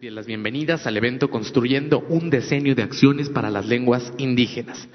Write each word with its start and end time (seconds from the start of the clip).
y 0.00 0.10
las 0.10 0.26
bienvenidas 0.26 0.86
al 0.86 0.96
evento 0.96 1.28
Construyendo 1.28 2.06
un 2.08 2.30
Decenio 2.30 2.76
de 2.76 2.84
Acciones 2.84 3.28
para 3.30 3.50
las 3.50 3.66
Lenguas 3.66 4.12
Indígenas. 4.16 4.88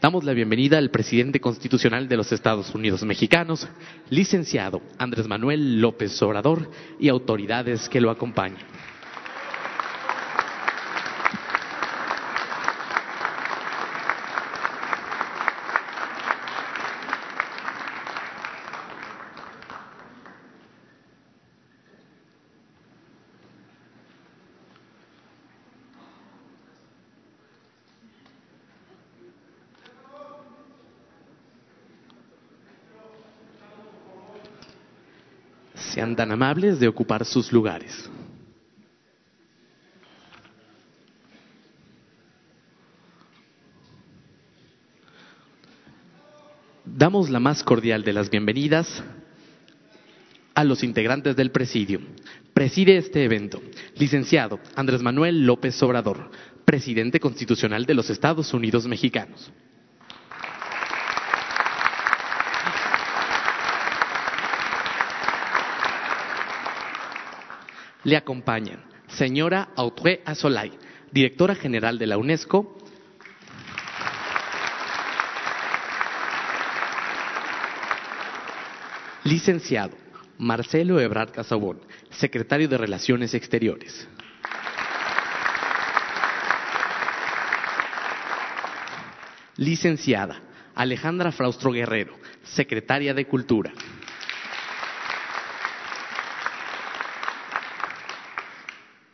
Damos 0.00 0.24
la 0.24 0.32
bienvenida 0.32 0.78
al 0.78 0.90
presidente 0.90 1.38
constitucional 1.38 2.08
de 2.08 2.16
los 2.16 2.32
Estados 2.32 2.74
Unidos 2.74 3.02
mexicanos, 3.02 3.68
licenciado 4.08 4.80
Andrés 4.96 5.28
Manuel 5.28 5.82
López 5.82 6.22
Obrador, 6.22 6.70
y 6.98 7.10
autoridades 7.10 7.90
que 7.90 8.00
lo 8.00 8.10
acompañan. 8.10 8.64
Sean 35.98 36.06
tan 36.18 36.32
amables 36.32 36.80
de 36.80 36.88
ocupar 36.88 37.24
sus 37.24 37.52
lugares. 37.52 38.10
Damos 46.84 47.30
la 47.30 47.38
más 47.38 47.62
cordial 47.62 48.02
de 48.02 48.12
las 48.12 48.30
bienvenidas 48.30 49.04
a 50.56 50.64
los 50.64 50.82
integrantes 50.82 51.36
del 51.36 51.52
presidio. 51.52 52.00
Preside 52.52 52.96
este 52.96 53.22
evento, 53.22 53.62
licenciado 53.94 54.58
Andrés 54.74 55.02
Manuel 55.02 55.46
López 55.46 55.80
Obrador, 55.84 56.32
presidente 56.64 57.20
constitucional 57.20 57.86
de 57.86 57.94
los 57.94 58.10
Estados 58.10 58.52
Unidos 58.52 58.88
mexicanos. 58.88 59.52
Le 68.08 68.16
acompañan 68.16 68.80
señora 69.06 69.68
Audrey 69.76 70.20
Asolay, 70.24 70.72
directora 71.12 71.54
general 71.54 71.98
de 71.98 72.06
la 72.06 72.16
UNESCO, 72.16 72.78
licenciado 79.24 79.94
Marcelo 80.38 80.98
Ebrard 81.00 81.32
Casabón, 81.32 81.82
secretario 82.08 82.66
de 82.66 82.78
Relaciones 82.78 83.34
Exteriores. 83.34 84.08
Licenciada 89.58 90.40
Alejandra 90.74 91.30
Fraustro 91.30 91.72
Guerrero, 91.72 92.14
secretaria 92.42 93.12
de 93.12 93.26
Cultura. 93.26 93.70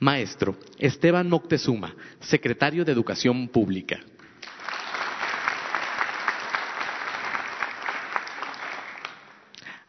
Maestro 0.04 0.58
Esteban 0.78 1.30
Moctezuma, 1.30 1.94
secretario 2.20 2.84
de 2.84 2.92
Educación 2.92 3.48
Pública. 3.48 4.00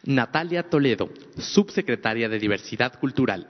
Natalia 0.06 0.64
Toledo, 0.64 1.10
subsecretaria 1.38 2.30
de 2.30 2.40
Diversidad 2.40 2.98
Cultural. 2.98 3.46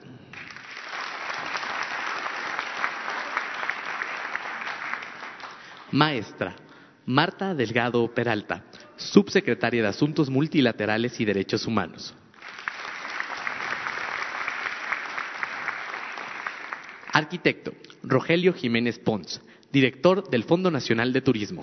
Maestra 5.92 6.56
Marta 7.04 7.54
Delgado 7.54 8.12
Peralta, 8.12 8.64
subsecretaria 8.96 9.82
de 9.82 9.88
Asuntos 9.88 10.28
Multilaterales 10.28 11.20
y 11.20 11.24
Derechos 11.24 11.64
Humanos. 11.64 12.12
Arquitecto 17.16 17.72
Rogelio 18.02 18.52
Jiménez 18.52 18.98
Pons, 18.98 19.40
director 19.72 20.28
del 20.28 20.44
Fondo 20.44 20.70
Nacional 20.70 21.14
de 21.14 21.22
Turismo. 21.22 21.62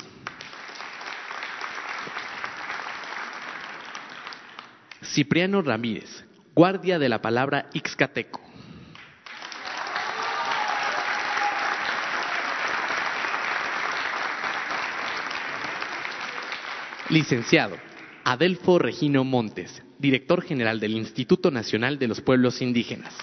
Cipriano 5.04 5.62
Ramírez, 5.62 6.26
guardia 6.56 6.98
de 6.98 7.08
la 7.08 7.22
palabra 7.22 7.70
Ixcateco. 7.72 8.42
Licenciado 17.10 17.78
Adelfo 18.24 18.80
Regino 18.80 19.24
Montes, 19.24 19.84
director 20.00 20.42
general 20.42 20.80
del 20.80 20.94
Instituto 20.94 21.52
Nacional 21.52 22.00
de 22.00 22.08
los 22.08 22.22
Pueblos 22.22 22.60
Indígenas. 22.64 23.14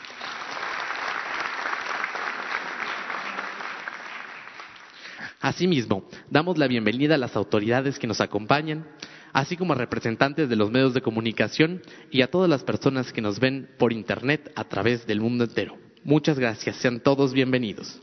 Asimismo, 5.51 6.05
damos 6.31 6.59
la 6.59 6.69
bienvenida 6.69 7.17
a 7.17 7.19
las 7.19 7.35
autoridades 7.35 7.99
que 7.99 8.07
nos 8.07 8.21
acompañan, 8.21 8.87
así 9.33 9.57
como 9.57 9.73
a 9.73 9.77
representantes 9.77 10.49
de 10.49 10.55
los 10.55 10.71
medios 10.71 10.95
de 10.95 11.01
comunicación 11.01 11.83
y 12.09 12.23
a 12.23 12.31
todas 12.31 12.49
las 12.49 12.63
personas 12.63 13.13
que 13.13 13.21
nos 13.21 13.41
ven 13.41 13.69
por 13.77 13.93
Internet 13.93 14.53
a 14.55 14.63
través 14.63 15.09
del 15.09 15.21
mundo 15.21 15.43
entero. 15.43 15.77
Muchas 16.05 16.39
gracias, 16.39 16.77
sean 16.77 17.01
todos 17.01 17.33
bienvenidos. 17.33 18.01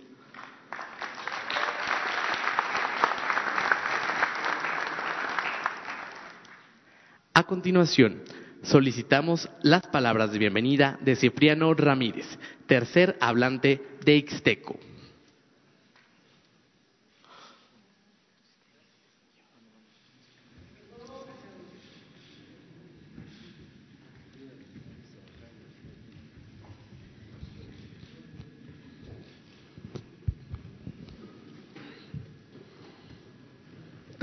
A 7.34 7.44
continuación, 7.44 8.24
solicitamos 8.62 9.50
las 9.64 9.88
palabras 9.88 10.34
de 10.34 10.40
bienvenida 10.40 11.00
de 11.00 11.16
Cipriano 11.16 11.74
Ramírez, 11.74 12.28
tercer 12.66 13.16
hablante 13.22 13.81
de 14.03 14.18
Ixteco. 14.18 14.78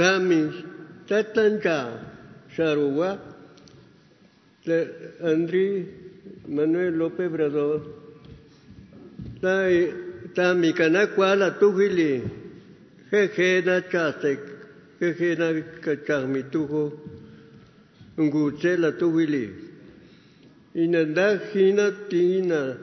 Kami 0.05 0.53
tatanca 1.09 1.97
Sharuwa 2.55 3.17
Andri 5.25 5.89
Manuel 6.47 6.93
López 6.93 7.25
Obrador. 7.33 7.81
Tai 9.41 9.93
Tami 10.37 10.75
kanakwa 10.75 11.35
la 11.39 11.51
tuhili 11.53 12.21
Jeje 13.11 13.65
na 13.65 13.81
chasek 13.81 14.41
Jeje 15.01 15.39
na 15.39 15.63
kachami 15.81 16.43
tuho 16.53 16.93
Nguche 18.21 18.77
la 18.77 18.93
tuhili 18.93 19.49
Inanda 20.75 21.41
hina 21.53 21.91
tina 22.11 22.77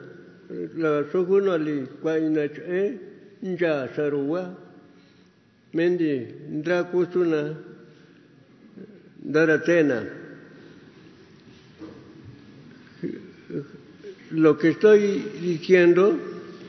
La 0.76 1.04
soguna 1.12 1.56
li 1.56 1.86
Kwa 2.02 2.18
ina 2.18 2.48
che 2.48 2.98
Nja 3.42 3.88
Sharuwa 3.94 4.71
Mendi 5.72 6.26
ndra 6.50 6.84
kusuna 6.84 7.54
daratena. 9.18 10.04
Lo 14.32 14.58
que 14.58 14.68
estoy 14.70 15.24
diciendo, 15.40 16.18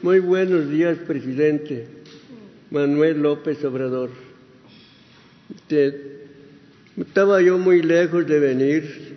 muy 0.01 0.19
buenos 0.19 0.69
días, 0.69 0.97
presidente 0.99 1.87
Manuel 2.71 3.21
López 3.21 3.63
Obrador. 3.65 4.09
Estaba 6.97 7.41
yo 7.41 7.57
muy 7.57 7.81
lejos 7.81 8.25
de 8.25 8.39
venir 8.39 9.15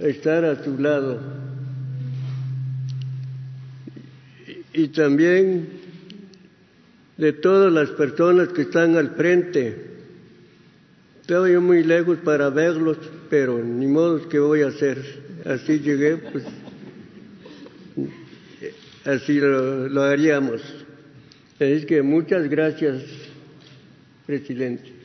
a 0.00 0.06
estar 0.06 0.44
a 0.44 0.62
tu 0.62 0.78
lado. 0.78 1.20
Y 4.72 4.88
también 4.88 5.79
de 7.20 7.34
todas 7.34 7.70
las 7.70 7.90
personas 7.90 8.48
que 8.48 8.62
están 8.62 8.96
al 8.96 9.10
frente. 9.10 9.76
Estaba 11.20 11.50
yo 11.50 11.60
muy 11.60 11.84
lejos 11.84 12.18
para 12.24 12.48
verlos, 12.48 12.96
pero 13.28 13.62
ni 13.62 13.86
modo 13.86 14.26
que 14.26 14.38
voy 14.38 14.62
a 14.62 14.68
hacer. 14.68 14.98
Así 15.44 15.80
llegué, 15.80 16.16
pues 16.16 16.44
así 19.04 19.38
lo, 19.38 19.86
lo 19.88 20.02
haríamos. 20.02 20.62
Es 21.58 21.84
que 21.84 22.00
muchas 22.00 22.48
gracias, 22.48 23.02
presidente. 24.26 24.99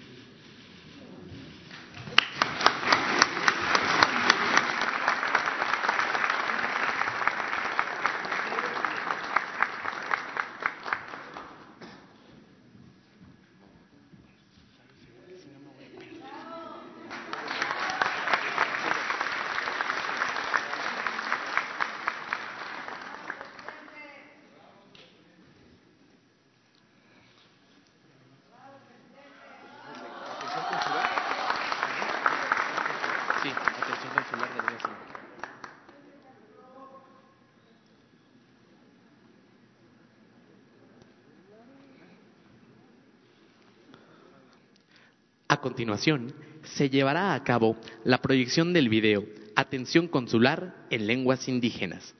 Continuación, 45.75 46.33
se 46.63 46.89
llevará 46.89 47.33
a 47.33 47.43
cabo 47.43 47.75
la 48.05 48.21
proyección 48.21 48.71
del 48.71 48.87
video 48.87 49.25
Atención 49.57 50.07
Consular 50.07 50.73
en 50.89 51.05
Lenguas 51.05 51.49
Indígenas. 51.49 52.15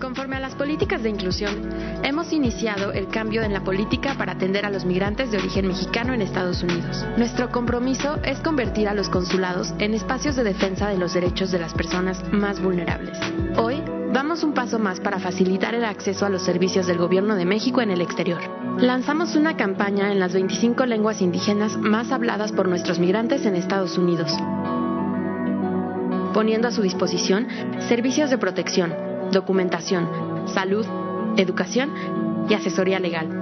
Conforme 0.00 0.34
a 0.34 0.40
las 0.40 0.56
políticas 0.56 1.00
de 1.04 1.10
inclusión, 1.10 1.70
hemos 2.02 2.32
iniciado 2.32 2.92
el 2.92 3.06
cambio 3.06 3.42
en 3.42 3.52
la 3.52 3.62
política 3.62 4.16
para 4.18 4.32
atender 4.32 4.66
a 4.66 4.70
los 4.70 4.84
migrantes 4.84 5.30
de 5.30 5.38
origen 5.38 5.68
mexicano 5.68 6.12
en 6.12 6.22
Estados 6.22 6.64
Unidos. 6.64 7.06
Nuestro 7.16 7.50
compromiso 7.52 8.16
es 8.24 8.40
convertir 8.40 8.88
a 8.88 8.94
los 8.94 9.08
consulados 9.08 9.72
en 9.78 9.94
espacios 9.94 10.34
de 10.34 10.42
defensa 10.42 10.88
de 10.88 10.98
los 10.98 11.14
derechos 11.14 11.52
de 11.52 11.60
las 11.60 11.72
personas 11.72 12.20
más 12.32 12.60
vulnerables. 12.60 13.16
Hoy, 13.56 13.80
un 14.42 14.52
paso 14.52 14.78
más 14.78 15.00
para 15.00 15.18
facilitar 15.18 15.74
el 15.74 15.84
acceso 15.84 16.26
a 16.26 16.28
los 16.28 16.42
servicios 16.42 16.86
del 16.86 16.98
Gobierno 16.98 17.34
de 17.36 17.44
México 17.44 17.80
en 17.80 17.90
el 17.90 18.00
exterior. 18.00 18.40
Lanzamos 18.78 19.36
una 19.36 19.56
campaña 19.56 20.12
en 20.12 20.20
las 20.20 20.32
25 20.32 20.86
lenguas 20.86 21.20
indígenas 21.20 21.76
más 21.76 22.12
habladas 22.12 22.52
por 22.52 22.68
nuestros 22.68 22.98
migrantes 22.98 23.44
en 23.46 23.56
Estados 23.56 23.98
Unidos, 23.98 24.32
poniendo 26.34 26.68
a 26.68 26.72
su 26.72 26.82
disposición 26.82 27.48
servicios 27.88 28.30
de 28.30 28.38
protección, 28.38 28.94
documentación, 29.32 30.08
salud, 30.46 30.86
educación 31.36 31.90
y 32.48 32.54
asesoría 32.54 32.98
legal. 32.98 33.37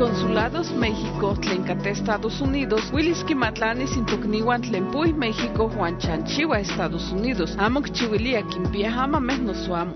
Consulados 0.00 0.72
México, 0.72 1.36
Tlencate 1.42 1.90
Estados 1.90 2.40
Unidos, 2.40 2.90
Willis 2.90 3.22
Kimatlani 3.22 3.86
Sintukniwan 3.86 4.62
Tlempuy 4.62 5.12
México, 5.12 5.68
Juan 5.68 5.98
Chanchiwa 5.98 6.58
Estados 6.58 7.12
Unidos, 7.12 7.54
Amok 7.58 7.92
Chiwilia 7.92 8.42
Kimpia 8.48 8.90
Hama 8.90 9.20
Mehnosuamo. 9.20 9.92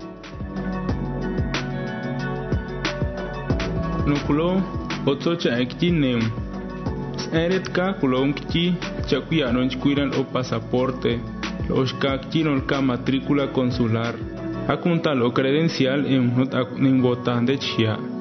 Nukulo, 4.05 4.61
Otsocha 5.07 5.57
Ektineum. 5.59 6.21
Eret 7.33 7.71
ka 7.73 7.93
kulong 7.93 8.35
kichi, 8.35 8.77
chakuya 9.09 9.51
non 9.51 9.69
chikuiran 9.69 10.13
o 10.19 10.23
pasaporte. 10.23 11.19
Los 11.67 11.93
ka 11.93 12.81
matrícula 12.81 13.51
consular. 13.51 14.13
Akunta 14.67 15.15
lo 15.15 15.33
credencial 15.33 16.05
en 16.05 17.01
botan 17.01 17.47
de 17.47 17.57
chia. 17.57 18.14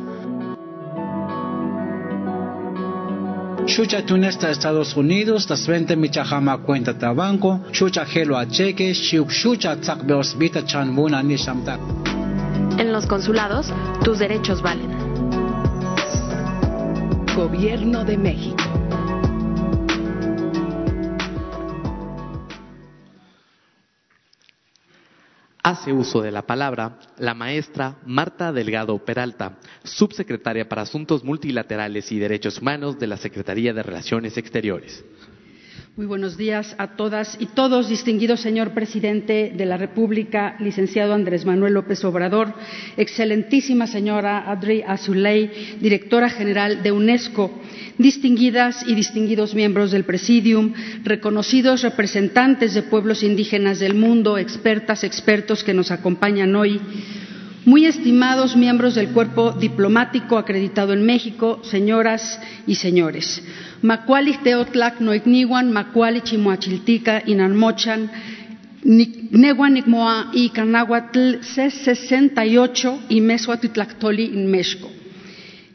Chucha 3.66 4.04
tunesta 4.04 4.50
Estados 4.50 4.94
Unidos, 4.94 5.46
das 5.46 5.66
20 5.66 5.96
michajama 5.96 6.58
cuenta 6.58 6.92
tabanco, 6.98 7.60
chucha 7.72 8.04
gelo 8.04 8.36
a 8.36 8.46
cheque, 8.46 8.92
chucha 8.92 9.76
tzakbeos 9.76 10.36
vita 10.36 10.64
chanbuna 10.64 11.22
ni 11.22 11.36
shamtak. 11.36 11.80
En 12.78 12.92
los 12.92 13.06
consulados, 13.06 13.72
tus 14.04 14.18
derechos 14.18 14.60
valen. 14.60 14.90
Gobierno 17.34 18.04
de 18.04 18.18
México. 18.18 18.63
Hace 25.64 25.94
uso 25.94 26.20
de 26.20 26.30
la 26.30 26.42
palabra 26.42 26.98
la 27.16 27.32
maestra 27.32 27.96
Marta 28.04 28.52
Delgado 28.52 28.98
Peralta, 28.98 29.56
subsecretaria 29.82 30.68
para 30.68 30.82
Asuntos 30.82 31.24
Multilaterales 31.24 32.12
y 32.12 32.18
Derechos 32.18 32.60
Humanos 32.60 32.98
de 32.98 33.06
la 33.06 33.16
Secretaría 33.16 33.72
de 33.72 33.82
Relaciones 33.82 34.36
Exteriores. 34.36 35.02
Muy 35.96 36.06
buenos 36.06 36.36
días 36.36 36.74
a 36.78 36.96
todas 36.96 37.36
y 37.38 37.46
todos, 37.46 37.88
distinguido 37.88 38.36
señor 38.36 38.72
presidente 38.74 39.52
de 39.56 39.64
la 39.64 39.76
República, 39.76 40.56
licenciado 40.58 41.14
Andrés 41.14 41.44
Manuel 41.44 41.74
López 41.74 42.04
Obrador, 42.04 42.52
excelentísima 42.96 43.86
señora 43.86 44.50
Adri 44.50 44.82
Azuley, 44.84 45.76
directora 45.80 46.28
general 46.28 46.82
de 46.82 46.90
UNESCO, 46.90 47.52
distinguidas 47.96 48.84
y 48.88 48.96
distinguidos 48.96 49.54
miembros 49.54 49.92
del 49.92 50.02
Presidium, 50.02 50.72
reconocidos 51.04 51.82
representantes 51.82 52.74
de 52.74 52.82
pueblos 52.82 53.22
indígenas 53.22 53.78
del 53.78 53.94
mundo, 53.94 54.36
expertas, 54.36 55.04
expertos 55.04 55.62
que 55.62 55.74
nos 55.74 55.92
acompañan 55.92 56.56
hoy, 56.56 56.80
muy 57.64 57.86
estimados 57.86 58.56
miembros 58.56 58.94
del 58.94 59.08
cuerpo 59.10 59.52
diplomático 59.52 60.36
acreditado 60.36 60.92
en 60.92 61.04
México, 61.04 61.60
señoras 61.64 62.38
y 62.66 62.74
señores. 62.74 63.42
Macuali 63.82 64.36
Teotlak 64.38 65.00
Noigniwan, 65.00 65.72
Macuali 65.72 66.20
Chimuachiltica, 66.20 67.22
Inanmochan, 67.26 68.10
Neguan 68.82 69.82
y 70.32 70.50
Canahuatl 70.50 71.40
C68 71.40 73.00
y 73.08 73.20
Mesuatitlactoli 73.22 74.26
en 74.26 74.50
México. 74.50 74.90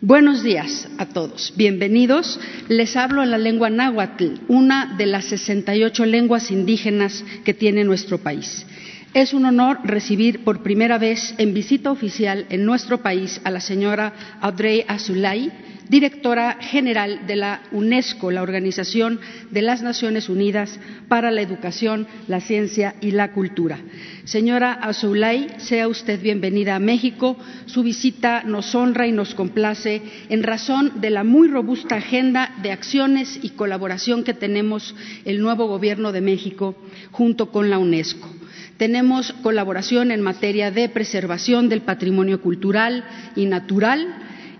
Buenos 0.01 0.43
días 0.43 0.87
a 0.97 1.07
todos. 1.07 1.53
Bienvenidos. 1.57 2.39
Les 2.69 2.95
hablo 2.95 3.21
en 3.21 3.31
la 3.31 3.37
lengua 3.37 3.69
náhuatl, 3.69 4.35
una 4.47 4.95
de 4.97 5.05
las 5.07 5.25
68 5.25 6.05
lenguas 6.05 6.51
indígenas 6.51 7.25
que 7.43 7.53
tiene 7.53 7.83
nuestro 7.83 8.19
país. 8.19 8.65
Es 9.13 9.33
un 9.33 9.45
honor 9.45 9.79
recibir 9.83 10.43
por 10.43 10.61
primera 10.61 10.99
vez 10.99 11.33
en 11.39 11.51
visita 11.55 11.89
oficial 11.91 12.45
en 12.49 12.63
nuestro 12.63 12.99
país 13.01 13.41
a 13.43 13.49
la 13.49 13.59
señora 13.59 14.13
Audrey 14.39 14.85
Azulay, 14.87 15.51
directora 15.89 16.57
general 16.61 17.25
de 17.25 17.35
la 17.35 17.63
UNESCO, 17.71 18.29
la 18.29 18.43
Organización 18.43 19.19
de 19.49 19.63
las 19.63 19.81
Naciones 19.81 20.29
Unidas 20.29 20.79
para 21.07 21.31
la 21.31 21.41
Educación, 21.41 22.05
la 22.27 22.39
Ciencia 22.39 22.93
y 23.01 23.09
la 23.09 23.31
Cultura. 23.31 23.79
Señora 24.25 24.73
Azulay, 24.73 25.47
sea 25.57 25.87
usted 25.87 26.21
bienvenida 26.21 26.75
a 26.75 26.79
México. 26.79 27.35
Su 27.65 27.81
visita 27.81 28.43
nos 28.43 28.75
honra 28.75 29.07
y 29.07 29.11
nos 29.11 29.33
complace 29.33 30.03
en 30.29 30.43
razón 30.43 31.01
de 31.01 31.09
la 31.09 31.23
muy 31.23 31.47
robusta 31.47 31.95
agenda 31.95 32.53
de 32.61 32.71
acciones 32.71 33.39
y 33.41 33.49
colaboración 33.49 34.23
que 34.23 34.35
tenemos 34.35 34.93
el 35.25 35.41
nuevo 35.41 35.65
Gobierno 35.65 36.11
de 36.11 36.21
México 36.21 36.75
junto 37.09 37.51
con 37.51 37.71
la 37.71 37.79
UNESCO. 37.79 38.38
Tenemos 38.79 39.33
colaboración 39.43 40.09
en 40.09 40.21
materia 40.21 40.71
de 40.71 40.87
preservación 40.87 41.67
del 41.67 41.81
patrimonio 41.81 42.41
cultural 42.41 43.03
y 43.35 43.45
natural, 43.45 44.07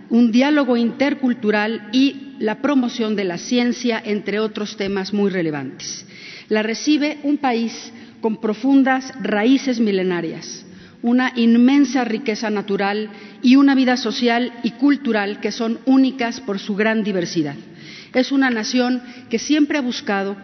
un 0.10 0.34
diálogo 0.34 0.76
intercultural 0.76 1.88
y 1.94 2.36
la 2.40 2.62
promoción 2.62 3.16
de 3.16 3.24
la 3.24 3.38
ciencia, 3.38 4.02
entre 4.04 4.42
otros 4.42 4.76
temas 4.76 5.14
muy 5.14 5.30
relevantes. 5.30 6.06
La 6.50 6.64
recibe 6.64 7.20
un 7.24 7.38
país 7.38 7.94
con 8.20 8.42
profundas 8.42 9.14
raíces 9.22 9.80
milenarias, 9.80 10.66
una 11.02 11.32
inmensa 11.38 12.04
riqueza 12.04 12.50
natural 12.50 13.10
y 13.42 13.56
una 13.56 13.74
vida 13.74 13.96
social 13.96 14.52
y 14.64 14.72
cultural 14.72 15.40
que 15.40 15.54
son 15.54 15.80
únicas 15.86 16.42
por 16.42 16.60
su 16.60 16.76
gran 16.76 17.06
diversidad. 17.06 17.56
Es 18.14 18.34
una 18.34 18.50
nación 18.50 19.02
que 19.30 19.40
siempre 19.40 19.78
ha 19.78 19.82
buscado 19.82 20.36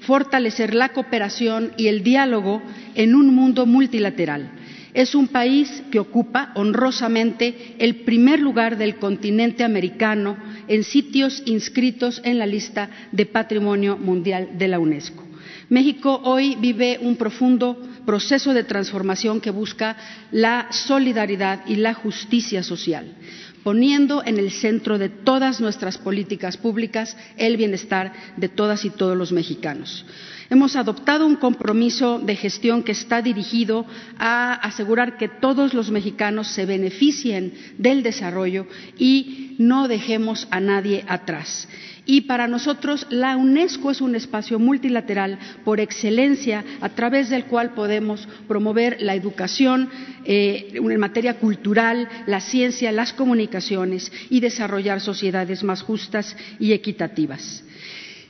fortalecer 0.00 0.74
la 0.74 0.90
cooperación 0.90 1.72
y 1.76 1.88
el 1.88 2.02
diálogo 2.02 2.62
en 2.94 3.14
un 3.14 3.34
mundo 3.34 3.66
multilateral. 3.66 4.50
Es 4.92 5.14
un 5.14 5.28
país 5.28 5.82
que 5.90 6.00
ocupa 6.00 6.50
honrosamente 6.54 7.76
el 7.78 7.96
primer 7.96 8.40
lugar 8.40 8.76
del 8.76 8.96
continente 8.96 9.62
americano 9.62 10.36
en 10.66 10.82
sitios 10.82 11.42
inscritos 11.46 12.20
en 12.24 12.38
la 12.38 12.46
lista 12.46 12.90
de 13.12 13.26
Patrimonio 13.26 13.96
Mundial 13.96 14.58
de 14.58 14.68
la 14.68 14.80
UNESCO. 14.80 15.24
México 15.68 16.20
hoy 16.24 16.56
vive 16.60 16.98
un 17.00 17.14
profundo 17.14 17.80
proceso 18.04 18.52
de 18.52 18.64
transformación 18.64 19.40
que 19.40 19.52
busca 19.52 19.96
la 20.32 20.66
solidaridad 20.70 21.64
y 21.66 21.76
la 21.76 21.94
justicia 21.94 22.64
social 22.64 23.14
poniendo 23.62 24.22
en 24.24 24.38
el 24.38 24.50
centro 24.50 24.98
de 24.98 25.08
todas 25.08 25.60
nuestras 25.60 25.98
políticas 25.98 26.56
públicas 26.56 27.16
el 27.36 27.56
bienestar 27.56 28.12
de 28.36 28.48
todas 28.48 28.84
y 28.84 28.90
todos 28.90 29.16
los 29.16 29.32
mexicanos. 29.32 30.04
Hemos 30.50 30.74
adoptado 30.74 31.26
un 31.26 31.36
compromiso 31.36 32.18
de 32.18 32.34
gestión 32.34 32.82
que 32.82 32.90
está 32.90 33.22
dirigido 33.22 33.86
a 34.18 34.54
asegurar 34.54 35.16
que 35.16 35.28
todos 35.28 35.74
los 35.74 35.92
mexicanos 35.92 36.48
se 36.48 36.66
beneficien 36.66 37.54
del 37.78 38.02
desarrollo 38.02 38.66
y 38.98 39.54
no 39.58 39.86
dejemos 39.86 40.48
a 40.50 40.58
nadie 40.58 41.04
atrás. 41.06 41.68
Y 42.10 42.22
para 42.22 42.48
nosotros 42.48 43.06
la 43.10 43.36
UNESCO 43.36 43.92
es 43.92 44.00
un 44.00 44.16
espacio 44.16 44.58
multilateral 44.58 45.38
por 45.64 45.78
excelencia 45.78 46.64
a 46.80 46.88
través 46.88 47.30
del 47.30 47.44
cual 47.44 47.72
podemos 47.72 48.26
promover 48.48 48.96
la 49.00 49.14
educación 49.14 49.88
eh, 50.24 50.72
en 50.74 50.98
materia 50.98 51.38
cultural, 51.38 52.08
la 52.26 52.40
ciencia, 52.40 52.90
las 52.90 53.12
comunicaciones 53.12 54.10
y 54.28 54.40
desarrollar 54.40 55.00
sociedades 55.00 55.62
más 55.62 55.82
justas 55.82 56.36
y 56.58 56.72
equitativas. 56.72 57.62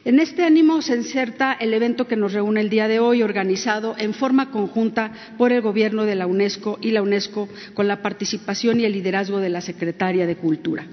En 0.02 0.18
este 0.18 0.44
ánimo 0.44 0.80
se 0.80 0.96
inserta 0.96 1.52
el 1.52 1.74
evento 1.74 2.08
que 2.08 2.16
nos 2.16 2.32
reúne 2.32 2.62
el 2.62 2.70
día 2.70 2.88
de 2.88 3.00
hoy, 3.00 3.22
organizado 3.22 3.94
en 3.98 4.14
forma 4.14 4.50
conjunta 4.50 5.12
por 5.36 5.52
el 5.52 5.60
Gobierno 5.60 6.04
de 6.04 6.14
la 6.14 6.26
UNESCO 6.26 6.78
y 6.80 6.90
la 6.92 7.02
UNESCO, 7.02 7.50
con 7.74 7.86
la 7.86 8.00
participación 8.00 8.80
y 8.80 8.86
el 8.86 8.92
liderazgo 8.94 9.40
de 9.40 9.50
la 9.50 9.60
Secretaria 9.60 10.26
de 10.26 10.36
Cultura. 10.36 10.86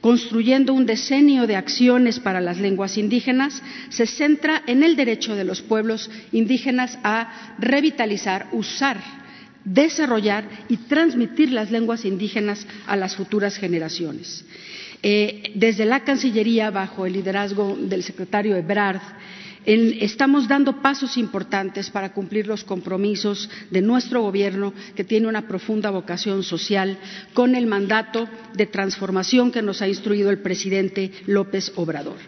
Construyendo 0.00 0.72
un 0.72 0.86
decenio 0.86 1.46
de 1.46 1.56
acciones 1.56 2.18
para 2.18 2.40
las 2.40 2.58
lenguas 2.58 2.96
indígenas, 2.96 3.62
se 3.90 4.06
centra 4.06 4.62
en 4.66 4.82
el 4.82 4.96
derecho 4.96 5.36
de 5.36 5.44
los 5.44 5.60
pueblos 5.60 6.10
indígenas 6.32 6.98
a 7.04 7.56
revitalizar, 7.58 8.46
usar, 8.52 9.02
desarrollar 9.66 10.48
y 10.68 10.78
transmitir 10.78 11.52
las 11.52 11.70
lenguas 11.70 12.06
indígenas 12.06 12.66
a 12.86 12.96
las 12.96 13.16
futuras 13.16 13.58
generaciones. 13.58 14.46
Eh, 15.08 15.52
desde 15.54 15.84
la 15.84 16.02
Cancillería, 16.02 16.72
bajo 16.72 17.06
el 17.06 17.12
liderazgo 17.12 17.76
del 17.78 18.02
secretario 18.02 18.56
Ebrard, 18.56 19.00
estamos 19.64 20.48
dando 20.48 20.82
pasos 20.82 21.16
importantes 21.16 21.90
para 21.90 22.12
cumplir 22.12 22.48
los 22.48 22.64
compromisos 22.64 23.48
de 23.70 23.82
nuestro 23.82 24.22
Gobierno, 24.22 24.74
que 24.96 25.04
tiene 25.04 25.28
una 25.28 25.46
profunda 25.46 25.90
vocación 25.90 26.42
social, 26.42 26.98
con 27.34 27.54
el 27.54 27.68
mandato 27.68 28.28
de 28.54 28.66
transformación 28.66 29.52
que 29.52 29.62
nos 29.62 29.80
ha 29.80 29.86
instruido 29.86 30.28
el 30.28 30.38
presidente 30.38 31.12
López 31.26 31.72
Obrador. 31.76 32.18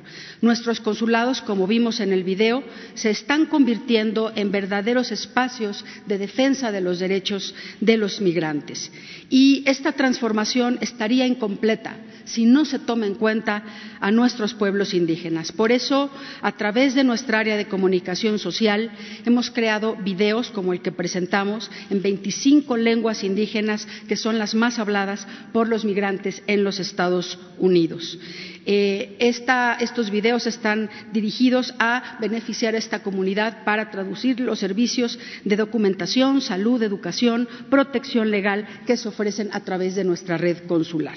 Nuestros 0.40 0.80
consulados, 0.80 1.42
como 1.42 1.66
vimos 1.66 1.98
en 1.98 2.12
el 2.12 2.22
video, 2.22 2.62
se 2.94 3.10
están 3.10 3.46
convirtiendo 3.46 4.30
en 4.36 4.52
verdaderos 4.52 5.10
espacios 5.10 5.84
de 6.06 6.18
defensa 6.18 6.70
de 6.70 6.80
los 6.80 7.00
derechos 7.00 7.56
de 7.80 7.96
los 7.96 8.20
migrantes. 8.20 8.92
Y 9.30 9.64
esta 9.66 9.90
transformación 9.90 10.78
estaría 10.80 11.26
incompleta 11.26 11.96
si 12.28 12.44
no 12.44 12.64
se 12.64 12.78
toma 12.78 13.06
en 13.06 13.14
cuenta 13.14 13.64
a 14.00 14.10
nuestros 14.10 14.54
pueblos 14.54 14.94
indígenas. 14.94 15.52
Por 15.52 15.72
eso, 15.72 16.10
a 16.40 16.52
través 16.52 16.94
de 16.94 17.04
nuestra 17.04 17.40
área 17.40 17.56
de 17.56 17.68
comunicación 17.68 18.38
social, 18.38 18.90
hemos 19.24 19.50
creado 19.50 19.96
videos 19.96 20.50
como 20.50 20.72
el 20.72 20.80
que 20.80 20.92
presentamos 20.92 21.70
en 21.90 22.02
25 22.02 22.76
lenguas 22.76 23.24
indígenas 23.24 23.86
que 24.06 24.16
son 24.16 24.38
las 24.38 24.54
más 24.54 24.78
habladas 24.78 25.26
por 25.52 25.68
los 25.68 25.84
migrantes 25.84 26.42
en 26.46 26.64
los 26.64 26.80
Estados 26.80 27.38
Unidos. 27.58 28.18
Eh, 28.66 29.16
estos 29.18 30.10
videos 30.10 30.46
están 30.46 30.90
dirigidos 31.12 31.74
a 31.78 32.18
beneficiar 32.20 32.74
a 32.74 32.78
esta 32.78 33.02
comunidad 33.02 33.64
para 33.64 33.90
traducir 33.90 34.40
los 34.40 34.58
servicios 34.58 35.18
de 35.44 35.56
documentación, 35.56 36.40
salud, 36.40 36.82
educación, 36.82 37.48
protección 37.70 38.30
legal 38.30 38.66
que 38.86 38.96
se 38.96 39.08
ofrecen 39.08 39.50
a 39.52 39.60
través 39.60 39.94
de 39.94 40.04
nuestra 40.04 40.36
red 40.36 40.58
consular. 40.66 41.16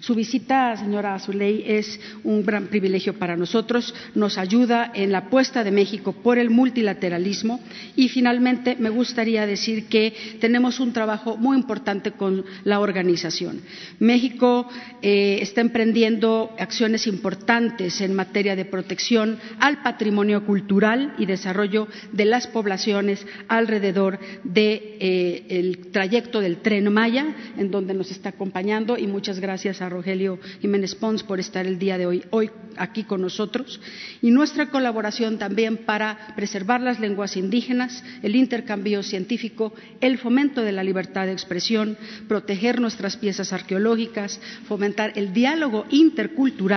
Su 0.00 0.14
visita, 0.14 0.76
señora 0.76 1.14
Azuley, 1.14 1.64
es 1.66 1.98
un 2.24 2.44
gran 2.44 2.66
privilegio 2.66 3.18
para 3.18 3.36
nosotros, 3.36 3.94
nos 4.14 4.38
ayuda 4.38 4.92
en 4.94 5.12
la 5.12 5.18
apuesta 5.18 5.64
de 5.64 5.70
México 5.70 6.12
por 6.12 6.38
el 6.38 6.50
multilateralismo 6.50 7.60
y 7.96 8.08
finalmente 8.08 8.76
me 8.78 8.90
gustaría 8.90 9.46
decir 9.46 9.86
que 9.86 10.38
tenemos 10.40 10.80
un 10.80 10.92
trabajo 10.92 11.36
muy 11.36 11.56
importante 11.56 12.12
con 12.12 12.44
la 12.64 12.80
organización. 12.80 13.60
México 13.98 14.68
eh, 15.00 15.38
está 15.40 15.60
emprendiendo 15.60 16.54
acciones 16.58 16.81
importantes 16.82 18.00
en 18.00 18.12
materia 18.12 18.56
de 18.56 18.64
protección 18.64 19.38
al 19.60 19.82
patrimonio 19.82 20.44
cultural 20.44 21.14
y 21.16 21.26
desarrollo 21.26 21.86
de 22.10 22.24
las 22.24 22.48
poblaciones 22.48 23.24
alrededor 23.46 24.18
del 24.42 24.80
eh, 24.98 25.80
trayecto 25.92 26.40
del 26.40 26.56
tren 26.56 26.92
Maya, 26.92 27.36
en 27.56 27.70
donde 27.70 27.94
nos 27.94 28.10
está 28.10 28.30
acompañando, 28.30 28.98
y 28.98 29.06
muchas 29.06 29.38
gracias 29.38 29.80
a 29.80 29.88
Rogelio 29.88 30.40
Jiménez 30.60 30.96
Pons 30.96 31.22
por 31.22 31.38
estar 31.38 31.66
el 31.66 31.78
día 31.78 31.98
de 31.98 32.06
hoy, 32.06 32.24
hoy 32.30 32.50
aquí 32.76 33.04
con 33.04 33.20
nosotros, 33.20 33.80
y 34.20 34.32
nuestra 34.32 34.70
colaboración 34.70 35.38
también 35.38 35.76
para 35.86 36.34
preservar 36.34 36.80
las 36.80 36.98
lenguas 36.98 37.36
indígenas, 37.36 38.02
el 38.24 38.34
intercambio 38.34 39.04
científico, 39.04 39.72
el 40.00 40.18
fomento 40.18 40.62
de 40.62 40.72
la 40.72 40.82
libertad 40.82 41.26
de 41.26 41.32
expresión, 41.32 41.96
proteger 42.26 42.80
nuestras 42.80 43.16
piezas 43.16 43.52
arqueológicas, 43.52 44.40
fomentar 44.66 45.12
el 45.14 45.32
diálogo 45.32 45.86
intercultural 45.90 46.71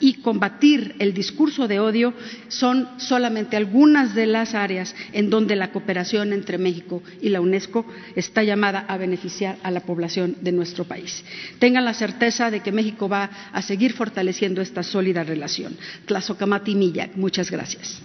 y 0.00 0.14
combatir 0.22 0.94
el 0.98 1.12
discurso 1.12 1.68
de 1.68 1.78
odio 1.78 2.14
son 2.48 2.88
solamente 2.96 3.56
algunas 3.56 4.14
de 4.14 4.26
las 4.26 4.54
áreas 4.54 4.94
en 5.12 5.28
donde 5.28 5.54
la 5.54 5.70
cooperación 5.70 6.32
entre 6.32 6.56
México 6.56 7.02
y 7.20 7.28
la 7.28 7.42
UNESCO 7.42 7.84
está 8.16 8.42
llamada 8.42 8.86
a 8.88 8.96
beneficiar 8.96 9.58
a 9.62 9.70
la 9.70 9.80
población 9.80 10.36
de 10.40 10.52
nuestro 10.52 10.84
país. 10.84 11.24
Tengan 11.58 11.84
la 11.84 11.94
certeza 11.94 12.50
de 12.50 12.60
que 12.60 12.72
México 12.72 13.08
va 13.08 13.30
a 13.52 13.60
seguir 13.60 13.92
fortaleciendo 13.92 14.62
esta 14.62 14.82
sólida 14.82 15.24
relación. 15.24 15.76
Tlazocamati 16.06 16.74
Millac, 16.74 17.16
muchas 17.16 17.50
gracias. 17.50 18.00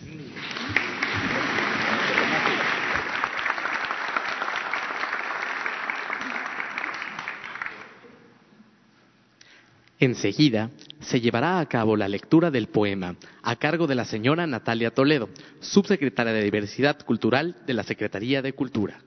Enseguida 10.00 10.70
se 11.00 11.22
llevará 11.22 11.60
a 11.60 11.66
cabo 11.66 11.96
la 11.96 12.08
lectura 12.08 12.52
del 12.52 12.68
poema 12.68 13.16
a 13.42 13.56
cargo 13.56 13.88
de 13.88 13.96
la 13.96 14.06
señora 14.06 14.46
Natalia 14.46 14.92
Toledo, 14.92 15.30
subsecretaria 15.60 16.34
de 16.34 16.44
Diversidad 16.44 17.00
Cultural 17.06 17.56
de 17.66 17.74
la 17.74 17.84
Secretaría 17.84 18.42
de 18.42 18.54
Cultura. 18.54 19.00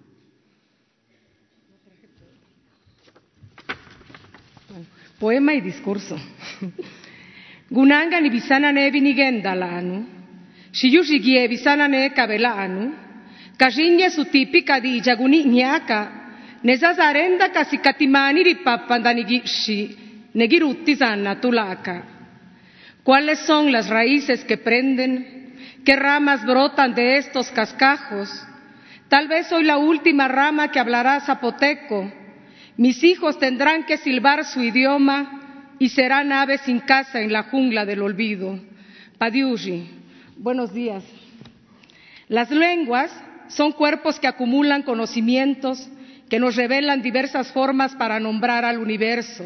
Poema 5.18 5.54
y 5.54 5.60
discurso. 5.60 6.16
Gunanga 7.70 8.20
ni 8.20 8.28
bisana 8.28 8.72
ne 8.72 8.90
anu, 9.46 10.06
shiyushigie 10.72 11.46
bisana 11.48 11.86
ne 11.88 12.12
anu, 12.44 12.92
kashinye 13.56 14.10
sutipi 14.10 14.64
di 14.82 15.00
jaguni 15.00 15.44
nyaka, 15.44 16.22
nezazarenda 16.62 17.50
kasikatimani 17.50 18.42
ripapandanigi 18.42 19.42
Negirutti 19.44 20.01
Sanna 20.98 21.40
Tulaca. 21.40 22.04
¿Cuáles 23.02 23.40
son 23.40 23.72
las 23.72 23.88
raíces 23.88 24.44
que 24.44 24.56
prenden? 24.56 25.54
¿Qué 25.84 25.96
ramas 25.96 26.44
brotan 26.44 26.94
de 26.94 27.18
estos 27.18 27.50
cascajos? 27.50 28.28
Tal 29.08 29.28
vez 29.28 29.48
soy 29.48 29.64
la 29.64 29.76
última 29.76 30.28
rama 30.28 30.70
que 30.70 30.78
hablará 30.78 31.20
zapoteco. 31.20 32.10
Mis 32.76 33.02
hijos 33.04 33.38
tendrán 33.38 33.84
que 33.84 33.98
silbar 33.98 34.44
su 34.44 34.62
idioma 34.62 35.74
y 35.78 35.88
serán 35.88 36.32
aves 36.32 36.62
sin 36.62 36.80
casa 36.80 37.20
en 37.20 37.32
la 37.32 37.44
jungla 37.44 37.84
del 37.84 38.02
olvido. 38.02 38.58
Padiushi, 39.18 39.90
buenos 40.36 40.72
días. 40.72 41.04
Las 42.28 42.50
lenguas 42.50 43.12
son 43.48 43.72
cuerpos 43.72 44.18
que 44.18 44.28
acumulan 44.28 44.82
conocimientos 44.82 45.90
que 46.30 46.38
nos 46.38 46.56
revelan 46.56 47.02
diversas 47.02 47.52
formas 47.52 47.94
para 47.96 48.18
nombrar 48.18 48.64
al 48.64 48.78
universo. 48.78 49.44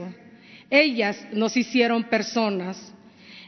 Ellas 0.70 1.26
nos 1.32 1.56
hicieron 1.56 2.04
personas. 2.04 2.92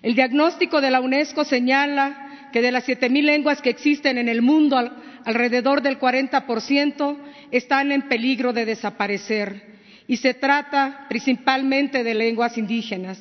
El 0.03 0.15
diagnóstico 0.15 0.81
de 0.81 0.91
la 0.91 1.01
UNESCO 1.01 1.45
señala 1.45 2.49
que 2.53 2.63
de 2.63 2.73
las 2.73 2.85
siete 2.85 3.11
mil 3.11 3.27
lenguas 3.27 3.61
que 3.61 3.71
existen 3.71 4.19
en 4.19 4.29
el 4.29 4.43
mundo, 4.43 4.79
alrededor 5.25 5.83
del 5.83 5.99
40% 5.99 7.17
están 7.51 7.93
en 7.93 8.03
peligro 8.03 8.53
de 8.53 8.65
desaparecer 8.65 9.79
y 10.07 10.17
se 10.17 10.35
trata 10.35 11.07
principalmente 11.09 12.03
de 12.03 12.15
lenguas 12.15 12.57
indígenas. 12.57 13.21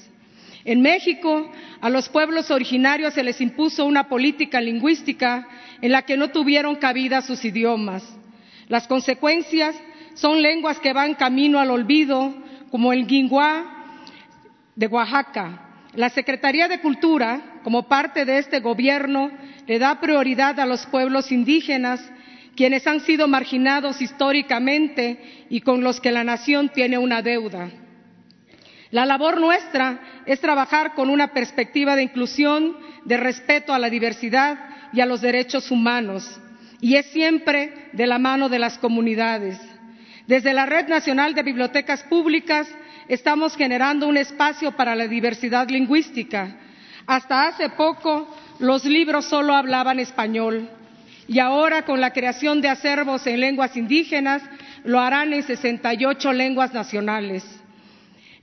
En 0.63 0.82
México, 0.82 1.50
a 1.82 1.89
los 1.89 2.10
pueblos 2.10 2.51
originarios 2.51 3.13
se 3.13 3.24
les 3.24 3.39
impuso 3.42 3.86
una 3.86 4.08
política 4.10 4.62
lingüística 4.62 5.48
en 5.82 5.92
la 5.92 6.01
que 6.01 6.18
no 6.18 6.30
tuvieron 6.30 6.75
cabida 6.75 7.22
sus 7.22 7.44
idiomas. 7.46 8.04
Las 8.68 8.88
consecuencias 8.88 9.75
son 10.13 10.42
lenguas 10.42 10.80
que 10.80 10.94
van 10.94 11.16
camino 11.16 11.60
al 11.60 11.72
olvido, 11.72 12.36
como 12.70 12.92
el 12.92 13.08
guinguá, 13.08 13.76
de 14.77 14.88
Oaxaca. 14.88 15.63
La 15.93 16.10
Secretaría 16.10 16.67
de 16.67 16.79
Cultura, 16.79 17.60
como 17.63 17.88
parte 17.89 18.24
de 18.24 18.38
este 18.38 18.60
gobierno, 18.60 19.31
le 19.65 19.79
da 19.79 20.00
prioridad 20.00 20.60
a 20.60 20.65
los 20.65 20.86
pueblos 20.86 21.31
indígenas, 21.31 22.00
quienes 22.55 22.86
han 22.88 23.01
sido 23.01 23.27
marginados 23.27 24.01
históricamente 24.01 25.46
y 25.50 25.62
con 25.62 25.84
los 25.84 26.00
que 26.00 26.12
la 26.12 26.24
nación 26.24 26.69
tiene 26.69 26.98
una 26.98 27.22
deuda. 27.22 27.69
La 28.91 29.05
labor 29.05 29.41
nuestra 29.41 30.24
es 30.25 30.39
trabajar 30.39 30.93
con 30.93 31.10
una 31.10 31.34
perspectiva 31.34 31.96
de 31.96 32.03
inclusión, 32.03 32.77
de 33.03 33.17
respeto 33.17 33.74
a 33.74 33.79
la 33.79 33.89
diversidad 33.89 34.60
y 34.93 35.01
a 35.01 35.05
los 35.05 35.22
derechos 35.22 35.72
humanos, 35.72 36.39
y 36.79 36.96
es 36.96 37.07
siempre 37.07 37.89
de 37.93 38.07
la 38.07 38.19
mano 38.19 38.48
de 38.48 38.60
las 38.60 38.77
comunidades. 38.77 39.60
Desde 40.27 40.53
la 40.53 40.65
Red 40.65 40.88
Nacional 40.88 41.34
de 41.34 41.43
Bibliotecas 41.43 42.03
Públicas 42.03 42.67
estamos 43.08 43.56
generando 43.56 44.08
un 44.08 44.18
espacio 44.18 44.72
para 44.74 44.96
la 44.96 45.08
diversidad 45.08 45.70
lingüística. 45.70 46.58
Hasta 47.06 47.48
hace 47.48 47.70
poco 47.70 48.28
los 48.60 48.84
libros 48.86 49.26
solo 49.26 49.56
hablaban 49.56 50.00
español 50.00 50.70
y 51.28 51.40
ahora 51.40 51.84
con 51.84 52.02
la 52.02 52.12
creación 52.12 52.62
de 52.62 52.70
acervos 52.70 53.26
en 53.28 53.40
lenguas 53.40 53.76
indígenas 53.78 54.42
lo 54.84 55.00
harán 55.00 55.34
en 55.34 55.44
68 55.44 56.34
lenguas 56.34 56.74
nacionales. 56.74 57.46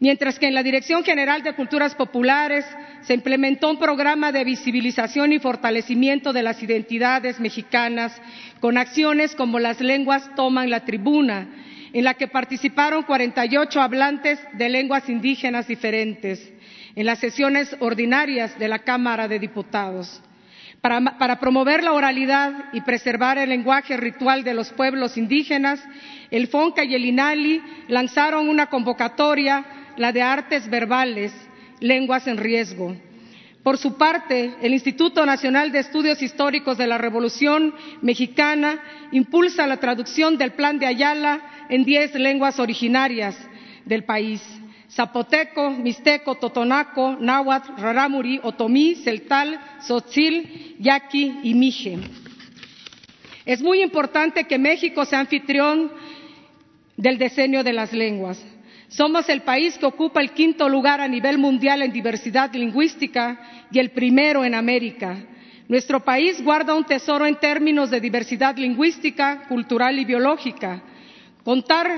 Mientras 0.00 0.38
que 0.38 0.48
en 0.48 0.54
la 0.54 0.62
Dirección 0.62 1.04
General 1.04 1.42
de 1.42 1.54
Culturas 1.54 1.94
Populares 1.94 2.66
se 3.02 3.14
implementó 3.14 3.70
un 3.70 3.78
programa 3.78 4.32
de 4.32 4.44
visibilización 4.44 5.32
y 5.32 5.38
fortalecimiento 5.38 6.32
de 6.32 6.42
las 6.42 6.62
identidades 6.62 7.38
mexicanas 7.38 8.20
con 8.60 8.76
acciones 8.76 9.34
como 9.34 9.58
las 9.58 9.80
lenguas 9.80 10.28
toman 10.34 10.68
la 10.68 10.84
tribuna 10.84 11.48
en 11.94 12.04
la 12.04 12.14
que 12.14 12.26
participaron 12.26 13.04
48 13.04 13.80
hablantes 13.80 14.40
de 14.52 14.68
lenguas 14.68 15.08
indígenas 15.08 15.68
diferentes 15.68 16.52
en 16.96 17.06
las 17.06 17.20
sesiones 17.20 17.74
ordinarias 17.78 18.58
de 18.58 18.66
la 18.66 18.80
Cámara 18.80 19.28
de 19.28 19.38
Diputados. 19.38 20.20
Para, 20.80 21.38
promover 21.40 21.82
la 21.82 21.92
oralidad 21.92 22.64
y 22.72 22.82
preservar 22.82 23.38
el 23.38 23.48
lenguaje 23.48 23.96
ritual 23.96 24.44
de 24.44 24.52
los 24.52 24.70
pueblos 24.72 25.16
indígenas, 25.16 25.82
el 26.30 26.48
FONCA 26.48 26.84
y 26.84 26.94
el 26.94 27.06
INALI 27.06 27.62
lanzaron 27.88 28.48
una 28.48 28.66
convocatoria, 28.66 29.64
la 29.96 30.12
de 30.12 30.20
artes 30.20 30.68
verbales, 30.68 31.32
lenguas 31.80 32.26
en 32.26 32.36
riesgo. 32.36 32.96
Por 33.64 33.78
su 33.78 33.94
parte, 33.94 34.56
el 34.60 34.74
Instituto 34.74 35.24
Nacional 35.24 35.72
de 35.72 35.78
Estudios 35.78 36.20
Históricos 36.20 36.76
de 36.76 36.86
la 36.86 36.98
Revolución 36.98 37.74
Mexicana 38.02 38.78
impulsa 39.10 39.66
la 39.66 39.78
traducción 39.78 40.36
del 40.36 40.52
Plan 40.52 40.78
de 40.78 40.84
Ayala 40.84 41.40
en 41.70 41.82
diez 41.82 42.14
lenguas 42.14 42.60
originarias 42.60 43.34
del 43.86 44.04
país. 44.04 44.42
Zapoteco, 44.90 45.70
Mixteco, 45.70 46.34
Totonaco, 46.34 47.16
Náhuatl, 47.18 47.80
Rarámuri, 47.80 48.38
Otomí, 48.42 48.96
Celtal, 48.96 49.58
Tzotzil, 49.80 50.76
Yaqui 50.78 51.40
y 51.42 51.54
Mije. 51.54 51.98
Es 53.46 53.62
muy 53.62 53.80
importante 53.80 54.44
que 54.44 54.58
México 54.58 55.06
sea 55.06 55.20
anfitrión 55.20 55.90
del 56.98 57.16
decenio 57.16 57.64
de 57.64 57.72
las 57.72 57.94
lenguas. 57.94 58.44
Somos 58.96 59.28
el 59.28 59.42
país 59.42 59.76
que 59.76 59.86
ocupa 59.86 60.20
el 60.20 60.30
quinto 60.30 60.68
lugar 60.68 61.00
a 61.00 61.08
nivel 61.08 61.36
mundial 61.36 61.82
en 61.82 61.92
diversidad 61.92 62.52
lingüística 62.52 63.40
y 63.72 63.80
el 63.80 63.90
primero 63.90 64.44
en 64.44 64.54
América. 64.54 65.16
Nuestro 65.66 66.04
país 66.04 66.40
guarda 66.40 66.76
un 66.76 66.84
tesoro 66.84 67.26
en 67.26 67.34
términos 67.34 67.90
de 67.90 68.00
diversidad 68.00 68.56
lingüística, 68.56 69.48
cultural 69.48 69.98
y 69.98 70.04
biológica. 70.04 70.80
Contar 71.42 71.88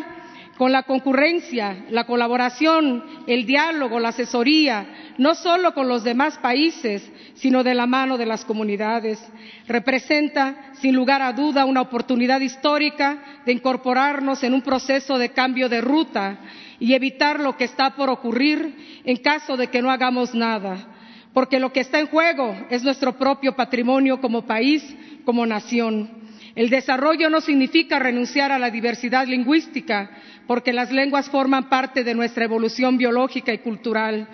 con 0.57 0.73
la 0.73 0.85
concurrencia, 0.85 1.85
la 1.91 2.07
colaboración, 2.07 3.05
el 3.27 3.45
diálogo, 3.45 4.01
la 4.01 4.09
asesoría, 4.09 4.87
no 5.19 5.35
solo 5.35 5.75
con 5.75 5.89
los 5.89 6.03
demás 6.03 6.39
países, 6.39 7.07
sino 7.35 7.63
de 7.63 7.75
la 7.75 7.85
mano 7.85 8.17
de 8.17 8.25
las 8.25 8.43
comunidades, 8.47 9.23
representa, 9.69 10.73
sin 10.81 10.97
lugar 10.97 11.21
a 11.21 11.35
duda, 11.35 11.67
una 11.67 11.83
oportunidad 11.83 12.41
histórica 12.41 13.43
de 13.45 13.53
incorporarnos 13.53 14.43
en 14.45 14.55
un 14.55 14.63
proceso 14.63 15.19
de 15.19 15.29
cambio 15.29 15.69
de 15.69 15.83
ruta 15.83 16.39
y 16.79 16.95
evitar 16.95 17.41
lo 17.41 17.57
que 17.57 17.65
está 17.65 17.97
por 17.97 18.11
ocurrir 18.11 19.03
en 19.05 19.17
caso 19.19 19.57
de 19.57 19.69
que 19.69 19.83
no 19.83 19.91
hagamos 19.91 20.35
nada, 20.35 20.89
porque 21.33 21.61
lo 21.61 21.73
que 21.73 21.81
está 21.81 22.01
en 22.01 22.07
juego 22.07 22.55
es 22.71 22.83
nuestro 22.83 23.19
propio 23.19 23.55
patrimonio 23.55 24.21
como 24.21 24.47
país, 24.47 24.83
como 25.25 25.47
nación. 25.47 26.11
El 26.55 26.71
desarrollo 26.71 27.29
no 27.29 27.43
significa 27.43 27.99
renunciar 27.99 28.51
a 28.51 28.59
la 28.59 28.71
diversidad 28.71 29.27
lingüística, 29.27 30.11
porque 30.47 30.73
las 30.73 30.91
lenguas 30.91 31.29
forman 31.29 31.69
parte 31.69 32.05
de 32.05 32.15
nuestra 32.15 32.45
evolución 32.45 32.97
biológica 32.97 33.53
y 33.53 33.59
cultural. 33.59 34.27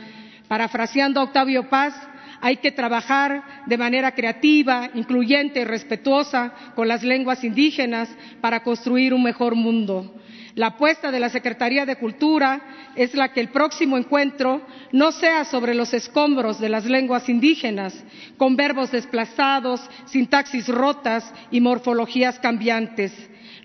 Parafraseando 0.47 1.21
a 1.21 1.25
Octavio 1.25 1.69
Paz, 1.69 1.95
hay 2.41 2.57
que 2.59 2.73
trabajar 2.73 3.65
de 3.67 3.79
manera 3.79 4.13
creativa, 4.13 4.91
incluyente 4.95 5.61
y 5.61 5.65
respetuosa 5.65 6.53
con 6.75 6.89
las 6.89 7.03
lenguas 7.03 7.43
indígenas 7.45 8.09
para 8.41 8.63
construir 8.63 9.15
un 9.15 9.23
mejor 9.23 9.55
mundo. 9.55 10.15
La 10.54 10.66
apuesta 10.68 11.11
de 11.11 11.21
la 11.21 11.30
Secretaría 11.30 11.87
de 11.87 11.97
Cultura 11.97 12.61
es 12.94 13.14
la 13.14 13.32
que 13.32 13.40
el 13.40 13.49
próximo 13.49 13.97
encuentro 13.97 14.60
no 14.93 15.10
sea 15.12 15.45
sobre 15.47 15.75
los 15.75 15.95
escombros 15.95 16.60
de 16.60 16.69
las 16.69 16.84
lenguas 16.84 17.28
indígenas, 17.28 18.04
con 18.36 18.54
verbos 18.54 18.91
desplazados, 18.91 19.80
sintaxis 20.04 20.69
rotas 20.69 21.32
y 21.50 21.60
morfologías 21.60 22.38
cambiantes. 22.38 23.12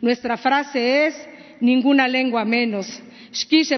Nuestra 0.01 0.37
frase 0.37 1.07
es 1.07 1.27
ninguna 1.59 2.07
lengua 2.07 2.45
menos. 2.45 3.01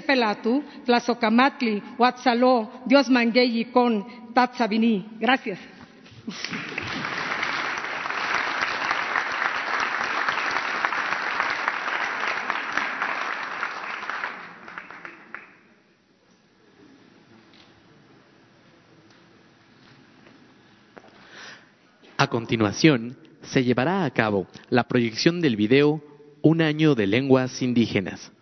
Pelatu, 0.06 0.64
tlazocamatli, 0.86 1.82
huatzaló, 1.98 2.84
Dios 2.86 3.10
mangueyi 3.10 3.66
con. 3.66 4.06
Gracias. 5.20 5.60
A 22.20 22.28
continuación, 22.28 23.18
se 23.44 23.64
llevará 23.64 24.04
a 24.04 24.12
cabo 24.12 24.46
la 24.70 24.90
proyección 24.90 25.40
del 25.40 25.56
video 25.56 26.04
Un 26.42 26.62
año 26.62 26.94
de 26.94 27.08
lenguas 27.08 27.62
indígenas. 27.62 28.34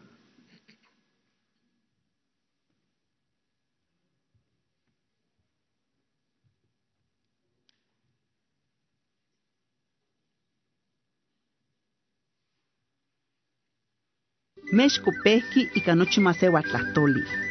Mexco 14.71 15.11
pehki 15.23 15.69
ika 15.75 15.93
nochi 15.93 16.19
masewa 16.19 16.63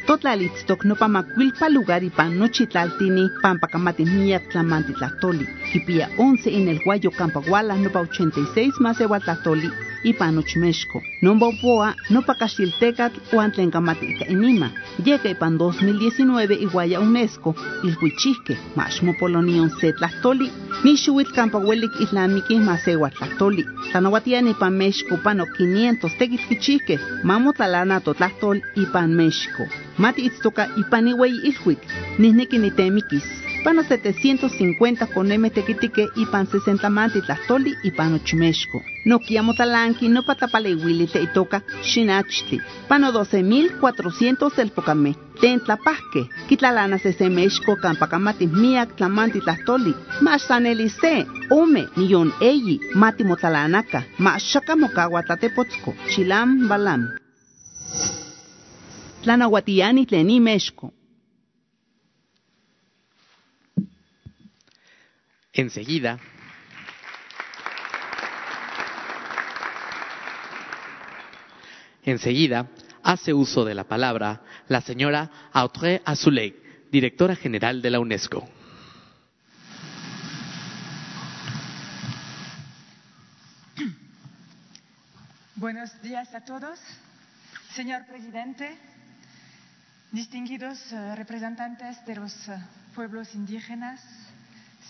tlahtoli. 0.06 0.46
Totlalitztok 0.46 0.84
nopa 0.84 1.08
makuilpa 1.08 1.68
lugar 1.68 2.02
ipan 2.02 2.38
nochi 2.38 2.66
tlaltini 2.66 3.28
pampa 3.42 3.66
kamati 3.66 4.04
miak 4.04 4.48
tlamanti 4.50 4.92
tlahtoli. 4.92 5.46
Kipia 5.72 6.08
11 6.18 6.50
en 6.50 6.68
el 6.68 6.78
guayo 6.84 7.10
campaguala 7.10 7.76
nopa 7.76 8.00
86 8.00 8.80
masewa 8.80 9.20
tlahtoli 9.20 9.70
ipan 10.04 10.34
nochi 10.34 10.58
Mexco. 10.58 11.02
Nomba 11.22 11.48
upoa 11.48 11.94
nopa 12.10 12.34
tlen 12.34 13.70
kamati 13.70 14.06
ika 14.06 14.26
inima. 14.28 14.70
Yeka 15.04 15.28
ipan 15.28 15.58
2019 15.58 16.62
iguaya 16.62 17.00
UNESCO 17.00 17.54
ilhuichihke 17.84 18.56
maxmo 18.76 19.12
polonion 19.18 19.70
se 19.80 19.92
tlahtoli 19.92 20.50
Nishuit 20.84 21.32
campahuelik 21.32 21.90
islamiki 22.00 22.58
masewa 22.58 23.10
tlahtoli. 23.10 23.64
Tlanawatian 23.90 24.48
ipan 24.48 24.74
México 24.76 25.16
pano 25.24 25.46
500 25.46 26.18
tequilquichihque, 26.18 26.98
mamo 27.24 27.52
tlalana 27.52 28.00
totlahtol 28.00 28.60
ipan 28.76 29.10
México. 29.16 29.64
Mati 29.98 30.26
itztoka 30.28 30.68
ipan 30.76 31.08
iwei 31.08 31.40
ilhuik, 31.48 31.80
nisneki 32.18 32.58
nitemikis. 32.58 33.46
Pano 33.64 33.82
750 33.82 35.06
coneme 35.14 35.50
tequitique 35.50 36.04
ipan 36.16 36.46
60 36.46 36.90
manti 36.90 37.20
tlahtoli 37.20 37.72
ipan 37.82 38.20
México. 38.34 38.82
No 39.04 39.18
kiamo 39.18 39.54
talanki 39.54 40.08
no 40.08 40.22
patapalewili 40.22 41.06
te 41.06 41.22
itoka 41.22 41.62
xinachtli. 41.82 42.60
Pano 42.88 43.10
12.400 43.10 44.58
el 44.58 44.70
pocame. 44.70 45.16
Ten 45.40 45.60
tlapahke, 45.60 46.28
kitlalana 46.48 46.98
se 46.98 47.12
se 47.12 47.28
México 47.28 47.76
campacamati 47.76 48.46
miak 48.46 48.96
tlamanti 48.96 49.40
tlahtoli. 49.40 49.94
Mas 50.20 50.42
sanelise, 50.42 51.26
ome, 51.50 51.88
niyon 51.96 52.32
eyi, 52.40 52.80
mati 52.94 53.24
motalanaka, 53.24 54.04
mas 54.18 54.42
shaka 54.42 54.76
mokawa 54.76 55.22
chilam 56.08 56.68
balam. 56.68 57.08
Tlanahuatiani 59.26 60.06
tleni 60.06 60.38
México. 60.38 60.92
Enseguida, 65.52 66.20
enseguida 72.04 72.68
hace 73.02 73.34
uso 73.34 73.64
de 73.64 73.74
la 73.74 73.82
palabra 73.82 74.42
la 74.68 74.80
señora 74.80 75.28
Audrey 75.52 76.00
Azoulay, 76.04 76.54
directora 76.92 77.34
general 77.34 77.82
de 77.82 77.90
la 77.90 77.98
UNESCO. 77.98 78.48
Buenos 85.56 86.00
días 86.00 86.32
a 86.32 86.44
todos. 86.44 86.78
Señor 87.74 88.06
presidente, 88.06 88.78
distinguidos 90.12 90.78
eh, 90.92 91.16
representantes 91.16 92.04
de 92.06 92.14
los 92.14 92.48
eh, 92.48 92.56
pueblos 92.94 93.34
indígenas, 93.34 94.00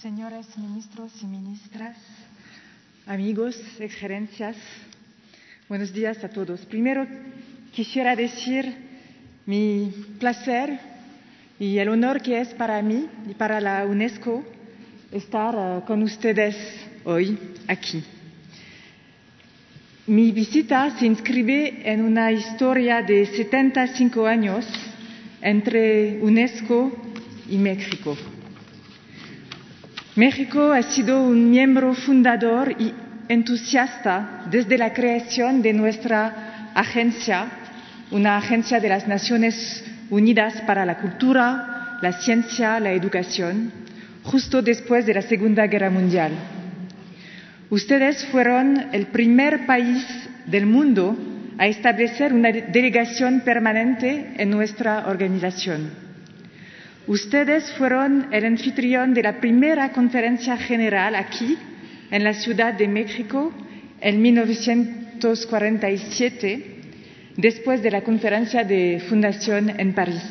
señores 0.01 0.47
ministros 0.59 1.13
y 1.23 1.27
ministras, 1.27 1.97
amigos, 3.07 3.57
exgerencias, 3.81 4.57
buenos 5.69 5.93
días 5.93 6.23
a 6.23 6.29
todos. 6.29 6.61
Primero 6.67 7.07
quisiera 7.73 8.15
decir 8.15 8.77
mi 9.47 9.91
placer 10.21 10.79
y 11.59 11.79
el 11.79 11.89
honor 11.89 12.21
que 12.21 12.41
es 12.41 12.49
para 12.55 12.81
mí 12.83 13.09
y 13.29 13.35
para 13.35 13.61
la 13.61 13.87
UNESCO 13.87 14.45
estar 15.11 15.55
eh, 15.55 15.85
con 15.87 16.03
ustedes 16.03 16.57
hoy 17.05 17.39
aquí. 17.69 18.05
Mi 20.09 20.31
visita 20.31 20.97
se 20.99 21.07
inscribe 21.07 21.91
en 21.91 22.03
una 22.03 22.31
historia 22.31 23.03
de 23.03 23.27
75 23.27 24.27
años 24.27 24.65
entre 25.47 26.19
UNESCO 26.23 26.91
y 27.49 27.57
México. 27.57 28.17
México 30.17 30.73
ha 30.73 30.83
sido 30.83 31.23
un 31.23 31.51
miembro 31.51 31.95
fundador 31.95 32.75
y 32.81 32.93
entusiasta 33.29 34.43
desde 34.51 34.77
la 34.77 34.93
creación 34.93 35.63
de 35.63 35.73
nuestra 35.73 36.73
agencia, 36.75 37.47
una 38.11 38.39
agencia 38.39 38.81
de 38.81 38.89
las 38.89 39.07
Naciones 39.07 39.85
Unidas 40.11 40.63
para 40.67 40.85
la 40.85 40.99
Cultura, 40.99 41.99
la 42.03 42.13
Ciencia, 42.13 42.81
la 42.81 42.91
Educación, 42.91 43.71
justo 44.25 44.63
después 44.63 45.07
de 45.07 45.15
la 45.15 45.23
Segunda 45.23 45.69
Guerra 45.69 45.91
Mundial. 45.91 46.33
Ustedes 47.71 48.27
fueron 48.27 48.89
el 48.93 49.07
primer 49.07 49.65
país 49.65 50.05
del 50.47 50.67
mundo 50.67 51.17
a 51.59 51.67
establecer 51.67 52.33
una 52.33 52.53
delegación 52.53 53.41
permanente 53.41 54.35
en 54.37 54.51
nuestra 54.51 55.09
organización. 55.09 55.91
Ustedes 57.07 57.73
fueron 57.73 58.29
el 58.33 58.45
anfitrión 58.45 59.15
de 59.15 59.23
la 59.23 59.41
primera 59.41 59.91
conferencia 59.93 60.57
general 60.57 61.15
aquí, 61.15 61.57
en 62.11 62.25
la 62.25 62.35
Ciudad 62.35 62.75
de 62.75 62.89
México, 62.89 63.53
en 64.01 64.21
1947, 64.23 66.77
después 67.37 67.81
de 67.83 67.91
la 67.91 68.03
conferencia 68.03 68.65
de 68.65 69.03
fundación 69.09 69.71
en 69.79 69.93
París. 69.95 70.25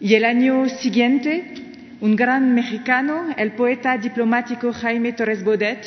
Y 0.00 0.14
el 0.14 0.24
año 0.24 0.68
siguiente, 0.68 1.52
un 2.00 2.16
gran 2.16 2.54
mexicano, 2.54 3.26
el 3.36 3.52
poeta 3.52 3.96
diplomático 3.98 4.72
Jaime 4.72 5.12
Torres 5.12 5.44
Bodet, 5.44 5.84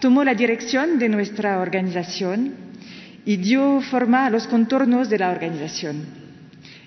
tomó 0.00 0.24
la 0.24 0.34
dirección 0.34 0.98
de 0.98 1.08
nuestra 1.08 1.60
organización 1.60 2.71
y 3.24 3.36
dio 3.36 3.80
forma 3.80 4.26
a 4.26 4.30
los 4.30 4.46
contornos 4.46 5.08
de 5.08 5.18
la 5.18 5.30
organización. 5.30 6.04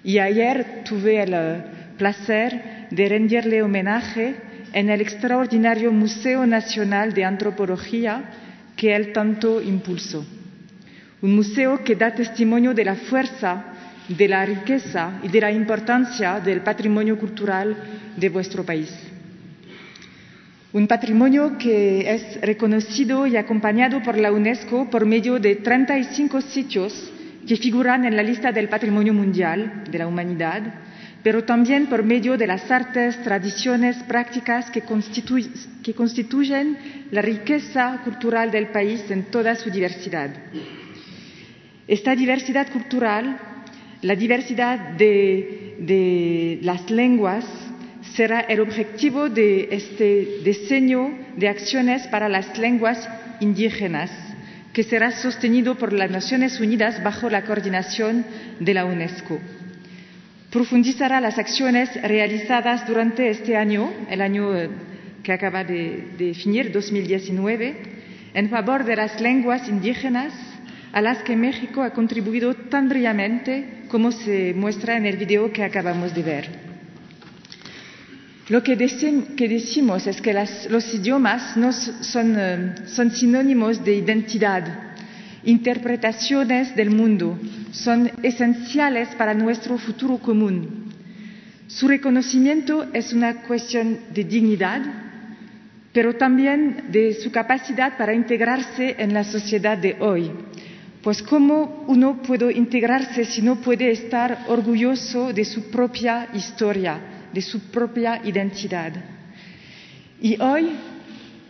Y 0.03 0.19
ayer 0.19 0.83
tuve 0.83 1.23
el 1.23 1.33
eh, 1.33 1.63
placer 1.97 2.87
de 2.91 3.09
rendirle 3.09 3.63
homenaje 3.63 4.35
en 4.73 4.89
el 4.89 5.01
extraordinario 5.01 5.91
Museo 5.91 6.45
Nacional 6.45 7.13
de 7.13 7.23
Antropología 7.23 8.23
que 8.75 8.95
él 8.95 9.13
tanto 9.13 9.61
impulsó. 9.61 10.25
Un 11.21 11.35
museo 11.35 11.83
que 11.83 11.95
da 11.95 12.13
testimonio 12.13 12.73
de 12.73 12.85
la 12.85 12.95
fuerza, 12.95 13.63
de 14.09 14.27
la 14.27 14.45
riqueza 14.45 15.19
y 15.23 15.29
de 15.29 15.41
la 15.41 15.51
importancia 15.51 16.39
del 16.39 16.61
patrimonio 16.61 17.17
cultural 17.17 17.75
de 18.15 18.29
vuestro 18.29 18.63
país. 18.63 18.93
Un 20.75 20.87
patrimonio 20.87 21.57
que 21.57 22.13
es 22.13 22.41
reconocido 22.41 23.25
y 23.25 23.37
acompañado 23.37 24.03
por 24.03 24.17
la 24.17 24.33
UNESCO 24.33 24.89
por 24.89 25.05
medio 25.05 25.39
de 25.39 25.55
35 25.55 26.41
sitios 26.41 27.13
que 27.47 27.55
figuran 27.55 28.03
en 28.03 28.17
la 28.17 28.21
lista 28.21 28.51
del 28.51 28.67
Patrimonio 28.67 29.13
Mundial 29.13 29.85
de 29.89 29.97
la 29.97 30.05
Humanidad, 30.05 30.61
pero 31.23 31.45
también 31.45 31.85
por 31.85 32.03
medio 32.03 32.35
de 32.35 32.47
las 32.47 32.69
artes, 32.69 33.23
tradiciones, 33.23 33.95
prácticas 34.03 34.69
que, 34.69 34.83
que 35.81 35.93
constituyen 35.93 36.77
la 37.09 37.21
riqueza 37.21 38.01
cultural 38.03 38.51
del 38.51 38.67
país 38.67 39.09
en 39.09 39.23
toda 39.31 39.55
su 39.55 39.69
diversidad. 39.71 40.29
Esta 41.87 42.13
diversidad 42.17 42.69
cultural, 42.69 43.39
la 44.01 44.15
diversidad 44.17 44.77
de, 44.97 45.77
de 45.79 46.59
las 46.63 46.91
lenguas, 46.91 47.45
será 48.15 48.39
el 48.41 48.61
objetivo 48.61 49.29
de 49.29 49.67
este 49.71 50.39
diseño 50.43 51.11
de 51.35 51.49
acciones 51.49 52.07
para 52.07 52.29
las 52.29 52.57
lenguas 52.57 53.07
indígenas, 53.41 54.09
que 54.73 54.83
será 54.83 55.11
sostenido 55.11 55.75
por 55.75 55.91
las 55.91 56.09
Naciones 56.09 56.59
Unidas 56.59 57.03
bajo 57.03 57.29
la 57.29 57.43
coordinación 57.43 58.25
de 58.59 58.73
la 58.73 58.85
UNESCO. 58.85 59.39
Profundizará 60.49 61.19
las 61.19 61.37
acciones 61.37 61.89
realizadas 62.01 62.87
durante 62.87 63.29
este 63.29 63.57
año, 63.57 63.91
el 64.09 64.21
año 64.21 64.55
eh, 64.55 64.69
que 65.21 65.33
acaba 65.33 65.63
de, 65.65 66.11
de 66.17 66.33
finir, 66.33 66.71
2019, 66.71 67.75
en 68.33 68.49
favor 68.49 68.85
de 68.85 68.95
las 68.95 69.19
lenguas 69.19 69.67
indígenas 69.67 70.33
a 70.93 71.01
las 71.01 71.23
que 71.23 71.35
México 71.35 71.83
ha 71.83 71.89
contribuido 71.91 72.53
tan 72.53 72.87
brillantemente 72.87 73.83
como 73.89 74.13
se 74.13 74.53
muestra 74.53 74.95
en 74.95 75.05
el 75.05 75.17
video 75.17 75.51
que 75.51 75.63
acabamos 75.63 76.15
de 76.15 76.23
ver. 76.23 76.64
Lo 78.47 78.61
que, 78.61 78.75
decimos 78.75 80.05
es 80.05 80.21
que 80.21 80.31
los 80.69 80.93
idiomas 80.93 81.57
no 81.57 81.73
son, 81.73 82.35
eh, 82.37 82.75
son 82.85 83.09
sinónimos 83.09 83.83
de 83.83 83.95
identidad, 83.95 84.63
interpretaciones 85.43 86.75
del 86.75 86.91
mundo, 86.91 87.39
son 87.71 88.11
esenciales 88.21 89.09
para 89.15 89.33
nuestro 89.33 89.79
futuro 89.79 90.19
común. 90.19 90.93
Su 91.65 91.87
reconocimiento 91.87 92.85
es 92.93 93.13
una 93.13 93.41
cuestión 93.41 93.97
de 94.13 94.23
dignidad, 94.23 94.81
pero 95.91 96.13
también 96.15 96.83
de 96.91 97.15
su 97.15 97.31
capacidad 97.31 97.97
para 97.97 98.13
integrarse 98.13 98.95
en 98.99 99.11
la 99.11 99.23
sociedad 99.23 99.75
de 99.75 99.97
hoy. 99.99 100.29
Pues 101.01 101.23
cómo 101.23 101.83
uno 101.87 102.21
puede 102.21 102.53
integrarse 102.53 103.25
si 103.25 103.41
no 103.41 103.55
puede 103.55 103.89
estar 103.89 104.45
orgulloso 104.49 105.33
de 105.33 105.45
su 105.45 105.71
propia 105.71 106.27
historia, 106.35 107.14
de 107.35 107.41
su 107.41 107.59
propia 107.69 108.21
identidad. 108.23 108.93
Y 110.21 110.41
hoy 110.41 110.69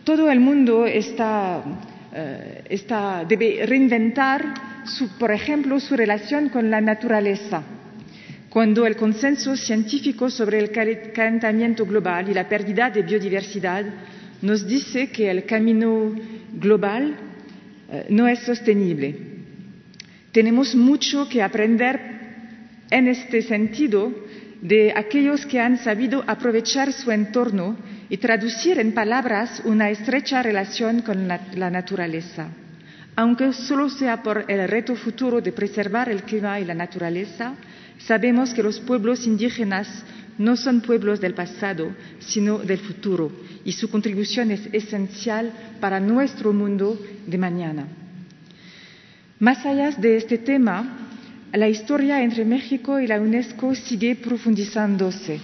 todo 0.02 0.28
el 0.28 0.40
mundo 0.40 0.84
está, 0.84 1.62
eh, 2.12 2.64
está, 2.68 3.24
debe 3.24 3.64
reinventar, 3.64 4.52
por 5.16 5.30
ejemplo, 5.30 5.78
su 5.78 5.96
relación 5.96 6.48
con 6.48 6.68
la 6.70 6.80
naturaleza. 6.80 7.62
Cuando 8.50 8.84
el 8.84 8.96
consenso 8.96 9.56
científico 9.56 10.28
sobre 10.28 10.58
el 10.58 10.72
calentamiento 10.72 11.86
global 11.86 12.28
y 12.28 12.34
la 12.34 12.48
pérdida 12.48 12.90
de 12.90 13.02
biodiversidad 13.02 13.84
nos 14.42 14.66
dice 14.66 15.10
que 15.10 15.30
el 15.30 15.44
camino 15.44 16.12
global 16.52 17.14
eh, 17.92 18.06
no 18.08 18.26
es 18.26 18.40
sostenible. 18.40 19.14
Tenemos 20.32 20.74
mucho 20.74 21.28
que 21.28 21.42
aprender 21.42 22.00
en 22.90 23.06
este 23.06 23.42
sentido 23.42 24.25
de 24.60 24.92
aquellos 24.94 25.44
que 25.46 25.60
han 25.60 25.78
sabido 25.78 26.24
aprovechar 26.26 26.92
su 26.92 27.10
entorno 27.10 27.76
y 28.08 28.16
traducir 28.16 28.78
en 28.78 28.92
palabras 28.92 29.62
una 29.64 29.90
estrecha 29.90 30.42
relación 30.42 31.02
con 31.02 31.28
la, 31.28 31.70
naturaleza. 31.70 32.48
Aunque 33.16 33.52
solo 33.52 33.88
sea 33.88 34.22
por 34.22 34.44
el 34.48 34.68
reto 34.68 34.94
futuro 34.94 35.40
de 35.40 35.52
preservar 35.52 36.08
el 36.08 36.22
clima 36.22 36.60
y 36.60 36.64
la 36.64 36.74
naturaleza, 36.74 37.54
sabemos 37.98 38.52
que 38.54 38.62
los 38.62 38.80
pueblos 38.80 39.26
indígenas 39.26 40.04
no 40.38 40.56
son 40.56 40.82
pueblos 40.82 41.20
del 41.20 41.34
pasado, 41.34 41.94
sino 42.18 42.58
del 42.58 42.78
futuro, 42.78 43.32
y 43.64 43.72
su 43.72 43.88
contribución 43.88 44.50
es 44.50 44.68
esencial 44.72 45.50
para 45.80 45.98
nuestro 45.98 46.52
mundo 46.52 47.00
de 47.26 47.38
mañana. 47.38 47.86
Más 49.38 49.64
allá 49.64 49.90
de 49.92 50.16
este 50.16 50.38
tema, 50.38 51.05
la 51.52 51.68
historia 51.68 52.22
entre 52.22 52.44
México 52.44 53.00
y 53.00 53.06
la 53.06 53.20
UNESCO 53.20 53.74
sigue 53.74 54.16
profundizándose. 54.16 55.40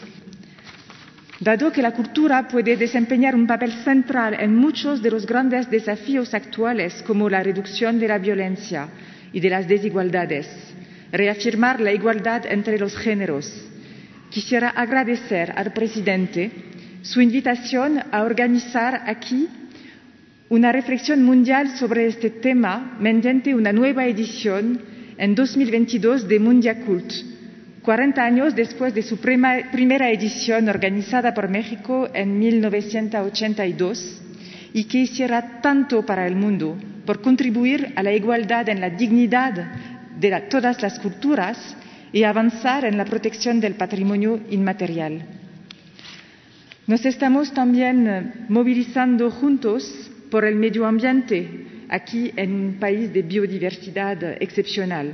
Dado 1.41 1.73
que 1.73 1.83
la 1.83 1.93
cultura 1.93 2.47
puede 2.47 2.77
desempeñar 2.77 3.35
un 3.35 3.47
papel 3.47 3.73
central 3.85 4.37
en 4.39 4.55
muchos 4.55 5.03
de 5.03 5.11
los 5.11 5.27
grandes 5.27 5.69
desafíos 5.71 6.35
actuales, 6.35 7.03
como 7.03 7.29
la 7.29 7.43
reducción 7.43 7.99
de 7.99 8.09
la 8.09 8.19
violencia 8.19 8.89
y 9.33 9.41
de 9.41 9.51
las 9.51 9.67
desigualdades, 9.67 10.47
reafirmar 11.11 11.81
la 11.81 11.93
igualdad 11.93 12.47
entre 12.47 12.79
los 12.79 12.97
géneros, 12.97 13.51
quisiera 14.31 14.69
agradecer 14.71 15.53
al 15.57 15.73
presidente 15.73 16.51
su 17.03 17.21
invitación 17.21 18.01
a 18.13 18.23
organizar 18.23 19.03
aquí 19.07 19.49
una 20.49 20.71
reflexión 20.71 21.25
mundial 21.25 21.77
sobre 21.77 22.07
este 22.07 22.31
tema 22.31 22.97
mediante 23.01 23.55
una 23.55 23.73
nueva 23.73 24.07
edición 24.07 24.92
en 25.19 25.35
2022 25.35 26.29
de 26.29 26.39
Mundiacult, 26.39 27.13
40 27.83 28.25
años 28.25 28.55
después 28.55 28.95
de 28.95 29.03
su 29.03 29.19
primera 29.19 30.11
edición 30.11 30.69
organizada 30.69 31.35
por 31.35 31.49
México 31.49 32.09
en 32.15 32.39
1982 32.39 34.23
y 34.73 34.85
que 34.85 34.99
hiciera 34.99 35.61
tanto 35.61 36.07
para 36.07 36.27
el 36.27 36.37
mundo 36.37 36.79
por 37.05 37.21
contribuir 37.21 37.93
a 37.97 38.03
la 38.03 38.13
igualdad 38.13 38.69
en 38.69 38.81
la 38.81 38.91
dignidad 38.91 39.53
de 40.19 40.41
todas 40.49 40.81
las 40.81 40.99
culturas 41.01 41.77
y 42.13 42.23
avanzar 42.23 42.85
en 42.85 42.97
la 42.97 43.05
protección 43.05 43.61
del 43.61 43.75
patrimonio 43.75 44.41
inmaterial. 44.51 45.25
Nos 46.87 47.05
estamos 47.07 47.53
también 47.53 48.07
eh, 48.07 48.33
movilizando 48.49 49.31
juntos 49.31 50.11
por 50.31 50.45
el 50.45 50.57
medio 50.57 50.87
ambiente 50.87 51.72
aquí 51.93 52.33
en 52.35 52.53
un 52.55 52.75
país 52.81 53.13
de 53.13 53.21
biodiversidad 53.21 54.41
excepcional. 54.41 55.13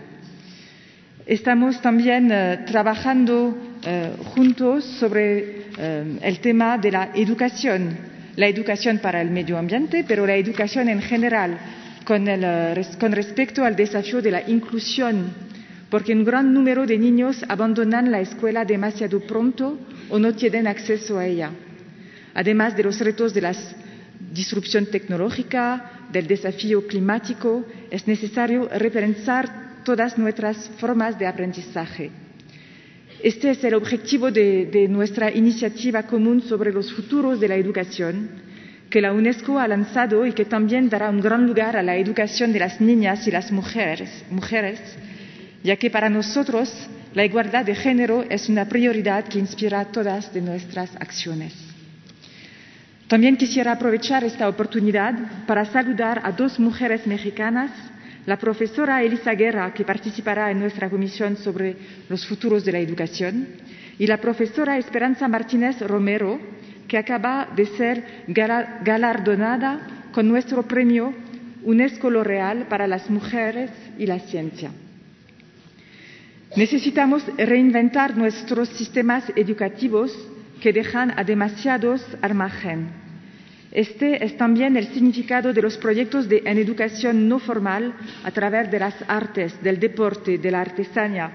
Estamos 1.26 1.82
también 1.82 2.30
eh, 2.30 2.60
trabajando 2.66 3.54
eh, 3.84 4.12
juntos 4.32 4.84
sobre 4.84 5.66
eh, 5.76 6.18
el 6.22 6.38
tema 6.38 6.78
de 6.78 6.92
la 6.92 7.10
educación, 7.14 7.98
la 8.36 8.46
educación 8.46 8.98
para 8.98 9.20
el 9.20 9.30
medio 9.30 9.58
ambiente, 9.58 10.04
pero 10.06 10.24
la 10.24 10.36
educación 10.36 10.88
en 10.88 11.02
general, 11.02 11.58
con, 12.04 12.24
con 12.98 13.12
respecto 13.12 13.64
al 13.64 13.74
desafío 13.74 14.22
de 14.22 14.30
la 14.30 14.48
inclusión, 14.48 15.34
porque 15.90 16.14
un 16.14 16.24
gran 16.24 16.54
número 16.54 16.86
de 16.86 16.96
niños 16.96 17.44
abandonan 17.48 18.12
la 18.12 18.20
escuela 18.20 18.64
demasiado 18.64 19.20
pronto 19.20 19.78
o 20.08 20.18
no 20.18 20.32
tienen 20.32 20.68
acceso 20.68 21.18
a 21.18 21.26
ella, 21.26 21.50
además 22.34 22.76
de 22.76 22.84
los 22.84 23.00
retos 23.00 23.34
de 23.34 23.40
la 23.40 23.52
disrupción 24.32 24.86
tecnológica, 24.86 25.97
del 26.12 26.26
desafío 26.26 26.86
climático, 26.86 27.64
es 27.90 28.06
necesario 28.06 28.68
repensar 28.68 29.82
todas 29.84 30.18
nuestras 30.18 30.70
formas 30.78 31.18
de 31.18 31.26
aprendizaje. 31.26 32.10
Este 33.22 33.50
es 33.50 33.64
el 33.64 33.74
objetivo 33.74 34.30
de, 34.30 34.86
nuestra 34.88 35.30
iniciativa 35.30 36.04
común 36.04 36.40
sobre 36.42 36.72
los 36.72 36.92
futuros 36.92 37.40
de 37.40 37.48
la 37.48 37.56
educación, 37.56 38.28
que 38.90 39.00
la 39.00 39.12
UNESCO 39.12 39.58
ha 39.58 39.66
lanzado 39.66 40.24
y 40.24 40.32
que 40.32 40.44
también 40.44 40.88
dará 40.88 41.10
un 41.10 41.20
gran 41.20 41.46
lugar 41.46 41.76
a 41.76 41.82
la 41.82 41.96
educación 41.96 42.52
de 42.52 42.60
las 42.60 42.80
niñas 42.80 43.26
y 43.26 43.30
las 43.30 43.50
mujeres, 43.50 44.10
ya 45.64 45.76
que 45.76 45.90
para 45.90 46.08
nosotros 46.08 46.72
la 47.14 47.24
igualdad 47.24 47.64
de 47.64 47.74
género 47.74 48.24
es 48.28 48.48
una 48.48 48.68
prioridad 48.68 49.24
que 49.24 49.38
inspira 49.38 49.84
todas 49.86 50.34
nuestras 50.36 50.94
acciones. 50.96 51.67
También 53.08 53.38
quisiera 53.38 53.72
aprovechar 53.72 54.22
esta 54.22 54.46
oportunidad 54.50 55.14
para 55.46 55.64
saludar 55.64 56.20
a 56.24 56.32
dos 56.32 56.60
mujeres 56.60 57.06
mexicanas, 57.06 57.70
la 58.26 58.36
profesora 58.36 59.02
Elisa 59.02 59.32
Guerra, 59.32 59.72
que 59.72 59.82
participará 59.84 60.50
en 60.50 60.60
nuestra 60.60 60.90
comisión 60.90 61.38
sobre 61.38 61.74
los 62.10 62.26
futuros 62.26 62.66
de 62.66 62.72
la 62.72 62.78
educación, 62.80 63.48
y 63.98 64.06
la 64.06 64.18
profesora 64.18 64.76
Esperanza 64.76 65.26
Martínez 65.26 65.80
Romero, 65.80 66.38
que 66.86 66.98
acaba 66.98 67.48
de 67.56 67.64
ser 67.64 68.04
galardonada 68.28 69.80
con 70.12 70.28
nuestro 70.28 70.64
premio 70.64 71.14
UNESCO 71.64 72.10
L'Oreal 72.10 72.66
para 72.68 72.86
las 72.86 73.08
mujeres 73.08 73.70
y 73.98 74.04
la 74.04 74.18
ciencia. 74.18 74.70
Necesitamos 76.56 77.24
reinventar 77.38 78.16
nuestros 78.18 78.68
sistemas 78.68 79.24
educativos 79.34 80.12
que 80.60 80.72
dejan 80.72 81.12
a 81.16 81.24
demasiados 81.24 82.04
al 82.20 82.34
margen. 82.34 82.88
Este 83.70 84.24
es 84.24 84.36
también 84.36 84.76
el 84.76 84.88
significado 84.88 85.52
de 85.52 85.60
los 85.60 85.76
proyectos 85.76 86.28
de, 86.28 86.42
en 86.44 86.56
educación 86.58 87.28
no 87.28 87.38
formal 87.38 87.92
a 88.24 88.30
través 88.30 88.70
de 88.70 88.78
las 88.78 88.94
artes, 89.06 89.62
del 89.62 89.78
deporte, 89.78 90.38
de 90.38 90.50
la 90.50 90.62
artesanía, 90.62 91.30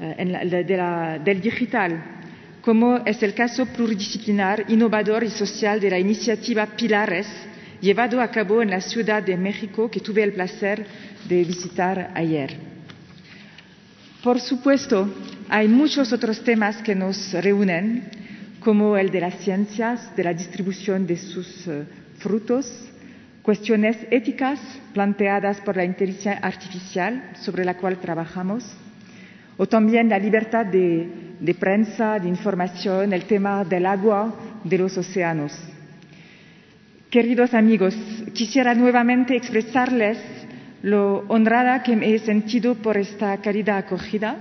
eh, 0.00 1.20
del 1.24 1.40
digital, 1.40 2.18
como 2.62 2.98
es 2.98 3.22
el 3.22 3.34
caso 3.34 3.66
pluridisciplinar, 3.66 4.66
innovador 4.68 5.24
y 5.24 5.30
social 5.30 5.80
de 5.80 5.90
la 5.90 5.98
iniciativa 5.98 6.66
Pilares, 6.66 7.26
llevado 7.80 8.20
a 8.20 8.30
cabo 8.30 8.62
en 8.62 8.70
la 8.70 8.80
Ciudad 8.80 9.22
de 9.22 9.36
México, 9.36 9.90
que 9.90 10.00
tuve 10.00 10.22
el 10.22 10.32
placer 10.32 10.86
de 11.28 11.44
visitar 11.44 12.12
ayer. 12.14 12.56
Por 14.22 14.40
supuesto, 14.40 15.08
hay 15.48 15.66
muchos 15.66 16.12
otros 16.12 16.42
temas 16.42 16.76
que 16.82 16.94
nos 16.94 17.32
reúnen, 17.32 18.10
como 18.60 18.96
el 18.96 19.10
de 19.10 19.20
las 19.20 19.34
ciencias, 19.38 20.14
de 20.16 20.24
la 20.24 20.34
distribución 20.34 21.06
de 21.06 21.16
sus 21.16 21.66
uh, 21.66 21.84
frutos, 22.18 22.88
cuestiones 23.42 23.96
éticas 24.10 24.60
planteadas 24.92 25.60
por 25.62 25.76
la 25.76 25.84
inteligencia 25.84 26.38
artificial 26.42 27.30
sobre 27.40 27.64
la 27.64 27.78
cual 27.78 27.98
trabajamos, 27.98 28.64
o 29.56 29.66
también 29.66 30.08
la 30.08 30.18
libertad 30.18 30.66
de, 30.66 31.56
prensa, 31.58 32.18
de 32.18 32.28
información, 32.28 33.12
el 33.12 33.24
tema 33.24 33.64
del 33.64 33.86
agua, 33.86 34.34
de 34.64 34.78
los 34.78 34.96
océanos. 34.96 35.52
Queridos 37.10 37.54
amigos, 37.54 37.96
quisiera 38.34 38.74
nuevamente 38.74 39.34
expresarles 39.34 40.18
lo 40.82 41.24
honrada 41.28 41.82
que 41.82 41.96
me 41.96 42.14
he 42.14 42.18
sentido 42.18 42.74
por 42.74 42.96
esta 42.96 43.36
cálida 43.38 43.78
acogida. 43.78 44.36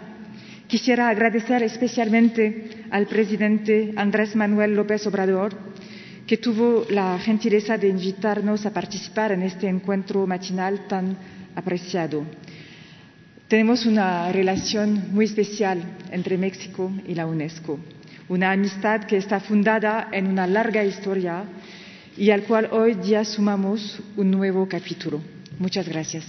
Quisiera 0.67 1.07
agradecer 1.07 1.63
especialmente 1.63 2.83
al 2.91 3.07
presidente 3.07 3.93
Andrés 3.95 4.35
Manuel 4.35 4.75
López 4.75 5.07
Obrador, 5.07 5.55
que 6.27 6.35
tuvo 6.37 6.85
la 6.89 7.17
gentileza 7.19 7.77
de 7.77 7.87
invitarnos 7.87 8.65
a 8.65 8.73
participar 8.73 9.31
en 9.31 9.43
este 9.43 9.69
encuentro 9.69 10.27
matinal 10.27 10.85
tan 10.89 11.15
apreciado. 11.55 12.25
Tenemos 13.47 13.85
una 13.85 14.29
relación 14.33 15.05
muy 15.13 15.23
especial 15.23 15.81
entre 16.11 16.37
México 16.37 16.91
y 17.07 17.15
la 17.15 17.27
UNESCO, 17.27 17.79
una 18.27 18.51
amistad 18.51 19.05
que 19.05 19.15
está 19.15 19.39
fundada 19.39 20.09
en 20.11 20.27
una 20.27 20.47
larga 20.47 20.83
historia 20.83 21.45
y 22.17 22.31
al 22.31 22.43
cual 22.43 22.67
hoy 22.73 22.95
día 22.95 23.23
sumamos 23.23 24.01
un 24.17 24.31
nuevo 24.31 24.67
capítulo. 24.67 25.21
Muchas 25.59 25.87
gracias. 25.87 26.25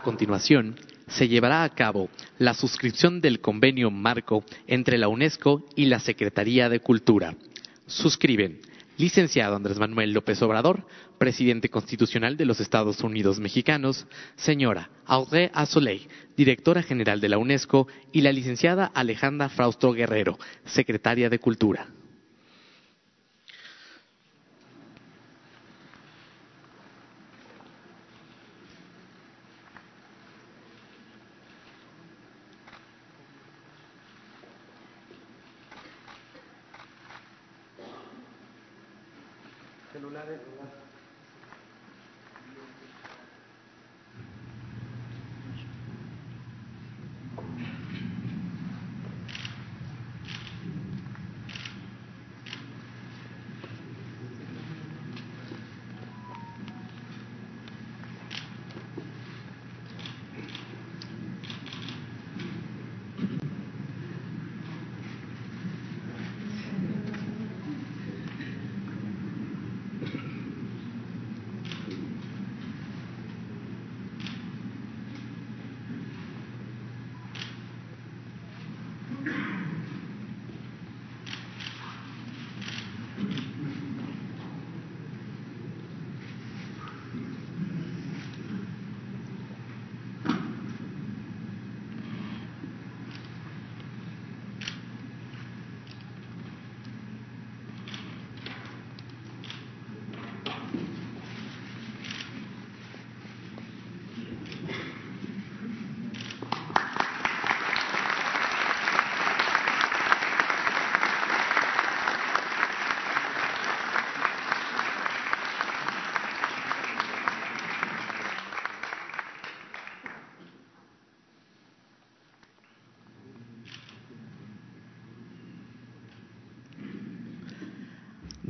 A 0.00 0.02
continuación, 0.02 0.76
se 1.08 1.28
llevará 1.28 1.62
a 1.62 1.68
cabo 1.68 2.08
la 2.38 2.54
suscripción 2.54 3.20
del 3.20 3.42
convenio 3.42 3.90
marco 3.90 4.44
entre 4.66 4.96
la 4.96 5.08
UNESCO 5.08 5.66
y 5.76 5.84
la 5.84 5.98
Secretaría 5.98 6.70
de 6.70 6.80
Cultura. 6.80 7.36
Suscriben 7.86 8.62
licenciado 8.96 9.56
Andrés 9.56 9.78
Manuel 9.78 10.12
López 10.12 10.40
Obrador, 10.40 10.86
presidente 11.18 11.68
constitucional 11.68 12.38
de 12.38 12.46
los 12.46 12.60
Estados 12.60 13.02
Unidos 13.02 13.40
mexicanos, 13.40 14.06
señora 14.36 14.88
Audrey 15.04 15.50
Azoulay, 15.52 16.08
directora 16.34 16.82
general 16.82 17.20
de 17.20 17.28
la 17.28 17.36
UNESCO, 17.36 17.86
y 18.10 18.22
la 18.22 18.32
licenciada 18.32 18.86
Alejandra 18.86 19.50
Frausto 19.50 19.92
Guerrero, 19.92 20.38
secretaria 20.64 21.28
de 21.28 21.40
Cultura. 21.40 21.88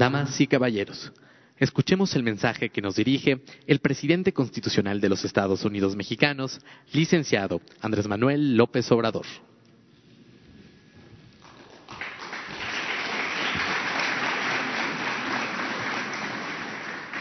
Damas 0.00 0.40
y 0.40 0.46
caballeros, 0.46 1.12
escuchemos 1.58 2.16
el 2.16 2.22
mensaje 2.22 2.70
que 2.70 2.80
nos 2.80 2.96
dirige 2.96 3.42
el 3.66 3.80
presidente 3.80 4.32
constitucional 4.32 4.98
de 4.98 5.10
los 5.10 5.26
Estados 5.26 5.62
Unidos 5.62 5.94
mexicanos, 5.94 6.58
licenciado 6.94 7.60
Andrés 7.82 8.08
Manuel 8.08 8.56
López 8.56 8.90
Obrador. 8.90 9.26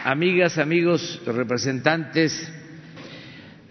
Amigas, 0.06 0.58
amigos, 0.58 1.22
representantes 1.26 2.50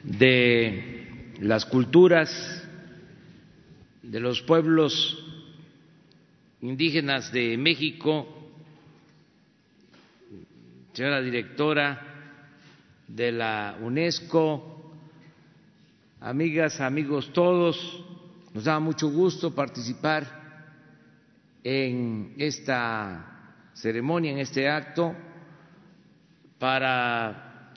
de 0.02 1.32
las 1.40 1.64
culturas, 1.64 2.62
de 4.02 4.20
los 4.20 4.42
pueblos 4.42 5.24
indígenas 6.60 7.32
de 7.32 7.56
México, 7.56 8.34
señora 10.98 11.22
directora 11.22 12.02
de 13.06 13.30
la 13.30 13.78
UNESCO, 13.80 14.98
amigas, 16.18 16.80
amigos 16.80 17.32
todos, 17.32 18.04
nos 18.52 18.64
da 18.64 18.80
mucho 18.80 19.08
gusto 19.08 19.54
participar 19.54 20.26
en 21.62 22.34
esta 22.36 23.70
ceremonia, 23.74 24.32
en 24.32 24.38
este 24.38 24.68
acto, 24.68 25.14
para 26.58 27.70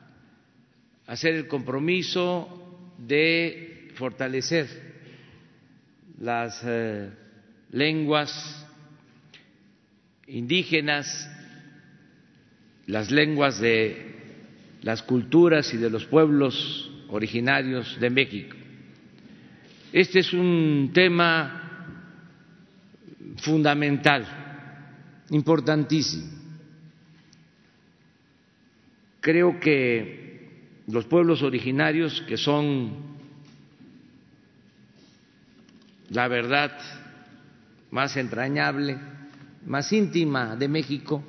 hacer 1.05 1.35
el 1.35 1.47
compromiso 1.47 2.95
de 2.97 3.91
fortalecer 3.97 4.67
las 6.17 6.59
eh, 6.65 7.07
lenguas 7.69 8.65
indígenas, 10.25 11.29
las 12.87 13.11
lenguas 13.11 13.59
de 13.59 14.11
las 14.81 15.03
culturas 15.03 15.73
y 15.73 15.77
de 15.77 15.89
los 15.89 16.05
pueblos 16.05 16.91
originarios 17.09 17.99
de 17.99 18.09
México. 18.09 18.55
Este 19.93 20.19
es 20.19 20.33
un 20.33 20.91
tema 20.93 21.61
fundamental, 23.37 24.25
importantísimo. 25.29 26.41
Creo 29.19 29.59
que 29.59 30.49
los 30.87 31.05
pueblos 31.05 31.43
originarios, 31.43 32.21
que 32.21 32.37
son 32.37 33.11
la 36.09 36.27
verdad 36.27 36.71
más 37.91 38.17
entrañable, 38.17 38.97
más 39.65 39.91
íntima 39.93 40.55
de 40.55 40.67
México, 40.67 41.23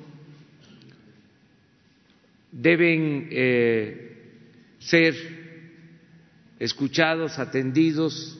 deben 2.53 3.29
eh, 3.31 4.77
ser 4.77 5.15
escuchados, 6.59 7.39
atendidos, 7.39 8.39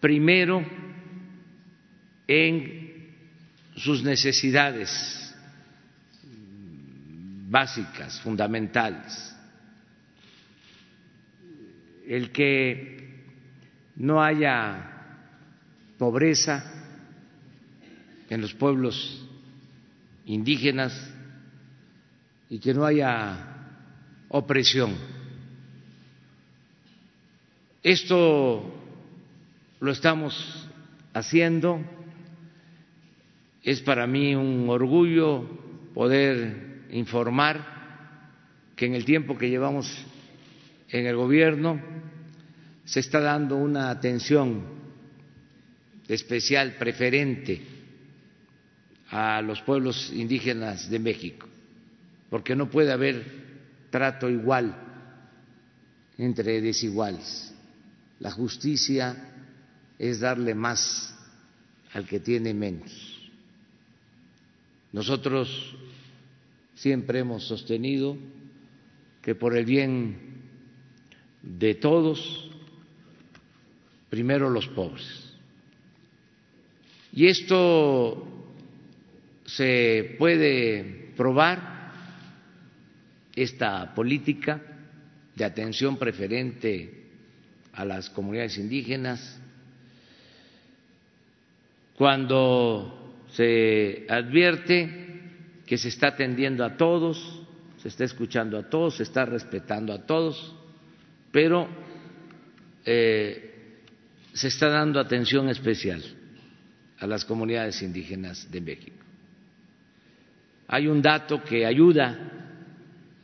primero 0.00 0.64
en 2.26 3.14
sus 3.76 4.02
necesidades 4.02 5.34
básicas, 7.48 8.20
fundamentales. 8.20 9.34
El 12.06 12.32
que 12.32 13.22
no 13.96 14.22
haya 14.22 14.98
pobreza 15.98 16.64
en 18.28 18.40
los 18.40 18.54
pueblos 18.54 19.24
indígenas 20.26 21.07
y 22.50 22.58
que 22.58 22.74
no 22.74 22.84
haya 22.84 23.36
opresión. 24.28 24.94
Esto 27.82 28.74
lo 29.80 29.92
estamos 29.92 30.68
haciendo. 31.12 31.80
Es 33.62 33.80
para 33.80 34.06
mí 34.06 34.34
un 34.34 34.68
orgullo 34.68 35.44
poder 35.94 36.86
informar 36.90 37.78
que 38.76 38.86
en 38.86 38.94
el 38.94 39.04
tiempo 39.04 39.36
que 39.36 39.50
llevamos 39.50 39.92
en 40.90 41.06
el 41.06 41.16
gobierno 41.16 41.80
se 42.84 43.00
está 43.00 43.20
dando 43.20 43.56
una 43.56 43.90
atención 43.90 44.62
especial, 46.08 46.76
preferente 46.78 47.60
a 49.10 49.42
los 49.42 49.60
pueblos 49.60 50.10
indígenas 50.14 50.88
de 50.88 50.98
México, 50.98 51.46
porque 52.30 52.54
no 52.54 52.68
puede 52.70 52.92
haber 52.92 53.24
trato 53.90 54.28
igual 54.28 54.76
entre 56.18 56.60
desiguales. 56.60 57.54
La 58.20 58.30
justicia 58.30 59.16
es 59.98 60.20
darle 60.20 60.54
más 60.54 61.16
al 61.92 62.06
que 62.06 62.20
tiene 62.20 62.52
menos. 62.52 62.90
Nosotros 64.92 65.76
siempre 66.74 67.20
hemos 67.20 67.46
sostenido 67.46 68.16
que 69.22 69.34
por 69.34 69.56
el 69.56 69.64
bien 69.64 70.28
de 71.42 71.74
todos, 71.74 72.50
primero 74.10 74.50
los 74.50 74.66
pobres. 74.68 75.28
Y 77.12 77.26
esto 77.26 78.26
se 79.44 80.14
puede 80.18 81.12
probar, 81.16 81.77
esta 83.42 83.94
política 83.94 84.60
de 85.34 85.44
atención 85.44 85.96
preferente 85.96 87.04
a 87.72 87.84
las 87.84 88.10
comunidades 88.10 88.58
indígenas, 88.58 89.40
cuando 91.96 93.14
se 93.30 94.06
advierte 94.08 95.06
que 95.66 95.78
se 95.78 95.88
está 95.88 96.08
atendiendo 96.08 96.64
a 96.64 96.76
todos, 96.76 97.42
se 97.80 97.88
está 97.88 98.04
escuchando 98.04 98.58
a 98.58 98.68
todos, 98.68 98.96
se 98.96 99.04
está 99.04 99.24
respetando 99.24 99.92
a 99.92 100.04
todos, 100.04 100.56
pero 101.30 101.68
eh, 102.84 103.78
se 104.32 104.48
está 104.48 104.68
dando 104.68 104.98
atención 104.98 105.48
especial 105.48 106.02
a 106.98 107.06
las 107.06 107.24
comunidades 107.24 107.80
indígenas 107.82 108.50
de 108.50 108.60
México. 108.60 108.96
Hay 110.66 110.88
un 110.88 111.00
dato 111.00 111.42
que 111.44 111.64
ayuda 111.64 112.37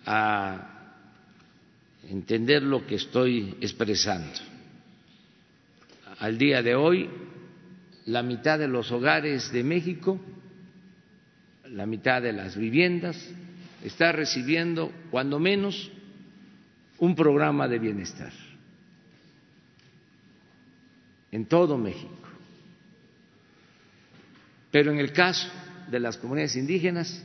a 0.06 0.70
entender 2.08 2.62
lo 2.62 2.86
que 2.86 2.96
estoy 2.96 3.56
expresando. 3.60 4.32
Al 6.18 6.38
día 6.38 6.62
de 6.62 6.74
hoy, 6.74 7.10
la 8.06 8.22
mitad 8.22 8.58
de 8.58 8.68
los 8.68 8.90
hogares 8.92 9.50
de 9.52 9.64
México, 9.64 10.20
la 11.68 11.86
mitad 11.86 12.22
de 12.22 12.32
las 12.32 12.56
viviendas, 12.56 13.16
está 13.82 14.12
recibiendo 14.12 14.92
cuando 15.10 15.38
menos 15.38 15.90
un 16.98 17.14
programa 17.14 17.68
de 17.68 17.78
bienestar 17.78 18.32
en 21.32 21.46
todo 21.46 21.76
México. 21.76 22.14
Pero 24.70 24.92
en 24.92 24.98
el 24.98 25.12
caso 25.12 25.48
de 25.90 26.00
las 26.00 26.16
comunidades 26.16 26.56
indígenas, 26.56 27.24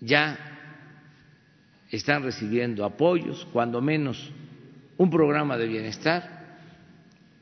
ya 0.00 0.55
están 1.90 2.22
recibiendo 2.22 2.84
apoyos, 2.84 3.46
cuando 3.52 3.80
menos 3.80 4.30
un 4.96 5.10
programa 5.10 5.56
de 5.56 5.68
bienestar 5.68 6.58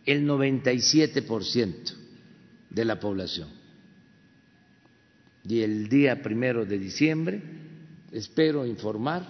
el 0.05 0.27
97% 0.27 1.95
de 2.71 2.85
la 2.85 3.01
población. 3.01 3.49
Y 5.47 5.61
el 5.61 5.89
día 5.89 6.23
primero 6.23 6.65
de 6.65 6.79
diciembre 6.79 7.41
espero 8.13 8.67
informar 8.67 9.27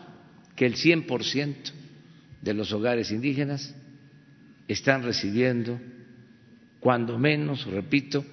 que 0.56 0.66
el 0.66 0.74
100% 0.74 1.54
de 2.42 2.54
los 2.54 2.72
hogares 2.72 3.10
indígenas 3.10 3.74
están 4.68 5.02
recibiendo, 5.02 5.78
cuando 6.80 7.18
menos, 7.18 7.66
repito, 7.66 8.24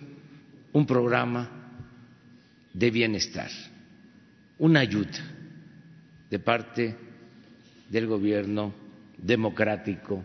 un 0.73 0.85
programa 0.85 1.49
de 2.73 2.91
bienestar, 2.91 3.49
una 4.59 4.81
ayuda 4.81 5.40
de 6.31 6.39
parte 6.39 6.95
del 7.89 8.07
gobierno 8.07 8.73
democrático 9.17 10.23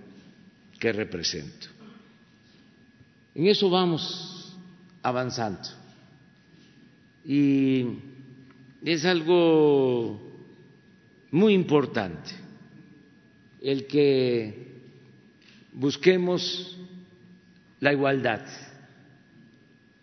que 0.79 0.93
represento. 0.93 1.67
En 3.35 3.49
eso 3.49 3.69
vamos 3.69 4.57
avanzando. 5.03 5.69
Y 7.25 7.87
es 8.85 9.05
algo 9.05 10.21
muy 11.33 11.55
importante 11.55 12.31
el 13.61 13.87
que 13.89 14.81
busquemos 15.73 16.79
la 17.81 17.93
igualdad, 17.93 18.47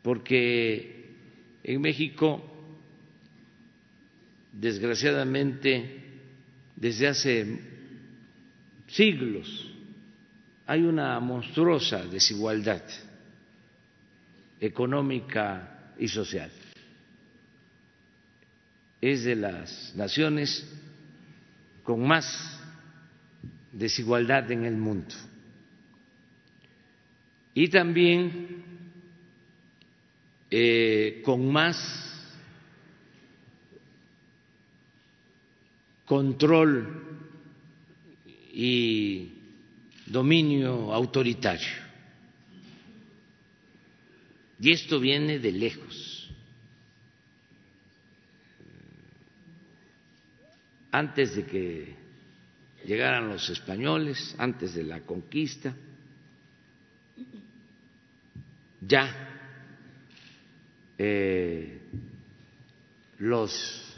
porque 0.01 1.15
en 1.63 1.79
México, 1.79 2.52
desgraciadamente, 4.53 6.01
desde 6.75 7.07
hace 7.07 7.59
siglos, 8.87 9.71
hay 10.65 10.83
una 10.83 11.19
monstruosa 11.19 12.05
desigualdad 12.05 12.83
económica 14.59 15.93
y 15.99 16.07
social. 16.07 16.51
Es 19.01 19.25
de 19.25 19.35
las 19.35 19.93
naciones 19.95 20.65
con 21.83 22.07
más 22.07 22.59
desigualdad 23.71 24.49
en 24.51 24.63
el 24.63 24.77
mundo. 24.77 25.13
Y 27.53 27.67
también 27.67 28.63
eh, 30.49 31.21
con 31.25 31.51
más 31.51 32.12
control 36.05 37.01
y 38.53 39.33
dominio 40.05 40.93
autoritario. 40.93 41.83
Y 44.59 44.71
esto 44.71 44.99
viene 44.99 45.39
de 45.39 45.51
lejos. 45.51 46.29
Antes 50.91 51.35
de 51.35 51.45
que 51.45 51.95
llegaran 52.85 53.27
los 53.29 53.49
españoles, 53.49 54.35
antes 54.37 54.75
de 54.75 54.83
la 54.83 55.01
conquista, 55.01 55.75
ya 58.79 59.09
eh, 60.97 61.81
los 63.17 63.95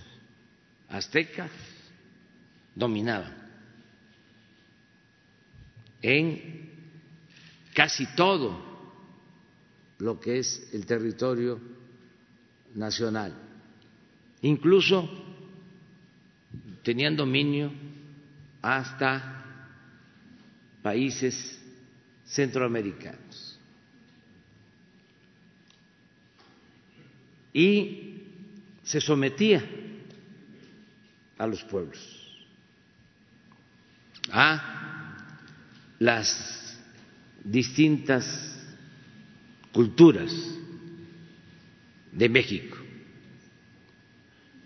aztecas 0.88 1.52
dominaban 2.76 3.34
en 6.02 6.70
casi 7.74 8.06
todo 8.16 8.64
lo 10.00 10.20
que 10.20 10.40
es 10.40 10.70
el 10.74 10.86
territorio 10.86 11.60
nacional. 12.76 13.34
Incluso 14.42 15.10
tenían 16.84 17.16
dominio 17.16 17.72
hasta 18.62 19.36
países 20.84 21.60
centroamericanos. 22.26 23.60
Y 27.52 28.22
se 28.84 29.02
sometía 29.02 29.64
a 31.38 31.48
los 31.48 31.64
pueblos, 31.64 32.15
a 34.32 35.18
las 36.00 36.78
distintas 37.44 38.26
culturas 39.72 40.32
de 42.12 42.30
México, 42.30 42.78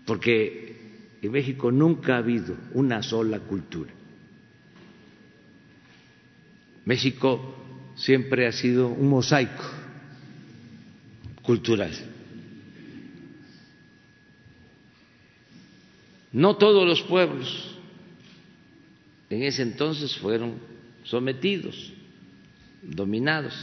porque 0.06 1.18
en 1.22 1.32
México 1.32 1.70
nunca 1.70 2.14
ha 2.14 2.18
habido 2.18 2.56
una 2.72 3.02
sola 3.02 3.40
cultura. 3.40 3.92
México 6.84 7.56
siempre 7.96 8.46
ha 8.46 8.52
sido 8.52 8.88
un 8.88 9.08
mosaico 9.08 9.64
cultural. 11.42 11.92
No 16.32 16.56
todos 16.56 16.86
los 16.86 17.02
pueblos 17.02 17.79
en 19.30 19.42
ese 19.44 19.62
entonces 19.62 20.16
fueron 20.18 20.58
sometidos, 21.04 21.92
dominados 22.82 23.54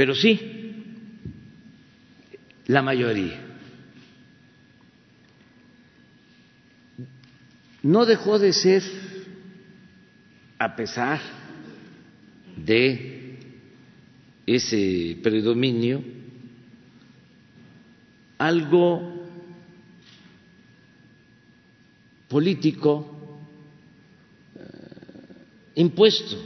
pero 0.00 0.14
sí 0.14 0.40
la 2.66 2.80
mayoría. 2.80 3.38
No 7.82 8.06
dejó 8.06 8.38
de 8.38 8.54
ser, 8.54 8.82
a 10.58 10.74
pesar 10.74 11.20
de 12.56 13.38
ese 14.46 15.18
predominio, 15.22 16.02
algo 18.38 19.26
político 22.26 23.19
impuesto 25.80 26.36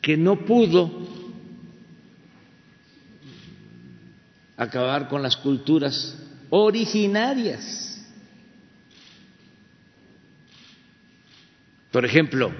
que 0.00 0.16
no 0.16 0.44
pudo 0.44 0.90
acabar 4.56 5.08
con 5.08 5.22
las 5.22 5.36
culturas 5.36 6.16
originarias. 6.50 8.04
Por 11.90 12.04
ejemplo, 12.04 12.52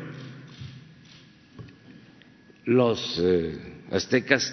los 2.64 3.18
eh, 3.20 3.58
aztecas 3.90 4.52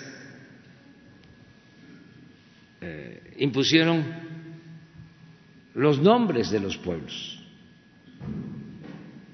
eh, 2.82 3.34
impusieron 3.38 4.06
los 5.74 6.00
nombres 6.00 6.52
de 6.52 6.60
los 6.60 6.78
pueblos, 6.78 7.43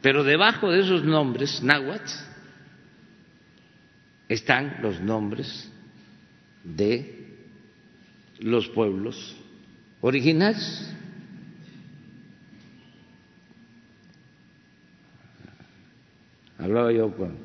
pero 0.02 0.24
debajo 0.24 0.72
de 0.72 0.82
esos 0.82 1.04
nombres 1.04 1.62
náhuatl 1.62 2.12
están 4.30 4.78
los 4.82 5.02
nombres 5.02 5.70
de 6.64 7.28
los 8.40 8.68
pueblos 8.70 9.36
originarios. 10.02 10.94
Hablaba 16.58 16.92
yo 16.92 17.16
con 17.16 17.38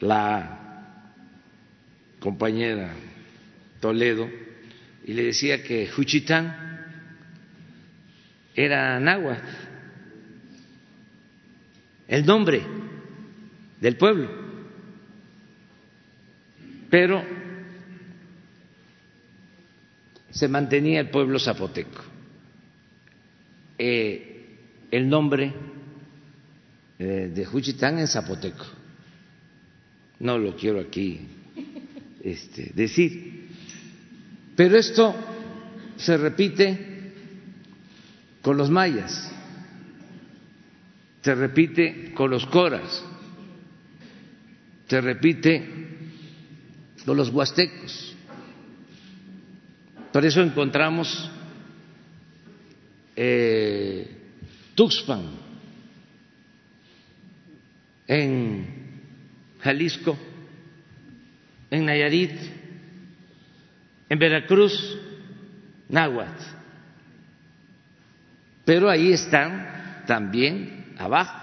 la 0.00 0.64
compañera 2.20 2.92
Toledo 3.80 4.28
y 5.04 5.12
le 5.14 5.24
decía 5.24 5.62
que 5.62 5.88
Juchitán 5.88 6.64
era 8.54 9.00
náhuatl, 9.00 9.42
el 12.08 12.24
nombre 12.24 12.62
del 13.80 13.96
pueblo 13.96 14.44
pero 16.94 17.24
se 20.30 20.46
mantenía 20.46 21.00
el 21.00 21.10
pueblo 21.10 21.40
zapoteco. 21.40 22.04
Eh, 23.76 24.58
el 24.92 25.08
nombre 25.08 25.52
eh, 27.00 27.32
de 27.34 27.44
Juchitán 27.44 27.98
en 27.98 28.06
zapoteco. 28.06 28.64
No 30.20 30.38
lo 30.38 30.54
quiero 30.54 30.78
aquí 30.78 31.18
este, 32.22 32.70
decir. 32.76 33.48
Pero 34.54 34.76
esto 34.76 35.16
se 35.96 36.16
repite 36.16 37.12
con 38.40 38.56
los 38.56 38.70
mayas, 38.70 39.32
se 41.24 41.34
repite 41.34 42.12
con 42.12 42.30
los 42.30 42.44
coras, 42.44 43.02
se 44.86 45.00
repite 45.00 45.52
de 47.06 47.14
los 47.14 47.30
huastecos. 47.30 48.14
Por 50.12 50.22
eso 50.26 50.42
encontramos 50.42 51.30
eh, 53.16 54.06
Tuxpan 54.74 55.22
en 58.06 58.66
Jalisco, 59.62 60.18
en 61.70 61.86
Nayarit, 61.86 62.38
en 64.10 64.18
Veracruz, 64.18 64.98
Náhuatl. 65.88 66.44
Pero 68.66 68.90
ahí 68.90 69.10
están 69.10 70.04
también 70.06 70.73
abajo 70.98 71.40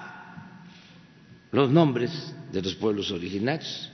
los 1.51 1.69
nombres 1.69 2.11
de 2.51 2.61
los 2.61 2.75
pueblos 2.75 3.11
originarios 3.11 3.91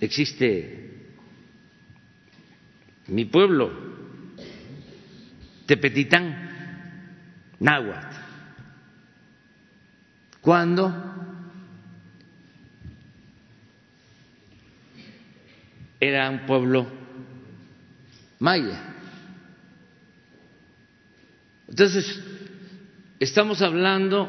existe 0.00 0.88
mi 3.08 3.24
pueblo, 3.24 3.72
Tepetitán, 5.66 7.54
Náhuatl. 7.58 8.16
Cuando 10.40 10.94
era 16.00 16.30
un 16.30 16.46
pueblo 16.46 16.86
maya. 18.38 18.94
Entonces, 21.68 22.22
estamos 23.18 23.62
hablando 23.62 24.28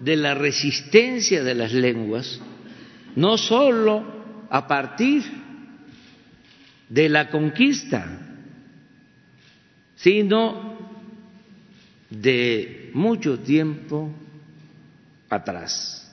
de 0.00 0.16
la 0.16 0.34
resistencia 0.34 1.42
de 1.42 1.54
las 1.54 1.72
lenguas, 1.72 2.40
no 3.14 3.38
solo 3.38 4.46
a 4.50 4.66
partir 4.66 5.22
de 6.88 7.08
la 7.08 7.30
conquista, 7.30 8.20
sino 9.96 10.76
de 12.10 12.90
mucho 12.92 13.38
tiempo 13.40 14.12
atrás, 15.28 16.10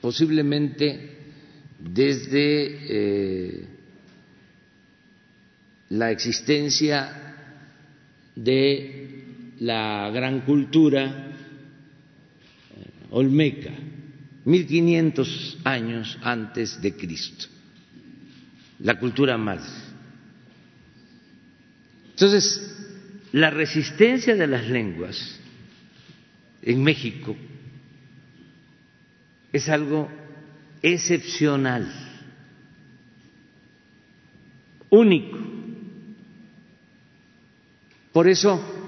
posiblemente 0.00 1.18
desde 1.78 2.78
eh, 2.88 3.64
la 5.90 6.10
existencia 6.10 7.34
de 8.34 9.01
la 9.62 10.10
gran 10.10 10.40
cultura 10.40 11.04
eh, 11.04 12.90
olmeca 13.10 13.70
1500 14.44 15.58
años 15.62 16.18
antes 16.20 16.82
de 16.82 16.96
Cristo, 16.96 17.46
la 18.80 18.98
cultura 18.98 19.38
madre. 19.38 19.70
Entonces, 22.10 22.76
la 23.30 23.50
resistencia 23.50 24.34
de 24.34 24.46
las 24.48 24.66
lenguas 24.66 25.38
en 26.60 26.82
México 26.82 27.36
es 29.52 29.68
algo 29.68 30.08
excepcional, 30.82 31.88
único. 34.90 35.38
Por 38.12 38.28
eso 38.28 38.81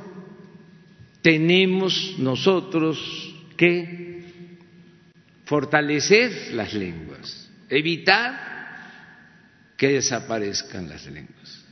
tenemos 1.25 2.17
nosotros 2.19 2.99
que 3.57 4.25
fortalecer 5.47 6.53
las 6.53 6.75
lenguas, 6.75 7.51
evitar 7.71 8.39
que 9.75 9.89
desaparezcan 9.89 10.87
las 10.87 11.07
lenguas, 11.07 11.65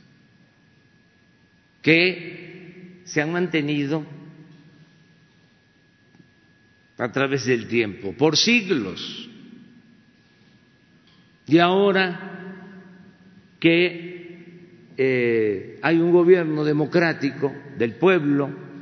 que 1.83 3.03
se 3.05 3.21
han 3.21 3.31
mantenido 3.31 4.03
a 6.97 7.11
través 7.11 7.45
del 7.45 7.67
tiempo, 7.67 8.13
por 8.13 8.35
siglos. 8.35 9.29
Y 11.45 11.59
ahora 11.59 12.63
que 13.59 14.87
eh, 14.97 15.79
hay 15.83 15.97
un 15.97 16.11
gobierno 16.11 16.63
democrático 16.63 17.53
del 17.77 17.93
pueblo, 17.97 18.72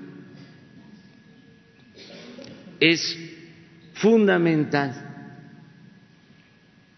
es 2.81 3.17
fundamental 3.93 4.93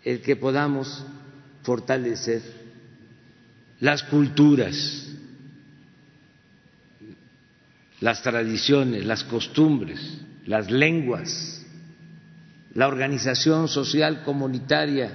el 0.03 0.19
que 0.21 0.35
podamos 0.35 1.05
fortalecer 1.61 2.41
las 3.79 4.01
culturas, 4.01 5.09
las 7.99 8.23
tradiciones, 8.23 9.05
las 9.05 9.23
costumbres 9.23 9.99
las 10.45 10.69
lenguas, 10.69 11.65
la 12.73 12.87
organización 12.87 13.67
social 13.67 14.23
comunitaria, 14.23 15.11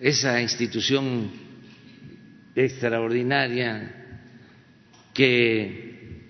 esa 0.00 0.40
institución 0.42 1.30
extraordinaria 2.54 3.94
que 5.14 6.26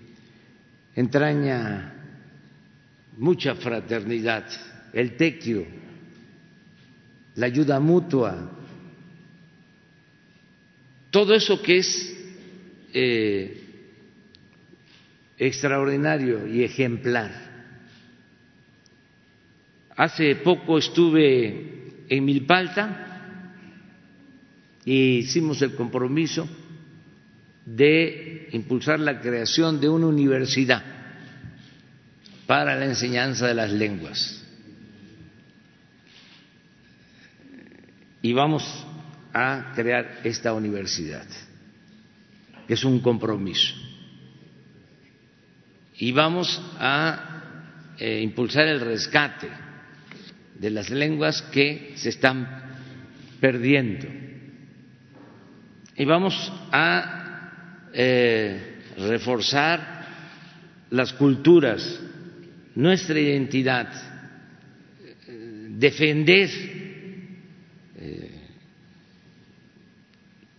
entraña 0.95 1.92
mucha 3.17 3.55
fraternidad, 3.55 4.45
el 4.93 5.15
tequio, 5.15 5.65
la 7.35 7.47
ayuda 7.47 7.79
mutua, 7.79 8.51
todo 11.09 11.33
eso 11.33 11.61
que 11.61 11.77
es 11.77 12.17
eh, 12.93 13.63
extraordinario 15.37 16.47
y 16.47 16.63
ejemplar. 16.63 17.51
Hace 19.95 20.35
poco 20.37 20.79
estuve 20.79 22.05
en 22.09 22.25
Milpalta 22.25 23.51
y 24.85 25.17
hicimos 25.19 25.61
el 25.61 25.75
compromiso 25.75 26.47
de 27.65 28.49
impulsar 28.53 28.99
la 28.99 29.21
creación 29.21 29.79
de 29.79 29.87
una 29.87 30.07
universidad 30.07 30.92
para 32.53 32.75
la 32.75 32.85
enseñanza 32.85 33.47
de 33.47 33.55
las 33.55 33.71
lenguas. 33.71 34.45
Y 38.21 38.31
vamos 38.31 38.63
a 39.33 39.71
crear 39.73 40.19
esta 40.23 40.53
universidad, 40.53 41.25
que 42.67 42.75
es 42.75 42.83
un 42.83 42.99
compromiso. 42.99 43.73
Y 45.97 46.11
vamos 46.11 46.61
a 46.77 47.95
eh, 47.97 48.21
impulsar 48.21 48.67
el 48.67 48.81
rescate 48.81 49.49
de 50.53 50.69
las 50.69 50.91
lenguas 50.91 51.41
que 51.41 51.93
se 51.95 52.09
están 52.09 52.75
perdiendo. 53.41 54.05
Y 55.97 56.05
vamos 56.05 56.53
a 56.71 57.89
eh, 57.93 58.79
reforzar 58.95 60.05
las 60.91 61.13
culturas, 61.13 61.99
nuestra 62.75 63.19
identidad, 63.19 63.87
defender 65.77 66.49
eh, 67.95 68.31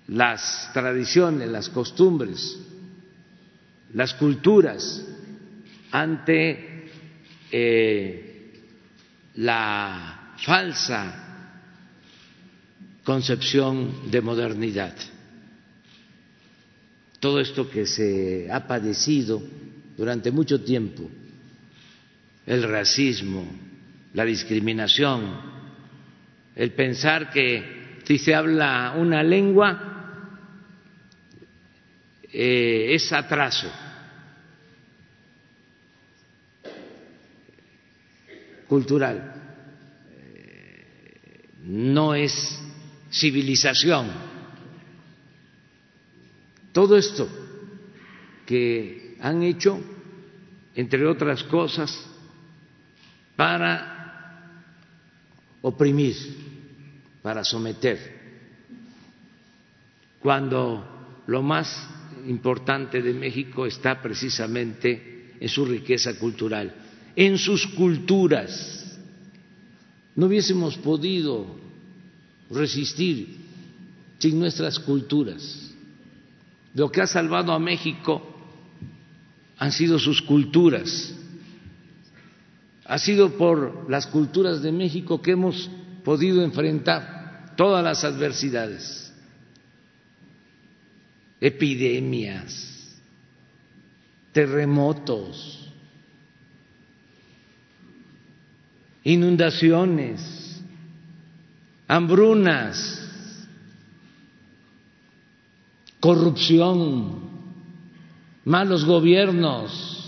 las 0.09 0.71
tradiciones, 0.73 1.49
las 1.49 1.69
costumbres, 1.69 2.59
las 3.95 4.15
culturas 4.15 5.05
ante 5.91 6.91
eh, 7.51 8.53
la 9.37 10.35
falsa 10.39 11.21
concepción 13.05 14.11
de 14.11 14.21
modernidad. 14.21 14.95
Todo 17.21 17.41
esto 17.41 17.71
que 17.71 17.87
se 17.87 18.51
ha 18.51 18.67
padecido 18.67 19.43
durante 19.97 20.31
mucho 20.31 20.61
tiempo, 20.63 21.09
el 22.47 22.63
racismo, 22.63 23.47
la 24.13 24.25
discriminación, 24.25 25.41
el 26.55 26.73
pensar 26.73 27.31
que 27.31 28.01
si 28.05 28.19
se 28.19 28.35
habla 28.35 28.95
una 28.97 29.23
lengua 29.23 29.91
eh, 32.33 32.95
es 32.95 33.13
atraso 33.13 33.71
cultural, 38.69 39.35
no 41.65 42.15
es 42.15 42.61
civilización. 43.11 44.11
Todo 46.73 46.97
esto 46.97 47.29
que 48.45 49.17
han 49.21 49.43
hecho, 49.43 49.81
entre 50.75 51.07
otras 51.07 51.45
cosas, 51.45 52.14
para 53.37 54.63
oprimir, 55.63 56.17
para 57.23 57.45
someter, 57.45 57.99
cuando 60.21 61.23
lo 61.27 61.43
más 61.43 61.89
importante 62.27 63.03
de 63.03 63.13
México 63.13 63.67
está 63.67 64.01
precisamente 64.01 65.33
en 65.41 65.49
su 65.49 65.65
riqueza 65.65 66.19
cultural 66.19 66.85
en 67.17 67.39
sus 67.39 67.67
culturas. 67.67 68.99
No 70.17 70.27
hubiésemos 70.27 70.77
podido 70.77 71.47
resistir 72.51 73.37
sin 74.19 74.39
nuestras 74.39 74.79
culturas. 74.79 75.73
Lo 76.75 76.91
que 76.91 77.03
ha 77.03 77.07
salvado 77.07 77.53
a 77.53 77.59
México 77.59 78.23
han 79.59 79.73
sido 79.73 79.99
sus 79.99 80.23
culturas. 80.23 81.15
Ha 82.87 82.99
sido 82.99 83.37
por 83.39 83.91
las 83.91 84.07
culturas 84.07 84.63
de 84.63 84.73
México 84.73 85.23
que 85.23 85.33
hemos 85.33 85.71
podido 86.05 86.43
enfrentar 86.43 87.55
todas 87.57 87.83
las 87.83 88.05
adversidades, 88.05 89.13
epidemias, 91.41 93.01
terremotos, 94.33 95.71
inundaciones, 99.05 100.63
hambrunas, 101.87 103.49
corrupción, 106.01 107.31
malos 108.45 108.85
gobiernos, 108.85 110.04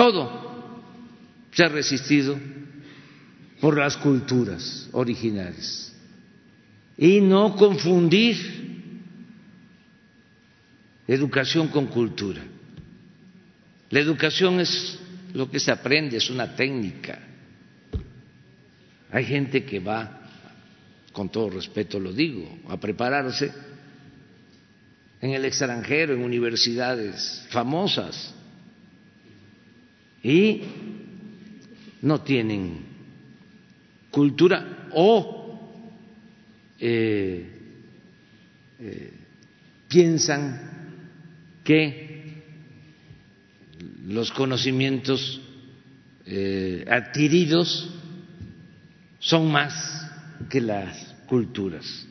todo 0.00 0.30
se 1.52 1.62
ha 1.62 1.68
resistido 1.68 2.38
por 3.60 3.76
las 3.76 3.98
culturas 3.98 4.88
originales. 4.92 5.94
Y 6.96 7.20
no 7.20 7.54
confundir 7.54 8.36
educación 11.06 11.68
con 11.68 11.88
cultura. 11.88 12.40
La 13.90 14.00
educación 14.00 14.60
es 14.60 14.98
lo 15.34 15.50
que 15.50 15.60
se 15.60 15.70
aprende 15.70 16.16
es 16.16 16.30
una 16.30 16.56
técnica. 16.56 17.18
Hay 19.12 19.26
gente 19.26 19.64
que 19.64 19.80
va, 19.80 20.22
con 21.12 21.28
todo 21.28 21.50
respeto 21.50 22.00
lo 22.00 22.10
digo, 22.10 22.58
a 22.70 22.78
prepararse 22.78 23.52
en 25.20 25.32
el 25.32 25.44
extranjero, 25.44 26.14
en 26.14 26.22
universidades 26.22 27.46
famosas, 27.50 28.34
y 30.22 30.62
no 32.02 32.20
tienen 32.22 32.84
cultura 34.10 34.88
o 34.92 35.58
eh, 36.78 37.46
eh, 38.78 39.12
piensan 39.88 40.70
que 41.64 42.42
los 44.06 44.30
conocimientos 44.32 45.40
eh, 46.26 46.84
adquiridos 46.88 47.90
son 49.18 49.50
más 49.50 50.10
que 50.48 50.60
las 50.60 51.14
culturas. 51.26 52.06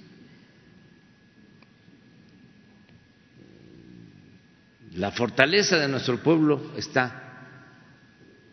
La 4.95 5.11
fortaleza 5.11 5.77
de 5.77 5.87
nuestro 5.87 6.21
pueblo 6.21 6.73
está 6.77 7.28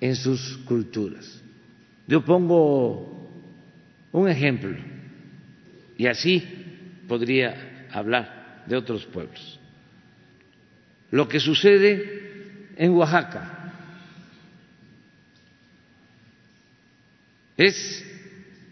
en 0.01 0.17
sus 0.17 0.59
culturas. 0.59 1.43
Yo 2.07 2.25
pongo 2.25 3.31
un 4.13 4.29
ejemplo 4.29 4.77
y 5.97 6.07
así 6.07 6.43
podría 7.09 7.89
hablar 7.93 8.65
de 8.67 8.77
otros 8.77 9.05
pueblos. 9.07 9.59
Lo 11.11 11.29
que 11.29 11.41
sucede 11.41 12.73
en 12.77 12.93
Oaxaca 12.93 13.57
es 17.57 18.05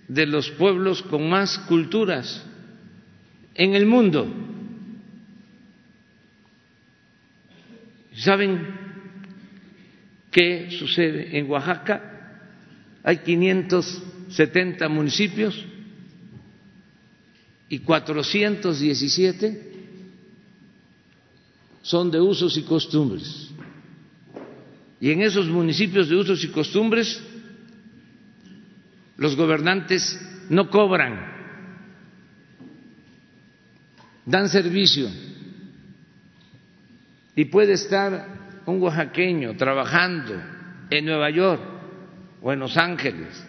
de 0.09 0.27
los 0.27 0.51
pueblos 0.51 1.03
con 1.03 1.29
más 1.29 1.59
culturas 1.61 2.45
en 3.55 3.75
el 3.75 3.87
mundo. 3.87 4.33
¿Saben 8.17 8.84
qué 10.35 10.69
sucede 10.77 11.39
en 11.39 11.49
Oaxaca? 11.49 12.11
Hay 13.05 13.19
570 13.19 14.89
municipios 14.89 15.65
y 17.69 17.79
417 17.79 19.73
son 21.83 22.11
de 22.11 22.21
usos 22.21 22.57
y 22.57 22.63
costumbres. 22.63 23.51
Y 25.01 25.13
en 25.13 25.23
esos 25.23 25.47
municipios 25.47 26.09
de 26.09 26.17
usos 26.17 26.43
y 26.43 26.49
costumbres 26.49 27.23
los 29.17 29.37
gobernantes 29.37 30.19
no 30.49 30.69
cobran, 30.69 31.33
dan 34.27 34.49
servicio. 34.49 35.09
Y 37.37 37.45
puede 37.45 37.75
estar 37.75 38.44
un 38.67 38.81
oaxaqueño 38.81 39.57
trabajando 39.57 40.35
en 40.91 41.05
Nueva 41.05 41.31
York 41.31 41.63
o 42.43 42.53
en 42.53 42.59
Los 42.61 42.77
Ángeles 42.77 43.47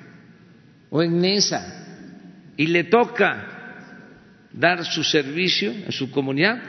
o 0.90 1.02
en 1.02 1.20
Nesa 1.20 1.86
y 2.58 2.68
le 2.68 2.86
toca 2.86 3.56
dar 4.52 4.86
su 4.86 5.04
servicio 5.04 5.72
en 5.72 5.92
su 5.92 6.12
comunidad 6.12 6.62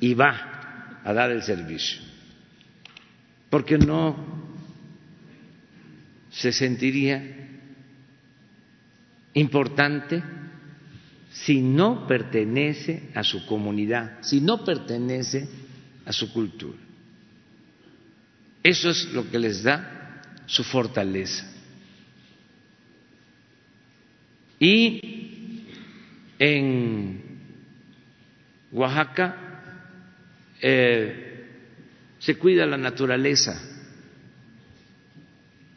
y 0.00 0.14
va 0.14 1.00
a 1.04 1.12
dar 1.12 1.30
el 1.30 1.42
servicio. 1.42 2.00
Porque 3.50 3.78
no 3.78 4.16
se 6.30 6.50
sentiría 6.52 7.22
importante 9.34 10.22
si 11.30 11.60
no 11.60 12.06
pertenece 12.06 13.10
a 13.14 13.22
su 13.22 13.44
comunidad, 13.46 14.22
si 14.22 14.40
no 14.40 14.64
pertenece 14.64 15.48
a 16.06 16.12
su 16.12 16.32
cultura. 16.32 16.83
Eso 18.64 18.88
es 18.88 19.12
lo 19.12 19.30
que 19.30 19.38
les 19.38 19.62
da 19.62 20.22
su 20.46 20.64
fortaleza. 20.64 21.46
Y 24.58 25.66
en 26.38 27.20
Oaxaca 28.72 29.36
eh, 30.62 31.44
se 32.18 32.36
cuida 32.36 32.64
la 32.64 32.78
naturaleza 32.78 33.60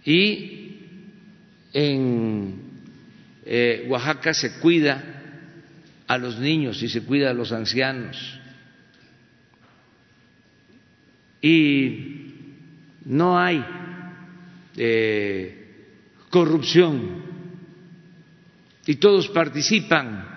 y 0.06 0.80
en 1.74 2.62
eh, 3.46 3.86
Oaxaca 3.90 4.34
se 4.34 4.60
cuida 4.60 5.04
a 6.08 6.18
los 6.18 6.40
niños 6.40 6.82
y 6.82 6.88
se 6.88 7.02
cuida 7.02 7.32
a 7.32 7.34
los 7.34 7.52
ancianos. 7.52 8.40
Y 11.42 12.17
no 13.08 13.40
hay 13.40 13.64
eh, 14.76 15.66
corrupción. 16.30 17.26
Y 18.86 18.96
todos 18.96 19.28
participan. 19.30 20.36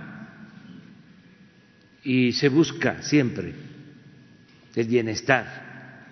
Y 2.03 2.33
se 2.33 2.49
busca 2.49 3.03
siempre 3.03 3.53
el 4.75 4.87
bienestar 4.87 6.07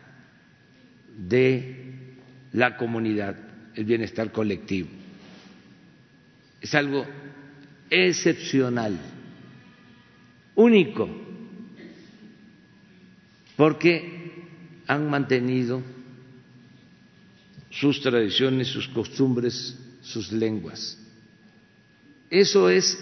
de 1.16 2.16
la 2.52 2.76
comunidad, 2.76 3.36
el 3.74 3.84
bienestar 3.84 4.30
colectivo. 4.30 4.88
Es 6.60 6.74
algo 6.74 7.06
excepcional, 7.88 8.98
único, 10.56 11.08
porque 13.56 14.44
han 14.86 15.08
mantenido 15.08 15.82
sus 17.70 18.00
tradiciones, 18.00 18.68
sus 18.68 18.88
costumbres, 18.88 19.76
sus 20.02 20.32
lenguas. 20.32 20.98
Eso 22.30 22.68
es 22.68 22.98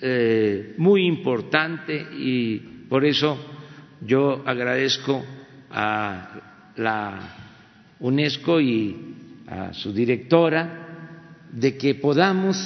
eh, 0.00 0.74
muy 0.78 1.06
importante 1.06 2.06
y 2.16 2.58
por 2.88 3.04
eso 3.04 3.38
yo 4.00 4.42
agradezco 4.46 5.24
a 5.70 6.72
la 6.76 7.34
UNESCO 8.00 8.60
y 8.60 8.96
a 9.46 9.72
su 9.72 9.92
directora 9.92 10.86
de 11.52 11.76
que 11.76 11.94
podamos 11.94 12.56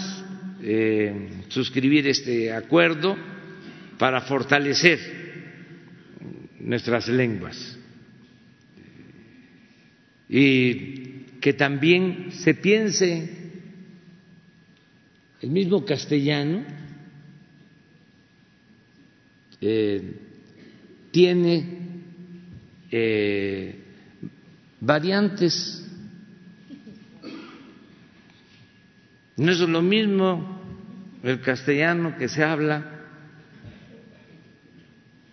eh, 0.63 1.45
suscribir 1.49 2.07
este 2.09 2.53
acuerdo 2.53 3.17
para 3.99 4.21
fortalecer 4.23 4.99
nuestras 6.59 7.09
lenguas 7.09 7.79
y 10.29 11.00
que 11.41 11.53
también 11.55 12.33
se 12.33 12.55
piense 12.55 13.41
el 15.41 15.51
mismo 15.51 15.85
castellano 15.85 16.65
eh, 19.61 20.15
tiene 21.11 21.79
eh, 22.91 23.75
variantes. 24.81 25.87
No 29.37 29.53
es 29.53 29.61
lo 29.61 29.83
mismo 29.83 30.61
el 31.23 31.41
castellano 31.41 32.17
que 32.17 32.29
se 32.29 32.43
habla 32.43 33.01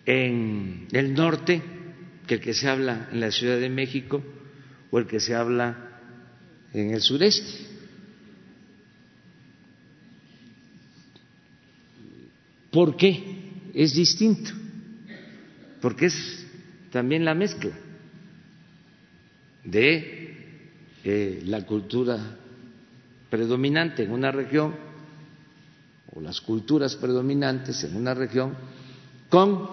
en 0.06 0.88
el 0.92 1.14
norte 1.14 1.62
que 2.26 2.36
el 2.36 2.42
que 2.42 2.54
se 2.54 2.68
habla 2.70 3.10
en 3.12 3.20
la 3.22 3.32
Ciudad 3.32 3.60
de 3.60 3.70
México 3.70 4.24
o 4.92 5.00
el 5.00 5.08
que 5.08 5.20
se 5.20 5.36
habla 5.36 5.87
en 6.82 6.92
el 6.92 7.02
sureste. 7.02 7.66
¿Por 12.72 12.96
qué 12.96 13.24
es 13.74 13.94
distinto? 13.94 14.52
Porque 15.82 16.08
es 16.08 16.46
también 16.92 17.26
la 17.26 17.34
mezcla 17.34 17.72
de 19.64 20.36
eh, 21.04 21.42
la 21.46 21.66
cultura 21.66 22.38
predominante 23.30 24.04
en 24.04 24.12
una 24.12 24.32
región 24.32 24.76
o 26.14 26.22
las 26.22 26.42
culturas 26.42 26.96
predominantes 26.96 27.84
en 27.84 27.96
una 27.96 28.14
región 28.14 28.56
con 29.30 29.68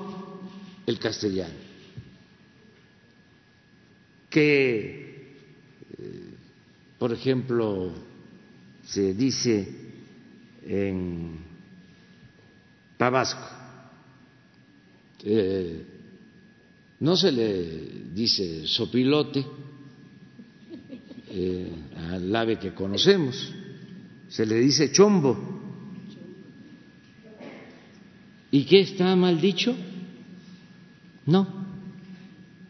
el 0.87 0.99
castellano, 0.99 1.55
que, 4.29 5.04
por 7.05 7.13
ejemplo, 7.13 7.93
se 8.83 9.13
dice 9.13 9.69
en 10.67 11.37
Tabasco, 12.97 13.47
eh, 15.23 15.85
no 17.01 17.15
se 17.15 17.31
le 17.31 18.05
dice 18.15 18.67
sopilote, 18.67 19.45
eh, 21.29 21.73
al 21.95 22.35
ave 22.35 22.59
que 22.59 22.73
conocemos, 22.73 23.53
se 24.31 24.47
le 24.47 24.55
dice 24.61 24.91
chombo. 24.91 25.61
¿Y 28.51 28.65
qué 28.65 28.81
está 28.81 29.15
mal 29.15 29.39
dicho? 29.39 29.77
No. 31.27 31.67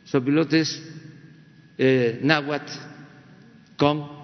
Sopilote 0.04 0.58
es 0.58 0.82
eh, 1.78 2.18
náhuatl 2.20 2.72
con 3.76 4.23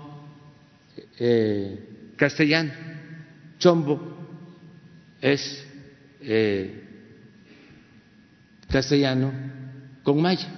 eh, 1.20 2.14
castellano, 2.16 2.72
chombo 3.58 4.00
es 5.20 5.66
eh, 6.22 6.82
castellano 8.68 9.30
con 10.02 10.20
maya. 10.22 10.48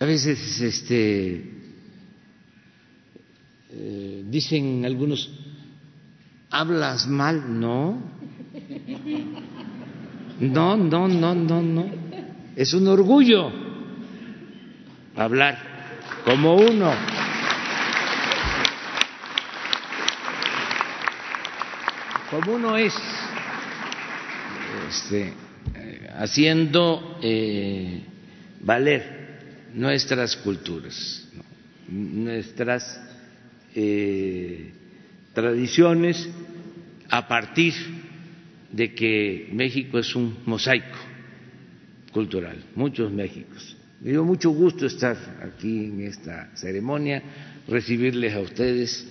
A 0.00 0.04
veces 0.04 0.60
este, 0.60 1.52
eh, 3.70 4.24
dicen 4.28 4.84
algunos, 4.84 5.30
hablas 6.50 7.06
mal, 7.06 7.60
no. 7.60 8.02
No, 10.40 10.76
no, 10.76 11.08
no, 11.08 11.34
no, 11.34 11.62
no. 11.62 11.90
Es 12.56 12.74
un 12.74 12.88
orgullo 12.88 13.52
hablar 15.14 15.67
como 16.24 16.54
uno. 16.54 16.94
Como 22.30 22.52
uno 22.52 22.76
es. 22.76 22.94
Este, 24.88 25.32
eh, 25.74 26.10
haciendo 26.16 27.18
eh, 27.22 28.02
valer 28.60 29.18
nuestras 29.74 30.36
culturas, 30.36 31.28
nuestras 31.88 33.00
eh, 33.74 34.72
tradiciones 35.32 36.28
a 37.10 37.26
partir 37.28 37.74
de 38.72 38.94
que 38.94 39.48
México 39.52 39.98
es 39.98 40.14
un 40.14 40.38
mosaico 40.44 40.98
cultural, 42.12 42.62
muchos 42.74 43.12
Méxicos. 43.12 43.77
Me 44.00 44.10
dio 44.10 44.24
mucho 44.24 44.50
gusto 44.50 44.86
estar 44.86 45.16
aquí 45.42 45.86
en 45.86 46.02
esta 46.02 46.54
ceremonia, 46.54 47.20
recibirles 47.66 48.32
a 48.32 48.40
ustedes. 48.40 49.06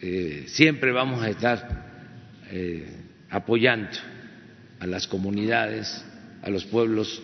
Eh, 0.00 0.46
siempre 0.48 0.90
vamos 0.90 1.22
a 1.22 1.30
estar 1.30 2.40
eh, 2.50 2.88
apoyando 3.30 3.96
a 4.80 4.86
las 4.86 5.06
comunidades, 5.06 6.04
a 6.42 6.50
los 6.50 6.64
pueblos 6.64 7.22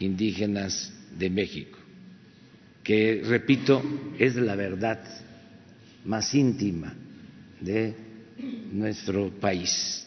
indígenas 0.00 0.92
de 1.18 1.30
México, 1.30 1.78
que, 2.84 3.22
repito, 3.24 3.82
es 4.18 4.36
la 4.36 4.54
verdad 4.54 5.00
más 6.04 6.34
íntima 6.34 6.94
de 7.58 7.94
nuestro 8.70 9.30
país. 9.30 10.06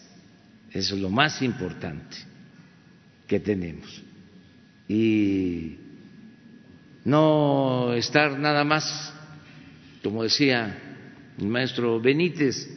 Es 0.71 0.91
lo 0.91 1.09
más 1.09 1.41
importante 1.41 2.17
que 3.27 3.39
tenemos. 3.39 4.03
Y 4.87 5.77
no 7.05 7.93
estar 7.93 8.37
nada 8.37 8.63
más, 8.63 9.13
como 10.03 10.23
decía 10.23 10.77
el 11.37 11.47
maestro 11.47 11.99
Benítez, 11.99 12.67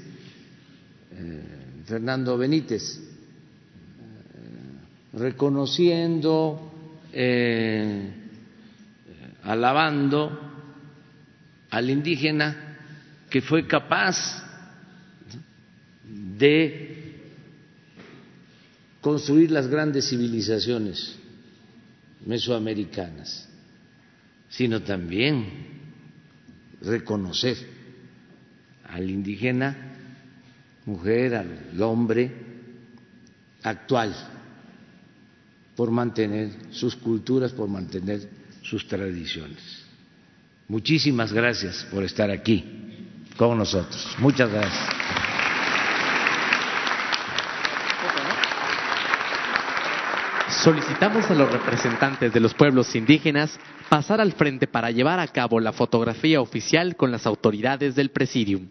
eh, 1.12 1.42
Fernando 1.86 2.38
Benítez, 2.38 2.98
eh, 2.98 3.02
reconociendo, 5.18 6.72
eh, 7.12 8.10
alabando 9.42 10.40
al 11.70 11.90
indígena 11.90 12.78
que 13.28 13.42
fue 13.42 13.66
capaz 13.66 14.42
de 16.38 16.94
construir 19.00 19.50
las 19.50 19.68
grandes 19.68 20.08
civilizaciones 20.08 21.16
mesoamericanas, 22.24 23.48
sino 24.56 24.82
también 24.82 25.46
reconocer 26.80 27.56
al 28.88 29.10
indígena, 29.10 29.76
mujer, 30.86 31.34
al 31.34 31.82
hombre 31.82 32.30
actual, 33.64 34.14
por 35.74 35.90
mantener 35.90 36.50
sus 36.70 36.94
culturas, 36.94 37.52
por 37.52 37.68
mantener 37.68 38.28
sus 38.62 38.86
tradiciones. 38.86 39.84
Muchísimas 40.68 41.32
gracias 41.32 41.84
por 41.90 42.04
estar 42.04 42.30
aquí 42.30 42.64
con 43.36 43.58
nosotros. 43.58 44.14
Muchas 44.20 44.50
gracias. 44.52 44.93
Solicitamos 50.64 51.30
a 51.30 51.34
los 51.34 51.52
representantes 51.52 52.32
de 52.32 52.40
los 52.40 52.54
pueblos 52.54 52.96
indígenas 52.96 53.60
pasar 53.90 54.22
al 54.22 54.32
frente 54.32 54.66
para 54.66 54.90
llevar 54.90 55.20
a 55.20 55.28
cabo 55.28 55.60
la 55.60 55.74
fotografía 55.74 56.40
oficial 56.40 56.96
con 56.96 57.12
las 57.12 57.26
autoridades 57.26 57.94
del 57.94 58.10
Presidium. 58.10 58.70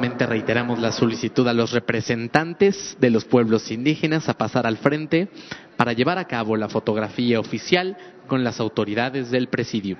Reiteramos 0.00 0.78
la 0.78 0.92
solicitud 0.92 1.46
a 1.46 1.52
los 1.52 1.72
representantes 1.72 2.96
de 3.00 3.10
los 3.10 3.26
pueblos 3.26 3.70
indígenas 3.70 4.30
a 4.30 4.38
pasar 4.38 4.66
al 4.66 4.78
frente 4.78 5.28
para 5.76 5.92
llevar 5.92 6.16
a 6.16 6.26
cabo 6.26 6.56
la 6.56 6.70
fotografía 6.70 7.38
oficial 7.38 7.98
con 8.26 8.42
las 8.42 8.60
autoridades 8.60 9.30
del 9.30 9.48
presidio. 9.48 9.98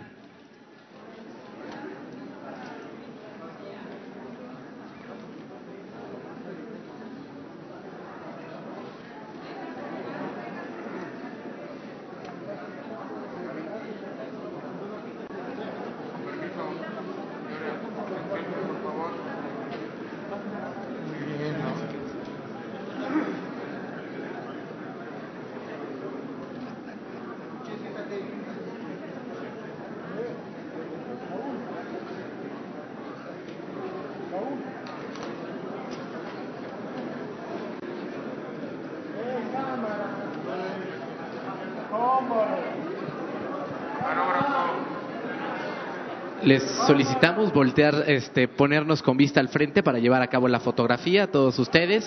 Les 46.43 46.80
solicitamos 46.91 47.53
voltear, 47.53 48.03
este, 48.09 48.49
ponernos 48.49 49.01
con 49.01 49.17
vista 49.17 49.39
al 49.39 49.49
frente 49.49 49.81
para 49.81 50.01
llevar 50.01 50.23
a 50.23 50.27
cabo 50.27 50.49
la 50.49 50.59
fotografía, 50.59 51.31
todos 51.31 51.57
ustedes. 51.61 52.05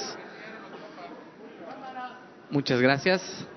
Muchas 2.51 2.81
gracias. 2.81 3.47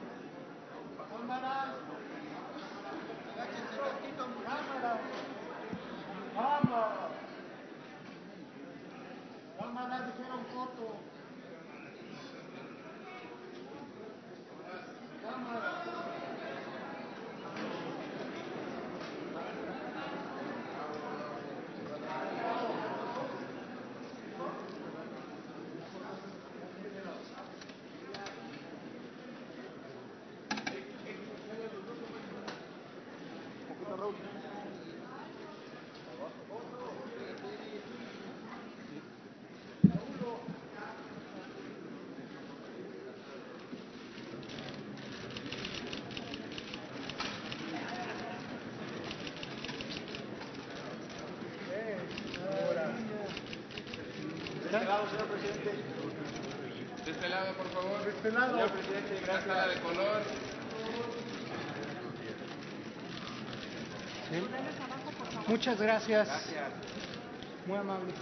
Muchas 65.77 66.09
gracias. 66.09 66.29
Gracias. 66.29 66.72
Muy 67.66 67.77
amable. 67.77 68.12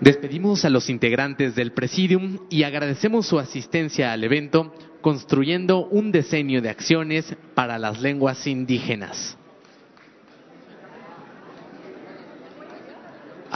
Despedimos 0.00 0.64
a 0.64 0.70
los 0.70 0.88
integrantes 0.88 1.54
del 1.54 1.72
Presidium 1.72 2.38
y 2.48 2.62
agradecemos 2.62 3.26
su 3.26 3.38
asistencia 3.38 4.14
al 4.14 4.24
evento 4.24 4.72
construyendo 5.02 5.86
un 5.88 6.10
diseño 6.10 6.62
de 6.62 6.70
acciones 6.70 7.36
para 7.54 7.78
las 7.78 8.00
lenguas 8.00 8.46
indígenas. 8.46 9.36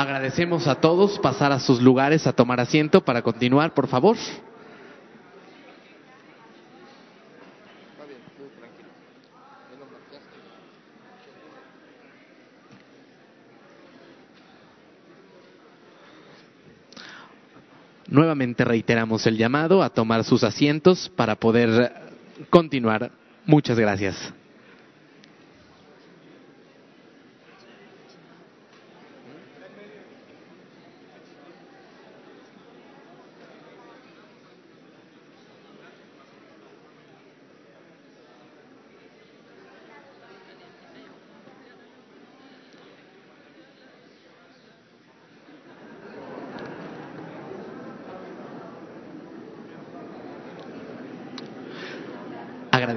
Agradecemos 0.04 0.66
a 0.66 0.74
todos 0.74 1.18
pasar 1.18 1.50
a 1.50 1.58
sus 1.58 1.80
lugares 1.80 2.26
a 2.26 2.34
tomar 2.34 2.60
asiento 2.60 3.02
para 3.02 3.22
continuar, 3.22 3.72
por 3.72 3.88
favor. 3.88 4.18
Nuevamente 18.06 18.62
reiteramos 18.66 19.26
el 19.26 19.38
llamado 19.38 19.82
a 19.82 19.88
tomar 19.88 20.22
sus 20.24 20.44
asientos 20.44 21.10
para 21.16 21.36
poder 21.36 21.92
continuar. 22.50 23.10
Muchas 23.46 23.78
gracias. 23.78 24.34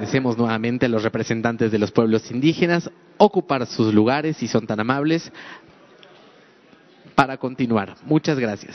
Agradecemos 0.07 0.37
nuevamente 0.37 0.85
a 0.85 0.89
los 0.89 1.03
representantes 1.03 1.69
de 1.69 1.79
los 1.79 1.91
pueblos 1.91 2.31
indígenas 2.31 2.89
ocupar 3.17 3.65
sus 3.65 3.93
lugares 3.93 4.37
si 4.37 4.47
son 4.47 4.65
tan 4.65 4.79
amables 4.79 5.29
para 7.13 7.35
continuar. 7.35 7.93
Muchas 8.05 8.39
gracias. 8.39 8.73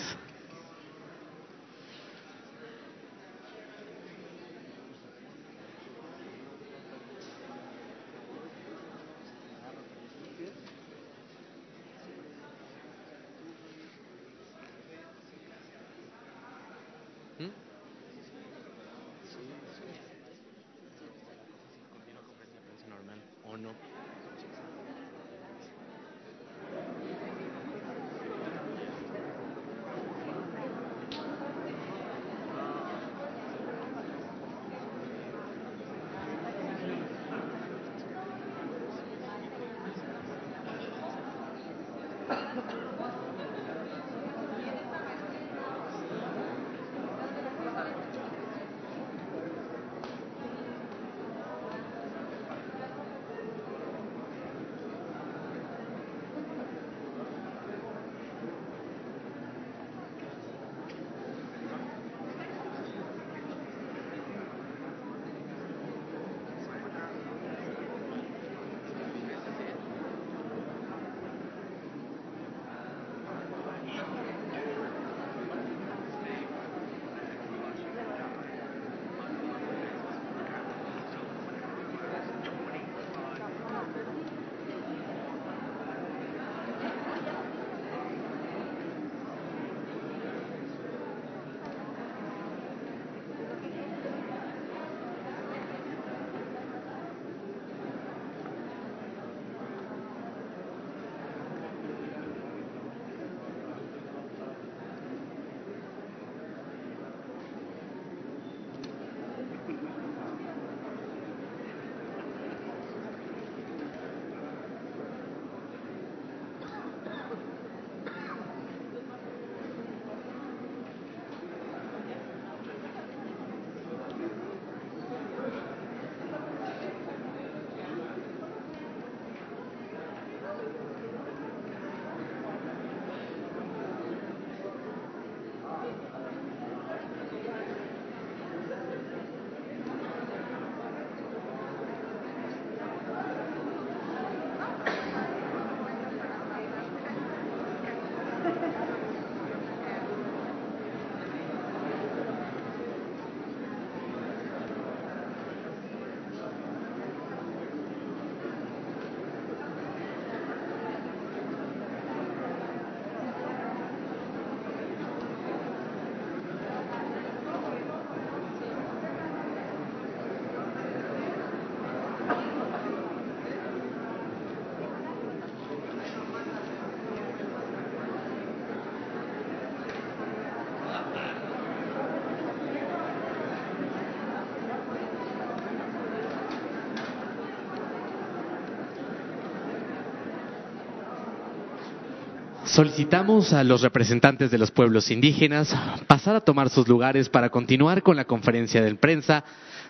Solicitamos 192.83 193.53
a 193.53 193.63
los 193.63 193.81
representantes 193.81 194.51
de 194.51 194.59
los 194.59 194.73
pueblos 194.73 195.13
indígenas 195.13 195.73
pasar 196.09 196.35
a 196.35 196.41
tomar 196.41 196.69
sus 196.69 196.89
lugares 196.89 197.29
para 197.29 197.49
continuar 197.49 198.03
con 198.03 198.17
la 198.17 198.25
conferencia 198.25 198.83
de 198.83 198.93
prensa 198.97 199.45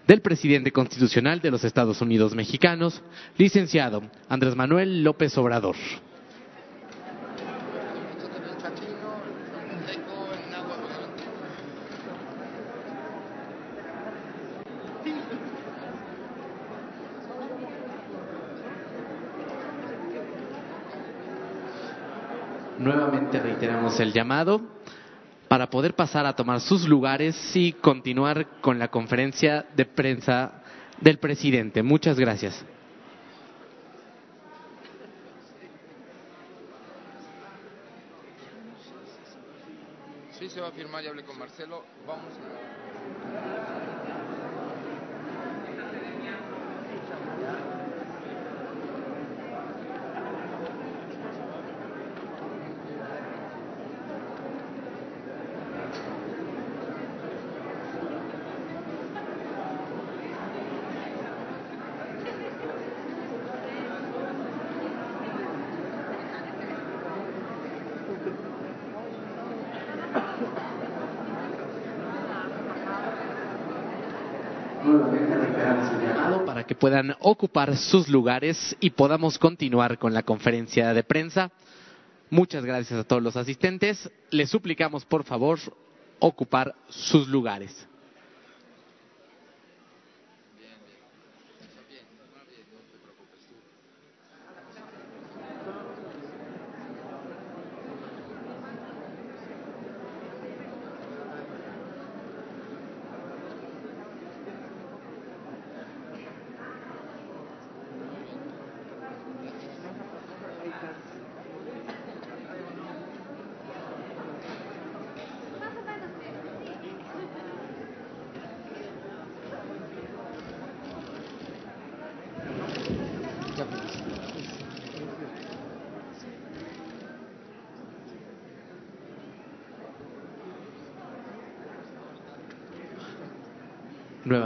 del 0.07 0.20
presidente 0.20 0.72
constitucional 0.72 1.40
de 1.40 1.51
los 1.51 1.64
Estados 1.64 2.03
Unidos 2.03 2.34
mexicanos, 2.34 3.01
licenciado 3.38 4.03
Andrés 4.28 4.55
Manuel 4.57 5.03
López 5.03 5.38
Obrador. 5.38 5.74
Nuevamente 23.33 23.41
reiteramos 23.41 23.99
el 23.99 24.12
llamado 24.12 24.61
para 25.49 25.70
poder 25.70 25.95
pasar 25.95 26.26
a 26.26 26.35
tomar 26.37 26.61
sus 26.61 26.87
lugares 26.87 27.35
y 27.57 27.72
continuar 27.72 28.61
con 28.61 28.78
la 28.78 28.89
conferencia 28.89 29.64
de 29.74 29.87
prensa 29.87 30.62
del 31.01 31.18
presidente. 31.18 31.83
Muchas 31.83 32.18
gracias. 32.18 32.62
Puedan 76.83 77.14
ocupar 77.20 77.76
sus 77.76 78.09
lugares 78.09 78.76
y 78.80 78.91
podamos 78.91 79.39
continuar 79.39 79.99
con 79.99 80.12
la 80.12 80.24
conferencia 80.24 80.93
de 80.93 81.05
prensa. 81.05 81.53
Muchas 82.28 82.64
gracias 82.64 82.99
a 82.99 83.05
todos 83.05 83.22
los 83.22 83.37
asistentes. 83.37 84.11
Les 84.33 84.51
suplicamos, 84.51 85.05
por 85.05 85.22
favor, 85.22 85.61
ocupar 86.18 86.74
sus 86.89 87.28
lugares. 87.28 87.87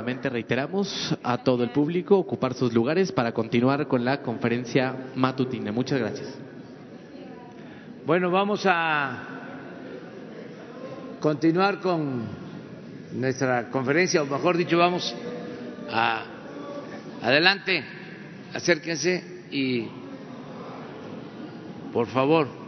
Reiteramos 0.06 1.18
a 1.24 1.38
todo 1.38 1.64
el 1.64 1.70
público 1.70 2.16
ocupar 2.16 2.54
sus 2.54 2.72
lugares 2.72 3.10
para 3.10 3.32
continuar 3.32 3.88
con 3.88 4.04
la 4.04 4.22
conferencia 4.22 4.94
matutina. 5.16 5.72
Muchas 5.72 5.98
gracias. 5.98 6.38
Bueno, 8.06 8.30
vamos 8.30 8.62
a 8.66 9.18
continuar 11.18 11.80
con 11.80 12.22
nuestra 13.14 13.68
conferencia, 13.68 14.22
o 14.22 14.26
mejor 14.26 14.56
dicho, 14.56 14.78
vamos 14.78 15.12
a 15.90 16.22
adelante, 17.20 17.82
acérquense 18.54 19.42
y 19.50 19.88
por 21.92 22.06
favor. 22.06 22.65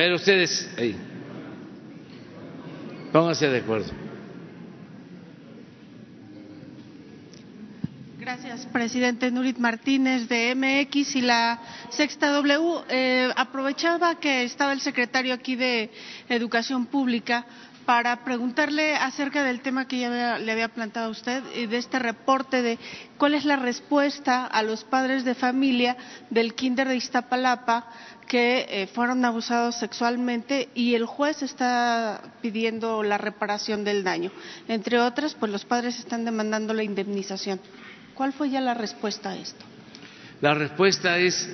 Ver, 0.00 0.12
ustedes, 0.14 0.68
ahí. 0.78 0.96
Pónganse 3.12 3.48
de 3.48 3.58
acuerdo. 3.58 3.92
Gracias, 8.18 8.66
presidente 8.66 9.30
Nurit 9.30 9.58
Martínez 9.58 10.28
de 10.28 10.54
MX 10.54 11.16
y 11.16 11.20
la 11.22 11.60
Sexta 11.90 12.30
W. 12.30 12.84
Eh, 12.88 13.28
aprovechaba 13.34 14.20
que 14.20 14.44
estaba 14.44 14.72
el 14.72 14.80
secretario 14.80 15.34
aquí 15.34 15.56
de 15.56 15.90
Educación 16.28 16.86
Pública 16.86 17.44
para 17.90 18.22
preguntarle 18.22 18.94
acerca 18.94 19.42
del 19.42 19.62
tema 19.62 19.88
que 19.88 19.98
ya 19.98 20.38
le 20.38 20.52
había 20.52 20.68
planteado 20.68 21.08
a 21.08 21.10
usted 21.10 21.42
y 21.56 21.66
de 21.66 21.78
este 21.78 21.98
reporte 21.98 22.62
de 22.62 22.78
cuál 23.18 23.34
es 23.34 23.44
la 23.44 23.56
respuesta 23.56 24.46
a 24.46 24.62
los 24.62 24.84
padres 24.84 25.24
de 25.24 25.34
familia 25.34 25.96
del 26.30 26.54
Kinder 26.54 26.86
de 26.86 26.94
Iztapalapa 26.94 27.88
que 28.28 28.64
eh, 28.68 28.86
fueron 28.86 29.24
abusados 29.24 29.74
sexualmente 29.74 30.68
y 30.72 30.94
el 30.94 31.04
juez 31.04 31.42
está 31.42 32.22
pidiendo 32.40 33.02
la 33.02 33.18
reparación 33.18 33.82
del 33.82 34.04
daño. 34.04 34.30
Entre 34.68 35.00
otras, 35.00 35.34
pues 35.34 35.50
los 35.50 35.64
padres 35.64 35.98
están 35.98 36.24
demandando 36.24 36.72
la 36.72 36.84
indemnización. 36.84 37.60
¿Cuál 38.14 38.32
fue 38.32 38.50
ya 38.50 38.60
la 38.60 38.74
respuesta 38.74 39.30
a 39.30 39.36
esto? 39.36 39.64
La 40.40 40.54
respuesta 40.54 41.18
es 41.18 41.50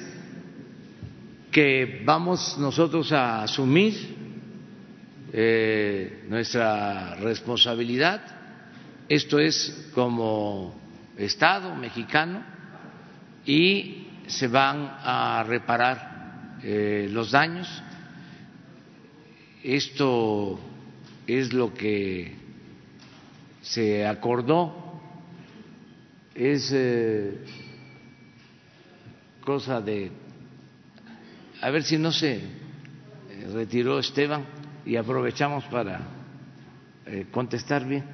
que 1.50 2.02
vamos 2.04 2.58
nosotros 2.58 3.10
a 3.12 3.44
asumir 3.44 4.25
eh, 5.32 6.24
nuestra 6.28 7.16
responsabilidad. 7.16 8.22
Esto 9.08 9.38
es 9.38 9.90
como 9.94 10.74
Estado 11.16 11.74
mexicano 11.74 12.42
y 13.44 14.08
se 14.26 14.48
van 14.48 14.96
a 15.02 15.44
reparar 15.46 16.58
eh, 16.62 17.08
los 17.10 17.30
daños. 17.30 17.68
Esto 19.62 20.60
es 21.26 21.52
lo 21.52 21.72
que 21.74 22.34
se 23.62 24.06
acordó, 24.06 25.00
es 26.34 26.70
eh, 26.72 27.38
cosa 29.44 29.80
de, 29.80 30.10
a 31.60 31.70
ver 31.70 31.82
si 31.82 31.98
no 31.98 32.12
se 32.12 32.36
eh, 32.36 32.42
retiró 33.52 33.98
Esteban 33.98 34.44
y 34.86 34.96
aprovechamos 34.96 35.64
para 35.64 36.00
contestar 37.30 37.84
bien 37.84 38.04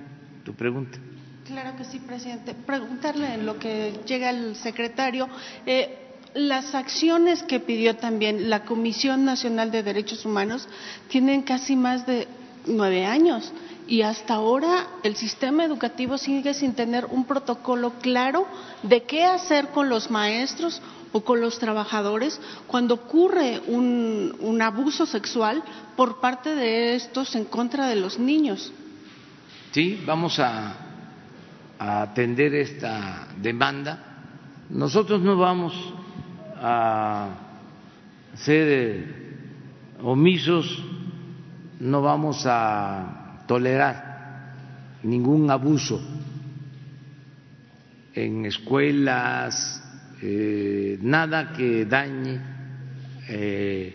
tu 0.45 0.55
pregunta. 0.55 0.99
Claro 1.47 1.77
que 1.77 1.85
sí, 1.85 1.99
presidente. 1.99 2.55
Preguntarle 2.55 3.35
en 3.35 3.47
lo 3.47 3.59
que 3.59 4.01
llega 4.07 4.31
el 4.31 4.57
secretario. 4.57 5.29
Eh, 5.66 5.99
las 6.35 6.75
acciones 6.75 7.43
que 7.43 7.61
pidió 7.61 7.97
también 7.97 8.49
la 8.49 8.64
Comisión 8.64 9.25
Nacional 9.25 9.70
de 9.70 9.83
Derechos 9.83 10.25
Humanos 10.25 10.68
tienen 11.09 11.43
casi 11.43 11.77
más 11.77 12.07
de 12.07 12.27
nueve 12.66 13.05
años 13.05 13.53
y 13.87 14.03
hasta 14.03 14.35
ahora 14.35 14.87
el 15.03 15.16
sistema 15.16 15.64
educativo 15.64 16.16
sigue 16.16 16.55
sin 16.55 16.75
tener 16.75 17.07
un 17.07 17.25
protocolo 17.25 17.95
claro 18.01 18.47
de 18.83 19.03
qué 19.03 19.25
hacer 19.25 19.68
con 19.68 19.89
los 19.89 20.11
maestros 20.11 20.81
o 21.13 21.21
con 21.23 21.41
los 21.41 21.59
trabajadores 21.59 22.41
cuando 22.67 22.95
ocurre 22.95 23.61
un, 23.69 24.61
abuso 24.63 25.07
sexual 25.07 25.63
por 25.97 26.21
parte 26.21 26.55
de 26.55 26.95
estos 26.95 27.35
en 27.35 27.45
contra 27.45 27.89
de 27.89 27.97
los 27.97 28.19
niños. 28.19 28.73
Sí, 29.73 30.03
vamos 30.07 30.39
a, 30.39 30.77
a 31.79 32.03
atender 32.03 32.55
esta 32.55 33.29
demanda 33.37 34.13
nosotros 34.73 35.21
no 35.21 35.37
vamos 35.37 35.75
a 36.57 37.29
ser 38.35 38.67
eh, 38.71 39.37
omisos, 40.03 40.83
no 41.79 42.01
vamos 42.01 42.45
a 42.47 43.45
tolerar 43.47 44.55
ningún 45.03 45.51
abuso 45.51 46.01
en 48.15 48.47
escuelas, 48.47 49.82
eh, 50.23 50.99
nada 51.03 51.53
que 51.53 51.85
dañe 51.85 52.41
eh, 53.29 53.95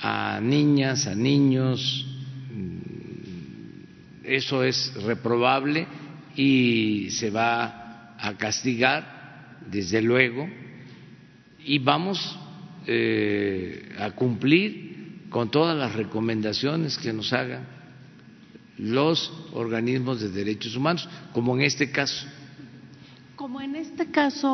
a 0.00 0.38
niñas, 0.40 1.06
a 1.06 1.14
niños, 1.14 2.06
mm, 2.52 4.24
eso 4.24 4.62
es 4.62 4.92
reprobable 5.02 5.86
y 6.36 7.08
se 7.10 7.30
va 7.30 8.16
a 8.18 8.36
castigar, 8.36 9.60
desde 9.70 10.02
luego, 10.02 10.46
y 11.64 11.78
vamos 11.78 12.38
eh, 12.86 13.94
a 13.98 14.10
cumplir 14.10 15.26
con 15.30 15.50
todas 15.50 15.76
las 15.76 15.94
recomendaciones 15.94 16.98
que 16.98 17.12
nos 17.14 17.32
hagan 17.32 17.66
los 18.76 19.32
organismos 19.52 20.20
de 20.20 20.28
derechos 20.28 20.76
humanos, 20.76 21.08
como 21.32 21.56
en 21.56 21.62
este 21.62 21.90
caso. 21.90 22.26
Como 23.44 23.60
en 23.60 23.76
este 23.76 24.06
caso, 24.06 24.48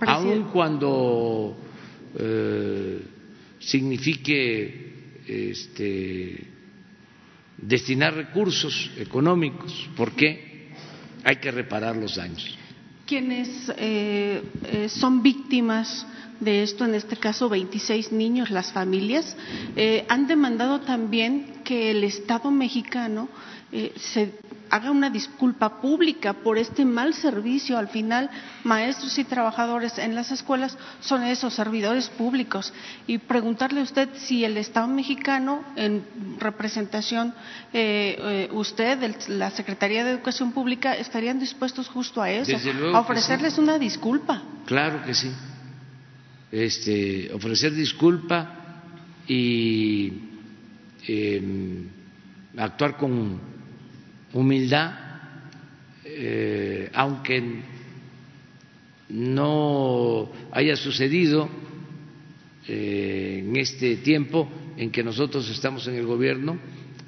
aun 0.00 0.44
cuando 0.50 1.54
eh, 2.16 3.04
signifique 3.60 5.20
este, 5.28 6.48
destinar 7.58 8.14
recursos 8.14 8.92
económicos, 8.96 9.90
porque 9.94 10.70
hay 11.22 11.36
que 11.36 11.50
reparar 11.50 11.96
los 11.96 12.16
daños. 12.16 12.56
Quienes 13.04 13.70
eh, 13.76 14.42
eh, 14.64 14.88
son 14.88 15.22
víctimas 15.22 16.06
de 16.40 16.62
esto, 16.62 16.86
en 16.86 16.94
este 16.94 17.16
caso 17.18 17.50
26 17.50 18.10
niños, 18.12 18.48
las 18.48 18.72
familias, 18.72 19.36
eh, 19.76 20.06
han 20.08 20.26
demandado 20.26 20.80
también 20.80 21.60
que 21.62 21.90
el 21.90 22.04
Estado 22.04 22.50
mexicano 22.50 23.28
eh, 23.70 23.92
se 23.96 24.32
haga 24.70 24.90
una 24.90 25.10
disculpa 25.10 25.80
pública 25.80 26.32
por 26.32 26.58
este 26.58 26.84
mal 26.84 27.14
servicio. 27.14 27.76
Al 27.76 27.88
final, 27.88 28.30
maestros 28.64 29.18
y 29.18 29.24
trabajadores 29.24 29.98
en 29.98 30.14
las 30.14 30.30
escuelas 30.30 30.78
son 31.00 31.22
esos 31.24 31.54
servidores 31.54 32.08
públicos. 32.08 32.72
Y 33.06 33.18
preguntarle 33.18 33.80
a 33.80 33.84
usted 33.84 34.08
si 34.14 34.44
el 34.44 34.56
Estado 34.56 34.88
mexicano, 34.88 35.62
en 35.76 36.04
representación, 36.38 37.34
eh, 37.72 38.48
usted, 38.52 39.16
la 39.28 39.50
Secretaría 39.50 40.04
de 40.04 40.12
Educación 40.12 40.52
Pública, 40.52 40.94
estarían 40.94 41.38
dispuestos 41.38 41.88
justo 41.88 42.22
a 42.22 42.30
eso, 42.30 42.56
a 42.94 43.00
ofrecerles 43.00 43.58
una 43.58 43.78
disculpa. 43.78 44.42
Claro 44.66 45.04
que 45.04 45.14
sí 45.14 45.30
este, 46.50 47.32
ofrecer 47.32 47.72
disculpa 47.72 48.56
y 49.26 50.12
em, 51.06 51.86
actuar 52.56 52.96
con 52.96 53.40
humildad, 54.32 54.92
eh, 56.04 56.90
aunque 56.94 57.42
no 59.08 60.30
haya 60.52 60.76
sucedido 60.76 61.48
eh, 62.68 63.44
en 63.44 63.56
este 63.56 63.96
tiempo 63.96 64.48
en 64.76 64.90
que 64.90 65.02
nosotros 65.02 65.48
estamos 65.50 65.86
en 65.88 65.96
el 65.96 66.06
gobierno, 66.06 66.58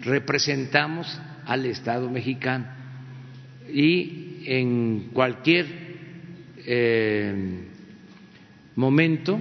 representamos 0.00 1.06
al 1.46 1.66
Estado 1.66 2.10
mexicano. 2.10 2.66
Y 3.72 4.42
en 4.46 5.10
cualquier 5.12 5.66
eh, 6.66 7.64
momento, 8.74 9.38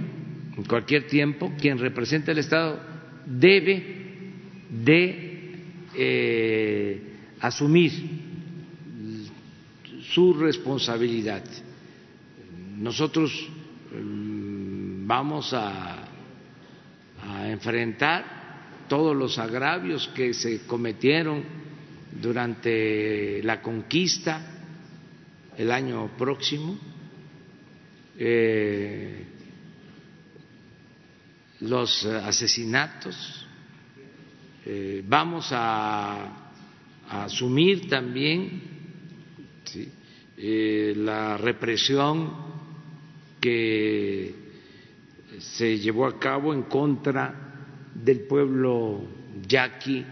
en 0.57 0.63
cualquier 0.65 1.07
tiempo, 1.07 1.51
quien 1.59 1.79
representa 1.79 2.32
al 2.32 2.38
Estado 2.38 2.79
debe 3.25 3.84
de 4.69 5.27
asumir 7.41 7.91
su 10.13 10.33
responsabilidad. 10.33 11.43
Nosotros 12.77 13.31
mm, 13.93 15.07
vamos 15.07 15.53
a, 15.53 16.07
enfrentar 17.45 18.25
todos 18.89 19.15
los 19.15 19.37
agravios 19.37 20.07
que 20.09 20.33
se 20.33 20.65
cometieron 20.65 21.43
durante 22.19 23.41
la 23.43 23.61
conquista 23.61 24.41
el 25.55 25.71
año 25.71 26.09
próximo 26.17 26.77
eh, 28.17 29.25
los 31.61 32.05
asesinatos, 32.05 33.45
eh, 34.65 35.03
vamos 35.05 35.49
a, 35.51 36.40
asumir 37.12 37.89
también 37.89 38.61
eh, 40.38 40.94
la 40.95 41.38
represión 41.38 42.31
que 43.40 44.34
se 45.40 45.77
llevó 45.77 46.06
a 46.06 46.18
cabo 46.18 46.53
en 46.53 46.64
contra 46.64 47.34
del 47.94 48.22
pueblo 48.22 49.03
yaqui, 49.45 50.06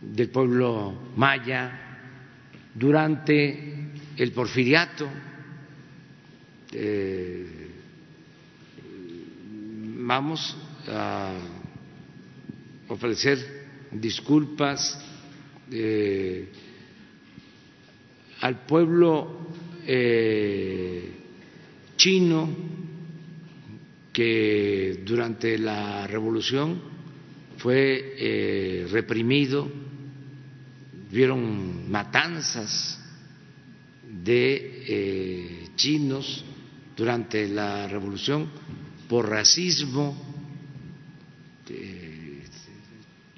del 0.00 0.30
pueblo 0.30 1.10
maya, 1.16 1.98
durante 2.74 3.90
el 4.16 4.32
porfiriato 4.32 5.08
eh, 6.72 7.70
vamos 9.98 10.56
a 10.88 11.32
ofrecer 12.88 13.66
disculpas 13.90 14.98
eh, 15.70 16.48
al 18.40 18.66
pueblo 18.66 19.48
eh, 19.86 21.10
chino 21.96 22.48
que 24.12 25.02
durante 25.04 25.58
la 25.58 26.06
revolución 26.06 26.80
fue 27.58 28.86
reprimido, 28.90 29.70
vieron 31.10 31.90
matanzas 31.90 32.98
de 34.24 35.68
chinos 35.74 36.44
durante 36.96 37.48
la 37.48 37.88
revolución 37.88 38.48
por 39.08 39.28
racismo. 39.28 40.16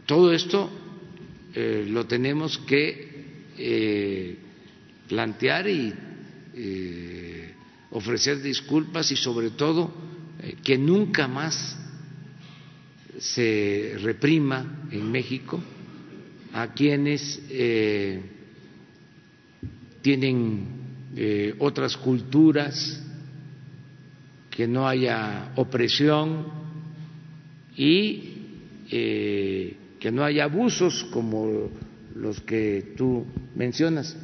todo 0.07 0.33
esto 0.33 0.88
eh, 1.61 1.85
lo 1.89 2.07
tenemos 2.07 2.57
que 2.59 3.09
eh, 3.59 4.37
plantear 5.09 5.69
y 5.69 5.93
eh, 6.55 7.53
ofrecer 7.91 8.41
disculpas 8.41 9.11
y 9.11 9.17
sobre 9.17 9.51
todo 9.51 9.93
que 10.63 10.79
nunca 10.79 11.27
más 11.27 11.77
se 13.19 13.97
reprima 14.01 14.87
en 14.93 15.11
México 15.11 15.61
a 16.53 16.73
quienes 16.75 17.43
tienen 20.01 20.69
otras 21.59 21.97
culturas, 21.97 23.03
que 24.49 24.69
no 24.69 24.87
haya 24.87 25.55
opresión 25.57 26.47
y 27.77 28.39
eh, 28.91 29.77
que 29.99 30.11
no 30.11 30.25
haya 30.25 30.45
abusos 30.45 31.07
como 31.13 31.71
los 32.15 32.41
que 32.41 32.95
tú 32.97 33.27
mencionas. 33.55 34.17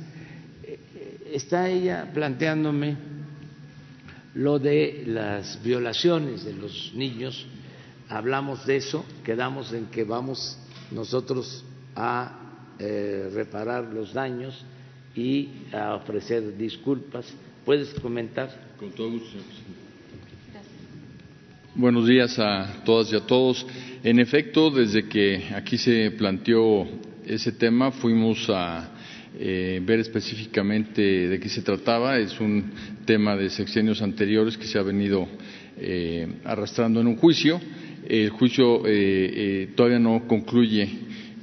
Está 1.33 1.69
ella 1.69 2.11
planteándome 2.13 2.97
lo 4.35 4.59
de 4.59 5.05
las 5.07 5.63
violaciones 5.63 6.45
de 6.45 6.55
los 6.55 6.93
niños, 6.95 7.47
hablamos 8.09 8.67
de 8.67 8.77
eso, 8.77 9.05
quedamos 9.25 9.73
en 9.73 9.87
que 9.87 10.05
vamos 10.05 10.59
nosotros 10.91 11.65
a 11.95 12.41
eh, 12.79 13.31
reparar 13.33 13.85
los 13.85 14.13
daños 14.13 14.65
y 15.15 15.49
a 15.73 15.95
ofrecer 15.95 16.57
disculpas. 16.57 17.27
¿Puedes 17.65 17.95
comentar? 18.01 18.51
Con 18.79 18.91
todo 18.91 19.11
gusto, 19.11 19.39
Buenos 21.77 22.07
días 22.07 22.39
a 22.39 22.83
todas 22.85 23.13
y 23.13 23.17
a 23.17 23.21
todos. 23.21 23.67
En 24.05 24.19
efecto, 24.19 24.71
desde 24.71 25.09
que 25.09 25.45
aquí 25.55 25.79
se 25.79 26.11
planteó 26.11 26.87
ese 27.25 27.53
tema, 27.53 27.91
fuimos 27.91 28.51
a 28.51 28.91
eh, 29.41 29.81
ver 29.83 30.01
específicamente 30.01 31.01
de 31.01 31.41
qué 31.41 31.49
se 31.49 31.63
trataba. 31.63 32.19
Es 32.19 32.39
un 32.39 32.71
tema 33.07 33.35
de 33.35 33.49
sexenios 33.49 34.03
anteriores 34.03 34.59
que 34.59 34.67
se 34.67 34.79
ha 34.79 34.83
venido 34.83 35.27
eh, 35.79 36.29
arrastrando 36.45 37.01
en 37.01 37.07
un 37.07 37.17
juicio. 37.17 37.59
El 38.07 38.29
juicio 38.29 38.83
eh, 38.85 39.71
todavía 39.75 39.99
no 39.99 40.29
concluye 40.29 40.87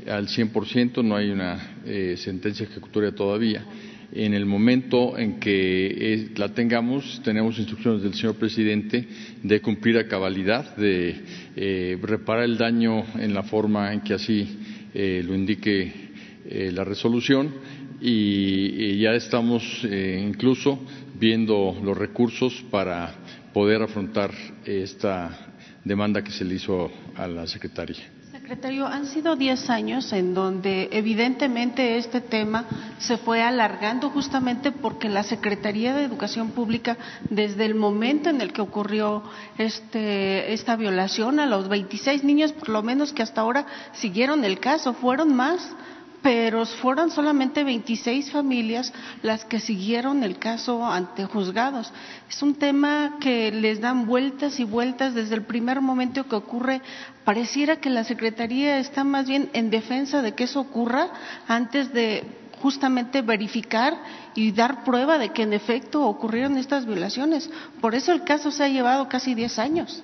al 0.07 0.27
100%, 0.27 1.03
no 1.03 1.15
hay 1.15 1.31
una 1.31 1.77
sentencia 2.15 2.67
ejecutoria 2.67 3.11
todavía. 3.11 3.65
En 4.13 4.33
el 4.33 4.45
momento 4.45 5.17
en 5.17 5.39
que 5.39 5.88
eh, 5.88 6.29
la 6.35 6.53
tengamos, 6.53 7.21
tenemos 7.23 7.57
instrucciones 7.57 8.03
del 8.03 8.13
señor 8.13 8.35
presidente 8.35 9.07
de 9.41 9.61
cumplir 9.61 9.97
a 9.97 10.07
cabalidad, 10.07 10.75
de 10.75 11.15
eh, 11.55 11.97
reparar 12.01 12.43
el 12.43 12.57
daño 12.57 13.05
en 13.15 13.33
la 13.33 13.43
forma 13.43 13.93
en 13.93 14.01
que 14.01 14.13
así 14.13 14.59
eh, 14.93 15.23
lo 15.25 15.33
indique 15.33 16.09
la 16.43 16.83
resolución 16.83 17.53
y, 18.01 18.99
ya 18.99 19.13
estamos 19.13 19.63
incluso 19.85 20.79
viendo 21.17 21.79
los 21.81 21.97
recursos 21.97 22.65
para 22.69 23.13
poder 23.53 23.83
afrontar 23.83 24.31
esta 24.65 25.53
demanda 25.85 26.21
que 26.23 26.31
se 26.31 26.43
le 26.43 26.55
hizo 26.55 26.91
a 27.15 27.27
la 27.27 27.47
secretaria. 27.47 28.20
Secretario, 28.52 28.86
han 28.86 29.06
sido 29.06 29.38
diez 29.38 29.69
años 29.69 30.11
en 30.11 30.34
donde 30.34 30.90
evidentemente 30.91 31.95
este 31.95 32.19
tema 32.19 32.65
se 32.98 33.15
fue 33.15 33.41
alargando 33.41 34.10
justamente 34.10 34.73
porque 34.73 35.07
la 35.07 35.23
Secretaría 35.23 35.94
de 35.94 36.03
Educación 36.03 36.49
Pública, 36.49 36.98
desde 37.30 37.64
el 37.64 37.76
momento 37.76 38.30
en 38.30 38.41
el 38.41 38.52
que 38.52 38.60
ocurrió 38.60 39.23
este, 39.57 40.52
esta 40.52 40.76
violación 40.76 41.40
a 41.40 41.45
los 41.45 41.69
26 41.69 42.26
niños, 42.26 42.52
por 42.52 42.68
lo 42.68 42.84
menos 42.84 43.14
que 43.14 43.23
hasta 43.23 43.40
ahora 43.40 43.65
siguieron 43.94 44.44
el 44.44 44.60
caso, 44.60 44.95
fueron 44.95 45.34
más 45.34 45.73
pero 46.22 46.65
fueron 46.65 47.10
solamente 47.10 47.64
26 47.64 48.31
familias 48.31 48.93
las 49.23 49.45
que 49.45 49.60
siguieron 49.60 50.23
el 50.23 50.38
caso 50.38 50.85
ante 50.85 51.26
juzgados. 51.26 51.91
Es 52.30 52.41
un 52.41 52.56
tema 52.56 53.18
que 53.19 53.52
les 53.52 53.81
dan 53.81 54.06
vueltas 54.06 54.60
y 54.60 54.64
vueltas 54.64 55.14
desde 55.15 55.35
el 55.35 55.43
primer 55.43 55.81
momento 55.81 56.27
que 56.27 56.35
ocurre. 56.35 56.81
Pareciera 57.26 57.77
que 57.77 57.89
la 57.89 58.03
Secretaría 58.03 58.77
está 58.77 59.03
más 59.03 59.27
bien 59.27 59.49
en 59.53 59.69
defensa 59.69 60.22
de 60.22 60.34
que 60.34 60.43
eso 60.43 60.60
ocurra 60.60 61.10
antes 61.48 61.91
de 61.93 62.23
justamente 62.61 63.21
verificar 63.21 63.97
y 64.35 64.51
dar 64.51 64.83
prueba 64.83 65.17
de 65.17 65.29
que 65.29 65.43
en 65.43 65.53
efecto 65.53 66.03
ocurrieron 66.03 66.57
estas 66.57 66.85
violaciones. 66.85 67.49
Por 67.81 67.95
eso 67.95 68.11
el 68.13 68.23
caso 68.23 68.51
se 68.51 68.63
ha 68.63 68.69
llevado 68.69 69.09
casi 69.09 69.35
10 69.35 69.59
años. 69.59 70.03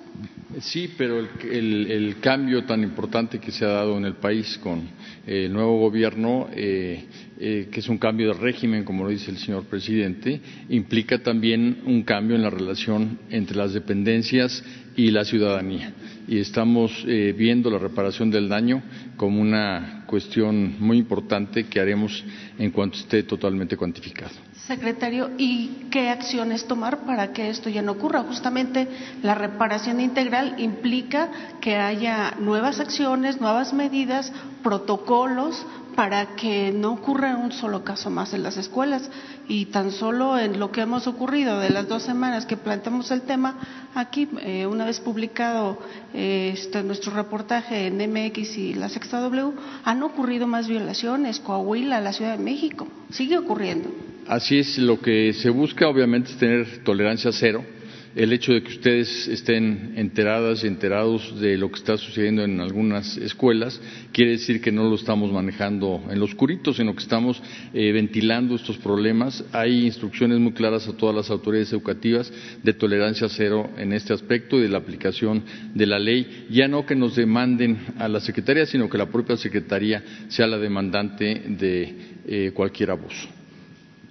Sí, 0.60 0.90
pero 0.96 1.20
el, 1.20 2.16
cambio 2.20 2.64
tan 2.64 2.82
importante 2.82 3.38
que 3.38 3.52
se 3.52 3.64
ha 3.64 3.68
dado 3.68 3.96
en 3.98 4.06
el 4.06 4.14
país 4.14 4.58
con 4.58 4.78
eh, 5.26 5.44
el 5.44 5.52
nuevo 5.52 5.78
gobierno, 5.78 6.48
eh, 6.52 7.04
eh, 7.38 7.68
que 7.70 7.80
es 7.80 7.88
un 7.88 7.98
cambio 7.98 8.28
de 8.28 8.40
régimen, 8.40 8.82
como 8.82 9.04
lo 9.04 9.10
dice 9.10 9.30
el 9.30 9.36
señor 9.36 9.64
presidente, 9.64 10.40
implica 10.70 11.18
también 11.18 11.82
un 11.84 12.02
cambio 12.02 12.34
en 12.34 12.42
la 12.42 12.50
relación 12.50 13.18
entre 13.30 13.56
las 13.56 13.74
dependencias 13.74 14.64
y 14.96 15.10
la 15.10 15.24
ciudadanía. 15.24 15.92
Y 16.26 16.38
estamos 16.38 17.04
viendo 17.06 17.70
la 17.70 17.78
reparación 17.78 18.30
del 18.30 18.48
daño 18.48 18.82
como 19.16 19.40
una 19.40 19.97
cuestión 20.08 20.74
muy 20.80 20.98
importante 20.98 21.68
que 21.68 21.78
haremos 21.78 22.24
en 22.58 22.72
cuanto 22.72 22.98
esté 22.98 23.22
totalmente 23.22 23.76
cuantificado. 23.76 24.32
Secretario, 24.66 25.30
¿y 25.38 25.86
qué 25.90 26.08
acciones 26.08 26.66
tomar 26.66 27.06
para 27.06 27.32
que 27.32 27.48
esto 27.48 27.70
ya 27.70 27.82
no 27.82 27.92
ocurra? 27.92 28.22
Justamente 28.22 28.88
la 29.22 29.34
reparación 29.34 30.00
integral 30.00 30.56
implica 30.58 31.28
que 31.60 31.76
haya 31.76 32.34
nuevas 32.40 32.80
acciones, 32.80 33.40
nuevas 33.40 33.72
medidas, 33.72 34.32
protocolos 34.62 35.64
para 35.98 36.36
que 36.36 36.70
no 36.70 36.92
ocurra 36.92 37.36
un 37.36 37.50
solo 37.50 37.82
caso 37.82 38.08
más 38.08 38.32
en 38.32 38.44
las 38.44 38.56
escuelas. 38.56 39.10
Y 39.48 39.64
tan 39.64 39.90
solo 39.90 40.38
en 40.38 40.60
lo 40.60 40.70
que 40.70 40.82
hemos 40.82 41.08
ocurrido 41.08 41.58
de 41.58 41.70
las 41.70 41.88
dos 41.88 42.04
semanas 42.04 42.46
que 42.46 42.56
planteamos 42.56 43.10
el 43.10 43.22
tema, 43.22 43.58
aquí, 43.96 44.28
eh, 44.42 44.64
una 44.66 44.84
vez 44.84 45.00
publicado 45.00 45.76
eh, 46.14 46.52
este, 46.54 46.84
nuestro 46.84 47.12
reportaje 47.12 47.88
en 47.88 47.96
MX 47.96 48.58
y 48.58 48.74
la 48.74 48.88
Sexta 48.88 49.18
W, 49.18 49.54
han 49.82 50.00
ocurrido 50.04 50.46
más 50.46 50.68
violaciones. 50.68 51.40
Coahuila, 51.40 52.00
la 52.00 52.12
Ciudad 52.12 52.38
de 52.38 52.44
México, 52.44 52.86
sigue 53.10 53.36
ocurriendo. 53.36 53.90
Así 54.28 54.60
es, 54.60 54.78
lo 54.78 55.00
que 55.00 55.32
se 55.32 55.50
busca 55.50 55.88
obviamente 55.88 56.30
es 56.30 56.38
tener 56.38 56.84
tolerancia 56.84 57.32
cero 57.32 57.64
el 58.14 58.32
hecho 58.32 58.52
de 58.52 58.62
que 58.62 58.70
ustedes 58.70 59.28
estén 59.28 59.92
enteradas 59.96 60.64
y 60.64 60.66
enterados 60.66 61.38
de 61.40 61.56
lo 61.56 61.70
que 61.70 61.78
está 61.78 61.96
sucediendo 61.96 62.42
en 62.42 62.60
algunas 62.60 63.16
escuelas 63.16 63.80
quiere 64.12 64.32
decir 64.32 64.60
que 64.60 64.72
no 64.72 64.88
lo 64.88 64.96
estamos 64.96 65.32
manejando 65.32 66.02
en 66.10 66.18
lo 66.18 66.24
oscurito, 66.24 66.72
sino 66.72 66.94
que 66.94 67.02
estamos 67.02 67.40
eh, 67.72 67.92
ventilando 67.92 68.54
estos 68.54 68.78
problemas. 68.78 69.44
Hay 69.52 69.86
instrucciones 69.86 70.38
muy 70.38 70.52
claras 70.52 70.88
a 70.88 70.96
todas 70.96 71.14
las 71.14 71.30
autoridades 71.30 71.72
educativas 71.72 72.32
de 72.62 72.72
tolerancia 72.72 73.28
cero 73.28 73.70
en 73.76 73.92
este 73.92 74.12
aspecto 74.12 74.58
y 74.58 74.62
de 74.62 74.68
la 74.68 74.78
aplicación 74.78 75.44
de 75.74 75.86
la 75.86 75.98
ley. 75.98 76.46
Ya 76.50 76.68
no 76.68 76.86
que 76.86 76.94
nos 76.94 77.16
demanden 77.16 77.78
a 77.98 78.08
la 78.08 78.20
Secretaría, 78.20 78.66
sino 78.66 78.88
que 78.88 78.98
la 78.98 79.06
propia 79.06 79.36
Secretaría 79.36 80.02
sea 80.28 80.46
la 80.46 80.58
demandante 80.58 81.42
de 81.48 81.94
eh, 82.26 82.50
cualquier 82.54 82.90
abuso. 82.90 83.28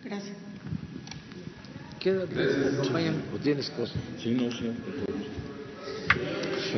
Gracias. 0.03 0.36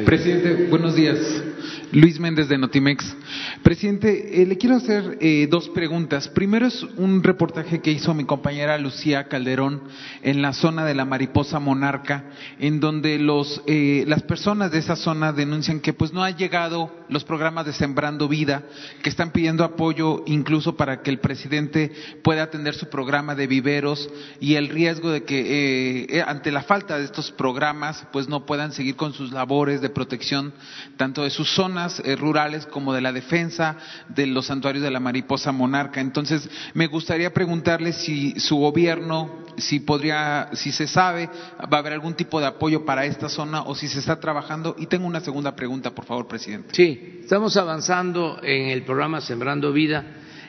Presidente, 0.06 0.68
buenos 0.70 0.96
días. 0.96 1.44
Luis 1.92 2.20
Méndez 2.20 2.48
de 2.48 2.58
Notimex. 2.58 3.16
Presidente, 3.64 4.42
eh, 4.42 4.46
le 4.46 4.58
quiero 4.58 4.76
hacer 4.76 5.18
eh, 5.20 5.48
dos 5.50 5.70
preguntas. 5.70 6.28
Primero 6.28 6.68
es 6.68 6.84
un 6.98 7.24
reportaje 7.24 7.82
que 7.82 7.92
hizo 7.92 8.14
mi 8.14 8.26
compañera 8.26 8.78
Lucía 8.78 9.28
Calderón 9.28 9.84
en 10.22 10.42
la 10.42 10.54
zona 10.54 10.86
de 10.86 10.96
la 10.96 11.06
mariposa 11.06 11.60
monarca, 11.60 12.26
en 12.60 12.80
donde 12.80 13.18
los, 13.20 13.62
eh, 13.68 14.04
las 14.08 14.24
personas 14.24 14.72
de 14.72 14.80
esa 14.80 14.96
zona 14.96 15.34
denuncian 15.34 15.80
que 15.80 15.94
pues 15.94 16.14
no 16.14 16.24
han 16.24 16.38
llegado 16.38 16.94
los 17.10 17.24
programas 17.24 17.66
de 17.66 17.74
Sembrando 17.74 18.28
Vida, 18.28 18.64
que 19.02 19.10
están 19.10 19.32
pidiendo 19.32 19.64
apoyo 19.64 20.24
incluso 20.28 20.78
para 20.78 21.02
que 21.02 21.10
el 21.10 21.20
presidente 21.20 21.92
pueda 22.24 22.44
atender 22.44 22.76
su 22.76 22.90
programa 22.90 23.36
de 23.36 23.48
viveros 23.48 24.10
y 24.40 24.56
el 24.56 24.70
riesgo 24.70 25.10
de 25.10 25.24
que 25.24 26.24
ante 26.26 26.52
la 26.52 26.64
falta 26.64 26.98
de 26.98 27.06
estos 27.06 27.32
programas 27.32 28.06
pues 28.12 28.28
no 28.28 28.46
puedan 28.46 28.72
seguir 28.72 28.96
con 28.96 29.14
sus 29.14 29.32
labores 29.32 29.82
de 29.82 29.90
protección 29.90 30.54
tanto 30.98 31.24
de 31.24 31.30
sus 31.30 31.49
zonas 31.50 32.02
eh, 32.06 32.16
rurales 32.16 32.66
como 32.66 32.94
de 32.94 33.02
la 33.02 33.12
defensa 33.12 33.78
de 34.08 34.28
los 34.28 34.48
santuarios 34.48 34.84
de 34.84 34.92
la 34.92 35.00
mariposa 35.00 35.52
monarca. 35.52 36.02
Entonces, 36.02 36.50
me 36.74 36.88
gustaría 36.88 37.34
preguntarle 37.34 37.94
si 37.94 38.40
su 38.40 38.58
gobierno, 38.58 39.46
si 39.58 39.80
podría, 39.80 40.50
si 40.54 40.72
se 40.72 40.88
sabe, 40.88 41.30
va 41.62 41.78
a 41.78 41.80
haber 41.80 41.94
algún 41.94 42.14
tipo 42.14 42.40
de 42.40 42.48
apoyo 42.48 42.86
para 42.86 43.06
esta 43.06 43.30
zona 43.30 43.64
o 43.64 43.76
si 43.76 43.88
se 43.88 44.00
está 44.00 44.20
trabajando. 44.20 44.76
Y 44.78 44.88
tengo 44.88 45.06
una 45.08 45.20
segunda 45.20 45.56
pregunta, 45.56 45.92
por 45.92 46.06
favor, 46.06 46.28
presidente. 46.28 46.70
Sí, 46.74 47.20
estamos 47.22 47.58
avanzando 47.58 48.40
en 48.44 48.70
el 48.70 48.84
programa 48.84 49.22
Sembrando 49.22 49.72
Vida. 49.72 50.06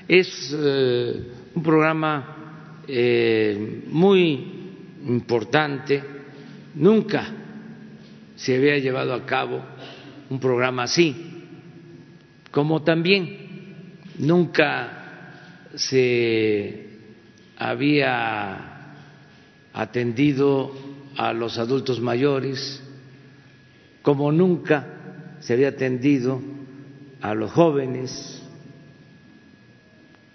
Es 0.09 0.55
eh, 0.57 1.33
un 1.55 1.63
programa 1.63 2.83
eh, 2.87 3.85
muy 3.89 4.61
importante. 5.07 6.03
Nunca 6.75 7.27
se 8.37 8.57
había 8.57 8.79
llevado 8.79 9.13
a 9.13 9.27
cabo 9.27 9.63
un 10.31 10.39
programa 10.39 10.85
así, 10.85 11.15
como 12.51 12.83
también 12.83 13.99
nunca 14.19 15.69
se 15.75 16.89
había 17.59 18.95
atendido 19.73 20.73
a 21.17 21.33
los 21.33 21.59
adultos 21.59 22.01
mayores, 22.01 22.83
como 24.03 24.31
nunca 24.33 25.37
se 25.41 25.53
había 25.53 25.69
atendido 25.69 26.41
a 27.21 27.35
los 27.35 27.51
jóvenes, 27.51 28.43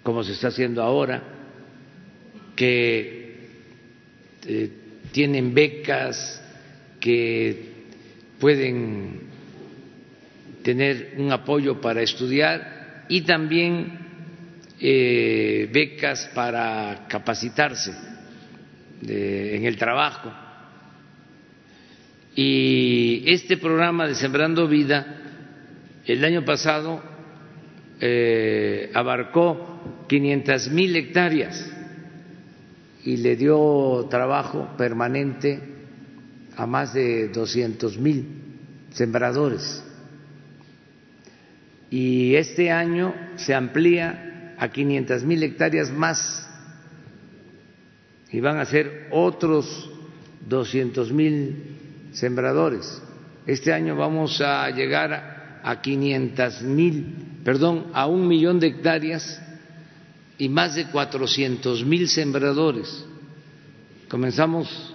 como 0.02 0.22
se 0.22 0.32
está 0.32 0.48
haciendo 0.48 0.82
ahora, 0.82 1.22
que 2.54 3.48
eh, 4.46 4.70
tienen 5.10 5.54
becas, 5.54 6.42
que 7.00 7.72
pueden 8.38 9.25
tener 10.66 11.14
un 11.18 11.30
apoyo 11.30 11.80
para 11.80 12.02
estudiar 12.02 13.04
y 13.08 13.20
también 13.20 14.00
eh, 14.80 15.70
becas 15.72 16.28
para 16.34 17.06
capacitarse 17.08 17.94
en 19.00 19.64
el 19.64 19.76
trabajo. 19.76 20.32
Y 22.34 23.22
este 23.26 23.58
programa 23.58 24.08
de 24.08 24.16
Sembrando 24.16 24.66
Vida 24.66 25.06
el 26.04 26.24
año 26.24 26.44
pasado 26.44 27.00
eh, 28.00 28.90
abarcó 28.92 30.04
500 30.08 30.70
mil 30.70 30.96
hectáreas 30.96 31.64
y 33.04 33.18
le 33.18 33.36
dio 33.36 34.08
trabajo 34.10 34.70
permanente 34.76 35.60
a 36.56 36.66
más 36.66 36.92
de 36.92 37.28
200 37.28 37.98
mil 37.98 38.26
sembradores 38.90 39.85
y 41.90 42.34
este 42.34 42.70
año 42.70 43.14
se 43.36 43.54
amplía 43.54 44.54
a 44.58 44.68
500 44.68 45.24
mil 45.24 45.42
hectáreas 45.42 45.90
más 45.90 46.48
y 48.30 48.40
van 48.40 48.58
a 48.58 48.64
ser 48.64 49.08
otros 49.12 49.90
200 50.48 51.12
mil 51.12 51.76
sembradores. 52.12 53.02
Este 53.46 53.72
año 53.72 53.96
vamos 53.96 54.40
a 54.40 54.68
llegar 54.70 55.60
a 55.62 55.80
500 55.80 56.62
mil, 56.62 57.14
perdón, 57.44 57.86
a 57.92 58.06
un 58.06 58.26
millón 58.26 58.58
de 58.58 58.68
hectáreas 58.68 59.42
y 60.38 60.48
más 60.48 60.74
de 60.74 60.86
400 60.86 61.84
mil 61.84 62.08
sembradores. 62.08 63.04
Comenzamos 64.08 64.94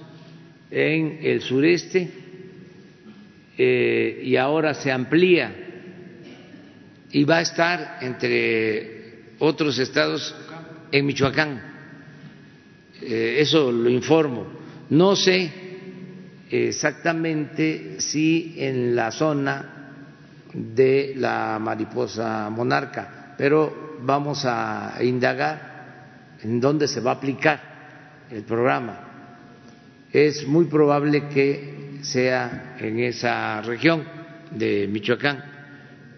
en 0.70 1.20
el 1.22 1.42
sureste 1.42 2.12
eh, 3.58 4.22
y 4.24 4.36
ahora 4.36 4.74
se 4.74 4.92
amplía 4.92 5.61
y 7.12 7.24
va 7.24 7.38
a 7.38 7.42
estar 7.42 7.98
entre 8.02 9.36
otros 9.40 9.78
estados 9.80 10.36
en 10.92 11.06
Michoacán. 11.06 11.62
Eh, 13.02 13.38
eso 13.40 13.72
lo 13.72 13.90
informo. 13.90 14.46
No 14.90 15.16
sé 15.16 15.52
exactamente 16.50 18.00
si 18.00 18.56
en 18.58 18.96
la 18.96 19.12
zona 19.12 19.94
de 20.54 21.14
la 21.16 21.58
mariposa 21.60 22.50
monarca, 22.50 23.36
pero 23.38 23.98
vamos 24.02 24.44
a 24.46 24.98
indagar 25.02 26.38
en 26.44 26.60
dónde 26.60 26.88
se 26.88 27.00
va 27.00 27.12
a 27.12 27.16
aplicar 27.16 27.60
el 28.30 28.44
programa. 28.44 29.00
Es 30.12 30.46
muy 30.46 30.66
probable 30.66 31.30
que 31.30 32.00
sea 32.02 32.76
en 32.80 33.00
esa 33.00 33.62
región 33.62 34.04
de 34.52 34.88
Michoacán. 34.88 35.51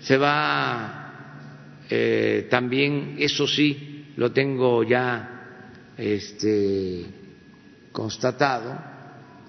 Se 0.04 0.18
va 0.18 1.84
eh, 1.90 2.48
también, 2.50 3.16
eso 3.20 3.48
sí, 3.48 4.14
lo 4.18 4.32
tengo 4.32 4.84
ya 4.84 5.34
este, 5.98 7.06
constatado, 7.92 8.78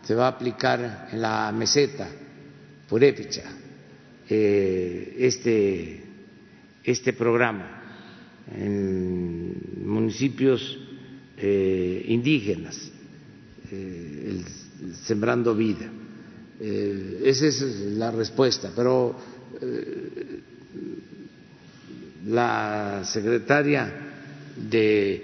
se 0.02 0.14
va 0.14 0.26
a 0.26 0.30
aplicar 0.30 1.08
en 1.12 1.20
la 1.20 1.52
meseta 1.52 2.08
purépecha 2.88 3.42
eh, 4.28 5.16
este, 5.18 6.02
este 6.82 7.12
programa 7.12 7.82
en 8.54 9.84
municipios 9.86 10.78
eh, 11.36 12.04
indígenas, 12.08 12.90
eh, 13.70 14.42
Sembrando 15.02 15.54
Vida. 15.54 15.90
esa 16.60 17.46
es 17.46 17.60
la 17.96 18.10
respuesta, 18.10 18.70
pero 18.76 19.16
la 22.26 23.02
secretaria 23.04 23.92
de 24.56 25.22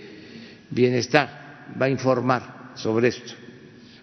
Bienestar 0.70 1.66
va 1.80 1.86
a 1.86 1.90
informar 1.90 2.72
sobre 2.74 3.08
esto. 3.08 3.34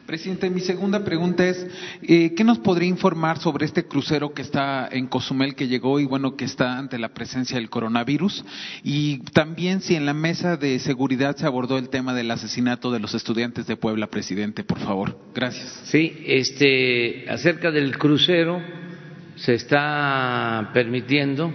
Presidente, 0.08 0.50
mi 0.50 0.62
segunda 0.62 1.04
pregunta 1.04 1.46
es, 1.46 1.68
eh, 2.02 2.34
¿qué 2.34 2.46
nos 2.46 2.60
podría 2.60 2.88
informar 2.88 3.40
sobre 3.40 3.66
este 3.66 3.88
crucero 3.88 4.34
que 4.34 4.42
está 4.42 4.88
en 4.90 5.08
Cozumel, 5.08 5.54
que 5.54 5.68
llegó 5.68 6.00
y 6.00 6.06
bueno, 6.06 6.38
que 6.38 6.46
está 6.46 6.78
ante 6.78 6.98
la 6.98 7.10
presencia 7.10 7.58
del 7.58 7.70
coronavirus? 7.70 8.46
Y 8.84 9.18
también 9.34 9.82
si 9.82 9.96
en 9.96 10.06
la 10.06 10.14
mesa 10.14 10.56
de 10.56 10.80
seguridad 10.80 11.36
se 11.36 11.46
abordó 11.46 11.78
el 11.78 11.90
tema 11.90 12.14
del 12.14 12.32
asesinato 12.32 12.90
de 12.90 13.02
los 13.02 13.16
estudiantes 13.16 13.68
de 13.68 13.76
Puebla, 13.76 14.08
presidente, 14.08 14.64
por 14.64 14.80
favor. 14.80 15.20
Gracias. 15.36 15.82
Sí, 15.84 16.18
este, 16.26 17.30
acerca 17.30 17.70
del 17.70 17.98
crucero, 17.98 18.62
se 19.38 19.54
está 19.54 20.72
permitiendo 20.74 21.54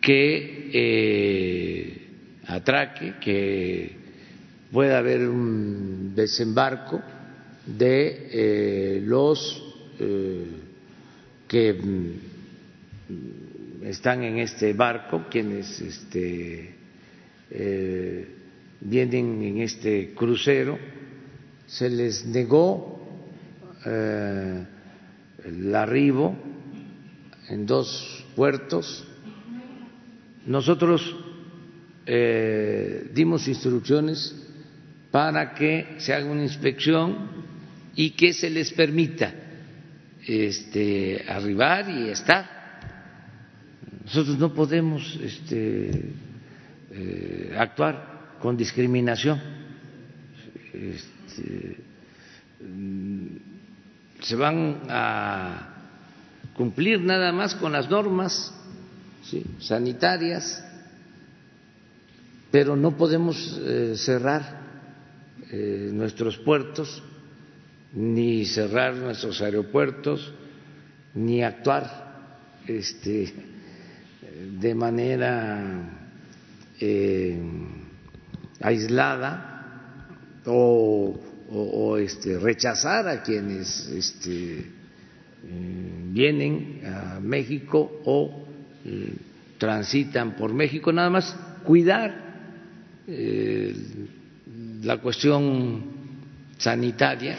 que 0.00 0.70
eh, 0.72 2.08
atraque, 2.46 3.14
que 3.20 3.96
pueda 4.70 4.98
haber 4.98 5.28
un 5.28 6.14
desembarco 6.14 7.02
de 7.66 8.28
eh, 8.30 9.02
los 9.04 9.62
eh, 9.98 10.46
que 11.48 11.72
mm, 11.72 12.10
están 13.84 14.22
en 14.22 14.38
este 14.38 14.72
barco, 14.72 15.26
quienes 15.28 15.80
este, 15.80 16.74
vienen 18.80 19.42
en 19.42 19.58
este 19.60 20.14
crucero, 20.14 20.78
se 21.66 21.90
les 21.90 22.24
negó 22.24 23.00
el 25.44 25.74
arribo 25.74 26.51
en 27.52 27.66
dos 27.66 28.24
puertos. 28.34 29.04
Nosotros 30.46 31.14
dimos 33.14 33.46
instrucciones 33.46 34.34
para 35.10 35.54
que 35.54 35.96
se 35.98 36.14
haga 36.14 36.26
una 36.26 36.42
inspección 36.42 37.28
y 37.94 38.10
que 38.12 38.32
se 38.32 38.48
les 38.48 38.72
permita 38.72 39.32
este, 40.26 41.24
arribar 41.28 41.88
y 41.90 42.08
estar. 42.08 42.62
Nosotros 44.04 44.38
no 44.38 44.52
podemos 44.54 45.18
este, 45.22 46.12
eh, 46.90 47.54
actuar 47.56 48.36
con 48.40 48.56
discriminación. 48.56 49.40
Este, 50.72 51.76
mm, 52.60 53.26
se 54.20 54.36
van 54.36 54.82
a 54.88 55.71
cumplir 56.56 57.00
nada 57.00 57.32
más 57.32 57.54
con 57.54 57.72
las 57.72 57.88
normas 57.88 58.52
sanitarias, 59.60 60.64
pero 62.50 62.76
no 62.76 62.96
podemos 62.96 63.58
eh, 63.62 63.94
cerrar 63.96 64.60
eh, 65.50 65.90
nuestros 65.92 66.36
puertos 66.38 67.02
ni 67.94 68.46
cerrar 68.46 68.94
nuestros 68.94 69.40
aeropuertos, 69.42 70.32
ni 71.14 71.42
actuar 71.42 72.60
este, 72.66 73.32
de 74.60 74.74
manera 74.74 76.08
eh, 76.80 77.38
aislada 78.60 79.48
o, 80.46 81.98
este, 81.98 82.38
rechazar 82.38 83.06
a 83.08 83.22
quienes 83.22 83.86
este, 83.88 84.70
vienen 86.12 86.80
a 86.84 87.20
México 87.20 88.00
o 88.04 88.46
eh, 88.84 89.12
transitan 89.58 90.36
por 90.36 90.52
México, 90.52 90.92
nada 90.92 91.10
más 91.10 91.36
cuidar 91.64 92.32
la 94.82 94.96
cuestión 94.98 95.82
sanitaria 96.58 97.36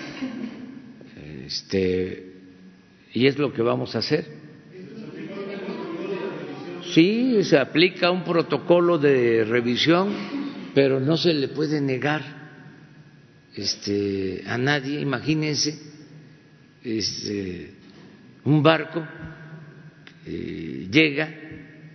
este, 1.45 2.33
y 3.13 3.27
es 3.27 3.37
lo 3.37 3.53
que 3.53 3.61
vamos 3.61 3.95
a 3.95 3.99
hacer. 3.99 4.25
Sí, 6.93 7.43
se 7.43 7.57
aplica 7.57 8.11
un 8.11 8.23
protocolo 8.23 8.97
de 8.97 9.43
revisión, 9.43 10.13
pero 10.73 10.99
no 10.99 11.17
se 11.17 11.33
le 11.33 11.47
puede 11.47 11.81
negar 11.81 12.21
este, 13.55 14.43
a 14.45 14.57
nadie. 14.57 14.99
Imagínense 14.99 15.79
este, 16.83 17.73
un 18.45 18.61
barco 18.61 19.05
que 20.25 20.87
llega 20.91 21.29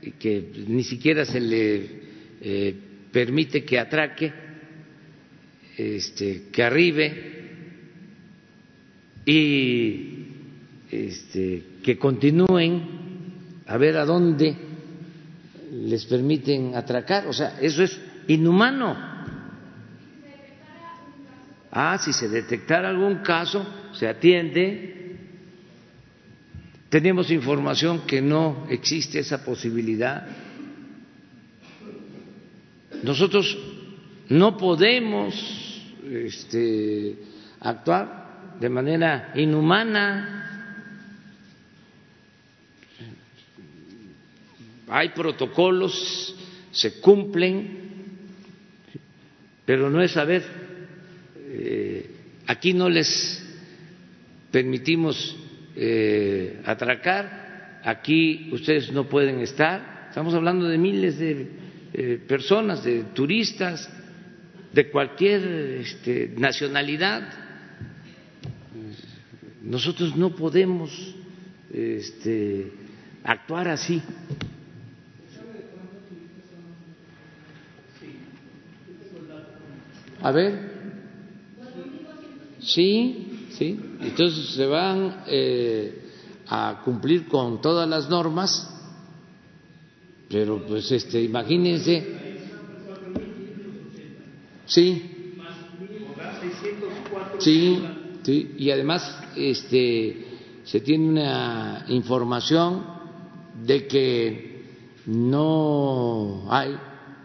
y 0.03 0.13
que 0.13 0.53
ni 0.67 0.85
siquiera 0.85 1.25
se 1.25 1.41
le 1.41 1.87
eh, 2.41 2.75
permite 3.13 3.65
que 3.65 3.79
atraque, 3.79 4.33
este, 5.77 6.45
que 6.53 6.63
arribe 6.63 7.39
y 9.27 10.27
este, 10.91 11.63
que 11.83 11.99
continúen 11.99 12.83
a 13.67 13.77
ver 13.77 13.97
a 13.97 14.05
dónde 14.05 14.57
les 15.73 16.07
permiten 16.07 16.75
atracar. 16.75 17.27
O 17.27 17.33
sea, 17.33 17.59
eso 17.61 17.83
es 17.83 18.01
inhumano. 18.29 18.97
Ah, 21.71 21.99
si 21.99 22.13
se 22.13 22.29
detectara 22.29 22.89
algún 22.89 23.17
caso, 23.17 23.67
se 23.93 24.09
atiende. 24.09 24.98
Tenemos 26.89 27.31
información 27.31 28.07
que 28.07 28.23
no 28.23 28.67
existe 28.71 29.19
esa 29.19 29.45
posibilidad. 29.45 30.27
Nosotros 33.03 33.59
no 34.31 34.57
podemos 34.57 35.35
este, 36.11 37.17
actuar 37.61 38.57
de 38.59 38.69
manera 38.71 39.33
inhumana. 39.35 40.35
Hay 44.89 45.11
protocolos, 45.11 46.35
se 46.73 47.01
cumplen, 47.01 47.89
pero 49.67 49.91
no 49.91 50.01
es 50.01 50.13
saber, 50.13 50.43
eh, 51.37 52.11
aquí 52.47 52.73
no 52.73 52.89
les 52.89 53.45
permitimos 54.51 55.37
eh, 55.79 56.61
atracar, 56.65 57.81
aquí 57.85 58.51
ustedes 58.53 58.93
no 58.93 59.09
pueden 59.09 59.41
estar, 59.41 60.07
estamos 60.09 60.35
hablando 60.35 60.67
de 60.67 60.79
miles 60.79 61.19
de 61.19 61.49
eh, 61.93 62.21
personas, 62.27 62.83
de 62.85 63.05
turistas, 63.15 63.89
de 64.73 64.91
cualquier 64.91 65.43
este, 65.81 66.35
nacionalidad 66.37 67.49
nosotros 69.69 70.17
no 70.17 70.35
podemos 70.35 71.15
este, 71.71 72.73
actuar 73.23 73.69
así. 73.69 74.01
A 80.23 80.33
ver. 80.33 80.79
Sí, 82.61 83.28
sí. 83.59 83.79
Entonces 84.01 84.55
se 84.55 84.67
van 84.67 85.25
eh, 85.27 86.03
a 86.49 86.81
cumplir 86.85 87.27
con 87.27 87.61
todas 87.61 87.89
las 87.89 88.09
normas, 88.09 88.69
pero 90.31 90.65
pues 90.67 90.91
este, 90.93 91.23
imagínense. 91.23 92.17
Sí. 94.67 95.15
Sí, 97.39 97.83
sí, 98.23 98.55
y 98.59 98.71
además 98.71 99.19
este 99.37 100.27
se 100.65 100.81
tiene 100.81 101.09
una 101.09 101.85
información 101.89 102.85
de 103.65 103.87
que 103.87 104.63
no 105.07 106.47
hay 106.51 106.77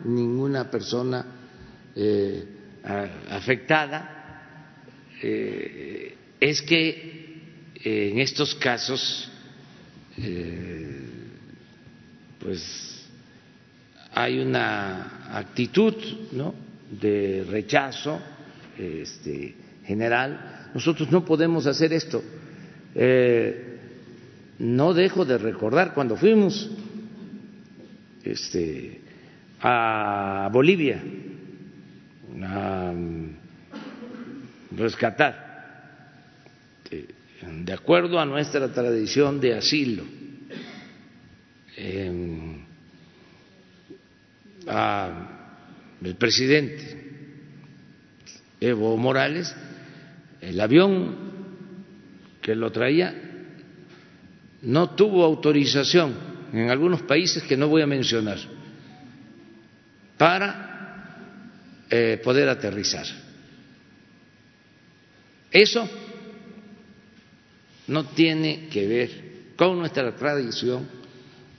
ninguna 0.06 0.70
persona 0.70 1.26
eh, 1.96 2.46
afectada, 3.30 4.24
eh, 5.22 6.16
es 6.50 6.62
que 6.62 6.90
eh, 7.84 8.10
en 8.12 8.20
estos 8.20 8.56
casos 8.56 9.30
pues 12.40 13.10
hay 14.14 14.40
una 14.40 15.36
actitud 15.36 15.96
de 16.92 17.44
rechazo 17.50 18.22
este, 18.78 19.56
general. 19.86 20.70
Nosotros 20.76 21.10
no 21.10 21.26
podemos 21.26 21.66
hacer 21.66 21.94
esto. 21.94 22.24
no 24.60 24.94
dejo 24.94 25.26
de 25.26 25.38
recordar 25.40 25.96
cuando 25.96 26.16
fuimos 26.16 26.70
este, 28.24 29.02
a 29.62 30.48
Bolivia 30.52 31.02
a 32.42 32.94
rescatar, 34.76 35.43
de 37.64 37.74
acuerdo 37.74 38.20
a 38.20 38.26
nuestra 38.26 38.72
tradición 38.72 39.40
de 39.40 39.56
asilo, 39.56 40.04
al 44.68 46.16
presidente 46.18 47.04
Evo 48.62 48.96
Morales, 48.98 49.56
el 50.42 50.60
avión 50.60 51.16
que 52.42 52.56
lo 52.56 52.72
traía 52.72 53.14
no 54.62 54.92
tuvo 54.92 55.24
autorización 55.24 56.14
en 56.54 56.70
algunos 56.70 57.02
países 57.02 57.44
que 57.44 57.58
no 57.58 57.68
voy 57.68 57.82
a 57.82 57.88
mencionar 57.88 58.38
para 60.18 60.64
eh, 61.90 62.22
poder 62.24 62.48
aterrizar. 62.48 63.06
Eso 65.52 65.90
no 67.88 68.06
tiene 68.06 68.68
que 68.70 68.88
ver 68.88 69.12
con 69.56 69.78
nuestra 69.78 70.16
tradición 70.16 70.88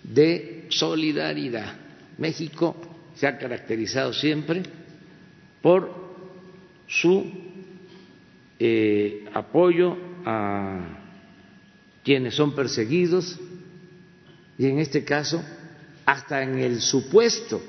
de 0.03 0.67
solidaridad. 0.71 1.75
México 2.19 2.77
se 3.15 3.27
ha 3.27 3.39
caracterizado 3.39 4.13
siempre 4.13 4.63
por 5.63 6.05
su 6.87 7.31
eh, 8.59 9.25
apoyo 9.33 9.97
a 10.25 10.99
quienes 12.03 12.35
son 12.35 12.55
perseguidos 12.55 13.39
y 14.59 14.67
en 14.67 14.79
este 14.79 15.05
caso 15.05 15.43
hasta 16.05 16.43
en 16.43 16.59
el 16.59 16.81
supuesto 16.81 17.63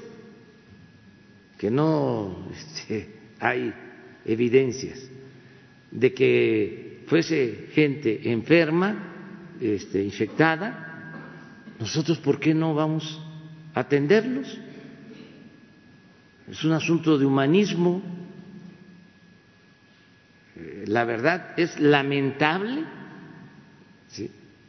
que 1.58 1.72
no 1.72 2.50
este, 2.56 3.10
hay 3.40 3.74
evidencias 4.26 5.00
de 5.92 6.14
que 6.14 6.85
fuese 7.08 7.70
gente 7.74 8.32
enferma, 8.32 9.56
este, 9.62 10.04
infectada, 10.04 11.14
nosotros 11.80 12.20
¿por 12.20 12.40
qué 12.40 12.54
no 12.54 12.74
vamos 12.74 13.22
a 13.74 13.82
atenderlos? 13.82 14.58
Es 16.50 16.64
un 16.64 16.74
asunto 16.74 17.18
de 17.18 17.26
humanismo. 17.26 18.02
La 20.86 21.04
verdad 21.04 21.54
es 21.58 21.80
lamentable 21.80 22.86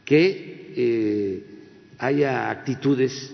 que 0.05 0.73
eh, 0.77 1.45
haya 1.99 2.51
actitudes 2.51 3.33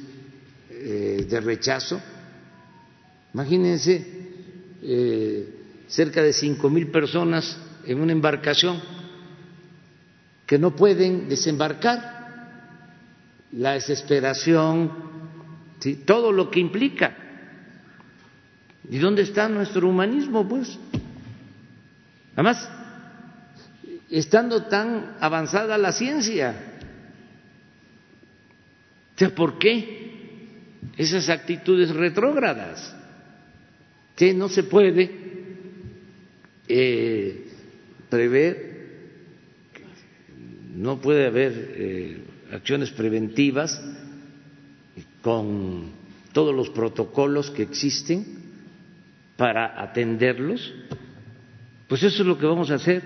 eh, 0.71 1.27
de 1.29 1.41
rechazo 1.41 2.01
Imagínense 3.35 4.05
eh, 4.83 5.49
cerca 5.89 6.23
de 6.23 6.33
cinco 6.33 6.69
mil 6.69 6.89
personas 6.89 7.57
en 7.87 8.01
una 8.01 8.13
embarcación 8.13 8.81
que 10.47 10.59
no 10.59 10.75
pueden 10.77 11.29
desembarcar, 11.29 12.21
la 13.53 13.73
desesperación, 13.73 14.91
todo 16.05 16.33
lo 16.33 16.51
que 16.51 16.61
implica. 16.61 17.17
¿Y 18.89 18.99
dónde 18.99 19.23
está 19.23 19.49
nuestro 19.49 19.89
humanismo, 19.89 20.49
pues? 20.49 20.79
Además, 22.35 22.69
estando 24.11 24.65
tan 24.65 25.17
avanzada 25.21 25.79
la 25.79 25.93
ciencia, 25.93 26.55
¿por 29.37 29.59
qué 29.59 30.81
esas 30.97 31.29
actitudes 31.29 31.91
retrógradas? 31.91 32.97
que 34.17 34.35
no 34.35 34.49
se 34.49 34.63
puede 34.65 35.11
eh, 36.69 37.52
prever, 38.13 38.83
no 40.77 41.01
puede 41.01 41.27
haber 41.27 41.53
eh, 41.57 42.25
acciones 42.53 42.91
preventivas 42.91 43.83
con 45.23 45.93
todos 46.35 46.55
los 46.55 46.69
protocolos 46.69 47.51
que 47.51 47.63
existen 47.63 48.27
para 49.39 49.83
atenderlos, 49.83 50.75
pues 51.89 52.03
eso 52.03 52.21
es 52.21 52.29
lo 52.29 52.37
que 52.37 52.45
vamos 52.45 52.71
a 52.71 52.75
hacer. 52.75 53.03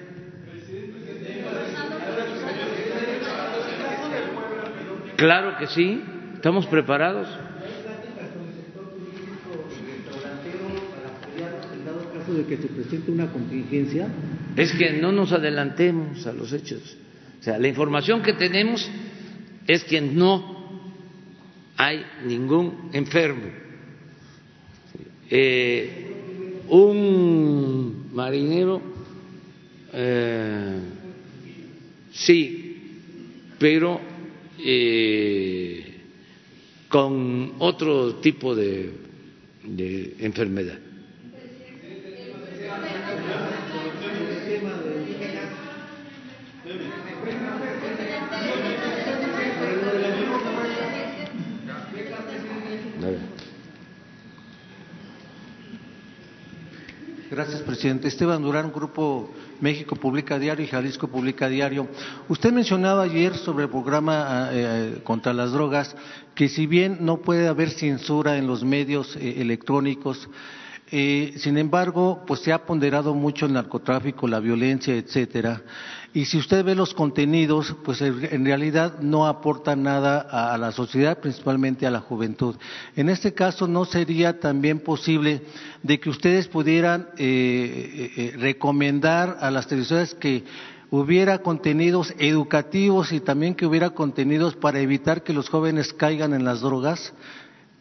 Claro 5.16 5.56
que 5.56 5.68
sí, 5.68 6.02
estamos 6.34 6.66
preparados. 6.66 7.28
de 12.32 12.44
que 12.44 12.56
se 12.56 12.66
presente 12.68 13.10
una 13.10 13.30
contingencia? 13.30 14.08
Es 14.56 14.72
que 14.72 14.92
no 14.92 15.12
nos 15.12 15.32
adelantemos 15.32 16.26
a 16.26 16.32
los 16.32 16.52
hechos. 16.52 16.96
O 17.40 17.42
sea, 17.42 17.58
la 17.58 17.68
información 17.68 18.22
que 18.22 18.32
tenemos 18.32 18.90
es 19.66 19.84
que 19.84 20.00
no 20.00 20.56
hay 21.76 22.04
ningún 22.24 22.90
enfermo. 22.92 23.50
Eh, 25.30 26.06
un 26.68 28.10
marinero, 28.12 28.80
eh, 29.92 30.78
sí, 32.12 32.90
pero 33.58 34.00
eh, 34.58 35.94
con 36.88 37.54
otro 37.58 38.16
tipo 38.16 38.54
de, 38.54 38.90
de 39.64 40.16
enfermedad. 40.20 40.78
Gracias, 57.28 57.60
presidente. 57.62 58.06
Esteban 58.06 58.40
Durán, 58.40 58.72
Grupo 58.72 59.28
México 59.60 59.96
Publica 59.96 60.38
Diario 60.38 60.64
y 60.64 60.68
Jalisco 60.68 61.08
Publica 61.08 61.48
Diario. 61.48 61.88
Usted 62.28 62.52
mencionaba 62.52 63.02
ayer 63.02 63.34
sobre 63.34 63.64
el 63.64 63.70
programa 63.70 64.50
eh, 64.52 65.00
contra 65.02 65.32
las 65.32 65.50
drogas 65.50 65.96
que 66.36 66.48
si 66.48 66.68
bien 66.68 66.98
no 67.00 67.16
puede 67.16 67.48
haber 67.48 67.70
censura 67.70 68.36
en 68.36 68.46
los 68.46 68.62
medios 68.62 69.16
eh, 69.16 69.40
electrónicos, 69.40 70.28
eh, 70.92 71.34
sin 71.38 71.58
embargo, 71.58 72.22
pues 72.28 72.40
se 72.40 72.52
ha 72.52 72.64
ponderado 72.64 73.12
mucho 73.12 73.46
el 73.46 73.54
narcotráfico, 73.54 74.28
la 74.28 74.38
violencia, 74.38 74.94
etcétera. 74.94 75.62
Y 76.14 76.24
si 76.24 76.38
usted 76.38 76.64
ve 76.64 76.74
los 76.74 76.94
contenidos, 76.94 77.74
pues 77.84 78.00
en 78.00 78.44
realidad 78.44 79.00
no 79.00 79.26
aportan 79.26 79.82
nada 79.82 80.20
a 80.20 80.56
la 80.56 80.72
sociedad, 80.72 81.18
principalmente 81.18 81.86
a 81.86 81.90
la 81.90 82.00
juventud. 82.00 82.56
En 82.94 83.08
este 83.10 83.34
caso, 83.34 83.66
¿no 83.68 83.84
sería 83.84 84.40
también 84.40 84.80
posible 84.80 85.42
de 85.82 86.00
que 86.00 86.08
ustedes 86.08 86.48
pudieran 86.48 87.08
eh, 87.18 88.12
eh, 88.16 88.34
recomendar 88.38 89.36
a 89.40 89.50
las 89.50 89.66
televisoras 89.66 90.14
que 90.14 90.44
hubiera 90.90 91.38
contenidos 91.38 92.14
educativos 92.18 93.12
y 93.12 93.20
también 93.20 93.54
que 93.54 93.66
hubiera 93.66 93.90
contenidos 93.90 94.54
para 94.54 94.80
evitar 94.80 95.22
que 95.22 95.32
los 95.32 95.48
jóvenes 95.48 95.92
caigan 95.92 96.32
en 96.32 96.44
las 96.44 96.60
drogas? 96.60 97.12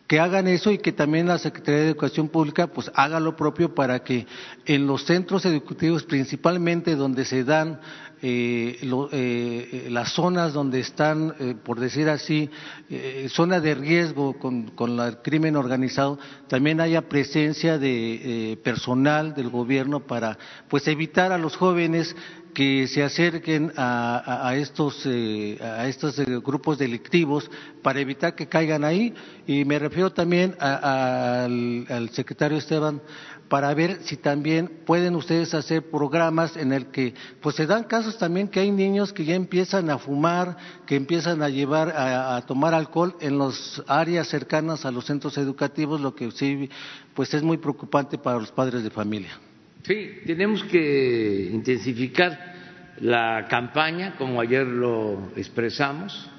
que 0.07 0.19
hagan 0.19 0.47
eso 0.47 0.71
y 0.71 0.77
que 0.77 0.91
también 0.91 1.27
la 1.27 1.39
Secretaría 1.39 1.81
de 1.81 1.87
Educación 1.87 2.29
Pública 2.29 2.67
pues 2.67 2.91
haga 2.93 3.19
lo 3.19 3.35
propio 3.35 3.73
para 3.73 4.03
que 4.03 4.27
en 4.65 4.85
los 4.85 5.05
centros 5.05 5.45
educativos, 5.45 6.03
principalmente 6.03 6.95
donde 6.95 7.25
se 7.25 7.43
dan 7.43 7.79
eh, 8.21 8.79
lo, 8.83 9.09
eh, 9.11 9.87
las 9.89 10.13
zonas 10.13 10.53
donde 10.53 10.79
están, 10.79 11.35
eh, 11.39 11.55
por 11.61 11.79
decir 11.79 12.09
así, 12.09 12.49
eh, 12.89 13.27
zona 13.29 13.59
de 13.59 13.75
riesgo 13.75 14.37
con, 14.39 14.71
con 14.71 14.99
el 14.99 15.17
crimen 15.21 15.55
organizado, 15.55 16.19
también 16.47 16.81
haya 16.81 17.09
presencia 17.09 17.77
de 17.77 18.51
eh, 18.51 18.57
personal 18.57 19.33
del 19.33 19.49
gobierno 19.49 20.01
para 20.01 20.37
pues 20.69 20.87
evitar 20.87 21.31
a 21.31 21.37
los 21.37 21.55
jóvenes 21.55 22.15
que 22.55 22.87
se 22.87 23.03
acerquen 23.03 23.73
a, 23.75 24.47
a, 24.47 24.55
estos, 24.55 25.05
eh, 25.05 25.59
a 25.61 25.87
estos 25.87 26.17
eh, 26.17 26.25
grupos 26.41 26.77
delictivos 26.77 27.51
para 27.83 27.99
evitar 27.99 28.33
que 28.33 28.47
caigan 28.47 28.85
ahí. 28.85 29.13
Y 29.45 29.65
me 29.65 29.77
refiero 29.77 30.11
también 30.11 30.55
a, 30.59 31.43
al 31.43 32.09
secretario 32.13 32.57
Esteban 32.57 33.01
para 33.49 33.73
ver 33.73 33.99
si 34.01 34.17
también 34.17 34.69
pueden 34.85 35.15
ustedes 35.15 35.53
hacer 35.53 35.83
programas 35.89 36.57
en 36.57 36.73
el 36.73 36.87
que 36.87 37.13
pues 37.41 37.55
se 37.55 37.67
dan 37.67 37.83
casos 37.83 38.17
también 38.17 38.47
que 38.47 38.59
hay 38.59 38.71
niños 38.71 39.13
que 39.13 39.23
ya 39.23 39.35
empiezan 39.35 39.89
a 39.89 39.99
fumar, 39.99 40.57
que 40.85 40.95
empiezan 40.95 41.41
a 41.41 41.49
llevar 41.49 41.89
a, 41.95 42.41
tomar 42.47 42.73
alcohol 42.73 43.15
en 43.21 43.37
las 43.37 43.83
áreas 43.87 44.27
cercanas 44.27 44.85
a 44.85 44.91
los 44.91 45.05
centros 45.05 45.37
educativos, 45.37 46.01
lo 46.01 46.15
que 46.15 46.31
sí 46.31 46.69
pues 47.13 47.33
es 47.33 47.43
muy 47.43 47.57
preocupante 47.57 48.17
para 48.17 48.39
los 48.39 48.51
padres 48.51 48.83
de 48.83 48.89
familia. 48.89 49.39
Sí, 49.83 50.09
tenemos 50.25 50.63
que 50.63 51.49
intensificar 51.53 52.55
la 53.01 53.45
campaña, 53.47 54.15
como 54.17 54.41
ayer 54.41 54.65
lo 54.65 55.31
expresamos, 55.35 56.29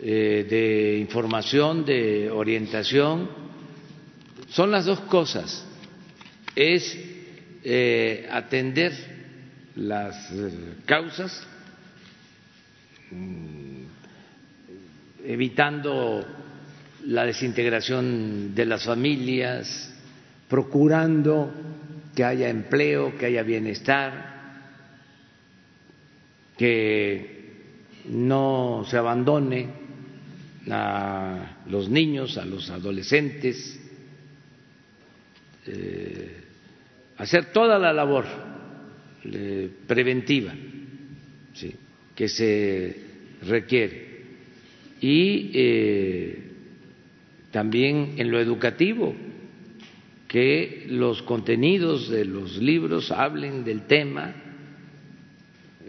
eh, 0.00 0.46
de 0.48 0.98
información, 0.98 1.84
de 1.84 2.30
orientación. 2.30 3.28
Son 4.48 4.70
las 4.72 4.86
dos 4.86 4.98
cosas. 5.00 5.69
Es 6.62 6.94
eh, 7.64 8.28
atender 8.30 8.92
las 9.76 10.30
eh, 10.30 10.74
causas, 10.84 11.42
mm, 13.10 13.84
evitando 15.24 16.22
la 17.06 17.24
desintegración 17.24 18.54
de 18.54 18.66
las 18.66 18.84
familias, 18.84 19.90
procurando 20.50 21.50
que 22.14 22.24
haya 22.24 22.50
empleo, 22.50 23.16
que 23.16 23.24
haya 23.24 23.42
bienestar, 23.42 24.68
que 26.58 27.54
no 28.04 28.84
se 28.86 28.98
abandone 28.98 29.66
a 30.70 31.56
los 31.70 31.88
niños, 31.88 32.36
a 32.36 32.44
los 32.44 32.68
adolescentes, 32.68 33.80
eh, 35.66 36.39
hacer 37.20 37.52
toda 37.52 37.78
la 37.78 37.92
labor 37.92 38.24
eh, 39.24 39.68
preventiva 39.86 40.54
¿sí? 41.52 41.74
que 42.14 42.28
se 42.28 42.96
requiere 43.42 44.08
y 45.02 45.50
eh, 45.52 46.42
también 47.50 48.14
en 48.16 48.30
lo 48.30 48.40
educativo 48.40 49.14
que 50.28 50.86
los 50.88 51.20
contenidos 51.22 52.08
de 52.08 52.24
los 52.24 52.56
libros 52.56 53.10
hablen 53.10 53.64
del 53.64 53.82
tema. 53.82 54.32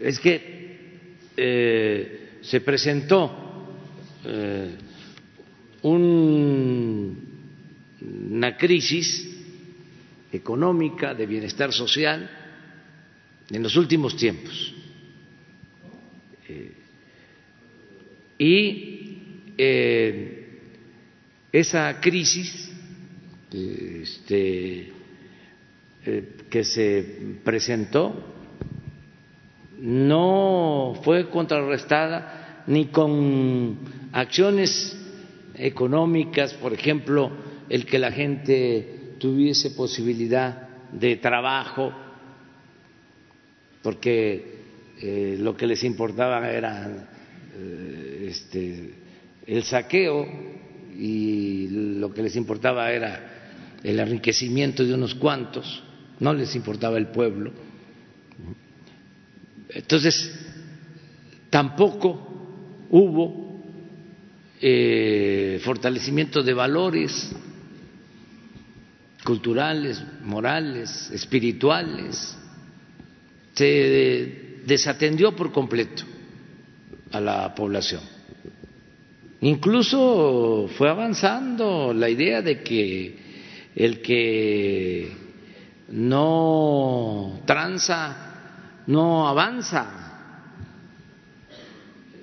Es 0.00 0.18
que 0.18 0.80
eh, 1.36 2.30
se 2.40 2.60
presentó 2.60 3.30
un, 5.82 7.16
una 8.30 8.56
crisis 8.56 9.31
económica 10.32 11.14
de 11.14 11.26
bienestar 11.26 11.72
social 11.72 12.28
en 13.50 13.62
los 13.62 13.76
últimos 13.76 14.16
tiempos. 14.16 14.74
Eh, 16.48 16.72
y 18.38 18.98
esa 21.52 22.00
crisis 22.00 22.72
este, 23.52 24.92
eh, 26.04 26.36
que 26.48 26.64
se 26.64 27.36
presentó 27.44 28.14
no 29.78 31.00
fue 31.04 31.28
contrarrestada 31.28 32.64
ni 32.66 32.86
con 32.86 33.76
acciones 34.12 34.96
económicas, 35.54 36.54
por 36.54 36.72
ejemplo, 36.72 37.30
el 37.68 37.84
que 37.84 37.98
la 37.98 38.12
gente 38.12 39.01
tuviese 39.22 39.70
posibilidad 39.70 40.90
de 40.90 41.14
trabajo, 41.14 41.92
porque 43.80 44.64
eh, 45.00 45.36
lo 45.38 45.56
que 45.56 45.68
les 45.68 45.84
importaba 45.84 46.50
era 46.50 47.08
eh, 47.56 48.26
este, 48.28 48.94
el 49.46 49.62
saqueo 49.62 50.26
y 50.98 51.68
lo 51.70 52.12
que 52.12 52.24
les 52.24 52.34
importaba 52.34 52.90
era 52.90 53.78
el 53.84 54.00
enriquecimiento 54.00 54.84
de 54.84 54.92
unos 54.92 55.14
cuantos, 55.14 55.84
no 56.18 56.34
les 56.34 56.56
importaba 56.56 56.98
el 56.98 57.06
pueblo. 57.06 57.52
Entonces, 59.68 60.34
tampoco 61.48 62.88
hubo 62.90 63.62
eh, 64.60 65.60
fortalecimiento 65.62 66.42
de 66.42 66.54
valores 66.54 67.32
culturales, 69.24 70.02
morales, 70.24 71.10
espirituales. 71.12 72.36
Se 73.54 74.60
desatendió 74.66 75.34
por 75.36 75.52
completo 75.52 76.04
a 77.12 77.20
la 77.20 77.54
población. 77.54 78.00
Incluso 79.42 80.68
fue 80.76 80.88
avanzando 80.88 81.92
la 81.92 82.08
idea 82.08 82.42
de 82.42 82.62
que 82.62 83.18
el 83.74 84.00
que 84.00 85.10
no 85.88 87.40
tranza, 87.44 88.82
no 88.86 89.28
avanza 89.28 89.98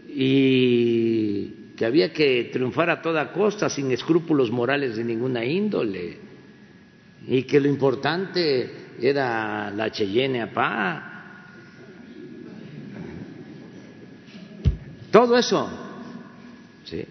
y 0.08 1.74
que 1.76 1.86
había 1.86 2.12
que 2.12 2.50
triunfar 2.52 2.90
a 2.90 3.02
toda 3.02 3.32
costa 3.32 3.70
sin 3.70 3.92
escrúpulos 3.92 4.50
morales 4.50 4.96
de 4.96 5.04
ninguna 5.04 5.46
índole 5.46 6.29
y 7.28 7.44
que 7.44 7.60
lo 7.60 7.68
importante 7.68 8.70
era 9.02 9.72
la 9.72 9.92
Cheyenne 9.92 10.42
Apá. 10.42 11.06
Todo 15.12 15.38
eso, 15.38 15.70
¿sí? 16.86 17.06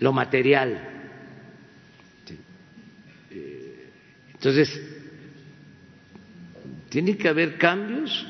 lo 0.00 0.12
material. 0.12 0.96
Entonces, 4.32 4.80
tiene 6.88 7.16
que 7.16 7.28
haber 7.28 7.58
cambios, 7.58 8.26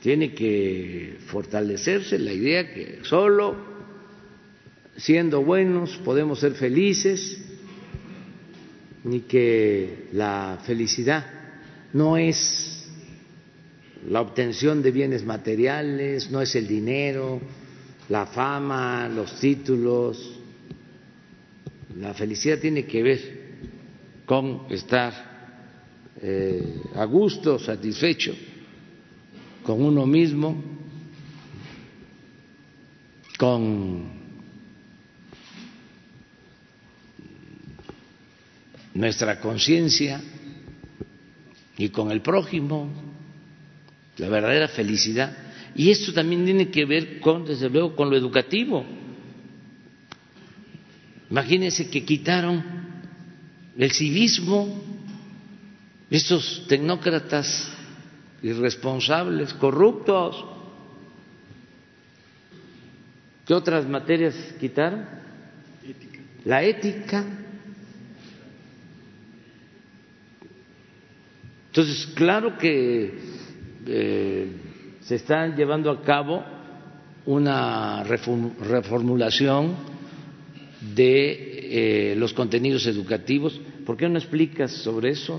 tiene 0.00 0.34
que 0.34 1.18
fortalecerse 1.26 2.18
la 2.18 2.32
idea 2.32 2.72
que 2.72 3.00
solo 3.02 3.56
siendo 4.96 5.42
buenos 5.42 5.96
podemos 5.98 6.40
ser 6.40 6.52
felices, 6.52 7.42
ni 9.06 9.20
que 9.20 10.08
la 10.12 10.58
felicidad 10.64 11.24
no 11.92 12.16
es 12.16 12.90
la 14.08 14.20
obtención 14.20 14.82
de 14.82 14.90
bienes 14.90 15.24
materiales, 15.24 16.30
no 16.30 16.40
es 16.42 16.54
el 16.54 16.66
dinero, 16.66 17.40
la 18.08 18.26
fama, 18.26 19.08
los 19.08 19.38
títulos. 19.40 20.38
La 21.98 22.12
felicidad 22.14 22.58
tiene 22.58 22.84
que 22.84 23.02
ver 23.02 23.20
con 24.26 24.66
estar 24.70 25.12
eh, 26.20 26.82
a 26.94 27.04
gusto, 27.04 27.58
satisfecho 27.58 28.34
con 29.66 29.82
uno 29.82 30.06
mismo, 30.06 30.62
con 33.36 34.15
nuestra 38.96 39.40
conciencia 39.40 40.20
y 41.76 41.88
con 41.90 42.10
el 42.10 42.22
prójimo, 42.22 42.88
la 44.16 44.28
verdadera 44.28 44.68
felicidad. 44.68 45.36
Y 45.74 45.90
esto 45.90 46.12
también 46.12 46.44
tiene 46.44 46.70
que 46.70 46.84
ver 46.84 47.20
con, 47.20 47.44
desde 47.44 47.68
luego, 47.68 47.94
con 47.94 48.08
lo 48.08 48.16
educativo. 48.16 48.84
Imagínense 51.30 51.90
que 51.90 52.04
quitaron 52.04 52.64
el 53.76 53.90
civismo, 53.92 54.82
estos 56.10 56.64
tecnócratas 56.66 57.70
irresponsables, 58.42 59.52
corruptos. 59.54 60.44
¿Qué 63.44 63.54
otras 63.54 63.86
materias 63.86 64.34
quitaron? 64.58 65.16
la 66.46 66.62
ética. 66.62 67.24
Entonces, 71.76 72.06
claro 72.14 72.56
que 72.56 73.12
eh, 73.86 74.46
se 75.00 75.14
está 75.16 75.54
llevando 75.54 75.90
a 75.90 76.00
cabo 76.00 76.42
una 77.26 78.02
reformulación 78.02 79.76
de 80.94 82.12
eh, 82.12 82.14
los 82.16 82.32
contenidos 82.32 82.86
educativos. 82.86 83.60
¿Por 83.84 83.98
qué 83.98 84.08
no 84.08 84.16
explicas 84.18 84.72
sobre 84.72 85.10
eso? 85.10 85.38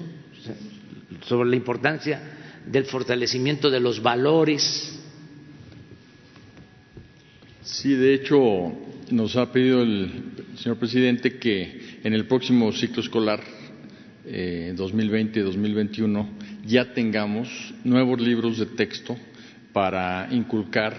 Sobre 1.26 1.50
la 1.50 1.56
importancia 1.56 2.22
del 2.68 2.86
fortalecimiento 2.86 3.72
de 3.72 3.80
los 3.80 4.00
valores. 4.04 4.96
Sí, 7.64 7.96
de 7.96 8.14
hecho, 8.14 8.74
nos 9.10 9.36
ha 9.38 9.52
pedido 9.52 9.82
el 9.82 10.12
señor 10.56 10.78
presidente 10.78 11.40
que 11.40 11.98
en 12.04 12.14
el 12.14 12.28
próximo 12.28 12.72
ciclo 12.74 13.02
escolar 13.02 13.57
eh, 14.28 14.74
2020-2021 14.76 16.28
ya 16.66 16.94
tengamos 16.94 17.74
nuevos 17.84 18.20
libros 18.20 18.60
de 18.60 18.66
texto 18.66 19.18
para 19.72 20.28
inculcar 20.32 20.96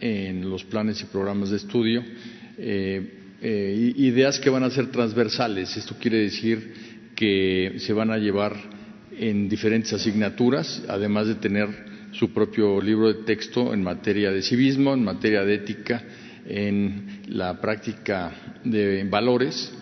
en 0.00 0.50
los 0.50 0.64
planes 0.64 1.00
y 1.00 1.04
programas 1.04 1.50
de 1.50 1.56
estudio 1.56 2.02
eh, 2.58 3.20
eh, 3.40 3.92
ideas 3.96 4.40
que 4.40 4.50
van 4.50 4.64
a 4.64 4.70
ser 4.70 4.90
transversales. 4.90 5.76
Esto 5.76 5.96
quiere 6.00 6.18
decir 6.18 6.72
que 7.14 7.74
se 7.78 7.92
van 7.92 8.10
a 8.10 8.18
llevar 8.18 8.56
en 9.16 9.48
diferentes 9.48 9.92
asignaturas, 9.92 10.82
además 10.88 11.28
de 11.28 11.36
tener 11.36 11.68
su 12.12 12.32
propio 12.32 12.80
libro 12.80 13.12
de 13.12 13.22
texto 13.24 13.72
en 13.72 13.82
materia 13.82 14.30
de 14.30 14.42
civismo, 14.42 14.94
en 14.94 15.04
materia 15.04 15.44
de 15.44 15.54
ética, 15.54 16.02
en 16.46 17.22
la 17.28 17.60
práctica 17.60 18.58
de 18.64 19.04
valores 19.04 19.72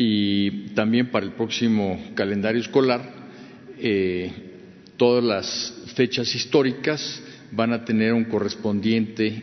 y 0.00 0.68
también 0.76 1.10
para 1.10 1.26
el 1.26 1.32
próximo 1.32 2.12
calendario 2.14 2.60
escolar 2.60 3.02
eh, 3.80 4.30
todas 4.96 5.24
las 5.24 5.74
fechas 5.96 6.32
históricas 6.36 7.20
van 7.50 7.72
a 7.72 7.84
tener 7.84 8.12
un 8.12 8.26
correspondiente 8.26 9.42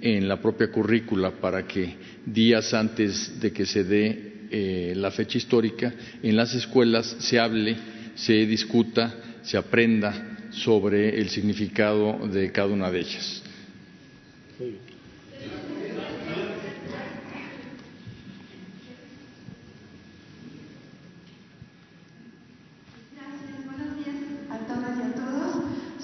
en 0.00 0.28
la 0.28 0.40
propia 0.40 0.70
currícula 0.70 1.32
para 1.32 1.66
que 1.66 1.96
días 2.24 2.72
antes 2.72 3.40
de 3.40 3.52
que 3.52 3.66
se 3.66 3.82
dé 3.82 4.32
eh, 4.52 4.92
la 4.94 5.10
fecha 5.10 5.38
histórica 5.38 5.92
en 6.22 6.36
las 6.36 6.54
escuelas 6.54 7.16
se 7.18 7.40
hable, 7.40 7.76
se 8.14 8.46
discuta, 8.46 9.12
se 9.42 9.56
aprenda 9.56 10.36
sobre 10.52 11.18
el 11.18 11.30
significado 11.30 12.28
de 12.28 12.52
cada 12.52 12.68
una 12.68 12.92
de 12.92 13.00
ellas. 13.00 13.42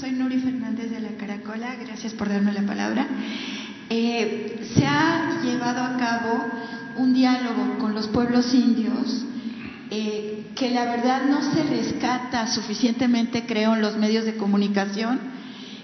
Soy 0.02 0.10
Nuri 0.10 0.40
Fernández 0.40 0.90
de 0.90 0.98
la 0.98 1.10
Caracola, 1.10 1.76
gracias 1.76 2.12
por 2.12 2.28
darme 2.28 2.52
la 2.52 2.62
palabra. 2.62 3.06
Eh, 3.94 4.70
se 4.74 4.86
ha 4.86 5.42
llevado 5.44 5.82
a 5.82 5.98
cabo 5.98 6.46
un 6.96 7.12
diálogo 7.12 7.76
con 7.78 7.94
los 7.94 8.08
pueblos 8.08 8.54
indios 8.54 9.26
eh, 9.90 10.46
que 10.56 10.70
la 10.70 10.86
verdad 10.86 11.26
no 11.26 11.42
se 11.52 11.62
rescata 11.62 12.46
suficientemente, 12.46 13.44
creo, 13.44 13.74
en 13.74 13.82
los 13.82 13.98
medios 13.98 14.24
de 14.24 14.38
comunicación. 14.38 15.20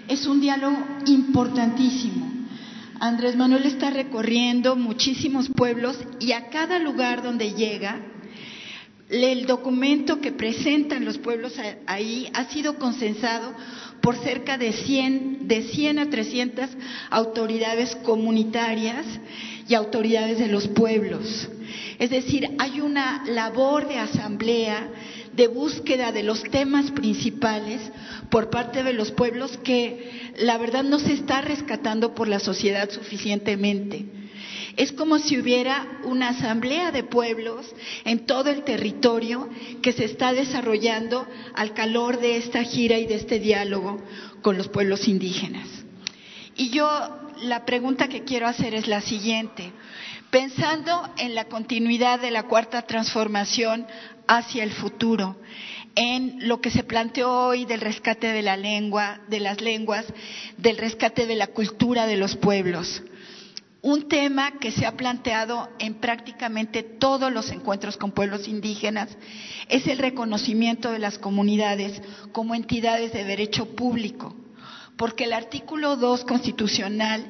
Es 0.08 0.26
un 0.26 0.40
diálogo 0.40 0.78
importantísimo. 1.04 2.32
Andrés 2.98 3.36
Manuel 3.36 3.66
está 3.66 3.90
recorriendo 3.90 4.74
muchísimos 4.74 5.50
pueblos 5.50 5.98
y 6.18 6.32
a 6.32 6.48
cada 6.48 6.78
lugar 6.78 7.22
donde 7.22 7.52
llega, 7.52 8.00
el 9.08 9.46
documento 9.46 10.20
que 10.20 10.32
presentan 10.32 11.04
los 11.04 11.18
pueblos 11.18 11.54
ahí 11.86 12.28
ha 12.34 12.44
sido 12.50 12.78
consensado 12.78 13.54
por 14.02 14.16
cerca 14.16 14.58
de 14.58 14.72
100, 14.72 15.48
de 15.48 15.62
100 15.62 15.98
a 15.98 16.10
300 16.10 16.66
autoridades 17.10 17.96
comunitarias 17.96 19.06
y 19.66 19.74
autoridades 19.74 20.38
de 20.38 20.48
los 20.48 20.68
pueblos. 20.68 21.48
Es 21.98 22.10
decir, 22.10 22.48
hay 22.58 22.80
una 22.80 23.24
labor 23.26 23.88
de 23.88 23.98
asamblea, 23.98 24.88
de 25.32 25.46
búsqueda 25.48 26.12
de 26.12 26.22
los 26.22 26.42
temas 26.44 26.90
principales 26.90 27.80
por 28.30 28.50
parte 28.50 28.82
de 28.82 28.92
los 28.92 29.10
pueblos 29.12 29.56
que 29.58 30.32
la 30.38 30.58
verdad 30.58 30.84
no 30.84 30.98
se 30.98 31.12
está 31.12 31.40
rescatando 31.40 32.14
por 32.14 32.28
la 32.28 32.40
sociedad 32.40 32.90
suficientemente. 32.90 34.17
Es 34.78 34.92
como 34.92 35.18
si 35.18 35.36
hubiera 35.36 35.88
una 36.04 36.28
asamblea 36.28 36.92
de 36.92 37.02
pueblos 37.02 37.66
en 38.04 38.26
todo 38.26 38.48
el 38.48 38.62
territorio 38.62 39.48
que 39.82 39.92
se 39.92 40.04
está 40.04 40.32
desarrollando 40.32 41.26
al 41.54 41.74
calor 41.74 42.20
de 42.20 42.36
esta 42.36 42.62
gira 42.62 42.96
y 42.96 43.06
de 43.06 43.16
este 43.16 43.40
diálogo 43.40 44.00
con 44.40 44.56
los 44.56 44.68
pueblos 44.68 45.08
indígenas. 45.08 45.66
Y 46.54 46.70
yo 46.70 46.88
la 47.42 47.64
pregunta 47.64 48.06
que 48.06 48.22
quiero 48.22 48.46
hacer 48.46 48.76
es 48.76 48.86
la 48.86 49.00
siguiente. 49.00 49.72
Pensando 50.30 51.12
en 51.18 51.34
la 51.34 51.46
continuidad 51.46 52.20
de 52.20 52.30
la 52.30 52.44
cuarta 52.44 52.82
transformación 52.82 53.84
hacia 54.28 54.62
el 54.62 54.70
futuro, 54.70 55.40
en 55.96 56.46
lo 56.46 56.60
que 56.60 56.70
se 56.70 56.84
planteó 56.84 57.32
hoy 57.32 57.64
del 57.64 57.80
rescate 57.80 58.28
de 58.28 58.42
la 58.42 58.56
lengua, 58.56 59.22
de 59.26 59.40
las 59.40 59.60
lenguas, 59.60 60.06
del 60.56 60.78
rescate 60.78 61.26
de 61.26 61.34
la 61.34 61.48
cultura 61.48 62.06
de 62.06 62.16
los 62.16 62.36
pueblos 62.36 63.02
un 63.82 64.08
tema 64.08 64.58
que 64.58 64.72
se 64.72 64.86
ha 64.86 64.96
planteado 64.96 65.68
en 65.78 65.94
prácticamente 65.94 66.82
todos 66.82 67.32
los 67.32 67.50
encuentros 67.50 67.96
con 67.96 68.10
pueblos 68.10 68.48
indígenas 68.48 69.16
es 69.68 69.86
el 69.86 69.98
reconocimiento 69.98 70.90
de 70.90 70.98
las 70.98 71.18
comunidades 71.18 72.02
como 72.32 72.54
entidades 72.54 73.12
de 73.12 73.24
derecho 73.24 73.76
público, 73.76 74.34
porque 74.96 75.24
el 75.24 75.32
artículo 75.32 75.96
2 75.96 76.24
constitucional 76.24 77.24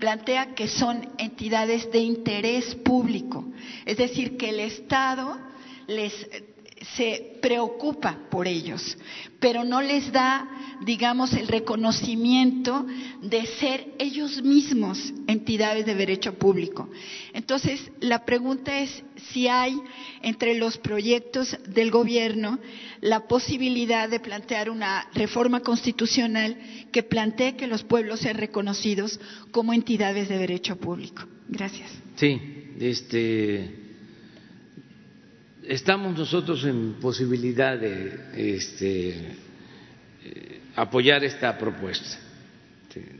plantea 0.00 0.54
que 0.54 0.66
son 0.66 1.08
entidades 1.18 1.90
de 1.92 2.00
interés 2.00 2.74
público, 2.74 3.44
es 3.86 3.96
decir, 3.96 4.36
que 4.36 4.50
el 4.50 4.58
Estado 4.58 5.38
les 5.86 6.12
se 6.96 7.38
preocupa 7.40 8.18
por 8.30 8.46
ellos, 8.46 8.96
pero 9.40 9.64
no 9.64 9.82
les 9.82 10.12
da, 10.12 10.48
digamos, 10.84 11.32
el 11.32 11.48
reconocimiento 11.48 12.86
de 13.22 13.46
ser 13.46 13.94
ellos 13.98 14.42
mismos 14.42 15.12
entidades 15.26 15.86
de 15.86 15.94
derecho 15.94 16.34
público. 16.34 16.88
Entonces, 17.32 17.80
la 18.00 18.24
pregunta 18.24 18.78
es 18.80 19.02
si 19.32 19.48
hay 19.48 19.80
entre 20.22 20.54
los 20.56 20.78
proyectos 20.78 21.56
del 21.68 21.90
gobierno 21.90 22.58
la 23.00 23.26
posibilidad 23.26 24.08
de 24.08 24.20
plantear 24.20 24.70
una 24.70 25.08
reforma 25.14 25.60
constitucional 25.60 26.56
que 26.92 27.02
plantee 27.02 27.56
que 27.56 27.66
los 27.66 27.82
pueblos 27.82 28.20
sean 28.20 28.36
reconocidos 28.38 29.18
como 29.50 29.72
entidades 29.72 30.28
de 30.28 30.38
derecho 30.38 30.76
público. 30.76 31.24
Gracias. 31.48 31.90
Sí, 32.16 32.40
este 32.78 33.81
estamos 35.66 36.16
nosotros 36.16 36.64
en 36.64 36.94
posibilidad 36.94 37.78
de 37.78 38.56
este, 38.56 39.08
eh, 40.24 40.60
apoyar 40.76 41.24
esta 41.24 41.56
propuesta. 41.56 42.18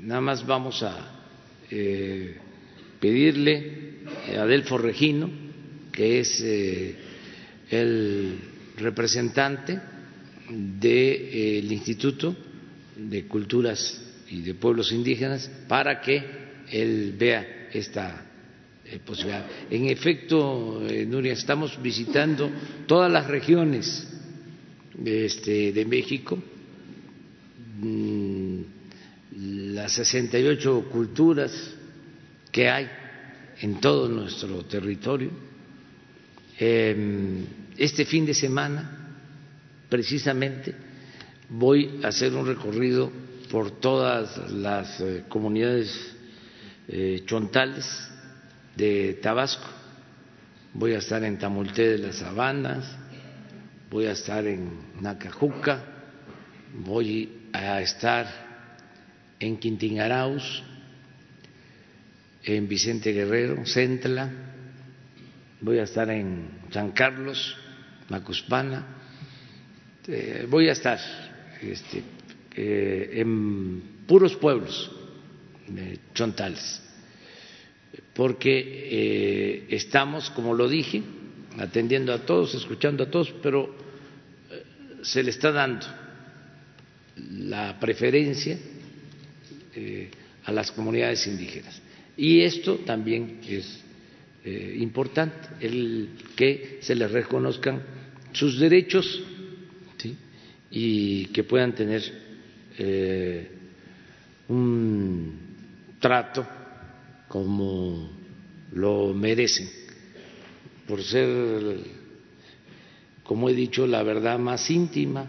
Nada 0.01 0.21
más 0.21 0.47
vamos 0.47 0.83
a 0.83 1.25
eh, 1.71 2.37
pedirle 3.01 4.03
a 4.37 4.43
Adelfo 4.43 4.77
Regino, 4.77 5.31
que 5.91 6.21
es 6.21 6.41
eh, 6.43 6.97
el 7.71 8.39
representante 8.77 9.81
del 10.51 11.73
Instituto 11.73 12.37
de 12.97 13.27
Culturas 13.27 14.01
y 14.29 14.43
de 14.43 14.55
Pueblos 14.55 14.93
Indígenas, 14.93 15.51
para 15.69 16.01
que 16.01 16.23
él 16.71 17.15
vea 17.19 17.69
esta 17.73 18.32
eh, 18.93 19.43
en 19.71 19.87
efecto, 19.89 20.83
eh, 20.87 21.07
Nuria, 21.07 21.33
estamos 21.33 21.81
visitando 21.81 22.51
todas 22.87 23.11
las 23.11 23.27
regiones 23.27 24.07
este, 25.05 25.73
de 25.73 25.85
México, 25.87 26.39
mm, 27.81 28.59
las 29.75 29.93
68 29.93 30.89
culturas 30.91 31.53
que 32.51 32.69
hay 32.69 32.89
en 33.61 33.81
todo 33.81 34.09
nuestro 34.09 34.65
territorio. 34.65 35.31
Em, 36.59 37.45
este 37.79 38.05
fin 38.05 38.27
de 38.27 38.35
semana, 38.35 39.17
precisamente, 39.89 40.75
voy 41.49 42.01
a 42.03 42.09
hacer 42.09 42.35
un 42.35 42.47
recorrido 42.47 43.11
por 43.51 43.71
todas 43.81 44.51
las 44.53 45.01
eh, 45.01 45.25
comunidades 45.29 46.11
chontales 47.27 48.12
de 48.77 49.15
Tabasco. 49.23 49.69
Voy 50.75 50.95
a 50.95 50.99
estar 50.99 51.23
en 51.25 51.39
Tamulté 51.39 51.91
de 51.91 51.99
las 51.99 52.17
Sabanas, 52.17 52.97
voy 53.91 54.07
a 54.07 54.13
estar 54.13 54.47
en 54.47 54.71
Nacajuca, 55.01 55.85
voy 56.75 57.49
a 57.53 57.81
estar 57.83 58.27
en 59.39 59.59
Quintingaraus, 59.59 60.63
en 62.45 62.69
Vicente 62.69 63.13
Guerrero, 63.13 63.67
Centla, 63.67 64.31
voy 65.61 65.79
a 65.79 65.83
estar 65.83 66.09
en 66.11 66.49
San 66.71 66.93
Carlos, 66.93 67.57
Macuspana, 68.09 68.87
eh, 70.09 70.47
voy 70.49 70.69
a 70.69 70.73
estar 70.73 70.99
este, 71.61 72.03
eh, 72.57 73.11
en 73.21 74.05
puros 74.07 74.37
pueblos 74.37 74.91
eh, 75.77 75.99
chontales, 76.13 76.83
porque 78.15 78.59
eh, 78.91 79.67
estamos, 79.71 80.31
como 80.31 80.55
lo 80.55 80.69
dije, 80.69 81.03
atendiendo 81.59 82.13
a 82.13 82.19
todos, 82.19 82.55
escuchando 82.55 83.05
a 83.05 83.11
todos, 83.11 83.33
pero 83.43 83.75
eh, 84.51 84.63
se 85.03 85.23
le 85.23 85.31
está 85.31 85.51
dando 85.51 85.87
la 87.17 87.79
preferencia 87.81 88.59
eh, 89.75 90.11
a 90.45 90.53
las 90.53 90.71
comunidades 90.73 91.27
indígenas. 91.27 91.81
Y 92.17 92.43
esto 92.43 92.77
también 92.79 93.41
es 93.49 93.81
importante, 94.45 95.51
el 95.61 96.09
que 96.35 96.79
se 96.83 96.97
les 96.97 97.13
reconozcan 97.13 97.81
sus 98.33 98.59
derechos 98.59 99.23
y 100.69 101.27
que 101.27 101.45
puedan 101.45 101.73
tener 101.77 102.03
un 104.49 105.39
trato 106.01 106.45
como 107.33 108.11
lo 108.75 109.15
merecen, 109.15 109.67
por 110.87 111.03
ser, 111.03 111.79
como 113.23 113.49
he 113.49 113.55
dicho, 113.55 113.87
la 113.87 114.03
verdad 114.03 114.39
más 114.39 114.71
íntima 114.71 115.27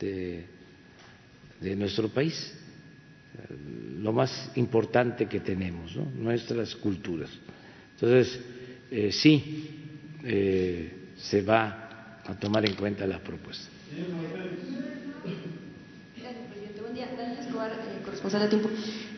de, 0.00 0.46
nuestro 1.76 2.08
país, 2.08 2.52
lo 4.00 4.12
más 4.12 4.50
importante 4.56 5.26
que 5.26 5.38
tenemos, 5.38 5.94
nuestras 5.94 6.74
culturas. 6.74 7.30
Entonces, 7.94 8.40
eh, 8.90 9.12
sí, 9.12 9.70
eh, 10.24 10.92
se 11.16 11.42
va 11.42 12.20
a 12.26 12.34
tomar 12.34 12.66
en 12.66 12.74
cuenta 12.74 13.06
la 13.06 13.20
propuesta. 13.20 13.68
Buen 16.80 16.94
día, 16.94 17.06
Daniela 17.16 17.42
Escobar, 17.42 17.70
eh, 17.70 18.02
corresponsal 18.04 18.42
de 18.42 18.48
Tiempo. 18.48 18.70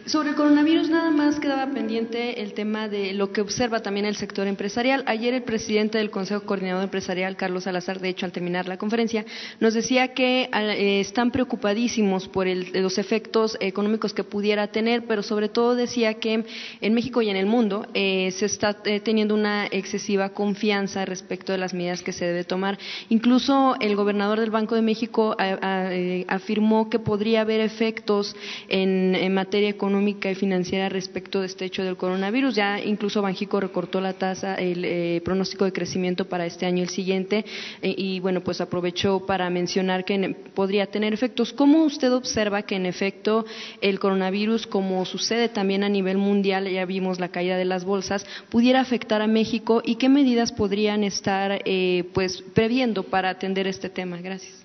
Sobre 0.07 0.35
coronavirus, 0.35 0.91
nada 0.91 1.13
más 1.13 1.39
quedaba 1.39 1.73
pendiente 1.73 2.43
el 2.43 2.55
tema 2.55 2.89
de 2.89 3.13
lo 3.13 3.31
que 3.31 3.41
observa 3.41 3.83
también 3.83 4.05
el 4.05 4.17
sector 4.17 4.49
empresarial. 4.49 5.05
Ayer 5.07 5.33
el 5.33 5.45
presidente 5.45 5.99
del 5.99 6.11
Consejo 6.11 6.43
Coordinador 6.43 6.83
Empresarial, 6.83 7.37
Carlos 7.37 7.65
Salazar, 7.65 8.01
de 8.01 8.09
hecho, 8.09 8.27
al 8.27 8.33
terminar 8.33 8.67
la 8.67 8.79
conferencia, 8.79 9.25
nos 9.61 9.75
decía 9.75 10.13
que 10.13 10.51
eh, 10.53 10.99
están 10.99 11.31
preocupadísimos 11.31 12.27
por 12.27 12.49
el, 12.49 12.73
los 12.83 12.99
efectos 12.99 13.57
económicos 13.61 14.13
que 14.13 14.25
pudiera 14.25 14.67
tener, 14.67 15.05
pero 15.07 15.23
sobre 15.23 15.49
todo 15.49 15.77
decía 15.77 16.15
que 16.15 16.47
en 16.81 16.95
México 16.95 17.23
y 17.23 17.31
en 17.31 17.37
el 17.37 17.47
mundo 17.47 17.87
eh, 17.95 18.33
se 18.33 18.47
está 18.47 18.79
eh, 18.85 18.99
teniendo 18.99 19.37
una 19.37 19.67
excesiva 19.67 20.31
confianza 20.31 21.05
respecto 21.05 21.53
de 21.53 21.59
las 21.59 21.75
medidas 21.75 22.03
que 22.03 22.13
se 22.13 22.25
debe 22.25 22.43
tomar. 22.43 22.77
Incluso 23.09 23.77
el 23.79 23.95
gobernador 23.95 24.41
del 24.41 24.51
Banco 24.51 24.75
de 24.75 24.83
México 24.83 25.37
afirmó 25.39 26.91
que 26.91 26.99
podría 26.99 27.43
haber 27.43 27.61
efectos 27.61 28.35
en, 28.69 29.15
en 29.15 29.33
materia 29.33 29.69
económica 29.69 29.92
económica 29.93 30.31
y 30.31 30.35
financiera 30.35 30.89
respecto 30.89 31.41
de 31.41 31.47
este 31.47 31.67
hecho 31.67 31.85
del 31.85 31.99
coronavirus. 31.99 32.55
Ya 32.55 32.81
incluso 32.81 33.21
Banjico 33.21 33.61
recortó 33.61 34.01
la 34.01 34.15
tasa, 34.15 34.55
el 34.55 34.85
eh, 34.87 35.21
pronóstico 35.23 35.67
de 35.67 35.73
crecimiento 35.73 36.25
para 36.25 36.47
este 36.47 36.65
año 36.65 36.79
y 36.79 36.83
el 36.83 36.89
siguiente, 36.89 37.45
eh, 37.83 37.95
y 37.95 38.21
bueno, 38.21 38.41
pues 38.41 38.63
aprovechó 38.63 39.27
para 39.27 39.51
mencionar 39.51 40.07
que 40.07 40.35
podría 40.55 40.87
tener 40.87 41.13
efectos. 41.13 41.53
¿Cómo 41.53 41.85
usted 41.85 42.11
observa 42.11 42.63
que 42.63 42.77
en 42.77 42.87
efecto 42.87 43.45
el 43.83 43.99
coronavirus, 43.99 44.67
como 44.67 45.05
sucede 45.05 45.51
también 45.51 45.85
a 45.85 45.91
nivel 45.91 46.17
mundial, 46.17 46.71
ya 46.71 46.87
vimos 46.87 47.21
la 47.21 47.29
caída 47.29 47.59
de 47.59 47.67
las 47.67 47.85
bolsas, 47.85 48.25
pudiera 48.49 48.81
afectar 48.81 49.21
a 49.21 49.27
México 49.27 49.83
y 49.85 49.97
qué 49.97 50.09
medidas 50.09 50.53
podrían 50.53 51.05
estar 51.05 51.61
eh, 51.67 52.05
pues 52.15 52.43
previendo 52.55 53.03
para 53.03 53.29
atender 53.29 53.67
este 53.67 53.91
tema? 53.91 54.17
Gracias. 54.23 54.65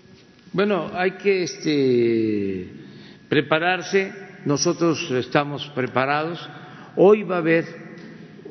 Bueno, 0.54 0.90
hay 0.94 1.12
que 1.18 1.44
este, 1.44 2.68
prepararse 3.28 4.27
nosotros 4.46 5.10
estamos 5.12 5.68
preparados. 5.76 6.48
Hoy 6.96 7.24
va 7.24 7.36
a 7.36 7.40
haber 7.40 7.66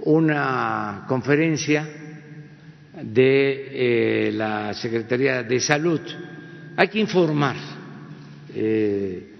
una 0.05 1.05
conferencia 1.09 1.89
de 3.03 4.29
eh, 4.29 4.33
la 4.33 4.73
Secretaría 4.75 5.43
de 5.43 5.61
Salud. 5.61 6.01
Hay 6.77 6.89
que 6.89 6.99
informar 7.01 7.57
eh, 8.55 9.33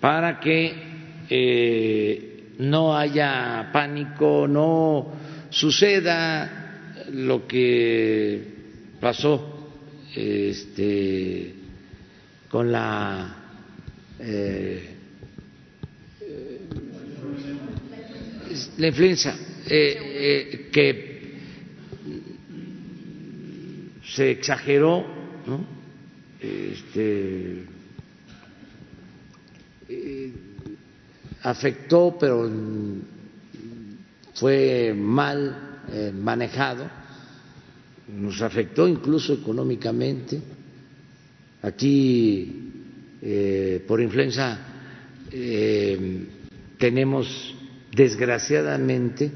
para 0.00 0.40
que 0.40 0.74
eh, 1.28 2.54
no 2.58 2.96
haya 2.96 3.70
pánico, 3.72 4.46
no 4.48 5.12
suceda 5.50 7.04
lo 7.12 7.46
que 7.46 8.42
pasó 9.00 9.70
este, 10.14 11.54
con 12.48 12.72
la 12.72 13.36
eh, 14.18 14.97
la 18.78 18.86
influenza, 18.88 19.36
eh, 19.66 19.96
eh, 20.00 20.68
que 20.72 21.18
se 24.14 24.30
exageró, 24.30 25.04
¿no? 25.46 25.66
Este, 26.40 27.64
eh, 29.88 30.32
afectó, 31.42 32.16
pero 32.18 32.50
fue 34.34 34.94
mal 34.96 35.64
manejado, 36.20 36.88
nos 38.08 38.40
afectó 38.42 38.86
incluso 38.86 39.32
económicamente. 39.34 40.40
Aquí, 41.62 42.70
por 43.86 44.00
influenza, 44.00 44.58
tenemos 46.78 47.57
desgraciadamente, 47.98 49.28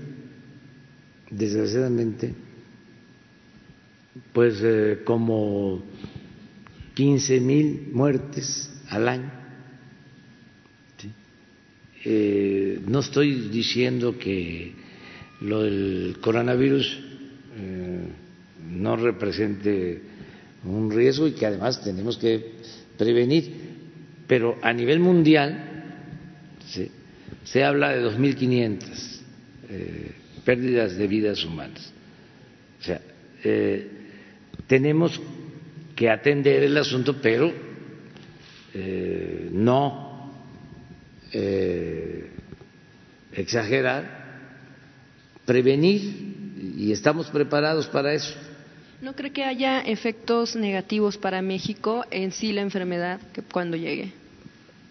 desgraciadamente, 1.28 2.32
pues 4.32 4.60
eh, 4.62 5.00
como 5.04 5.82
15 6.94 7.40
mil 7.40 7.88
muertes 7.92 8.70
al 8.88 9.08
año. 9.08 9.32
Eh, 12.04 12.80
no 12.86 13.00
estoy 13.00 13.48
diciendo 13.48 14.16
que 14.16 14.74
lo 15.40 15.62
del 15.62 16.18
coronavirus 16.20 17.00
eh, 17.56 18.06
no 18.70 18.96
represente 18.96 20.02
un 20.64 20.90
riesgo 20.90 21.26
y 21.26 21.32
que 21.32 21.46
además 21.46 21.82
tenemos 21.82 22.16
que 22.16 22.52
prevenir, 22.96 23.52
pero 24.28 24.56
a 24.62 24.72
nivel 24.72 25.00
mundial, 25.00 26.04
¿sí? 26.68 26.90
Se 27.44 27.64
habla 27.64 27.90
de 27.90 28.04
2.500 28.04 29.20
eh, 29.68 30.12
pérdidas 30.44 30.96
de 30.96 31.06
vidas 31.06 31.44
humanas. 31.44 31.92
O 32.80 32.84
sea, 32.84 33.00
eh, 33.44 33.88
tenemos 34.66 35.20
que 35.94 36.10
atender 36.10 36.62
el 36.62 36.76
asunto, 36.76 37.20
pero 37.20 37.52
eh, 38.74 39.48
no 39.52 40.32
eh, 41.32 42.30
exagerar, 43.32 44.22
prevenir, 45.44 46.32
y 46.76 46.92
estamos 46.92 47.28
preparados 47.28 47.86
para 47.86 48.14
eso. 48.14 48.34
¿No 49.00 49.14
cree 49.14 49.32
que 49.32 49.44
haya 49.44 49.80
efectos 49.80 50.54
negativos 50.54 51.18
para 51.18 51.42
México 51.42 52.04
en 52.10 52.30
sí 52.30 52.52
la 52.52 52.62
enfermedad 52.62 53.20
que 53.32 53.42
cuando 53.42 53.76
llegue? 53.76 54.12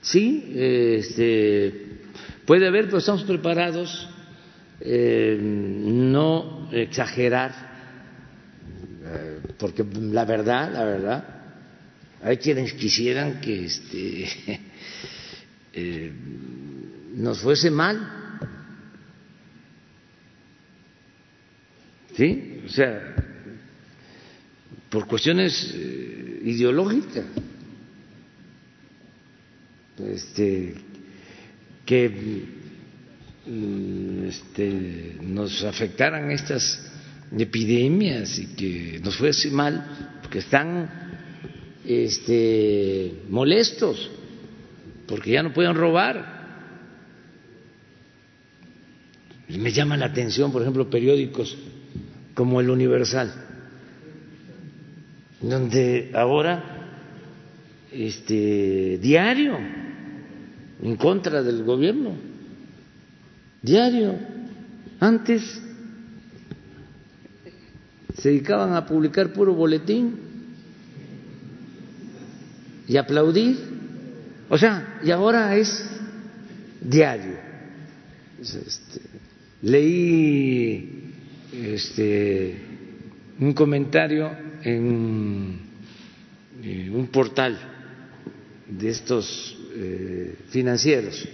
Sí, 0.01 0.51
este, 0.55 2.00
Puede 2.45 2.67
haber, 2.67 2.85
pero 2.85 2.97
estamos 2.97 3.23
preparados, 3.23 4.09
eh, 4.79 5.37
no 5.39 6.69
exagerar, 6.71 7.51
eh, 9.03 9.39
porque 9.57 9.83
la 9.83 10.25
verdad, 10.25 10.73
la 10.73 10.83
verdad, 10.83 11.25
hay 12.23 12.37
quienes 12.37 12.73
quisieran 12.73 13.39
que 13.41 13.65
este, 13.65 14.27
eh, 15.73 16.11
nos 17.15 17.41
fuese 17.41 17.69
mal. 17.69 18.17
¿Sí? 22.15 22.61
O 22.65 22.69
sea, 22.69 23.15
por 24.89 25.07
cuestiones 25.07 25.73
ideológicas. 26.43 27.25
Este, 29.97 30.75
que 31.91 32.07
mm, 33.47 34.23
este, 34.23 35.17
nos 35.23 35.61
afectaran 35.65 36.31
estas 36.31 36.89
epidemias 37.37 38.39
y 38.39 38.55
que 38.55 39.01
nos 39.03 39.17
fuese 39.17 39.51
mal, 39.51 40.15
porque 40.21 40.39
están 40.39 40.89
este, 41.85 43.23
molestos, 43.27 44.09
porque 45.05 45.31
ya 45.31 45.43
no 45.43 45.51
pueden 45.51 45.75
robar. 45.75 46.39
Me 49.49 49.73
llama 49.73 49.97
la 49.97 50.05
atención, 50.05 50.49
por 50.49 50.61
ejemplo, 50.61 50.89
periódicos 50.89 51.57
como 52.33 52.61
el 52.61 52.69
Universal, 52.69 53.33
donde 55.41 56.09
ahora 56.13 56.63
este 57.91 58.97
diario 59.01 59.81
en 60.81 60.95
contra 60.95 61.43
del 61.43 61.63
gobierno, 61.63 62.15
diario. 63.61 64.15
Antes 64.99 65.61
se 68.17 68.29
dedicaban 68.29 68.73
a 68.73 68.85
publicar 68.85 69.31
puro 69.33 69.53
boletín 69.53 70.15
y 72.87 72.97
aplaudir. 72.97 73.57
O 74.49 74.57
sea, 74.57 74.99
y 75.03 75.11
ahora 75.11 75.55
es 75.55 75.89
diario. 76.81 77.37
Este, 78.39 79.01
leí 79.61 81.13
este, 81.53 82.57
un 83.39 83.53
comentario 83.53 84.31
en, 84.63 85.59
en 86.63 86.95
un 86.95 87.07
portal 87.07 87.57
de 88.67 88.89
estos 88.89 89.60
eh, 89.73 90.35
financieros, 90.49 91.27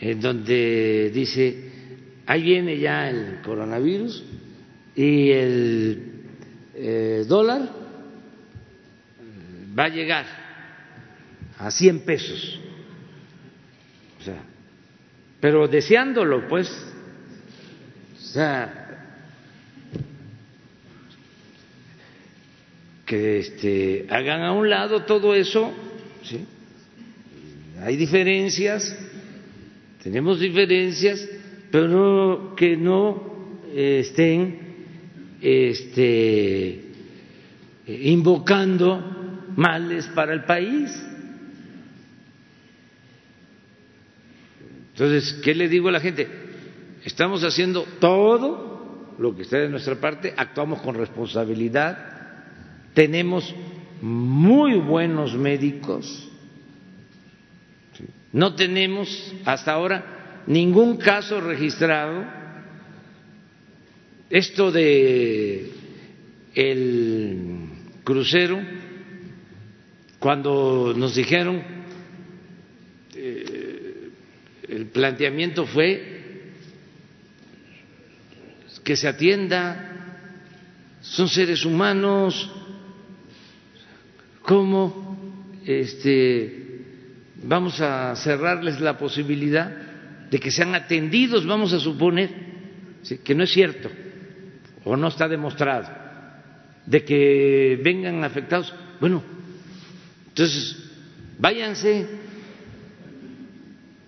en 0.00 0.20
donde 0.20 1.10
dice, 1.12 1.70
ahí 2.26 2.42
viene 2.42 2.78
ya 2.78 3.08
el 3.10 3.40
coronavirus 3.42 4.24
y 4.94 5.30
el 5.30 6.02
eh, 6.74 7.24
dólar 7.26 7.68
va 9.78 9.84
a 9.84 9.88
llegar 9.88 10.26
a 11.58 11.70
100 11.70 12.00
pesos. 12.00 12.60
O 14.20 14.24
sea, 14.24 14.42
pero 15.40 15.66
deseándolo, 15.66 16.46
pues, 16.48 16.68
o 18.16 18.20
sea, 18.20 18.82
que 23.04 23.38
este, 23.40 24.06
hagan 24.08 24.42
a 24.42 24.52
un 24.52 24.70
lado 24.70 25.02
todo 25.02 25.34
eso, 25.34 25.72
¿sí? 26.22 26.46
Hay 27.84 27.96
diferencias, 27.96 28.96
tenemos 30.02 30.40
diferencias, 30.40 31.28
pero 31.70 31.88
no, 31.88 32.54
que 32.54 32.76
no 32.76 33.58
estén 33.74 34.58
este, 35.40 36.84
invocando 37.86 39.50
males 39.56 40.06
para 40.14 40.32
el 40.32 40.44
país. 40.44 40.90
Entonces, 44.92 45.40
¿qué 45.42 45.54
le 45.54 45.68
digo 45.68 45.88
a 45.88 45.92
la 45.92 46.00
gente? 46.00 46.28
Estamos 47.04 47.42
haciendo 47.42 47.84
todo 47.98 49.14
lo 49.18 49.34
que 49.34 49.42
está 49.42 49.58
de 49.58 49.68
nuestra 49.68 49.96
parte, 49.96 50.32
actuamos 50.36 50.80
con 50.82 50.94
responsabilidad, 50.94 51.98
tenemos 52.94 53.54
muy 54.00 54.74
buenos 54.78 55.34
médicos, 55.34 56.31
no 58.32 58.54
tenemos 58.54 59.34
hasta 59.44 59.72
ahora 59.72 60.42
ningún 60.46 60.96
caso 60.96 61.40
registrado. 61.40 62.24
Esto 64.30 64.72
de 64.72 65.70
el 66.54 67.68
crucero, 68.04 68.60
cuando 70.18 70.94
nos 70.96 71.14
dijeron, 71.14 71.62
eh, 73.14 74.10
el 74.68 74.86
planteamiento 74.86 75.66
fue 75.66 76.12
que 78.82 78.96
se 78.96 79.06
atienda, 79.06 79.90
son 81.02 81.28
seres 81.28 81.64
humanos, 81.64 82.50
¿cómo 84.42 85.36
este 85.64 86.61
vamos 87.42 87.80
a 87.80 88.14
cerrarles 88.16 88.80
la 88.80 88.96
posibilidad 88.96 89.70
de 90.30 90.38
que 90.38 90.50
sean 90.50 90.74
atendidos, 90.74 91.46
vamos 91.46 91.72
a 91.72 91.80
suponer 91.80 92.30
que 93.24 93.34
no 93.34 93.44
es 93.44 93.50
cierto 93.50 93.90
o 94.84 94.96
no 94.96 95.08
está 95.08 95.28
demostrado, 95.28 95.88
de 96.86 97.04
que 97.04 97.80
vengan 97.84 98.24
afectados. 98.24 98.72
Bueno, 99.00 99.22
entonces 100.28 100.76
váyanse, 101.38 102.06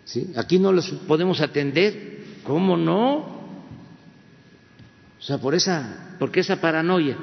¿sí? 0.04 0.32
aquí 0.36 0.58
no 0.58 0.72
los 0.72 0.90
podemos 1.06 1.40
atender, 1.40 2.18
¿cómo 2.42 2.76
no? 2.76 3.34
O 5.18 5.26
sea, 5.26 5.38
por 5.38 5.54
esa, 5.54 6.16
porque 6.18 6.40
esa 6.40 6.60
paranoia, 6.60 7.16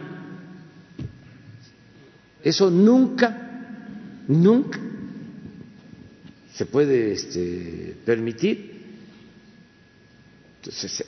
eso 2.44 2.70
nunca, 2.70 4.24
nunca 4.28 4.80
se 6.54 6.66
puede 6.66 7.14
este, 7.14 7.96
permitir. 8.06 8.82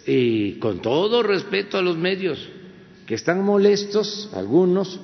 y 0.07 0.53
con 0.53 0.81
todo 0.81 1.21
respeto 1.21 1.77
a 1.77 1.81
los 1.81 1.97
medios 1.97 2.39
que 3.05 3.15
están 3.15 3.43
molestos, 3.43 4.29
algunos, 4.33 4.99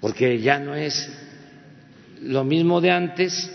porque 0.00 0.40
ya 0.40 0.58
no 0.58 0.74
es 0.74 1.10
lo 2.20 2.44
mismo 2.44 2.80
de 2.80 2.90
antes, 2.90 3.50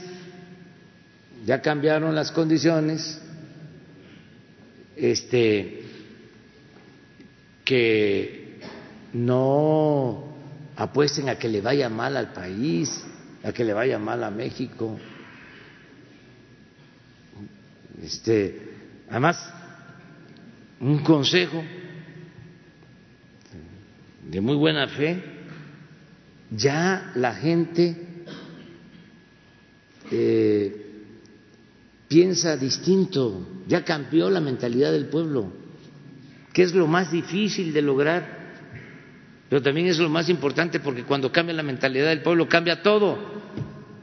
ya 1.45 1.62
cambiaron 1.62 2.16
las 2.16 2.32
condiciones, 2.32 3.22
este, 4.95 5.84
que 7.64 8.60
no 9.14 10.36
apuesten 10.76 11.30
a 11.30 11.38
que 11.38 11.48
le 11.48 11.62
vaya 11.62 11.90
mal 11.90 12.18
al 12.18 12.34
país, 12.34 13.04
a 13.44 13.52
que 13.52 13.64
le 13.64 13.74
vaya 13.74 13.99
mal 13.99 14.24
a 14.24 14.32
México. 14.32 14.98
Este, 18.02 18.60
además, 19.10 19.53
un 20.80 20.99
consejo 20.99 21.64
de 24.30 24.41
muy 24.41 24.56
buena 24.56 24.88
fe, 24.88 25.24
ya 26.52 27.11
la 27.15 27.34
gente 27.34 27.95
eh, 30.11 30.88
piensa 32.07 32.57
distinto, 32.57 33.48
ya 33.68 33.84
cambió 33.84 34.30
la 34.30 34.41
mentalidad 34.41 34.91
del 34.91 35.07
pueblo, 35.07 35.52
que 36.53 36.64
es 36.64 36.74
lo 36.74 36.88
más 36.88 37.11
difícil 37.11 37.74
de 37.74 37.82
lograr, 37.82 38.38
pero 39.49 39.61
también 39.61 39.88
es 39.88 39.98
lo 39.98 40.10
más 40.10 40.30
importante 40.30 40.80
porque 40.80 41.03
cuando 41.03 41.32
cambia 41.32 41.56
la 41.56 41.64
mentalidad 41.64 42.07
del 42.07 42.22
pueblo 42.22 42.49
cambia 42.49 42.82
todo. 42.82 43.38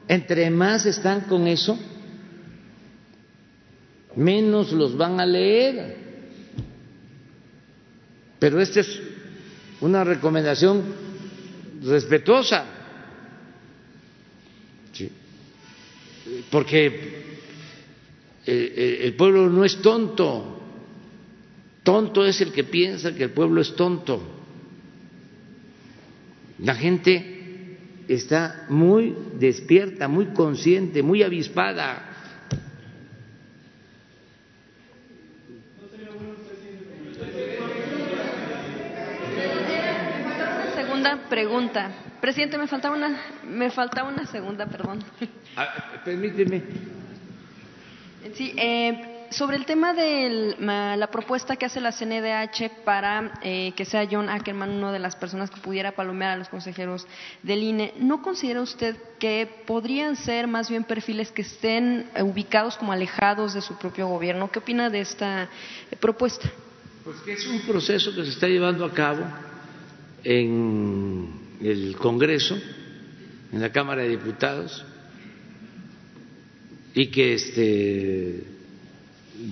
Entre 0.09 0.51
más 0.51 0.85
están 0.87 1.23
con 1.23 1.47
eso, 1.47 1.79
menos 4.17 4.73
los 4.73 4.97
van 4.97 5.21
a 5.21 5.27
leer. 5.27 5.97
Pero 8.39 8.61
esta 8.61 8.81
es 8.81 9.01
una 9.81 10.05
recomendación 10.05 10.83
respetuosa, 11.83 12.65
porque 16.51 17.25
el 18.47 19.15
pueblo 19.15 19.49
no 19.49 19.65
es 19.65 19.77
tonto, 19.81 20.61
tonto 21.83 22.25
es 22.25 22.41
el 22.41 22.53
que 22.53 22.65
piensa 22.65 23.15
que 23.15 23.25
el 23.25 23.31
pueblo 23.31 23.61
es 23.61 23.75
tonto. 23.75 24.23
La 26.59 26.75
gente 26.75 27.79
está 28.09 28.67
muy 28.69 29.15
despierta, 29.39 30.09
muy 30.09 30.27
consciente, 30.27 31.03
muy 31.03 31.23
avispada. 31.23 32.14
Pregunta. 41.29 41.91
Presidente, 42.21 42.59
me 42.59 42.67
faltaba 42.67 42.97
una, 42.97 43.21
me 43.45 43.71
faltaba 43.71 44.09
una 44.09 44.27
segunda, 44.27 44.67
perdón. 44.67 45.03
Ah, 45.57 46.01
permíteme. 46.05 46.63
Sí, 48.35 48.55
eh, 48.57 49.27
sobre 49.31 49.57
el 49.57 49.67
tema 49.67 49.93
de 49.93 50.57
la 50.59 51.07
propuesta 51.11 51.57
que 51.57 51.67
hace 51.67 51.81
la 51.81 51.93
CNDH 51.93 52.85
para 52.85 53.35
eh, 53.43 53.73
que 53.77 53.85
sea 53.85 54.09
John 54.11 54.29
Ackerman 54.29 54.71
una 54.71 54.93
de 54.93 54.99
las 54.99 55.15
personas 55.15 55.51
que 55.51 55.61
pudiera 55.61 55.93
palomear 55.93 56.33
a 56.33 56.37
los 56.37 56.49
consejeros 56.49 57.07
del 57.43 57.63
INE, 57.63 57.95
¿no 57.99 58.23
considera 58.23 58.63
usted 58.63 58.97
que 59.19 59.49
podrían 59.67 60.17
ser 60.17 60.47
más 60.47 60.71
bien 60.71 60.85
perfiles 60.85 61.31
que 61.31 61.43
estén 61.43 62.09
ubicados 62.21 62.77
como 62.77 62.93
alejados 62.93 63.55
de 63.55 63.61
su 63.61 63.77
propio 63.77 64.09
gobierno? 64.09 64.51
¿Qué 64.51 64.61
opina 64.61 64.91
de 64.91 65.01
esta 65.01 65.49
propuesta? 66.01 66.51
Pues 67.05 67.19
que 67.19 67.35
es 67.35 67.47
un 67.47 67.61
proceso 67.61 68.15
que 68.15 68.25
se 68.25 68.31
está 68.31 68.49
llevando 68.49 68.85
a 68.85 68.93
cabo 68.93 69.25
en 70.25 71.29
el 71.61 71.97
Congreso, 71.97 72.59
en 73.53 73.61
la 73.61 73.71
Cámara 73.71 74.03
de 74.03 74.09
Diputados, 74.09 74.85
y 76.95 77.09
que 77.09 77.35
este, 77.35 78.45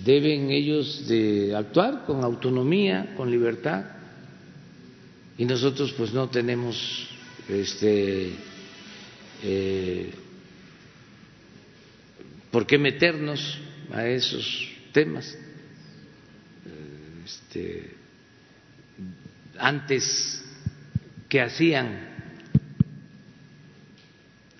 deben 0.04 0.50
ellos 0.50 1.06
de 1.08 1.54
actuar 1.54 2.04
con 2.06 2.24
autonomía, 2.24 3.14
con 3.16 3.30
libertad, 3.30 3.84
y 5.38 5.44
nosotros 5.44 5.92
pues 5.92 6.12
no 6.12 6.28
tenemos 6.28 7.08
este 7.48 8.32
eh, 9.42 10.12
por 12.50 12.66
qué 12.66 12.78
meternos 12.78 13.58
a 13.90 14.06
esos 14.06 14.70
temas. 14.92 15.36
Este, 17.24 17.90
antes 19.58 20.41
que 21.32 21.40
hacían, 21.40 21.98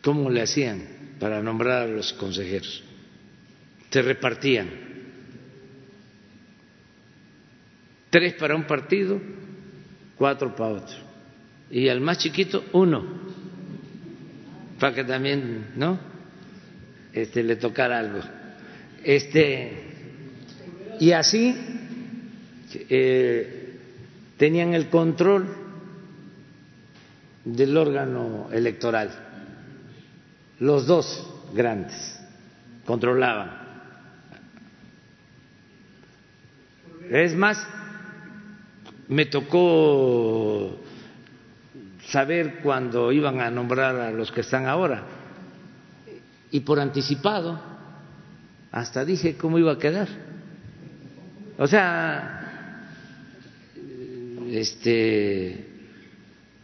¿cómo 0.01 0.31
le 0.31 0.41
hacían 0.41 0.83
para 1.21 1.43
nombrar 1.43 1.83
a 1.83 1.87
los 1.87 2.15
consejeros? 2.15 2.83
Se 3.91 4.01
repartían. 4.01 4.71
Tres 8.09 8.33
para 8.41 8.57
un 8.57 8.67
partido, 8.67 9.21
cuatro 10.17 10.57
para 10.57 10.71
otro. 10.71 10.97
Y 11.71 11.89
al 11.91 12.01
más 12.01 12.17
chiquito, 12.17 12.65
uno. 12.73 13.21
Para 14.81 14.95
que 14.95 15.05
también, 15.05 15.73
¿no? 15.77 16.01
Este, 17.13 17.43
le 17.43 17.57
tocara 17.57 17.99
algo. 17.99 18.21
Este, 19.05 19.73
y 21.01 21.13
así 21.13 21.55
eh, 22.89 23.75
tenían 24.39 24.73
el 24.73 24.89
control 24.89 25.62
del 27.45 27.77
órgano 27.77 28.49
electoral. 28.53 29.11
Los 30.61 30.87
dos 30.87 31.29
grandes 31.55 32.21
controlaban. 32.85 33.63
Es 37.11 37.35
más, 37.35 37.67
me 39.09 39.27
tocó 39.27 40.79
saber 42.07 42.61
cuando 42.63 43.13
iban 43.13 43.41
a 43.41 43.51
nombrar 43.51 43.97
a 43.97 44.11
los 44.11 44.31
que 44.33 44.41
están 44.41 44.67
ahora 44.67 45.03
y 46.51 46.61
por 46.61 46.79
anticipado 46.79 47.61
hasta 48.71 49.05
dije 49.05 49.37
cómo 49.37 49.59
iba 49.59 49.73
a 49.73 49.79
quedar. 49.79 50.09
O 51.59 51.67
sea, 51.67 52.39
este 54.51 55.72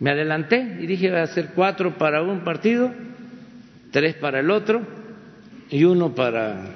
me 0.00 0.10
adelanté 0.10 0.78
y 0.80 0.86
dije 0.86 1.10
va 1.10 1.22
a 1.22 1.26
ser 1.26 1.50
cuatro 1.54 1.98
para 1.98 2.22
un 2.22 2.40
partido, 2.40 2.92
tres 3.90 4.14
para 4.16 4.40
el 4.40 4.50
otro 4.50 4.82
y 5.70 5.84
uno 5.84 6.14
para 6.14 6.74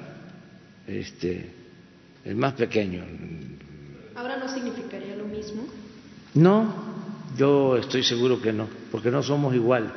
este 0.87 1.51
el 2.25 2.35
más 2.35 2.53
pequeño, 2.53 3.03
¿Ahora 4.15 4.37
no 4.37 4.47
significaría 4.47 5.15
lo 5.15 5.25
mismo? 5.25 5.65
No, 6.35 6.73
yo 7.35 7.77
estoy 7.77 8.03
seguro 8.03 8.41
que 8.41 8.53
no, 8.53 8.67
porque 8.91 9.11
no 9.11 9.23
somos 9.23 9.53
igual. 9.55 9.91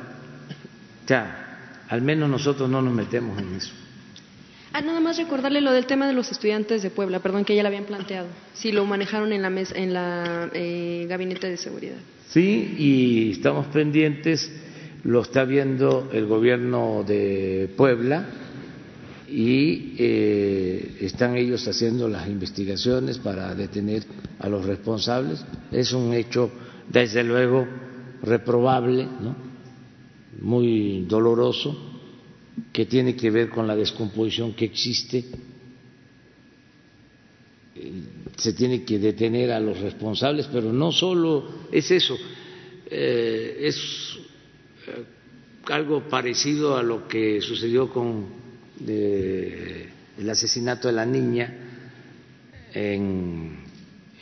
Ya, 1.07 1.83
al 1.87 2.01
menos 2.01 2.29
nosotros 2.29 2.69
no 2.69 2.81
nos 2.81 2.93
metemos 2.93 3.39
en 3.39 3.55
eso. 3.55 3.73
Ah, 4.77 4.81
nada 4.81 4.99
más 4.99 5.17
recordarle 5.17 5.59
lo 5.59 5.71
del 5.71 5.87
tema 5.87 6.05
de 6.05 6.13
los 6.13 6.31
estudiantes 6.31 6.83
de 6.83 6.91
Puebla, 6.91 7.19
perdón, 7.19 7.43
que 7.45 7.55
ya 7.55 7.63
lo 7.63 7.69
habían 7.69 7.85
planteado. 7.85 8.27
Si 8.53 8.71
lo 8.71 8.85
manejaron 8.85 9.33
en 9.33 9.41
la 9.41 9.49
mesa, 9.49 9.73
en 9.75 9.91
la 9.91 10.51
eh, 10.53 11.07
gabinete 11.09 11.49
de 11.49 11.57
seguridad. 11.57 11.97
Sí, 12.27 12.75
y 12.77 13.31
estamos 13.31 13.65
pendientes, 13.73 14.51
lo 15.03 15.23
está 15.23 15.45
viendo 15.45 16.11
el 16.13 16.27
gobierno 16.27 17.03
de 17.03 17.71
Puebla 17.75 18.27
y 19.27 19.95
eh, 19.97 20.97
están 21.01 21.35
ellos 21.37 21.67
haciendo 21.67 22.07
las 22.07 22.27
investigaciones 22.27 23.17
para 23.17 23.55
detener 23.55 24.03
a 24.37 24.47
los 24.47 24.63
responsables. 24.63 25.43
Es 25.71 25.91
un 25.91 26.13
hecho, 26.13 26.51
desde 26.87 27.23
luego, 27.23 27.67
reprobable, 28.21 29.05
¿no? 29.05 29.35
muy 30.39 31.05
doloroso, 31.09 31.96
que 32.71 32.85
tiene 32.85 33.15
que 33.15 33.29
ver 33.31 33.49
con 33.49 33.67
la 33.67 33.75
descomposición 33.75 34.53
que 34.53 34.65
existe. 34.65 35.25
Se 38.37 38.53
tiene 38.53 38.83
que 38.83 38.97
detener 38.99 39.51
a 39.51 39.59
los 39.59 39.79
responsables, 39.79 40.47
pero 40.47 40.71
no 40.73 40.91
solo 40.91 41.67
es 41.71 41.91
eso, 41.91 42.17
eh, 42.89 43.57
es 43.61 43.75
eh, 44.87 45.03
algo 45.71 46.07
parecido 46.07 46.75
a 46.77 46.83
lo 46.83 47.07
que 47.07 47.41
sucedió 47.41 47.89
con 47.91 48.25
el 48.85 50.29
asesinato 50.29 50.87
de 50.87 50.93
la 50.93 51.05
niña 51.05 51.67
en, 52.73 53.57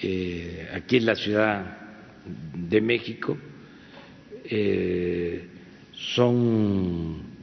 eh, 0.02 0.70
aquí 0.74 0.98
en 0.98 1.06
la 1.06 1.16
Ciudad 1.16 1.78
de 2.53 2.82
México 2.82 3.38
eh, 4.45 5.45
son 5.94 7.35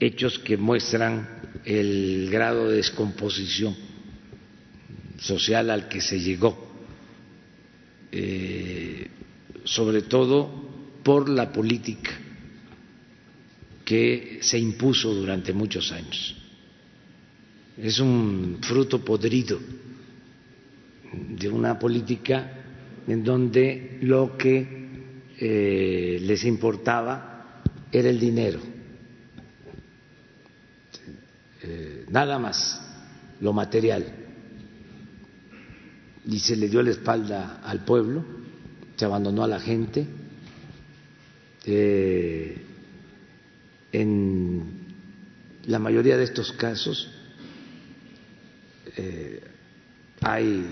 hechos 0.00 0.38
que 0.38 0.56
muestran 0.56 1.28
el 1.64 2.28
grado 2.30 2.68
de 2.68 2.76
descomposición 2.76 3.76
social 5.18 5.70
al 5.70 5.88
que 5.88 6.00
se 6.00 6.20
llegó, 6.20 6.56
eh, 8.12 9.08
sobre 9.64 10.02
todo 10.02 10.48
por 11.02 11.28
la 11.28 11.52
política 11.52 12.10
que 13.84 14.38
se 14.42 14.58
impuso 14.58 15.14
durante 15.14 15.52
muchos 15.52 15.92
años. 15.92 16.36
Es 17.76 17.98
un 18.00 18.58
fruto 18.60 19.04
podrido 19.04 19.58
de 21.12 21.48
una 21.48 21.78
política 21.78 22.52
en 23.06 23.24
donde 23.24 23.98
lo 24.02 24.36
que 24.36 24.66
eh, 25.40 26.18
les 26.20 26.44
importaba 26.44 27.62
era 27.90 28.10
el 28.10 28.20
dinero, 28.20 28.60
eh, 31.70 32.06
nada 32.08 32.38
más, 32.38 32.80
lo 33.40 33.52
material. 33.52 34.06
Y 36.26 36.38
se 36.38 36.56
le 36.56 36.68
dio 36.68 36.82
la 36.82 36.90
espalda 36.90 37.60
al 37.62 37.84
pueblo, 37.84 38.24
se 38.96 39.04
abandonó 39.04 39.44
a 39.44 39.48
la 39.48 39.60
gente. 39.60 40.06
Eh, 41.66 42.64
en 43.92 44.62
la 45.66 45.78
mayoría 45.78 46.16
de 46.16 46.24
estos 46.24 46.52
casos 46.52 47.10
eh, 48.96 49.42
hay 50.22 50.66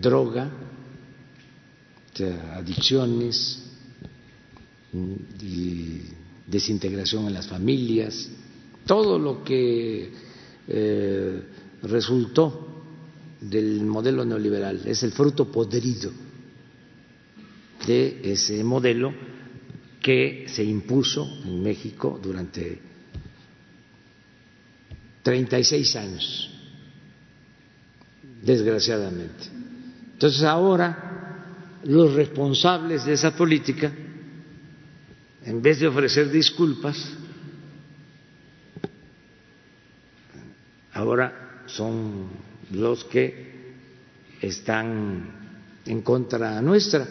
droga, 0.00 0.50
adicciones 2.54 3.62
mm, 4.92 5.12
y 5.40 6.02
desintegración 6.46 7.26
en 7.26 7.34
las 7.34 7.46
familias, 7.46 8.30
todo 8.88 9.18
lo 9.18 9.44
que 9.44 10.10
eh, 10.66 11.42
resultó 11.82 12.84
del 13.38 13.84
modelo 13.84 14.24
neoliberal 14.24 14.80
es 14.86 15.02
el 15.02 15.12
fruto 15.12 15.52
podrido 15.52 16.10
de 17.86 18.20
ese 18.24 18.64
modelo 18.64 19.12
que 20.00 20.46
se 20.48 20.64
impuso 20.64 21.28
en 21.44 21.62
México 21.62 22.18
durante 22.22 22.80
36 25.22 25.96
años 25.96 26.50
desgraciadamente. 28.42 29.50
Entonces 30.14 30.42
ahora 30.44 31.76
los 31.84 32.14
responsables 32.14 33.04
de 33.04 33.12
esa 33.12 33.36
política, 33.36 33.92
en 35.44 35.60
vez 35.60 35.78
de 35.78 35.88
ofrecer 35.88 36.30
disculpas, 36.30 37.18
ahora 40.98 41.57
son 41.68 42.28
los 42.72 43.04
que 43.04 43.48
están 44.40 45.30
en 45.86 46.02
contra 46.02 46.60
nuestra, 46.60 47.06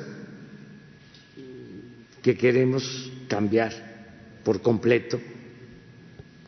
que 2.21 2.38
queremos 2.38 3.11
cambiar 3.27 3.71
por 4.43 4.61
completo 4.61 5.19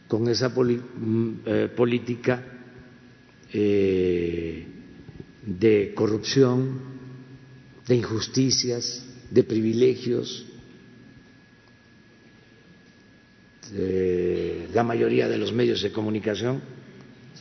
con 0.08 0.28
esa 0.28 0.50
mm, 0.50 1.34
eh, 1.46 1.70
política 1.76 2.44
eh, 3.54 4.66
de 5.46 5.94
corrupción, 5.96 6.82
de 7.88 7.96
injusticias, 7.96 9.06
de 9.30 9.44
privilegios. 9.44 10.46
La 14.74 14.84
mayoría 14.84 15.28
de 15.28 15.38
los 15.38 15.54
medios 15.54 15.84
de 15.84 15.92
comunicación. 15.92 16.60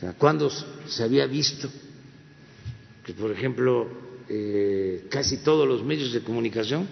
O 0.01 0.13
¿cuándo 0.13 0.49
se 0.49 1.03
había 1.03 1.25
visto 1.25 1.69
que, 3.03 3.13
por 3.13 3.31
ejemplo, 3.31 3.89
eh, 4.29 5.07
casi 5.09 5.37
todos 5.37 5.67
los 5.67 5.83
medios 5.83 6.13
de 6.13 6.21
comunicación 6.21 6.87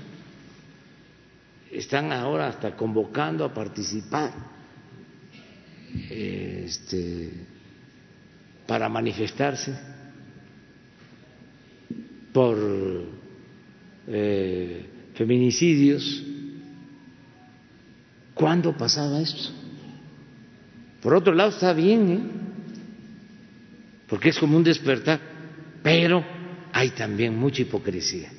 están 1.71 2.11
ahora 2.11 2.47
hasta 2.47 2.75
convocando 2.75 3.45
a 3.45 3.53
participar 3.53 4.33
este, 6.09 7.31
para 8.65 8.89
manifestarse 8.89 9.77
por 12.33 12.57
eh, 14.07 14.85
feminicidios. 15.13 16.23
¿Cuándo 18.33 18.75
pasaba 18.77 19.19
esto? 19.21 19.49
Por 21.01 21.13
otro 21.13 21.33
lado 21.33 21.49
está 21.49 21.73
bien, 21.73 22.11
¿eh? 22.11 22.46
Porque 24.07 24.29
es 24.29 24.39
como 24.39 24.57
un 24.57 24.63
despertar, 24.63 25.19
pero 25.83 26.23
hay 26.71 26.91
también 26.91 27.37
mucha 27.37 27.61
hipocresía. 27.61 28.29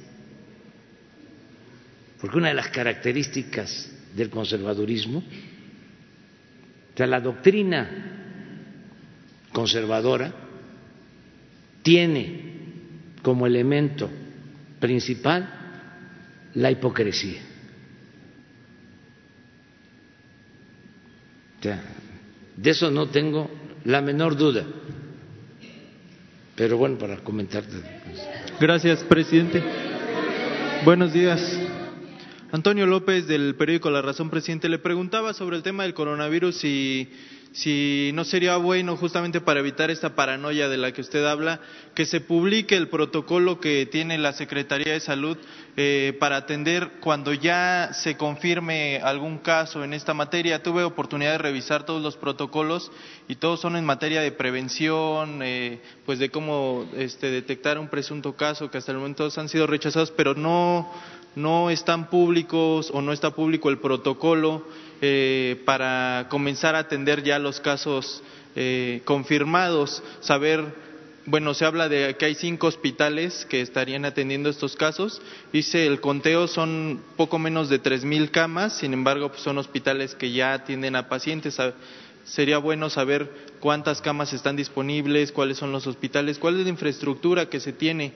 Porque 2.21 2.39
una 2.39 2.49
de 2.49 2.55
las 2.55 2.69
características 2.69 3.91
del 4.15 4.31
conservadurismo, 4.31 5.19
o 5.19 6.97
sea, 6.97 7.07
la 7.07 7.21
doctrina 7.21 7.89
conservadora 9.53 10.35
tiene 11.83 12.49
como 13.23 13.47
elemento 13.47 14.11
principal 14.81 15.49
la 16.55 16.71
hipocresía. 16.71 17.43
De 22.57 22.71
eso 22.71 22.91
no 22.91 23.09
tengo 23.09 23.51
la 23.85 24.01
menor 24.01 24.37
duda. 24.37 24.65
Pero 26.59 26.77
bueno, 26.77 26.99
para 26.99 27.19
comentarte. 27.19 27.71
Gracias, 28.61 29.05
presidente. 29.05 29.63
Buenos 30.85 31.13
días. 31.13 31.41
Antonio 32.51 32.85
López 32.85 33.29
del 33.29 33.55
periódico 33.55 33.91
La 33.91 34.03
Razón, 34.03 34.29
presidente, 34.29 34.69
le 34.69 34.81
preguntaba 34.81 35.33
sobre 35.35 35.57
el 35.57 35.63
tema 35.63 35.85
del 35.85 35.95
coronavirus 35.95 36.65
y 36.65 37.09
si 37.53 38.11
no 38.15 38.25
sería 38.25 38.57
bueno, 38.57 38.97
justamente 38.97 39.41
para 39.41 39.61
evitar 39.61 39.91
esta 39.91 40.15
paranoia 40.15 40.69
de 40.69 40.77
la 40.77 40.93
que 40.93 41.01
usted 41.01 41.25
habla, 41.25 41.61
que 41.95 42.07
se 42.07 42.21
publique 42.21 42.77
el 42.77 42.89
protocolo 42.89 43.59
que 43.59 43.87
tiene 43.87 44.19
la 44.19 44.33
Secretaría 44.33 44.93
de 44.93 45.01
Salud 45.01 45.37
eh, 45.77 46.17
para 46.21 46.37
atender 46.37 46.93
cuando 47.01 47.33
ya 47.33 47.91
se 47.93 48.17
confirme 48.17 49.01
algún 49.03 49.39
caso 49.39 49.83
en 49.83 49.95
esta 49.95 50.15
materia. 50.15 50.63
Tuve 50.63 50.85
oportunidad 50.85 51.33
de 51.33 51.39
revisar 51.39 51.85
todos 51.85 52.03
los 52.03 52.17
protocolos 52.17 52.93
y 53.29 53.37
todos 53.37 53.61
son 53.61 53.77
en 53.77 53.85
materia 53.85 54.21
de 54.21 54.33
prevención, 54.33 55.41
eh, 55.43 55.81
pues 56.05 56.19
de 56.19 56.31
cómo 56.31 56.87
este, 56.97 57.31
detectar 57.31 57.79
un 57.79 57.89
presunto 57.89 58.37
caso 58.37 58.71
que 58.71 58.79
hasta 58.79 58.93
el 58.93 58.99
momento 58.99 59.29
han 59.37 59.49
sido 59.49 59.67
rechazados, 59.67 60.11
pero 60.11 60.35
no, 60.35 60.93
no 61.35 61.71
están 61.71 62.11
públicos 62.11 62.91
o 62.93 63.01
no 63.01 63.13
está 63.13 63.31
público 63.31 63.71
el 63.71 63.79
protocolo 63.79 64.65
eh, 65.01 65.61
para 65.65 66.27
comenzar 66.29 66.75
a 66.75 66.81
atender 66.81 67.23
ya 67.23 67.39
los 67.39 67.61
casos 67.61 68.23
eh, 68.57 69.03
confirmados, 69.05 70.03
saber, 70.21 70.65
bueno, 71.27 71.55
se 71.55 71.65
habla 71.65 71.89
de 71.89 72.17
que 72.17 72.25
hay 72.25 72.35
cinco 72.35 72.67
hospitales 72.67 73.47
que 73.49 73.61
estarían 73.61 74.05
atendiendo 74.05 74.49
estos 74.49 74.77
casos, 74.77 75.23
dice 75.53 75.87
el 75.87 76.01
conteo 76.01 76.49
son 76.49 77.03
poco 77.17 77.39
menos 77.39 77.69
de 77.69 77.79
tres 77.79 78.05
mil 78.05 78.31
camas, 78.31 78.79
sin 78.79 78.93
embargo, 78.93 79.29
pues 79.29 79.43
son 79.43 79.59
hospitales 79.59 80.15
que 80.15 80.33
ya 80.33 80.55
atienden 80.55 80.97
a 80.97 81.09
pacientes. 81.09 81.57
Sería 82.25 82.59
bueno 82.59 82.91
saber 82.91 83.31
cuántas 83.61 84.03
camas 84.03 84.33
están 84.33 84.57
disponibles, 84.57 85.33
cuáles 85.33 85.57
son 85.57 85.73
los 85.73 85.87
hospitales, 85.87 86.39
cuál 86.39 86.59
es 86.59 86.65
la 86.65 86.71
infraestructura 86.71 87.49
que 87.49 87.61
se 87.61 87.73
tiene 87.73 88.13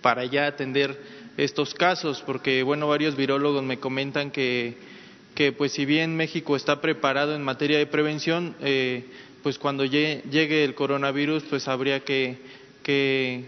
para 0.00 0.24
ya 0.24 0.46
atender 0.46 0.98
estos 1.36 1.74
casos, 1.74 2.22
porque 2.26 2.62
bueno, 2.62 2.88
varios 2.88 3.16
virólogos 3.16 3.62
me 3.62 3.78
comentan 3.78 4.30
que 4.30 4.76
que 5.38 5.52
pues 5.52 5.70
si 5.70 5.84
bien 5.84 6.16
México 6.16 6.56
está 6.56 6.80
preparado 6.80 7.32
en 7.32 7.44
materia 7.44 7.78
de 7.78 7.86
prevención, 7.86 8.56
eh, 8.58 9.04
pues 9.44 9.56
cuando 9.56 9.84
llegue 9.84 10.64
el 10.64 10.74
coronavirus 10.74 11.44
pues 11.44 11.68
habría 11.68 12.00
que, 12.00 12.38
que, 12.82 13.44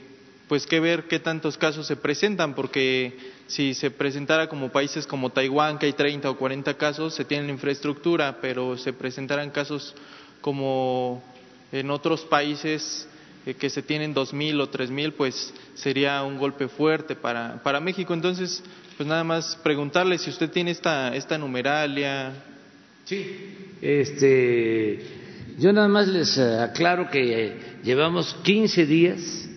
pues 0.46 0.68
que 0.68 0.78
ver 0.78 1.08
qué 1.08 1.18
tantos 1.18 1.58
casos 1.58 1.88
se 1.88 1.96
presentan, 1.96 2.54
porque 2.54 3.18
si 3.48 3.74
se 3.74 3.90
presentara 3.90 4.48
como 4.48 4.68
países 4.68 5.04
como 5.04 5.30
Taiwán, 5.30 5.80
que 5.80 5.86
hay 5.86 5.92
30 5.92 6.30
o 6.30 6.36
40 6.36 6.74
casos, 6.74 7.12
se 7.12 7.24
tiene 7.24 7.46
la 7.46 7.52
infraestructura, 7.54 8.38
pero 8.40 8.78
se 8.78 8.92
presentaran 8.92 9.50
casos 9.50 9.92
como 10.42 11.24
en 11.72 11.90
otros 11.90 12.20
países 12.20 13.08
eh, 13.46 13.54
que 13.54 13.68
se 13.68 13.82
tienen 13.82 14.14
2.000 14.14 14.60
o 14.60 14.70
3.000, 14.70 15.14
pues 15.14 15.52
sería 15.74 16.22
un 16.22 16.38
golpe 16.38 16.68
fuerte 16.68 17.16
para, 17.16 17.60
para 17.64 17.80
México. 17.80 18.14
Entonces, 18.14 18.62
pues 19.00 19.08
nada 19.08 19.24
más 19.24 19.58
preguntarle 19.62 20.18
si 20.18 20.28
usted 20.28 20.50
tiene 20.50 20.72
esta, 20.72 21.16
esta 21.16 21.38
numeralia. 21.38 22.34
Sí, 23.06 23.24
este, 23.80 25.00
yo 25.58 25.72
nada 25.72 25.88
más 25.88 26.06
les 26.06 26.36
eh, 26.36 26.58
aclaro 26.58 27.08
que 27.08 27.46
eh, 27.46 27.56
llevamos 27.82 28.34
15 28.42 28.84
días 28.84 29.48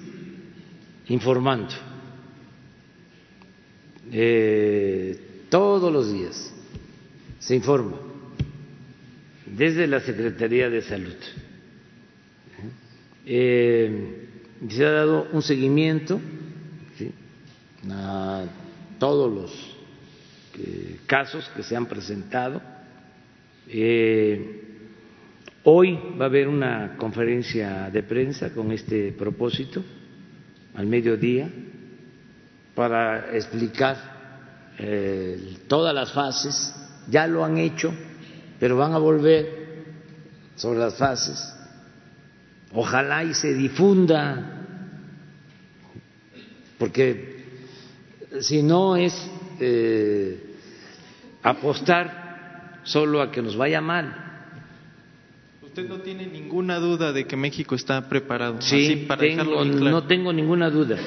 informando, 1.09 1.73
eh, 4.13 5.19
todos 5.49 5.91
los 5.91 6.09
días 6.13 6.53
se 7.39 7.53
informa 7.53 7.97
desde 9.45 9.87
la 9.87 9.99
Secretaría 9.99 10.69
de 10.69 10.81
Salud. 10.83 11.17
se 13.25 14.85
ha 14.85 14.89
dado 14.91 15.27
un 15.33 15.41
seguimiento 15.41 16.21
¿sí? 16.97 17.11
a 17.91 18.45
todos 19.03 19.33
los 19.33 19.51
eh, 20.57 21.01
casos 21.05 21.51
que 21.53 21.61
se 21.61 21.75
han 21.75 21.87
presentado. 21.87 22.61
Eh, 23.67 24.61
hoy 25.65 25.99
va 26.17 26.23
a 26.23 26.27
haber 26.29 26.47
una 26.47 26.95
conferencia 26.95 27.89
de 27.91 28.01
prensa 28.01 28.53
con 28.53 28.71
este 28.71 29.11
propósito, 29.11 29.83
al 30.75 30.87
mediodía, 30.87 31.49
para 32.75 33.35
explicar 33.35 33.97
eh, 34.79 35.57
todas 35.67 35.93
las 35.93 36.13
fases. 36.13 36.73
Ya 37.09 37.27
lo 37.27 37.43
han 37.43 37.57
hecho, 37.57 37.93
pero 38.57 38.77
van 38.77 38.93
a 38.93 38.99
volver 38.99 39.83
sobre 40.55 40.79
las 40.79 40.97
fases. 40.97 41.53
Ojalá 42.71 43.25
y 43.25 43.33
se 43.33 43.53
difunda, 43.53 44.61
porque 46.77 47.32
si 48.39 48.63
no 48.63 48.95
es 48.95 49.13
eh, 49.59 50.55
apostar 51.41 52.81
solo 52.83 53.21
a 53.21 53.31
que 53.31 53.41
nos 53.41 53.55
vaya 53.55 53.81
mal. 53.81 54.31
¿Usted 55.61 55.87
no 55.87 55.99
tiene 55.99 56.27
ninguna 56.27 56.79
duda 56.79 57.11
de 57.11 57.25
que 57.25 57.35
México 57.35 57.75
está 57.75 58.07
preparado? 58.07 58.61
Sí, 58.61 59.07
no 59.79 60.03
tengo 60.03 60.31
ninguna 60.31 60.69
duda 60.69 60.97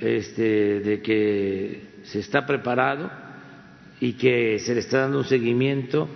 este, 0.00 0.80
de 0.80 1.02
que 1.02 1.82
se 2.04 2.20
está 2.20 2.46
preparado 2.46 3.10
y 4.00 4.14
que 4.14 4.58
se 4.58 4.74
le 4.74 4.80
está 4.80 5.00
dando 5.00 5.18
un 5.18 5.24
seguimiento 5.24 6.08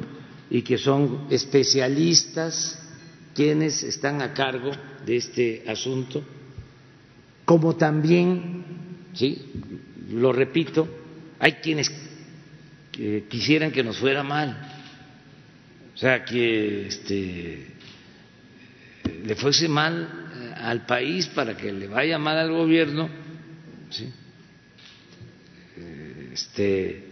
y 0.51 0.63
que 0.63 0.79
son 0.79 1.27
especialistas 1.31 2.83
quienes 3.35 3.83
están 3.83 4.23
a 4.23 4.33
cargo 4.33 4.71
de 5.05 5.17
este 5.17 5.65
asunto, 5.69 6.23
como 7.45 7.77
también, 7.77 8.65
sí, 9.13 9.53
lo 10.11 10.33
repito, 10.33 10.89
hay 11.39 11.53
quienes 11.55 11.91
quisieran 13.29 13.71
que 13.71 13.83
nos 13.83 13.99
fuera 13.99 14.23
mal, 14.23 14.57
o 15.95 15.99
sea, 15.99 16.25
que 16.25 16.87
este, 16.87 17.67
le 19.25 19.35
fuese 19.37 19.69
mal 19.69 20.09
eh, 20.35 20.55
al 20.57 20.87
país 20.87 21.27
para 21.27 21.57
que 21.57 21.73
le 21.73 21.89
vaya 21.89 22.19
mal 22.19 22.39
al 22.39 22.53
gobierno, 22.53 23.09
¿sí? 23.91 24.11
este, 26.33 27.05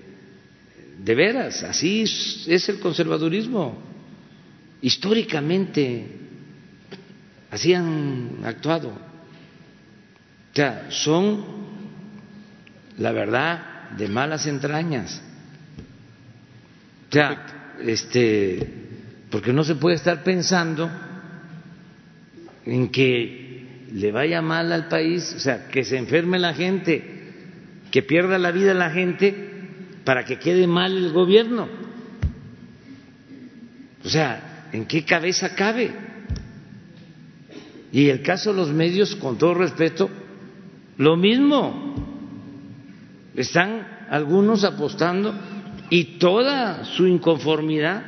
de 0.98 1.14
veras, 1.14 1.62
así 1.64 2.02
es 2.02 2.68
el 2.68 2.78
conservadurismo, 2.78 3.76
históricamente 4.80 6.06
así 7.50 7.74
han 7.74 8.40
actuado, 8.44 8.88
o 8.88 10.54
sea, 10.54 10.86
son 10.90 11.63
la 12.98 13.12
verdad, 13.12 13.90
de 13.96 14.08
malas 14.08 14.46
entrañas. 14.46 15.22
O 17.10 17.12
sea, 17.12 17.74
este, 17.80 18.66
porque 19.30 19.52
no 19.52 19.64
se 19.64 19.74
puede 19.74 19.96
estar 19.96 20.22
pensando 20.22 20.90
en 22.66 22.88
que 22.88 23.86
le 23.92 24.10
vaya 24.10 24.42
mal 24.42 24.72
al 24.72 24.88
país, 24.88 25.34
o 25.36 25.40
sea, 25.40 25.68
que 25.68 25.84
se 25.84 25.96
enferme 25.96 26.38
la 26.38 26.54
gente, 26.54 27.02
que 27.90 28.02
pierda 28.02 28.38
la 28.38 28.50
vida 28.50 28.74
la 28.74 28.90
gente 28.90 29.34
para 30.04 30.24
que 30.24 30.38
quede 30.38 30.66
mal 30.66 30.96
el 30.96 31.12
gobierno. 31.12 31.68
O 34.04 34.08
sea, 34.08 34.68
¿en 34.72 34.86
qué 34.86 35.04
cabeza 35.04 35.54
cabe? 35.54 35.92
Y 37.92 38.08
el 38.08 38.22
caso 38.22 38.50
de 38.50 38.56
los 38.56 38.70
medios, 38.70 39.14
con 39.16 39.38
todo 39.38 39.54
respeto, 39.54 40.10
lo 40.98 41.16
mismo 41.16 42.13
están 43.34 44.06
algunos 44.10 44.64
apostando 44.64 45.34
y 45.90 46.18
toda 46.18 46.84
su 46.84 47.06
inconformidad 47.06 48.02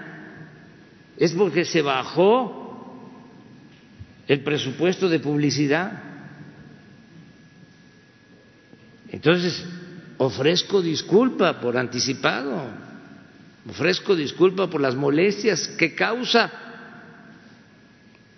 es 1.16 1.32
porque 1.32 1.64
se 1.64 1.82
bajó 1.82 2.64
el 4.28 4.40
presupuesto 4.40 5.08
de 5.08 5.20
publicidad. 5.20 6.02
Entonces, 9.10 9.64
ofrezco 10.18 10.82
disculpa 10.82 11.60
por 11.60 11.76
anticipado, 11.76 12.64
ofrezco 13.68 14.14
disculpa 14.14 14.68
por 14.68 14.80
las 14.80 14.94
molestias 14.94 15.68
que 15.68 15.94
causa 15.94 16.50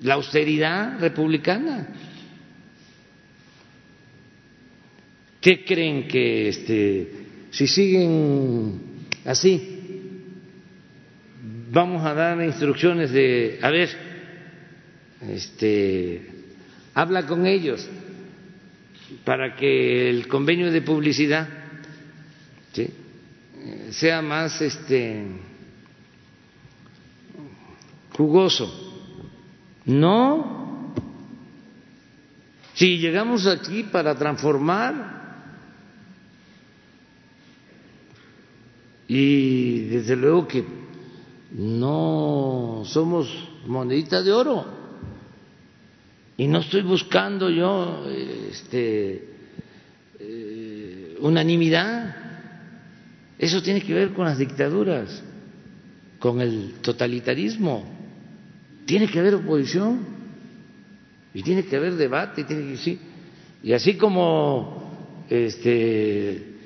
la 0.00 0.14
austeridad 0.14 1.00
republicana. 1.00 1.88
¿Qué 5.40 5.64
creen 5.64 6.08
que 6.08 6.48
este, 6.48 7.12
si 7.50 7.66
siguen 7.66 8.80
así, 9.24 9.78
vamos 11.70 12.04
a 12.04 12.14
dar 12.14 12.42
instrucciones 12.42 13.12
de, 13.12 13.58
a 13.62 13.70
ver, 13.70 13.88
este, 15.30 16.26
habla 16.94 17.26
con 17.26 17.46
ellos 17.46 17.88
para 19.24 19.54
que 19.54 20.10
el 20.10 20.26
convenio 20.26 20.70
de 20.70 20.82
publicidad 20.82 21.48
sea 23.90 24.22
más 24.22 24.60
este 24.60 25.24
jugoso. 28.16 28.94
No. 29.84 30.94
Si 32.74 32.98
llegamos 32.98 33.46
aquí 33.46 33.84
para 33.84 34.14
transformar 34.16 35.27
y 39.08 39.86
desde 39.86 40.14
luego 40.14 40.46
que 40.46 40.62
no 41.52 42.82
somos 42.84 43.48
monedita 43.66 44.22
de 44.22 44.32
oro. 44.32 44.66
Y 46.36 46.46
no 46.46 46.58
estoy 46.58 46.82
buscando 46.82 47.48
yo 47.48 48.04
este, 48.50 49.28
eh, 50.20 51.16
unanimidad. 51.20 52.14
Eso 53.38 53.62
tiene 53.62 53.80
que 53.80 53.94
ver 53.94 54.12
con 54.12 54.26
las 54.26 54.38
dictaduras, 54.38 55.22
con 56.18 56.40
el 56.42 56.74
totalitarismo. 56.82 57.84
Tiene 58.84 59.08
que 59.08 59.18
haber 59.18 59.36
oposición 59.36 60.00
y 61.32 61.42
tiene 61.42 61.64
que 61.64 61.76
haber 61.76 61.94
debate. 61.94 62.42
Y, 62.42 62.44
tiene 62.44 62.70
que, 62.70 62.76
sí. 62.76 62.98
y 63.62 63.72
así 63.72 63.94
como 63.94 65.24
este, 65.30 66.58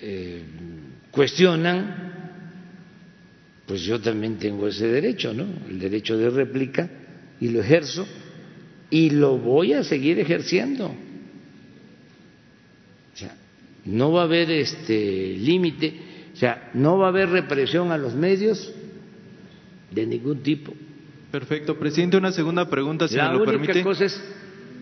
eh, 0.00 0.44
cuestionan, 1.12 2.12
pues 3.66 3.82
yo 3.82 4.00
también 4.00 4.38
tengo 4.38 4.66
ese 4.66 4.88
derecho, 4.88 5.32
¿no? 5.32 5.46
El 5.68 5.78
derecho 5.78 6.18
de 6.18 6.30
réplica 6.30 6.90
y 7.38 7.48
lo 7.48 7.60
ejerzo 7.60 8.06
y 8.90 9.10
lo 9.10 9.38
voy 9.38 9.74
a 9.74 9.84
seguir 9.84 10.18
ejerciendo. 10.18 10.86
O 13.14 13.16
sea, 13.16 13.36
no 13.84 14.10
va 14.12 14.22
a 14.22 14.24
haber 14.24 14.50
este 14.50 15.36
límite, 15.38 15.94
o 16.34 16.36
sea, 16.36 16.70
no 16.74 16.98
va 16.98 17.06
a 17.06 17.10
haber 17.10 17.28
represión 17.28 17.92
a 17.92 17.98
los 17.98 18.14
medios 18.14 18.72
de 19.90 20.06
ningún 20.06 20.42
tipo. 20.42 20.74
Perfecto, 21.30 21.78
presidente, 21.78 22.16
una 22.16 22.32
segunda 22.32 22.68
pregunta, 22.68 23.06
si 23.08 23.16
la 23.16 23.30
me 23.30 23.38
lo 23.38 23.44
única 23.44 23.58
permite. 23.58 23.82
cosa 23.82 24.04
es 24.06 24.20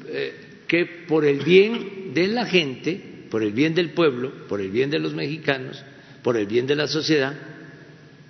eh, 0.08 0.34
que 0.66 0.86
por 1.06 1.24
el 1.24 1.40
bien 1.40 2.12
de 2.14 2.28
la 2.28 2.46
gente, 2.46 3.26
por 3.30 3.42
el 3.42 3.52
bien 3.52 3.74
del 3.74 3.90
pueblo, 3.90 4.46
por 4.48 4.60
el 4.60 4.70
bien 4.70 4.90
de 4.90 4.98
los 4.98 5.14
mexicanos, 5.14 5.84
por 6.22 6.36
el 6.36 6.46
bien 6.46 6.66
de 6.66 6.76
la 6.76 6.86
sociedad, 6.86 7.34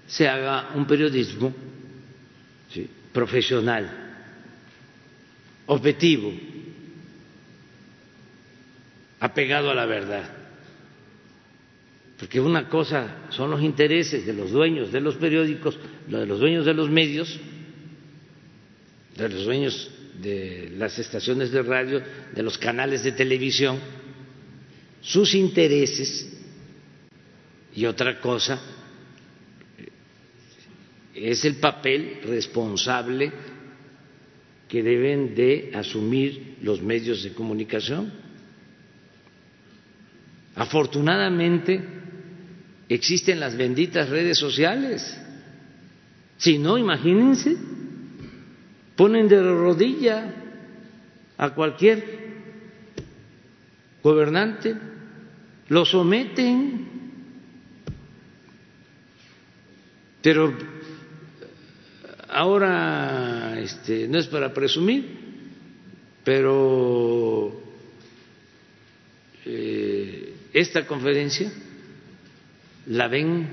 se 0.07 0.29
haga 0.29 0.71
un 0.75 0.87
periodismo 0.87 1.55
profesional 3.13 4.11
objetivo, 5.67 6.33
apegado 9.21 9.71
a 9.71 9.75
la 9.75 9.87
verdad. 9.87 10.31
Porque 12.19 12.41
una 12.41 12.69
cosa 12.69 13.29
son 13.31 13.51
los 13.51 13.63
intereses 13.63 14.27
de 14.27 14.33
los 14.33 14.51
dueños 14.51 14.93
de 14.93 15.01
los 15.01 15.17
periódicos, 15.17 15.79
de 16.07 16.27
los 16.27 16.39
dueños 16.39 16.67
de 16.67 16.75
los 16.75 16.91
medios, 16.91 17.39
de 19.17 19.29
los 19.29 19.45
dueños 19.45 19.91
de 20.21 20.73
las 20.77 20.99
estaciones 20.99 21.51
de 21.51 21.63
radio, 21.63 22.03
de 22.35 22.43
los 22.43 22.59
canales 22.59 23.05
de 23.05 23.13
televisión, 23.13 23.79
sus 25.01 25.35
intereses, 25.35 26.40
y 27.75 27.85
otra 27.87 28.21
cosa 28.21 28.61
es 31.15 31.45
el 31.45 31.57
papel 31.57 32.21
responsable 32.25 33.33
que 34.69 34.83
deben 34.83 35.35
de 35.35 35.73
asumir 35.75 36.57
los 36.63 36.81
medios 36.81 37.23
de 37.23 37.33
comunicación. 37.33 38.13
Afortunadamente 40.55 41.83
existen 42.89 43.41
las 43.41 43.57
benditas 43.57 44.09
redes 44.09 44.39
sociales. 44.39 45.19
Si 46.39 46.59
no, 46.59 46.79
imagínense, 46.79 47.57
ponen 48.97 49.29
de 49.29 49.43
rodilla 49.43 50.35
a 51.37 51.51
cualquier 51.51 52.21
gobernante, 54.03 54.77
lo 55.69 55.85
someten, 55.85 56.90
pero 60.23 60.55
ahora 62.29 63.59
este, 63.61 64.07
no 64.09 64.19
es 64.19 64.27
para 64.27 64.53
presumir, 64.53 65.19
pero 66.25 67.61
eh, 69.45 70.35
esta 70.53 70.87
conferencia 70.87 71.51
la 72.87 73.09
ven 73.09 73.49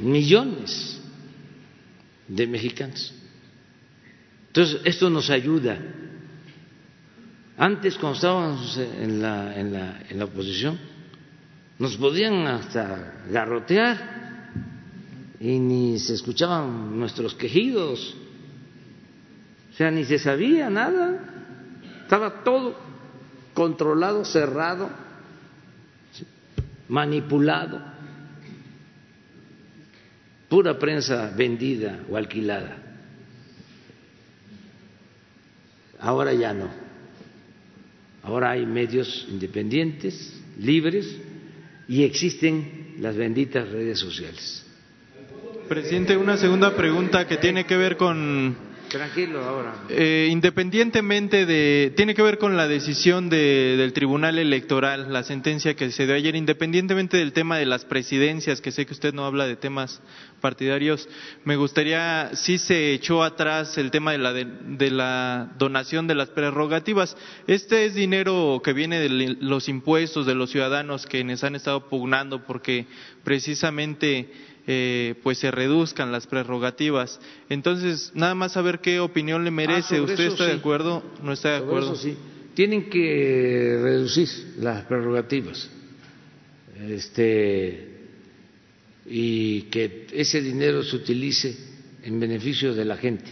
millones 0.00 1.00
de 2.28 2.46
mexicanos. 2.46 3.14
Entonces, 4.48 4.80
esto 4.84 5.10
nos 5.10 5.30
ayuda. 5.30 5.78
Antes, 7.58 7.96
cuando 7.96 8.16
estábamos 8.16 8.78
en 8.78 9.22
la, 9.22 9.58
en 9.58 9.72
la, 9.72 10.02
en 10.08 10.18
la 10.18 10.24
oposición, 10.24 10.78
nos 11.78 11.96
podían 11.96 12.46
hasta 12.46 13.24
garrotear 13.30 14.16
y 15.40 15.58
ni 15.58 15.98
se 15.98 16.14
escuchaban 16.14 16.98
nuestros 16.98 17.34
quejidos, 17.34 18.16
o 19.72 19.76
sea, 19.76 19.90
ni 19.90 20.04
se 20.04 20.18
sabía 20.18 20.70
nada, 20.70 21.20
estaba 22.02 22.42
todo 22.42 22.76
controlado, 23.52 24.24
cerrado, 24.24 24.88
manipulado, 26.88 27.82
pura 30.48 30.78
prensa 30.78 31.30
vendida 31.36 32.00
o 32.08 32.16
alquilada. 32.16 32.78
Ahora 36.00 36.32
ya 36.32 36.54
no, 36.54 36.70
ahora 38.22 38.52
hay 38.52 38.64
medios 38.64 39.26
independientes, 39.28 40.40
libres, 40.58 41.18
y 41.88 42.02
existen 42.04 42.96
las 43.00 43.16
benditas 43.16 43.68
redes 43.70 43.98
sociales. 43.98 44.64
Presidente, 45.68 46.16
una 46.16 46.36
segunda 46.36 46.76
pregunta 46.76 47.26
que 47.26 47.36
tiene 47.38 47.66
que 47.66 47.76
ver 47.76 47.96
con 47.96 48.56
Tranquilo 48.88 49.42
ahora. 49.44 49.74
Eh, 49.88 50.28
independientemente 50.30 51.44
de, 51.46 51.92
tiene 51.96 52.14
que 52.14 52.22
ver 52.22 52.38
con 52.38 52.56
la 52.56 52.68
decisión 52.68 53.28
de, 53.28 53.76
del 53.76 53.92
Tribunal 53.92 54.38
Electoral, 54.38 55.12
la 55.12 55.22
sentencia 55.22 55.74
que 55.74 55.90
se 55.90 56.06
dio 56.06 56.14
ayer, 56.14 56.36
independientemente 56.36 57.16
del 57.16 57.32
tema 57.32 57.58
de 57.58 57.66
las 57.66 57.84
presidencias, 57.84 58.60
que 58.60 58.72
sé 58.72 58.86
que 58.86 58.92
usted 58.92 59.12
no 59.12 59.24
habla 59.24 59.46
de 59.46 59.56
temas 59.56 60.00
partidarios, 60.40 61.08
me 61.44 61.56
gustaría, 61.56 62.30
si 62.34 62.58
se 62.58 62.92
echó 62.92 63.22
atrás 63.22 63.76
el 63.78 63.90
tema 63.90 64.12
de 64.12 64.18
la, 64.18 64.32
de 64.32 64.90
la 64.90 65.52
donación 65.58 66.06
de 66.06 66.14
las 66.14 66.30
prerrogativas. 66.30 67.16
Este 67.46 67.86
es 67.86 67.94
dinero 67.94 68.60
que 68.62 68.72
viene 68.72 69.00
de 69.00 69.36
los 69.40 69.68
impuestos 69.68 70.26
de 70.26 70.34
los 70.34 70.50
ciudadanos 70.50 71.06
quienes 71.06 71.42
han 71.44 71.56
estado 71.56 71.88
pugnando 71.88 72.44
porque 72.44 72.86
precisamente 73.24 74.30
eh, 74.66 75.14
pues 75.22 75.38
se 75.38 75.50
reduzcan 75.50 76.12
las 76.12 76.26
prerrogativas. 76.26 77.20
Entonces, 77.48 78.12
nada 78.14 78.34
más 78.34 78.52
saber 78.52 78.80
qué 78.80 79.00
opinión 79.00 79.44
le 79.44 79.50
merece. 79.50 79.96
Ah, 79.96 80.02
¿Usted 80.02 80.26
está 80.26 80.44
sí. 80.44 80.50
de 80.50 80.56
acuerdo? 80.56 81.02
¿No 81.22 81.32
está 81.32 81.50
de 81.52 81.58
Sobre 81.58 81.68
acuerdo? 81.68 81.92
eso 81.92 82.02
sí. 82.02 82.16
Tienen 82.54 82.88
que 82.88 83.78
reducir 83.82 84.28
las 84.58 84.84
prerrogativas. 84.84 85.68
Este 86.88 87.96
y 89.08 89.62
que 89.62 90.08
ese 90.12 90.40
dinero 90.42 90.82
se 90.82 90.96
utilice 90.96 91.56
en 92.02 92.18
beneficio 92.18 92.74
de 92.74 92.84
la 92.84 92.96
gente. 92.96 93.30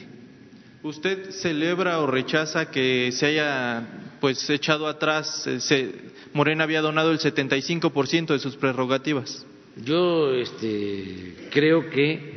¿Usted 0.83 1.31
celebra 1.31 1.99
o 2.01 2.07
rechaza 2.07 2.71
que 2.71 3.11
se 3.13 3.27
haya 3.27 4.17
pues 4.21 4.49
echado 4.51 4.87
atrás, 4.87 5.47
eh, 5.47 5.61
se, 5.61 5.91
Morena 6.33 6.65
había 6.65 6.81
donado 6.81 7.11
el 7.11 7.19
75% 7.19 8.27
de 8.27 8.39
sus 8.39 8.57
prerrogativas? 8.57 9.45
Yo 9.83 10.33
este, 10.35 11.49
creo 11.51 11.91
que 11.91 12.33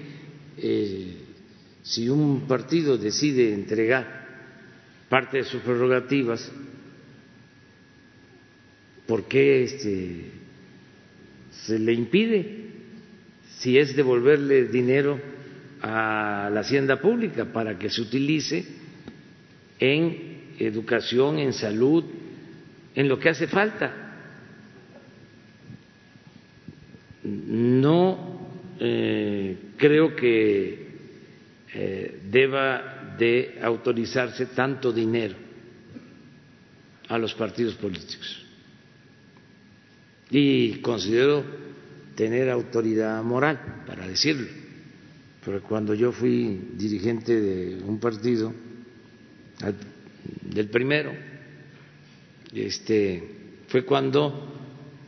eh, 0.58 1.18
si 1.84 2.10
un 2.10 2.48
partido 2.48 2.98
decide 2.98 3.54
entregar 3.54 4.26
parte 5.08 5.38
de 5.38 5.44
sus 5.44 5.62
prerrogativas, 5.62 6.52
¿por 9.06 9.26
qué 9.26 9.64
este, 9.64 10.32
se 11.52 11.78
le 11.78 11.94
impide? 11.94 12.66
Si 13.60 13.78
es 13.78 13.96
devolverle 13.96 14.66
dinero 14.66 15.20
a 15.82 16.50
la 16.52 16.62
hacienda 16.62 17.00
pública 17.00 17.46
para 17.46 17.78
que 17.78 17.90
se 17.90 18.02
utilice 18.02 18.66
en 19.80 20.56
educación, 20.60 21.38
en 21.38 21.54
salud, 21.54 22.04
en 22.96 23.08
lo 23.08 23.20
que 23.20 23.30
hace 23.30 23.48
falta. 23.48 24.07
No 27.28 28.48
eh, 28.80 29.58
creo 29.78 30.16
que 30.16 30.88
eh, 31.74 32.20
deba 32.30 33.16
de 33.18 33.60
autorizarse 33.62 34.48
tanto 34.48 34.94
dinero 34.94 35.36
a 37.10 37.18
los 37.18 37.34
partidos 37.34 37.76
políticos. 37.76 38.46
Y 40.30 40.76
considero 40.82 41.44
tener 42.16 42.50
autoridad 42.50 43.24
moral 43.24 43.84
para 43.86 44.08
decirlo, 44.08 44.48
porque 45.44 45.62
cuando 45.62 45.94
yo 45.94 46.12
fui 46.12 46.72
dirigente 46.74 47.40
de 47.40 47.84
un 47.84 48.00
partido, 48.00 48.54
del 50.42 50.70
primero, 50.70 51.12
este, 52.54 53.24
fue 53.68 53.86
cuando 53.86 54.57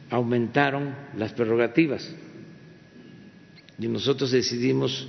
aumentaron 0.10 0.96
las 1.18 1.34
prerrogativas 1.34 2.10
y 3.80 3.88
nosotros 3.88 4.32
decidimos 4.32 5.08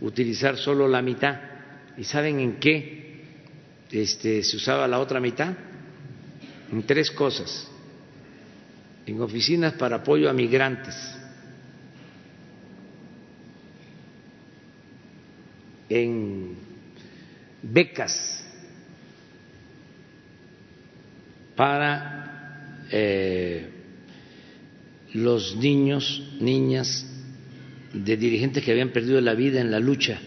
utilizar 0.00 0.56
solo 0.56 0.86
la 0.86 1.00
mitad. 1.00 1.40
¿Y 1.96 2.04
saben 2.04 2.40
en 2.40 2.56
qué 2.56 3.22
este, 3.90 4.42
se 4.42 4.56
usaba 4.56 4.86
la 4.86 4.98
otra 4.98 5.20
mitad? 5.20 5.54
En 6.70 6.82
tres 6.82 7.10
cosas. 7.10 7.68
En 9.06 9.20
oficinas 9.20 9.74
para 9.74 9.96
apoyo 9.96 10.28
a 10.28 10.32
migrantes. 10.32 10.94
En 15.88 16.56
becas 17.62 18.46
para 21.54 22.86
eh, 22.90 23.71
los 25.14 25.56
niños, 25.56 26.22
niñas 26.40 27.06
de 27.92 28.16
dirigentes 28.16 28.64
que 28.64 28.70
habían 28.72 28.90
perdido 28.90 29.20
la 29.20 29.34
vida 29.34 29.60
en 29.60 29.70
la 29.70 29.78
lucha 29.78 30.18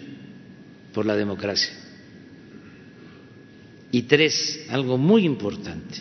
por 0.94 1.06
la 1.06 1.16
democracia. 1.16 1.74
Y 3.92 4.04
tres, 4.04 4.66
algo 4.70 4.98
muy 4.98 5.26
importante, 5.26 5.98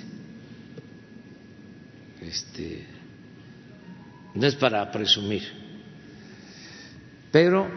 este, 2.21 2.85
no 4.35 4.47
es 4.47 4.55
para 4.57 4.91
presumir, 4.91 5.43
pero 7.31 7.69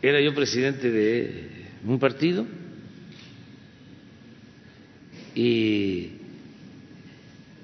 era 0.00 0.20
yo 0.20 0.34
presidente 0.34 0.90
de 0.90 1.50
un 1.84 1.98
partido 1.98 2.46
y 5.34 6.19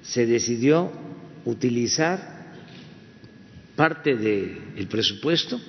se 0.07 0.25
decidió 0.25 0.91
utilizar 1.45 2.37
parte 3.75 4.15
del 4.15 4.87
presupuesto 4.87 5.59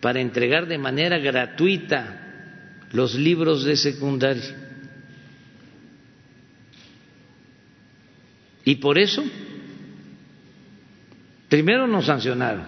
para 0.00 0.20
entregar 0.20 0.68
de 0.68 0.78
manera 0.78 1.18
gratuita 1.18 2.20
los 2.92 3.14
libros 3.14 3.64
de 3.64 3.76
secundaria. 3.76 4.60
Y 8.66 8.76
por 8.76 8.98
eso, 8.98 9.24
primero 11.48 11.86
nos 11.86 12.06
sancionaron, 12.06 12.64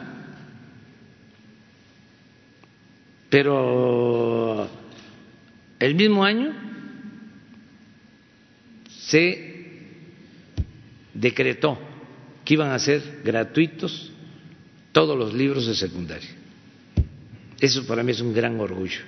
pero 3.31 4.69
el 5.79 5.95
mismo 5.95 6.25
año 6.25 6.53
se 8.89 9.46
decretó 11.19 11.79
que 12.45 12.55
iban 12.55 12.71
a 12.71 12.79
ser 12.79 13.21
gratuitos 13.25 14.13
todos 14.93 15.19
los 15.19 15.35
libros 15.35 15.67
de 15.67 15.75
secundaria. 15.75 16.31
Eso 17.61 17.87
para 17.87 18.03
mí 18.03 18.13
es 18.13 18.21
un 18.21 18.33
gran 18.33 18.61
orgullo. 18.61 19.01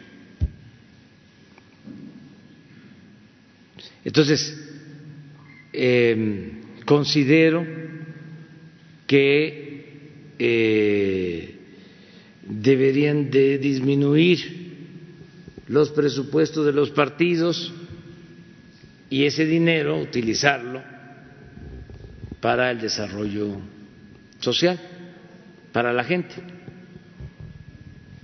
Entonces, 4.05 4.59
em, 5.73 6.63
considero 6.85 7.67
que 9.07 9.69
eh, 10.39 11.55
deberían 12.43 13.31
de 13.31 13.59
disminuir 13.59 14.69
los 15.67 15.91
presupuestos 15.91 16.65
de 16.65 16.73
los 16.73 16.91
partidos 16.91 17.73
y 19.11 19.25
ese 19.25 19.45
dinero 19.45 20.01
utilizarlo 20.01 20.98
para 22.41 22.71
el 22.71 22.81
desarrollo 22.81 23.61
social 24.41 24.79
para 25.73 25.93
la 25.93 26.05
gente. 26.05 26.35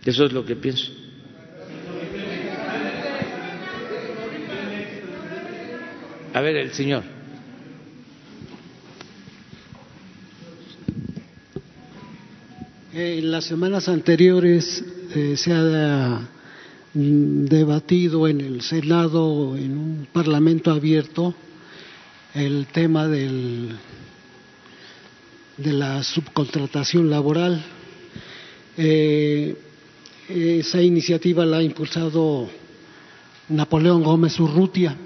Eso 0.04 0.24
es 0.24 0.32
lo 0.32 0.44
que 0.44 0.56
pienso. 0.56 0.92
A 6.32 6.40
ver, 6.40 6.56
el 6.56 6.72
señor. 6.72 7.04
En 12.92 13.30
las 13.30 13.44
semanas 13.44 13.88
anteriores 13.88 14.84
eh, 15.14 15.36
se 15.36 15.52
ha 15.52 16.20
mm, 16.94 17.44
debatido 17.46 18.28
en 18.28 18.40
el 18.40 18.62
Senado, 18.62 19.56
en 19.56 19.78
un 19.78 20.08
parlamento 20.12 20.70
abierto, 20.70 21.34
el 22.34 22.66
tema 22.66 23.08
del 23.08 23.76
de 25.56 25.72
la 25.72 26.02
subcontratación 26.02 27.08
laboral. 27.08 27.64
Eh, 28.76 29.56
esa 30.28 30.80
iniciativa 30.82 31.44
la 31.44 31.58
ha 31.58 31.62
impulsado 31.62 32.48
Napoleón 33.48 34.02
Gómez 34.02 34.38
Urrutia. 34.40 34.96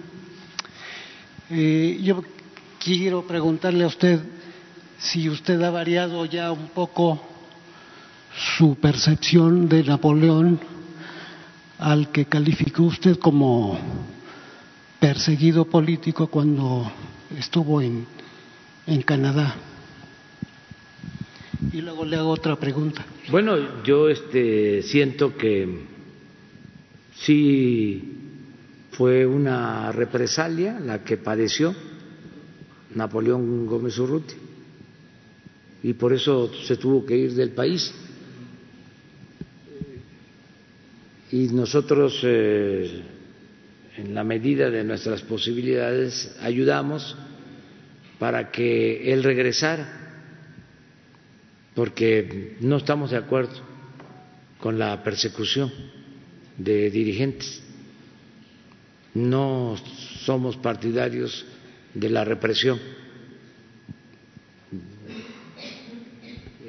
Eh, 1.50 1.98
yo 2.02 2.22
quiero 2.82 3.26
preguntarle 3.26 3.84
a 3.84 3.88
usted 3.88 4.20
si 4.98 5.28
usted 5.28 5.60
ha 5.62 5.70
variado 5.70 6.24
ya 6.24 6.52
un 6.52 6.68
poco 6.68 7.20
su 8.56 8.76
percepción 8.76 9.68
de 9.68 9.84
Napoleón 9.84 10.60
al 11.78 12.10
que 12.10 12.26
calificó 12.26 12.84
usted 12.84 13.18
como 13.18 13.78
perseguido 14.98 15.64
político 15.64 16.26
cuando 16.26 16.90
estuvo 17.36 17.80
en, 17.80 18.06
en 18.86 19.02
Canadá. 19.02 19.67
Y 21.72 21.80
luego 21.80 22.04
le 22.04 22.16
hago 22.16 22.30
otra 22.30 22.56
pregunta. 22.56 23.04
Bueno, 23.30 23.82
yo 23.82 24.08
este, 24.08 24.82
siento 24.82 25.36
que 25.36 25.68
sí 27.16 28.02
fue 28.92 29.26
una 29.26 29.90
represalia 29.90 30.78
la 30.78 31.02
que 31.02 31.16
padeció 31.16 31.74
Napoleón 32.94 33.66
Gómez 33.66 33.98
Urruti 33.98 34.34
y 35.82 35.92
por 35.94 36.12
eso 36.12 36.50
se 36.64 36.76
tuvo 36.76 37.04
que 37.04 37.16
ir 37.16 37.34
del 37.34 37.50
país. 37.50 37.92
Y 41.30 41.48
nosotros, 41.48 42.20
eh, 42.22 43.02
en 43.96 44.14
la 44.14 44.24
medida 44.24 44.70
de 44.70 44.82
nuestras 44.82 45.22
posibilidades, 45.22 46.36
ayudamos 46.40 47.16
para 48.18 48.50
que 48.50 49.12
él 49.12 49.22
regresara 49.22 49.97
porque 51.78 52.56
no 52.58 52.78
estamos 52.78 53.12
de 53.12 53.18
acuerdo 53.18 53.54
con 54.58 54.80
la 54.80 55.00
persecución 55.04 55.72
de 56.56 56.90
dirigentes. 56.90 57.62
No 59.14 59.76
somos 60.24 60.56
partidarios 60.56 61.46
de 61.94 62.10
la 62.10 62.24
represión. 62.24 62.80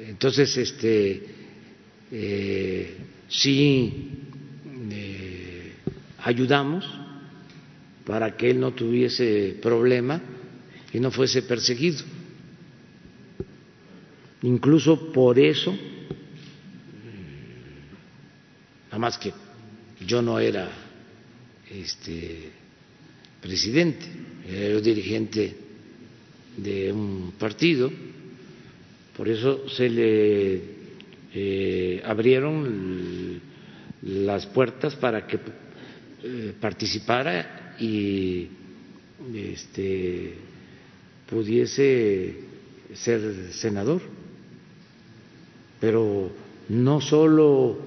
Entonces, 0.06 0.56
este, 0.56 1.24
eh, 2.12 2.96
sí 3.28 4.12
eh, 4.92 5.72
ayudamos 6.18 6.88
para 8.06 8.36
que 8.36 8.50
él 8.50 8.60
no 8.60 8.74
tuviese 8.74 9.58
problema 9.60 10.22
y 10.92 11.00
no 11.00 11.10
fuese 11.10 11.42
perseguido. 11.42 12.04
Incluso 14.42 15.12
por 15.12 15.38
eso 15.38 15.76
más 19.00 19.16
que 19.16 19.32
yo 20.06 20.20
no 20.20 20.38
era 20.38 20.68
este 21.70 22.50
presidente, 23.40 24.04
era 24.46 24.78
dirigente 24.80 25.56
de 26.56 26.92
un 26.92 27.32
partido, 27.38 27.90
por 29.16 29.28
eso 29.28 29.68
se 29.68 29.88
le 29.88 30.60
eh, 31.32 32.02
abrieron 32.04 33.40
las 34.02 34.46
puertas 34.46 34.96
para 34.96 35.26
que 35.26 35.38
eh, 36.22 36.52
participara 36.60 37.76
y 37.80 38.48
este, 39.34 40.34
pudiese 41.26 42.36
ser 42.92 43.52
senador. 43.52 44.19
Pero 45.80 46.30
no 46.68 47.00
solo 47.00 47.78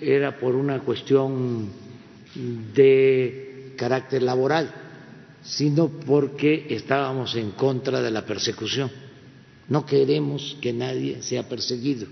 era 0.00 0.38
por 0.38 0.54
una 0.54 0.80
cuestión 0.80 1.68
de 2.74 3.72
carácter 3.76 4.22
laboral, 4.22 4.72
sino 5.42 5.88
porque 5.88 6.66
estábamos 6.70 7.34
en 7.36 7.52
contra 7.52 8.02
de 8.02 8.10
la 8.10 8.24
persecución. 8.26 8.90
No 9.68 9.84
queremos 9.84 10.56
que 10.60 10.72
nadie 10.72 11.22
sea 11.22 11.48
perseguido. 11.48 12.06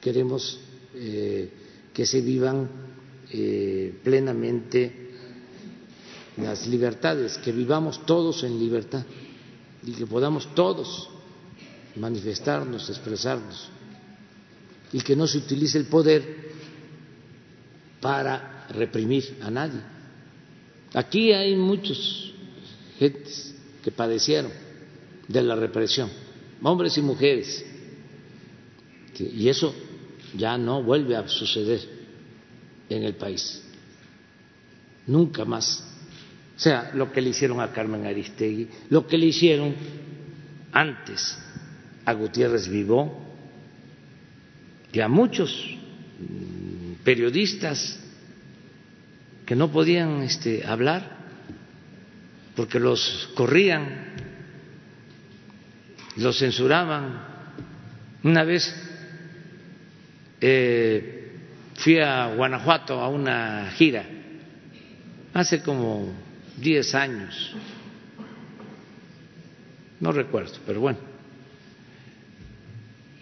Queremos 0.00 0.60
eh, 0.94 1.50
que 1.92 2.06
se 2.06 2.20
vivan 2.20 2.68
eh, 3.32 3.94
plenamente 4.02 5.10
las 6.36 6.66
libertades, 6.66 7.38
que 7.38 7.52
vivamos 7.52 8.04
todos 8.06 8.42
en 8.44 8.58
libertad 8.58 9.04
y 9.84 9.92
que 9.92 10.06
podamos 10.06 10.54
todos 10.54 11.10
manifestarnos, 11.96 12.88
expresarnos 12.88 13.68
y 14.92 15.00
que 15.00 15.16
no 15.16 15.26
se 15.26 15.38
utilice 15.38 15.78
el 15.78 15.86
poder 15.86 16.50
para 18.00 18.66
reprimir 18.70 19.38
a 19.42 19.50
nadie. 19.50 19.80
Aquí 20.94 21.32
hay 21.32 21.54
muchos 21.54 22.32
gentes 22.98 23.54
que 23.82 23.90
padecieron 23.90 24.50
de 25.28 25.42
la 25.42 25.54
represión, 25.54 26.10
hombres 26.62 26.96
y 26.98 27.02
mujeres, 27.02 27.64
y 29.18 29.48
eso 29.48 29.74
ya 30.34 30.56
no 30.56 30.82
vuelve 30.82 31.14
a 31.14 31.28
suceder 31.28 31.80
en 32.88 33.04
el 33.04 33.14
país, 33.14 33.62
nunca 35.06 35.44
más. 35.44 35.86
O 36.56 36.60
sea, 36.60 36.90
lo 36.94 37.12
que 37.12 37.20
le 37.20 37.30
hicieron 37.30 37.60
a 37.60 37.72
Carmen 37.72 38.06
Aristegui, 38.06 38.68
lo 38.88 39.06
que 39.06 39.18
le 39.18 39.26
hicieron 39.26 39.74
antes 40.72 41.38
a 42.04 42.12
Gutiérrez 42.12 42.68
Vivó 42.68 43.26
y 44.92 45.00
a 45.00 45.08
muchos 45.08 45.76
mm, 46.18 47.02
periodistas 47.04 47.98
que 49.46 49.56
no 49.56 49.70
podían 49.70 50.22
este, 50.22 50.66
hablar 50.66 51.20
porque 52.60 52.78
los 52.78 53.30
corrían, 53.34 54.12
los 56.16 56.38
censuraban. 56.38 57.24
Una 58.22 58.44
vez 58.44 58.70
eh, 60.40 61.38
fui 61.76 61.98
a 61.98 62.34
Guanajuato 62.34 63.00
a 63.00 63.08
una 63.08 63.70
gira, 63.76 64.04
hace 65.32 65.62
como 65.62 66.12
10 66.58 66.94
años, 66.94 67.54
no 70.00 70.12
recuerdo, 70.12 70.58
pero 70.66 70.80
bueno, 70.80 70.98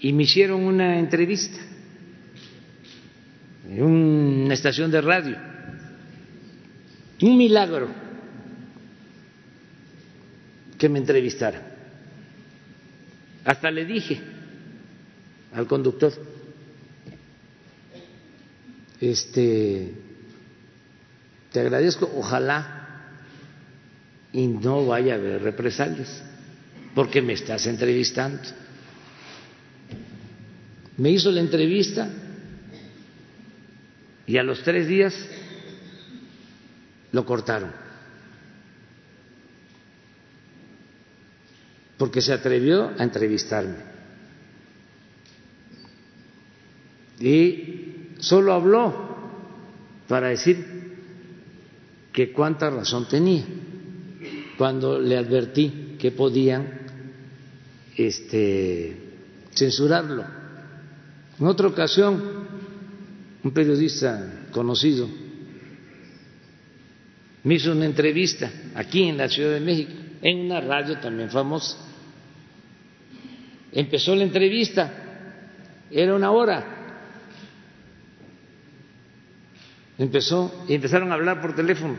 y 0.00 0.12
me 0.12 0.22
hicieron 0.24 0.64
una 0.64 0.98
entrevista 0.98 1.58
en 3.68 3.82
una 3.82 4.54
estación 4.54 4.90
de 4.90 5.00
radio, 5.00 5.36
un 7.22 7.36
milagro 7.36 7.88
que 10.78 10.88
me 10.88 11.00
entrevistara. 11.00 11.74
Hasta 13.44 13.70
le 13.70 13.84
dije 13.84 14.20
al 15.52 15.66
conductor, 15.66 16.12
este, 19.00 19.92
te 21.52 21.60
agradezco, 21.60 22.10
ojalá 22.16 22.78
y 24.32 24.46
no 24.46 24.86
vaya 24.86 25.14
a 25.14 25.16
haber 25.16 25.42
represalias, 25.42 26.22
porque 26.94 27.20
me 27.22 27.32
estás 27.32 27.66
entrevistando. 27.66 28.40
Me 30.98 31.10
hizo 31.10 31.30
la 31.30 31.40
entrevista 31.40 32.10
y 34.26 34.36
a 34.36 34.42
los 34.42 34.62
tres 34.62 34.86
días 34.86 35.14
lo 37.12 37.24
cortaron, 37.24 37.70
porque 41.96 42.20
se 42.20 42.32
atrevió 42.32 42.92
a 42.98 43.02
entrevistarme. 43.02 43.76
Y 47.20 48.14
solo 48.18 48.52
habló 48.52 49.16
para 50.08 50.28
decir 50.28 50.78
que 52.12 52.32
cuánta 52.32 52.70
razón 52.70 53.08
tenía 53.08 53.44
cuando 54.56 54.98
le 54.98 55.16
advertí 55.16 55.96
que 55.98 56.10
podían 56.10 56.80
este, 57.96 58.96
censurarlo. 59.54 60.24
En 61.40 61.46
otra 61.46 61.68
ocasión, 61.68 62.48
un 63.42 63.50
periodista 63.52 64.48
conocido 64.50 65.08
me 67.44 67.54
hizo 67.54 67.72
una 67.72 67.86
entrevista 67.86 68.50
aquí 68.74 69.08
en 69.08 69.16
la 69.16 69.28
Ciudad 69.28 69.52
de 69.52 69.60
México, 69.60 69.92
en 70.20 70.40
una 70.40 70.60
radio 70.60 70.98
también 70.98 71.30
famosa. 71.30 71.78
Empezó 73.72 74.14
la 74.16 74.24
entrevista, 74.24 74.92
era 75.90 76.14
una 76.14 76.30
hora. 76.30 76.74
Empezó 79.96 80.64
y 80.68 80.74
empezaron 80.74 81.10
a 81.10 81.14
hablar 81.14 81.40
por 81.40 81.54
teléfono 81.54 81.96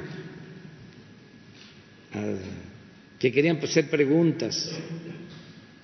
que 3.20 3.32
querían 3.32 3.58
hacer 3.58 3.90
preguntas 3.90 4.72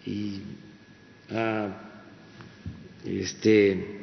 y 0.06 0.42
este, 3.06 4.00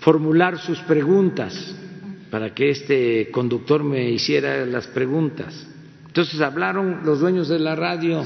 formular 0.00 0.58
sus 0.58 0.78
preguntas 0.80 1.74
para 2.30 2.54
que 2.54 2.70
este 2.70 3.30
conductor 3.30 3.82
me 3.82 4.10
hiciera 4.10 4.64
las 4.66 4.86
preguntas. 4.88 5.66
Entonces 6.06 6.40
hablaron 6.40 7.04
los 7.04 7.20
dueños 7.20 7.48
de 7.48 7.58
la 7.58 7.74
radio 7.74 8.24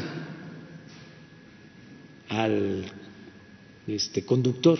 al 2.29 2.85
este 3.87 4.25
conductor 4.25 4.79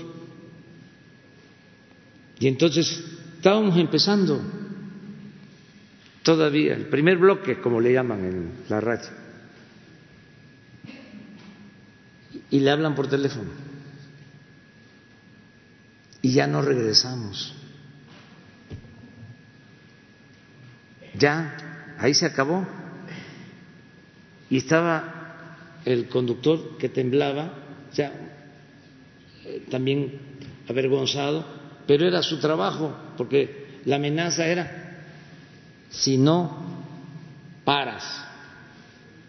y 2.39 2.47
entonces 2.47 3.05
estábamos 3.37 3.77
empezando 3.77 4.41
todavía, 6.23 6.75
el 6.75 6.87
primer 6.87 7.19
bloque, 7.19 7.61
como 7.61 7.81
le 7.81 7.93
llaman 7.93 8.25
en 8.25 8.51
la 8.69 8.81
radio. 8.81 9.09
Y 12.51 12.61
le 12.61 12.71
hablan 12.71 12.95
por 12.95 13.09
teléfono. 13.09 13.68
Y 16.23 16.33
ya 16.33 16.47
no 16.47 16.63
regresamos. 16.63 17.55
Ya, 21.15 21.97
ahí 21.99 22.15
se 22.15 22.27
acabó. 22.27 22.67
Y 24.51 24.59
estaba 24.59 25.19
el 25.85 26.09
conductor 26.09 26.79
que 26.79 26.89
temblaba, 26.89 27.53
sea, 27.93 28.13
eh, 29.45 29.67
también 29.71 30.19
avergonzado, 30.69 31.45
pero 31.87 32.07
era 32.07 32.23
su 32.23 32.39
trabajo, 32.39 32.97
porque 33.17 33.81
la 33.85 33.97
amenaza 33.97 34.47
era 34.47 34.89
si 35.91 36.19
no 36.19 36.85
paras 37.65 38.25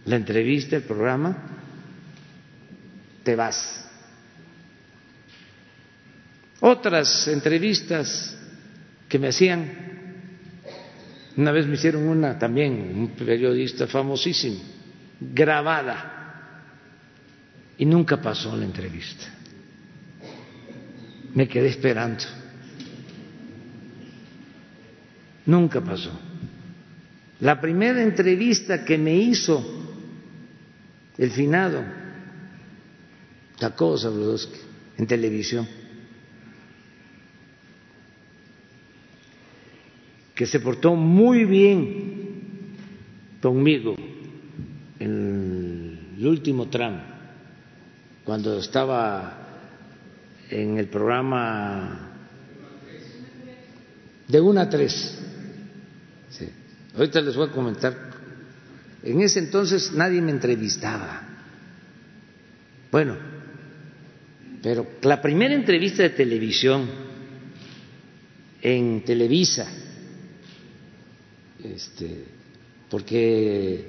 la 0.06 0.16
entrevista, 0.16 0.76
el 0.76 0.84
programa, 0.84 1.38
te 3.24 3.36
vas. 3.36 3.89
Otras 6.61 7.27
entrevistas 7.27 8.38
que 9.07 9.18
me 9.18 9.30
hacían, 9.30 9.72
una 11.38 11.52
vez 11.52 11.65
me 11.65 11.76
hicieron 11.76 12.07
una 12.07 12.38
también, 12.38 12.91
un 12.95 13.10
periodista 13.10 13.88
famosísimo, 13.88 14.60
grabada, 15.19 16.15
y 17.77 17.86
nunca 17.86 18.22
pasó 18.22 18.56
la 18.57 18.65
entrevista. 18.65 19.26
Me 21.34 21.48
quedé 21.48 21.69
esperando. 21.69 22.26
Nunca 25.45 25.80
pasó. 25.80 26.11
La 27.40 27.61
primera 27.61 28.02
entrevista 28.03 28.84
que 28.84 28.98
me 28.98 29.15
hizo 29.15 29.64
el 31.18 31.31
finado 31.31 31.84
Jacobo 33.57 33.98
Zabludowski 33.98 34.60
en 34.98 35.07
televisión 35.07 35.78
que 40.40 40.45
se 40.45 40.61
portó 40.61 40.95
muy 40.95 41.44
bien 41.44 42.78
conmigo 43.41 43.94
en 44.98 46.16
el 46.18 46.26
último 46.26 46.70
tramo, 46.70 47.02
cuando 48.24 48.57
estaba 48.57 49.38
en 50.49 50.78
el 50.78 50.88
programa 50.88 52.14
de 54.30 54.40
una 54.40 54.61
a 54.61 54.70
tres. 54.70 55.20
Ahorita 56.95 57.20
les 57.20 57.36
voy 57.36 57.49
a 57.49 57.52
comentar. 57.52 57.94
En 59.03 59.20
ese 59.20 59.40
entonces 59.40 59.91
nadie 59.91 60.22
me 60.22 60.32
entrevistaba. 60.32 61.22
Bueno, 62.90 63.18
pero 64.64 64.88
la 65.02 65.22
primera 65.22 65.53
entrevista 65.53 66.03
de 66.03 66.11
televisión 66.11 66.88
en 68.61 69.03
Televisa, 69.03 69.89
este, 71.64 72.26
porque 72.90 73.86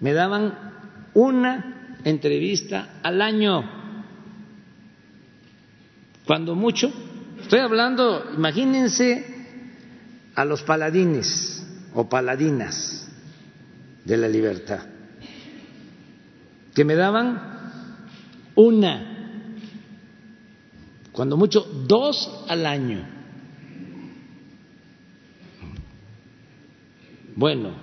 me 0.00 0.12
daban 0.12 0.52
una 1.14 2.00
entrevista 2.04 2.98
al 3.02 3.22
año 3.22 3.82
cuando 6.26 6.54
mucho, 6.54 6.92
estoy 7.40 7.60
hablando, 7.60 8.30
imagínense 8.34 9.26
a 10.34 10.44
los 10.44 10.62
paladines 10.62 11.66
o 11.94 12.08
paladinas 12.08 13.08
de 14.04 14.16
la 14.16 14.28
libertad, 14.28 14.80
que 16.74 16.84
me 16.84 16.94
daban 16.94 17.40
una, 18.54 19.58
cuando 21.12 21.36
mucho, 21.36 21.60
dos 21.86 22.44
al 22.48 22.66
año. 22.66 23.21
Bueno, 27.34 27.74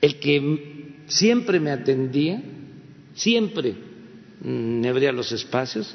el 0.00 0.18
que 0.18 1.02
siempre 1.06 1.60
me 1.60 1.70
atendía, 1.70 2.42
siempre 3.14 3.74
me 4.42 4.88
abría 4.88 5.12
los 5.12 5.32
espacios, 5.32 5.94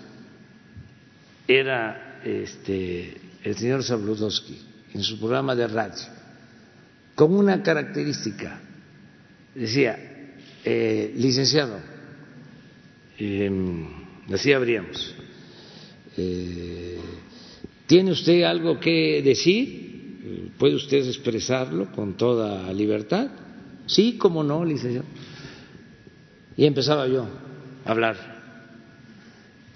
era 1.47 2.19
este, 2.23 3.17
el 3.43 3.55
señor 3.55 3.83
Sabludowski 3.83 4.57
en 4.93 5.03
su 5.03 5.19
programa 5.19 5.55
de 5.55 5.67
radio, 5.67 6.03
con 7.15 7.33
una 7.33 7.61
característica. 7.63 8.59
Decía, 9.55 9.97
eh, 10.63 11.13
licenciado, 11.15 11.79
eh, 13.19 13.51
así 14.31 14.51
habríamos, 14.51 15.15
eh, 16.17 16.97
¿tiene 17.85 18.11
usted 18.11 18.43
algo 18.43 18.79
que 18.79 19.21
decir? 19.23 19.82
¿Puede 20.57 20.75
usted 20.75 21.05
expresarlo 21.07 21.91
con 21.91 22.13
toda 22.13 22.71
libertad? 22.73 23.27
Sí, 23.85 24.17
como 24.17 24.43
no, 24.43 24.63
licenciado. 24.63 25.05
Y 26.55 26.65
empezaba 26.65 27.07
yo 27.07 27.27
a 27.85 27.91
hablar 27.91 28.33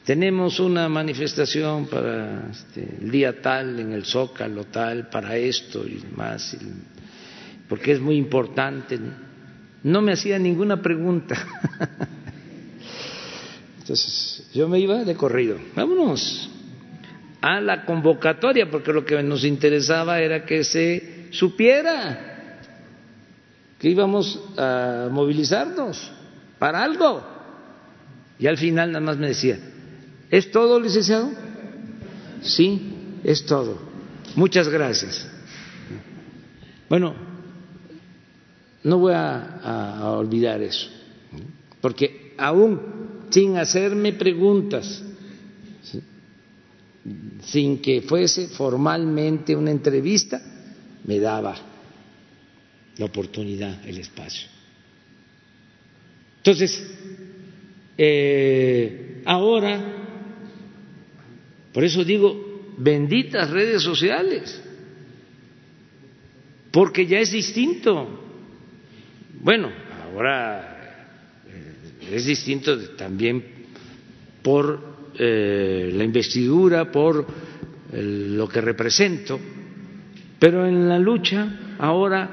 tenemos 0.07 0.61
una 0.61 0.87
manifestación 0.87 1.87
para 1.87 2.49
este, 2.49 2.97
el 3.01 3.11
día 3.11 3.41
tal 3.41 3.77
en 3.77 3.91
el 3.91 4.05
Zócalo 4.05 4.63
tal 4.63 5.09
para 5.09 5.35
esto 5.35 5.85
y 5.85 5.95
demás, 5.95 6.55
porque 7.67 7.91
es 7.91 7.99
muy 7.99 8.15
importante. 8.15 8.97
No 9.83 10.01
me 10.01 10.13
hacía 10.13 10.39
ninguna 10.39 10.81
pregunta. 10.81 11.35
Entonces 13.79 14.47
yo 14.53 14.69
me 14.69 14.79
iba 14.79 15.03
de 15.03 15.13
corrido. 15.13 15.57
Vámonos 15.75 16.51
a 17.41 17.61
la 17.61 17.85
convocatoria, 17.85 18.69
porque 18.69 18.93
lo 18.93 19.05
que 19.05 19.21
nos 19.23 19.43
interesaba 19.43 20.19
era 20.21 20.45
que 20.45 20.63
se 20.63 21.27
supiera 21.31 22.59
que 23.79 23.89
íbamos 23.89 24.39
a 24.57 25.07
movilizarnos 25.11 26.11
para 26.57 26.83
algo. 26.83 27.23
Y 28.39 28.47
al 28.47 28.57
final 28.57 28.91
nada 28.91 29.05
más 29.05 29.17
me 29.17 29.27
decía, 29.27 29.59
¿Es 30.29 30.51
todo, 30.51 30.79
licenciado? 30.79 31.31
Sí, 32.41 32.93
es 33.23 33.45
todo. 33.45 33.77
Muchas 34.35 34.67
gracias. 34.67 35.27
Bueno, 36.89 37.15
no 38.83 38.99
voy 38.99 39.13
a, 39.15 40.01
olvidar 40.17 40.61
eso, 40.61 40.89
porque 41.81 42.33
aún 42.37 42.79
sin 43.29 43.57
hacerme 43.57 44.13
preguntas, 44.13 45.03
sin 47.43 47.79
que 47.81 48.01
fuese 48.01 48.47
formalmente 48.47 49.55
una 49.55 49.71
entrevista, 49.71 50.41
me 51.05 51.19
daba 51.19 51.55
la 52.97 53.05
oportunidad, 53.05 53.87
el 53.87 53.99
espacio. 53.99 54.47
Entonces, 56.37 56.83
eh, 57.97 59.21
ahora 59.25 59.97
por 61.77 61.83
eso 61.83 62.03
digo, 62.03 62.73
benditas 62.79 63.51
redes 63.51 63.83
sociales, 63.83 64.59
porque 66.71 67.05
ya 67.05 67.19
es 67.19 67.31
distinto. 67.31 68.19
Bueno, 69.41 69.69
ahora 70.03 71.05
eh, 71.47 72.15
es 72.15 72.25
distinto 72.25 72.79
también 72.95 73.45
por 74.41 74.96
eh, 75.17 75.91
la 75.93 76.03
investidura, 76.03 76.91
por 76.91 77.25
lo 77.93 78.49
que 78.49 78.61
represento, 78.61 79.39
pero 80.39 80.67
en 80.67 80.89
la 80.89 80.99
lucha 80.99 81.75
ahora 81.79 82.29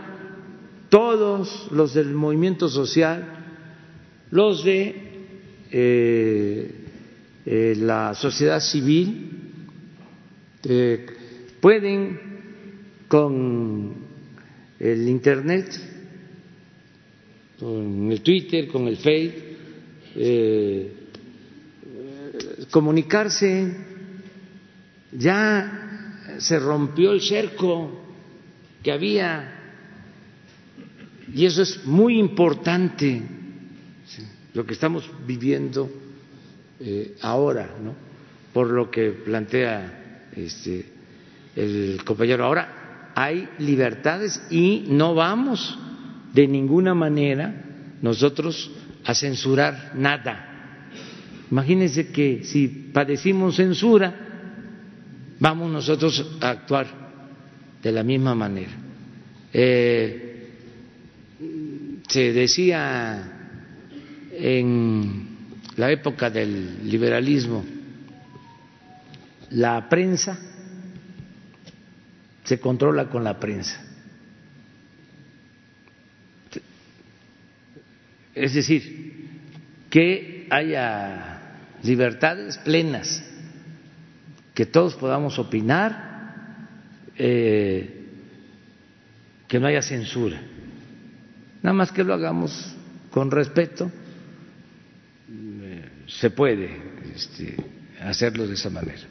todos 0.88 1.68
los 1.70 1.94
del 1.94 2.12
movimiento 2.12 2.68
social, 2.68 3.24
los 4.30 4.64
de 4.64 4.94
eh, 5.70 7.76
la 7.78 8.14
sociedad 8.14 8.60
civil, 8.60 9.34
eh, 10.66 11.06
pueden 11.60 12.18
con 13.08 13.94
el 14.78 15.08
Internet, 15.08 15.68
con 17.58 18.10
el 18.10 18.22
Twitter, 18.22 18.66
con 18.68 18.88
el 18.88 18.96
Facebook, 18.96 19.42
eh, 20.16 20.92
comunicarse. 22.70 23.76
Ya 25.12 25.84
se 26.38 26.58
rompió 26.58 27.12
el 27.12 27.20
cerco 27.20 28.00
que 28.82 28.92
había, 28.92 29.52
y 31.32 31.46
eso 31.46 31.62
es 31.62 31.86
muy 31.86 32.18
importante, 32.18 33.22
lo 34.52 34.66
que 34.66 34.74
estamos 34.74 35.10
viviendo 35.26 35.90
eh, 36.80 37.16
ahora, 37.22 37.70
por 38.52 38.68
lo 38.68 38.90
que 38.90 39.10
plantea 39.10 40.28
este, 40.36 40.86
el 41.56 42.00
compañero. 42.04 42.44
Ahora 42.44 43.12
hay 43.14 43.48
libertades 43.58 44.40
y 44.50 44.84
no 44.88 45.14
vamos 45.14 45.78
de 46.32 46.46
ninguna 46.46 46.94
manera 46.94 47.64
nosotros 48.02 48.70
a 49.04 49.14
censurar 49.14 49.92
nada. 49.94 50.53
Imagínense 51.54 52.10
que 52.10 52.42
si 52.42 52.66
padecimos 52.66 53.54
censura, 53.54 54.10
vamos 55.38 55.70
nosotros 55.70 56.38
a 56.40 56.50
actuar 56.50 56.84
de 57.80 57.92
la 57.92 58.02
misma 58.02 58.34
manera. 58.34 58.72
Eh, 59.52 60.50
se 62.08 62.32
decía 62.32 63.22
en 64.32 65.28
la 65.76 65.92
época 65.92 66.28
del 66.28 66.90
liberalismo, 66.90 67.64
la 69.50 69.88
prensa 69.88 70.36
se 72.42 72.58
controla 72.58 73.08
con 73.08 73.22
la 73.22 73.38
prensa. 73.38 73.80
Es 78.34 78.54
decir, 78.54 79.28
que 79.88 80.48
haya 80.50 81.33
libertades 81.84 82.58
plenas, 82.58 83.22
que 84.54 84.66
todos 84.66 84.94
podamos 84.94 85.38
opinar, 85.38 86.14
eh, 87.16 88.06
que 89.46 89.60
no 89.60 89.66
haya 89.66 89.82
censura. 89.82 90.40
Nada 91.62 91.74
más 91.74 91.92
que 91.92 92.02
lo 92.02 92.14
hagamos 92.14 92.74
con 93.10 93.30
respeto, 93.30 93.90
eh, 95.30 95.88
se 96.08 96.30
puede 96.30 96.76
este, 97.14 97.54
hacerlo 98.02 98.46
de 98.46 98.54
esa 98.54 98.70
manera. 98.70 99.02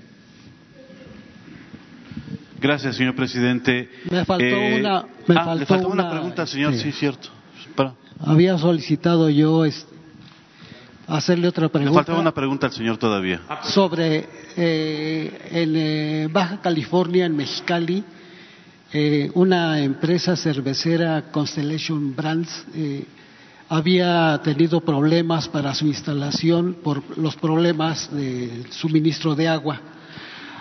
Gracias, 2.60 2.96
señor 2.96 3.16
presidente. 3.16 3.90
Me 4.10 4.24
faltó 4.26 4.46
Eh, 4.46 4.80
una, 4.80 5.04
me 5.28 5.36
ah, 5.36 5.44
faltó 5.46 5.60
le 5.60 5.66
faltó 5.66 5.88
una, 5.90 6.04
una, 6.04 6.12
pregunta, 6.12 6.48
señor. 6.48 6.74
sí. 6.74 6.80
Sí, 6.80 6.92
cierto. 6.94 7.30
Para- 7.76 7.96
Había 8.20 8.58
solicitado 8.58 9.30
yo 9.30 9.66
es- 9.66 9.86
hacerle 11.08 11.48
otra 11.48 11.66
Le 11.66 11.70
pregunta 11.70 12.00
faltaba 12.00 12.20
una 12.20 12.34
pregunta 12.34 12.68
al 12.68 12.74
señor 12.74 12.98
todavía. 12.98 13.42
sobre 13.64 14.28
eh, 14.56 15.50
en 15.52 15.76
eh, 15.76 16.28
Baja 16.32 16.62
California, 16.62 17.26
en 17.26 17.36
Mexicali, 17.36 18.04
eh, 18.96 19.32
una 19.34 19.82
empresa 19.82 20.36
cervecera 20.36 21.32
Constellation 21.32 22.16
Brands 22.16 22.66
eh, 22.76 23.06
había 23.68 24.40
tenido 24.44 24.82
problemas 24.82 25.48
para 25.48 25.74
su 25.74 25.88
instalación 25.88 26.78
por 26.84 27.18
los 27.18 27.36
problemas 27.36 28.14
del 28.14 28.72
suministro 28.72 29.34
de 29.34 29.48
agua. 29.48 29.82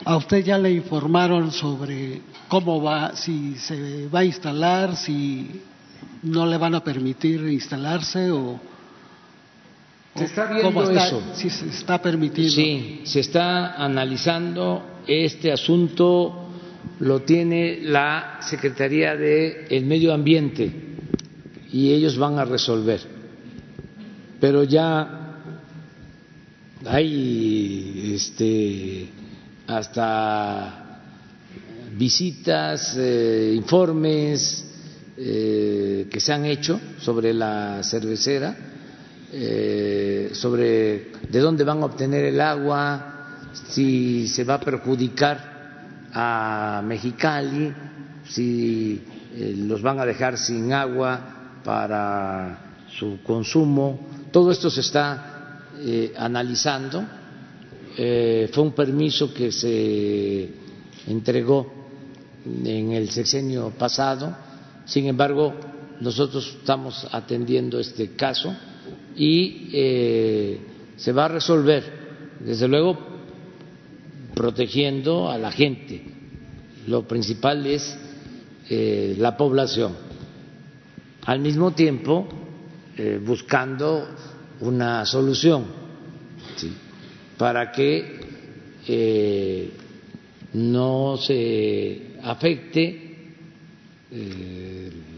A 0.04 0.16
usted 0.16 0.42
ya 0.42 0.56
le 0.56 0.72
informaron 0.72 1.52
sobre 1.52 2.22
cómo 2.48 2.82
va, 2.82 3.14
si 3.14 3.56
se 3.56 4.08
va 4.08 4.20
a 4.20 4.24
instalar, 4.24 4.96
si 4.96 5.60
no 6.22 6.46
le 6.46 6.56
van 6.56 6.74
a 6.74 6.82
permitir 6.82 7.46
instalarse 7.48 8.30
o 8.30 8.58
Se 10.14 10.24
está 10.24 10.46
cómo 10.48 10.82
viendo 10.82 10.90
está, 10.90 11.06
eso. 11.06 11.22
si 11.34 11.48
se 11.48 11.68
está 11.68 12.02
permitido. 12.02 12.50
Sí, 12.50 13.00
se 13.04 13.20
está 13.20 13.82
analizando 13.82 15.00
este 15.06 15.50
asunto, 15.50 16.50
lo 17.00 17.22
tiene 17.22 17.78
la 17.82 18.38
Secretaría 18.40 19.16
de 19.16 19.66
el 19.70 19.86
Medio 19.86 20.12
Ambiente 20.12 20.70
y 21.72 21.92
ellos 21.92 22.18
van 22.18 22.38
a 22.38 22.44
resolver. 22.44 23.00
Pero 24.38 24.64
ya 24.64 25.38
hay 26.84 28.12
este 28.14 29.08
hasta 29.66 31.00
visitas, 31.96 32.96
eh, 32.98 33.54
informes 33.56 34.66
eh, 35.16 36.06
que 36.10 36.20
se 36.20 36.32
han 36.34 36.44
hecho 36.44 36.78
sobre 36.98 37.32
la 37.32 37.82
cervecera 37.82 38.71
eh, 39.32 40.30
sobre 40.34 41.12
de 41.28 41.40
dónde 41.40 41.64
van 41.64 41.82
a 41.82 41.86
obtener 41.86 42.24
el 42.26 42.40
agua, 42.40 43.38
si 43.52 44.28
se 44.28 44.44
va 44.44 44.54
a 44.54 44.60
perjudicar 44.60 45.52
a 46.12 46.82
Mexicali, 46.84 47.72
si 48.28 49.02
eh, 49.34 49.54
los 49.56 49.80
van 49.80 49.98
a 49.98 50.04
dejar 50.04 50.36
sin 50.36 50.72
agua 50.72 51.60
para 51.64 52.74
su 52.98 53.22
consumo. 53.22 53.98
Todo 54.30 54.50
esto 54.50 54.68
se 54.68 54.80
está 54.80 55.68
eh, 55.78 56.12
analizando. 56.16 57.02
Eh, 57.96 58.50
fue 58.52 58.64
un 58.64 58.72
permiso 58.72 59.32
que 59.32 59.50
se 59.50 60.50
entregó 61.06 61.72
en 62.44 62.92
el 62.92 63.10
sexenio 63.10 63.70
pasado. 63.70 64.34
Sin 64.84 65.06
embargo, 65.06 65.54
nosotros 66.00 66.56
estamos 66.58 67.06
atendiendo 67.12 67.78
este 67.78 68.14
caso 68.14 68.54
y 69.16 69.68
eh, 69.72 70.58
se 70.96 71.12
va 71.12 71.26
a 71.26 71.28
resolver, 71.28 71.84
desde 72.40 72.68
luego, 72.68 72.98
protegiendo 74.34 75.30
a 75.30 75.38
la 75.38 75.50
gente. 75.52 76.02
Lo 76.86 77.06
principal 77.06 77.66
es 77.66 77.96
eh, 78.68 79.14
la 79.18 79.36
población. 79.36 79.94
Al 81.26 81.40
mismo 81.40 81.72
tiempo, 81.72 82.28
eh, 82.96 83.20
buscando 83.24 84.08
una 84.60 85.04
solución 85.06 85.64
para 87.36 87.72
que 87.72 88.20
eh, 88.86 89.70
no 90.54 91.16
se 91.16 92.16
afecte 92.22 93.08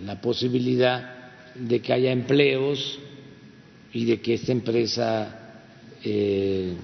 la 0.05 0.21
posibilidad 0.21 1.33
de 1.55 1.81
que 1.81 1.93
haya 1.93 2.13
empleos 2.13 2.99
y 3.95 4.05
de 4.05 4.21
que 4.21 4.35
esta 4.35 4.51
empresa 4.51 5.39
eh, 6.03 6.75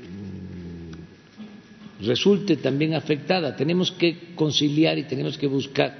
mm, 0.00 2.04
resulte 2.04 2.56
también 2.56 2.94
afectada. 2.94 3.54
Tenemos 3.56 3.92
que 3.92 4.34
conciliar 4.34 4.98
y 4.98 5.04
tenemos 5.04 5.38
que 5.38 5.46
buscar, 5.46 5.94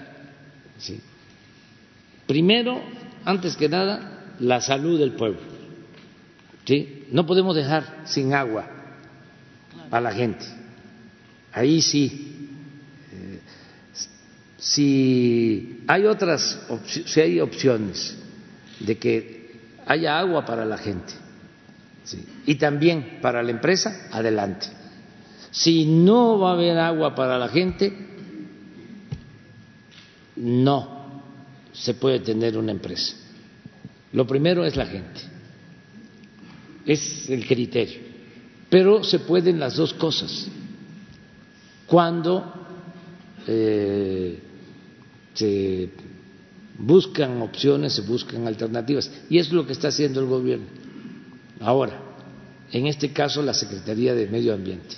¿sí? 0.76 1.00
primero, 2.26 2.82
antes 3.24 3.56
que 3.56 3.68
nada, 3.68 4.34
la 4.40 4.60
salud 4.60 4.98
del 4.98 5.12
pueblo. 5.12 5.38
¿sí? 6.64 7.04
No 7.12 7.24
podemos 7.24 7.54
dejar 7.54 8.02
sin 8.04 8.34
agua 8.34 8.68
a 9.88 10.00
la 10.00 10.12
gente. 10.12 10.44
Ahí 11.52 11.80
sí. 11.80 12.48
eh, 13.12 13.38
si 14.58 15.84
hay 15.86 16.06
otras, 16.06 16.60
si 16.84 17.20
hay 17.20 17.38
opciones 17.38 18.16
de 18.80 18.98
que 18.98 19.37
haya 19.88 20.18
agua 20.18 20.44
para 20.44 20.66
la 20.66 20.76
gente 20.76 21.14
y 22.46 22.54
también 22.56 23.18
para 23.20 23.42
la 23.42 23.50
empresa, 23.50 24.08
adelante. 24.12 24.66
Si 25.50 25.86
no 25.86 26.38
va 26.38 26.50
a 26.50 26.52
haber 26.52 26.78
agua 26.78 27.14
para 27.14 27.38
la 27.38 27.48
gente, 27.48 27.92
no 30.36 31.22
se 31.72 31.94
puede 31.94 32.20
tener 32.20 32.56
una 32.56 32.72
empresa. 32.72 33.16
Lo 34.12 34.26
primero 34.26 34.64
es 34.64 34.76
la 34.76 34.86
gente, 34.86 35.20
es 36.84 37.28
el 37.30 37.46
criterio, 37.46 38.00
pero 38.68 39.02
se 39.02 39.20
pueden 39.20 39.58
las 39.58 39.76
dos 39.76 39.94
cosas. 39.94 40.48
Cuando 41.86 42.52
eh, 43.46 44.38
se 45.32 45.90
buscan 46.78 47.42
opciones, 47.42 47.92
se 47.92 48.02
buscan 48.02 48.46
alternativas. 48.46 49.10
Y 49.28 49.38
es 49.38 49.52
lo 49.52 49.66
que 49.66 49.72
está 49.72 49.88
haciendo 49.88 50.20
el 50.20 50.26
gobierno. 50.26 50.66
Ahora, 51.60 52.00
en 52.72 52.86
este 52.86 53.12
caso, 53.12 53.42
la 53.42 53.54
Secretaría 53.54 54.14
de 54.14 54.28
Medio 54.28 54.54
Ambiente. 54.54 54.96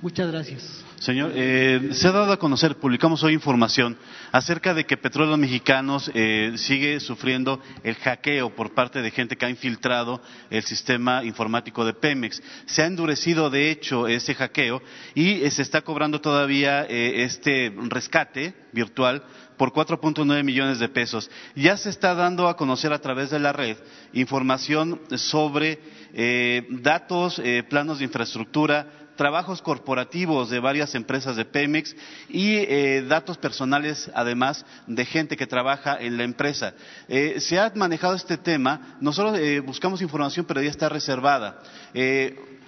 Muchas 0.00 0.30
gracias. 0.30 0.84
Señor, 1.00 1.32
eh, 1.34 1.90
se 1.92 2.08
ha 2.08 2.12
dado 2.12 2.32
a 2.32 2.38
conocer, 2.38 2.76
publicamos 2.76 3.22
hoy 3.22 3.32
información 3.32 3.96
acerca 4.32 4.74
de 4.74 4.84
que 4.84 4.96
Petróleos 4.96 5.38
Mexicanos 5.38 6.10
eh, 6.12 6.52
sigue 6.56 6.98
sufriendo 6.98 7.60
el 7.84 7.94
hackeo 7.94 8.54
por 8.54 8.74
parte 8.74 9.00
de 9.00 9.10
gente 9.10 9.36
que 9.36 9.46
ha 9.46 9.50
infiltrado 9.50 10.20
el 10.50 10.62
sistema 10.64 11.24
informático 11.24 11.84
de 11.84 11.94
Pemex. 11.94 12.42
Se 12.66 12.82
ha 12.82 12.86
endurecido, 12.86 13.48
de 13.48 13.70
hecho, 13.70 14.08
ese 14.08 14.34
hackeo 14.34 14.82
y 15.14 15.42
eh, 15.42 15.50
se 15.50 15.62
está 15.62 15.82
cobrando 15.82 16.20
todavía 16.20 16.84
eh, 16.84 17.22
este 17.22 17.72
rescate 17.88 18.54
virtual 18.72 19.22
por 19.58 19.72
4.9 19.72 20.42
millones 20.44 20.78
de 20.78 20.88
pesos. 20.88 21.30
Ya 21.54 21.76
se 21.76 21.90
está 21.90 22.14
dando 22.14 22.48
a 22.48 22.56
conocer 22.56 22.92
a 22.92 23.00
través 23.00 23.28
de 23.30 23.40
la 23.40 23.52
red 23.52 23.76
información 24.12 25.00
sobre 25.16 25.80
eh, 26.14 26.66
datos, 26.70 27.38
eh, 27.44 27.64
planos 27.68 27.98
de 27.98 28.04
infraestructura, 28.04 29.08
trabajos 29.16 29.60
corporativos 29.60 30.48
de 30.48 30.60
varias 30.60 30.94
empresas 30.94 31.34
de 31.34 31.44
Pemex 31.44 31.94
y 32.28 32.54
eh, 32.54 33.04
datos 33.06 33.36
personales, 33.36 34.08
además, 34.14 34.64
de 34.86 35.04
gente 35.04 35.36
que 35.36 35.48
trabaja 35.48 35.98
en 36.00 36.16
la 36.16 36.22
empresa. 36.22 36.74
Se 37.08 37.58
ha 37.58 37.72
manejado 37.74 38.14
este 38.14 38.38
tema, 38.38 38.96
nosotros 39.00 39.36
eh, 39.38 39.58
buscamos 39.58 40.00
información, 40.02 40.46
pero 40.46 40.62
ya 40.62 40.70
está 40.70 40.88
reservada. 40.88 41.60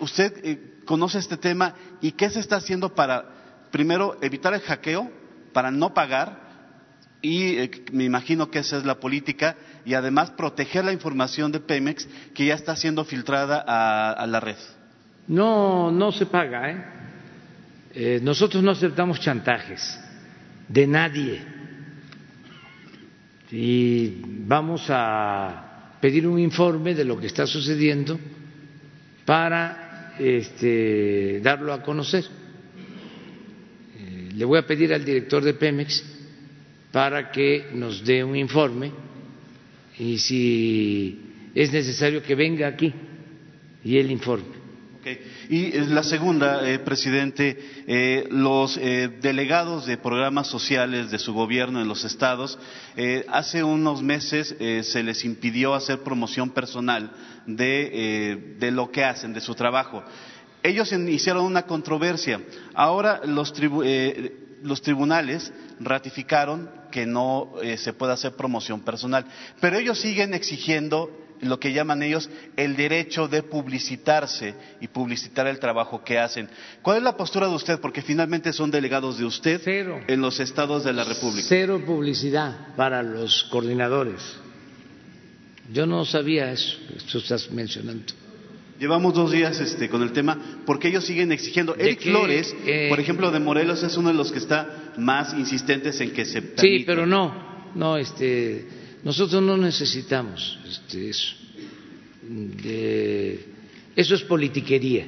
¿Usted 0.00 0.58
conoce 0.84 1.18
este 1.18 1.36
tema 1.36 1.74
y 2.00 2.12
qué 2.12 2.28
se 2.28 2.40
está 2.40 2.56
haciendo 2.56 2.94
para, 2.96 3.26
primero, 3.70 4.18
evitar 4.20 4.52
el 4.52 4.60
hackeo, 4.60 5.08
para 5.52 5.70
no 5.70 5.94
pagar? 5.94 6.49
Y 7.22 7.70
me 7.92 8.04
imagino 8.04 8.50
que 8.50 8.60
esa 8.60 8.78
es 8.78 8.84
la 8.84 8.98
política 8.98 9.56
y 9.84 9.94
además 9.94 10.30
proteger 10.30 10.84
la 10.84 10.92
información 10.92 11.52
de 11.52 11.60
Pemex 11.60 12.08
que 12.34 12.46
ya 12.46 12.54
está 12.54 12.76
siendo 12.76 13.04
filtrada 13.04 13.60
a 13.60 14.26
la 14.26 14.40
red. 14.40 14.56
No, 15.28 15.90
no 15.92 16.10
se 16.12 16.26
paga. 16.26 16.70
¿eh? 16.70 16.84
¿eh? 17.94 18.20
nosotros 18.22 18.62
no 18.62 18.72
aceptamos 18.72 19.20
chantajes 19.20 19.98
de 20.68 20.86
nadie 20.86 21.40
y 23.52 24.22
vamos 24.24 24.86
a 24.88 25.96
pedir 26.00 26.26
un 26.26 26.38
informe 26.38 26.94
de 26.94 27.04
lo 27.04 27.18
que 27.18 27.26
está 27.26 27.46
sucediendo 27.46 28.18
para 29.24 30.14
este, 30.18 31.40
darlo 31.42 31.72
a 31.72 31.82
conocer. 31.82 32.24
Eh, 33.98 34.30
le 34.34 34.44
voy 34.44 34.58
a 34.58 34.66
pedir 34.66 34.94
al 34.94 35.04
director 35.04 35.42
de 35.42 35.54
Pemex 35.54 36.19
para 36.92 37.30
que 37.30 37.68
nos 37.74 38.04
dé 38.04 38.24
un 38.24 38.36
informe 38.36 38.92
y 39.98 40.18
si 40.18 41.20
es 41.54 41.72
necesario 41.72 42.22
que 42.22 42.34
venga 42.34 42.66
aquí 42.66 42.92
y 43.84 43.98
el 43.98 44.10
informe. 44.10 44.60
Y 45.48 45.72
la 45.72 46.02
segunda, 46.02 46.68
eh, 46.68 46.78
presidente, 46.78 47.58
eh, 47.86 48.28
los 48.30 48.76
eh, 48.76 49.08
delegados 49.20 49.86
de 49.86 49.96
programas 49.96 50.46
sociales 50.46 51.10
de 51.10 51.18
su 51.18 51.32
gobierno 51.32 51.80
en 51.80 51.88
los 51.88 52.04
estados, 52.04 52.58
hace 53.28 53.64
unos 53.64 54.02
meses 54.02 54.54
se 54.58 55.02
les 55.02 55.24
impidió 55.24 55.74
hacer 55.74 56.00
promoción 56.00 56.50
personal 56.50 57.10
de, 57.46 58.56
de, 58.58 58.70
lo 58.70 58.90
que 58.90 59.04
hacen, 59.04 59.32
de 59.32 59.40
su 59.40 59.54
trabajo. 59.54 60.04
Ellos 60.62 60.92
iniciaron 60.92 61.44
una 61.44 61.62
controversia. 61.62 62.40
Ahora 62.74 63.22
los, 63.24 63.54
los 64.62 64.82
tribunales 64.82 65.52
ratificaron 65.78 66.70
que 66.90 67.06
no 67.06 67.52
se 67.76 67.92
puede 67.92 68.12
hacer 68.12 68.32
promoción 68.34 68.80
personal, 68.80 69.24
pero 69.60 69.78
ellos 69.78 70.00
siguen 70.00 70.34
exigiendo 70.34 71.10
lo 71.42 71.58
que 71.58 71.72
llaman 71.72 72.02
ellos 72.02 72.28
el 72.56 72.76
derecho 72.76 73.28
de 73.28 73.42
publicitarse 73.42 74.54
y 74.80 74.88
publicitar 74.88 75.46
el 75.46 75.58
trabajo 75.58 76.04
que 76.04 76.18
hacen. 76.18 76.48
¿Cuál 76.82 76.98
es 76.98 77.02
la 77.02 77.16
postura 77.16 77.48
de 77.48 77.54
usted? 77.54 77.80
Porque 77.80 78.02
finalmente 78.02 78.52
son 78.52 78.70
delegados 78.70 79.18
de 79.18 79.24
usted 79.24 79.60
en 79.66 80.20
los 80.20 80.40
estados 80.40 80.84
de 80.84 80.92
la 80.92 81.04
República. 81.04 81.46
Cero 81.48 81.82
publicidad 81.84 82.74
para 82.76 83.02
los 83.02 83.44
coordinadores. 83.44 84.20
Yo 85.72 85.86
no 85.86 86.04
sabía 86.04 86.50
eso 86.50 86.76
que 86.88 86.94
tú 87.10 87.18
estás 87.18 87.50
mencionando. 87.50 88.12
Llevamos 88.80 89.12
dos 89.12 89.30
días 89.30 89.60
este, 89.60 89.90
con 89.90 90.02
el 90.02 90.10
tema 90.10 90.62
porque 90.64 90.88
ellos 90.88 91.04
siguen 91.04 91.30
exigiendo. 91.32 91.76
Eric 91.76 92.00
Flores, 92.00 92.56
eh, 92.64 92.86
por 92.88 92.98
ejemplo, 92.98 93.30
de 93.30 93.38
Morelos, 93.38 93.82
es 93.82 93.94
uno 93.98 94.08
de 94.08 94.14
los 94.14 94.32
que 94.32 94.38
está 94.38 94.94
más 94.96 95.34
insistentes 95.34 96.00
en 96.00 96.12
que 96.12 96.24
se 96.24 96.42
Sí, 96.56 96.84
pero 96.86 97.04
no, 97.04 97.68
no, 97.74 97.98
este, 97.98 98.66
nosotros 99.04 99.42
no 99.42 99.58
necesitamos 99.58 100.58
este, 100.66 101.10
eso. 101.10 101.36
eso 103.94 104.14
es 104.14 104.22
politiquería. 104.22 105.06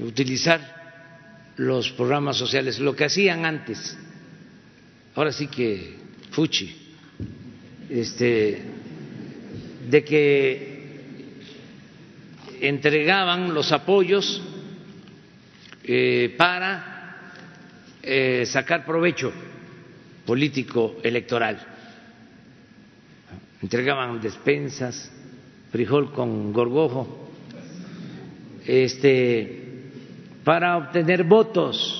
Utilizar 0.00 1.54
los 1.56 1.90
programas 1.90 2.36
sociales, 2.36 2.78
lo 2.78 2.94
que 2.94 3.06
hacían 3.06 3.44
antes. 3.44 3.98
Ahora 5.16 5.32
sí 5.32 5.48
que 5.48 5.96
fuchi. 6.30 6.72
Este, 7.90 8.62
de 9.90 10.04
que 10.04 10.71
entregaban 12.62 13.52
los 13.52 13.72
apoyos 13.72 14.40
eh, 15.84 16.34
para 16.38 17.32
eh, 18.02 18.44
sacar 18.46 18.84
provecho 18.86 19.32
político 20.24 20.96
electoral. 21.02 21.58
Entregaban 23.60 24.20
despensas, 24.20 25.10
frijol 25.70 26.12
con 26.12 26.52
gorgojo, 26.52 27.30
este, 28.66 29.90
para 30.44 30.76
obtener 30.76 31.24
votos. 31.24 31.98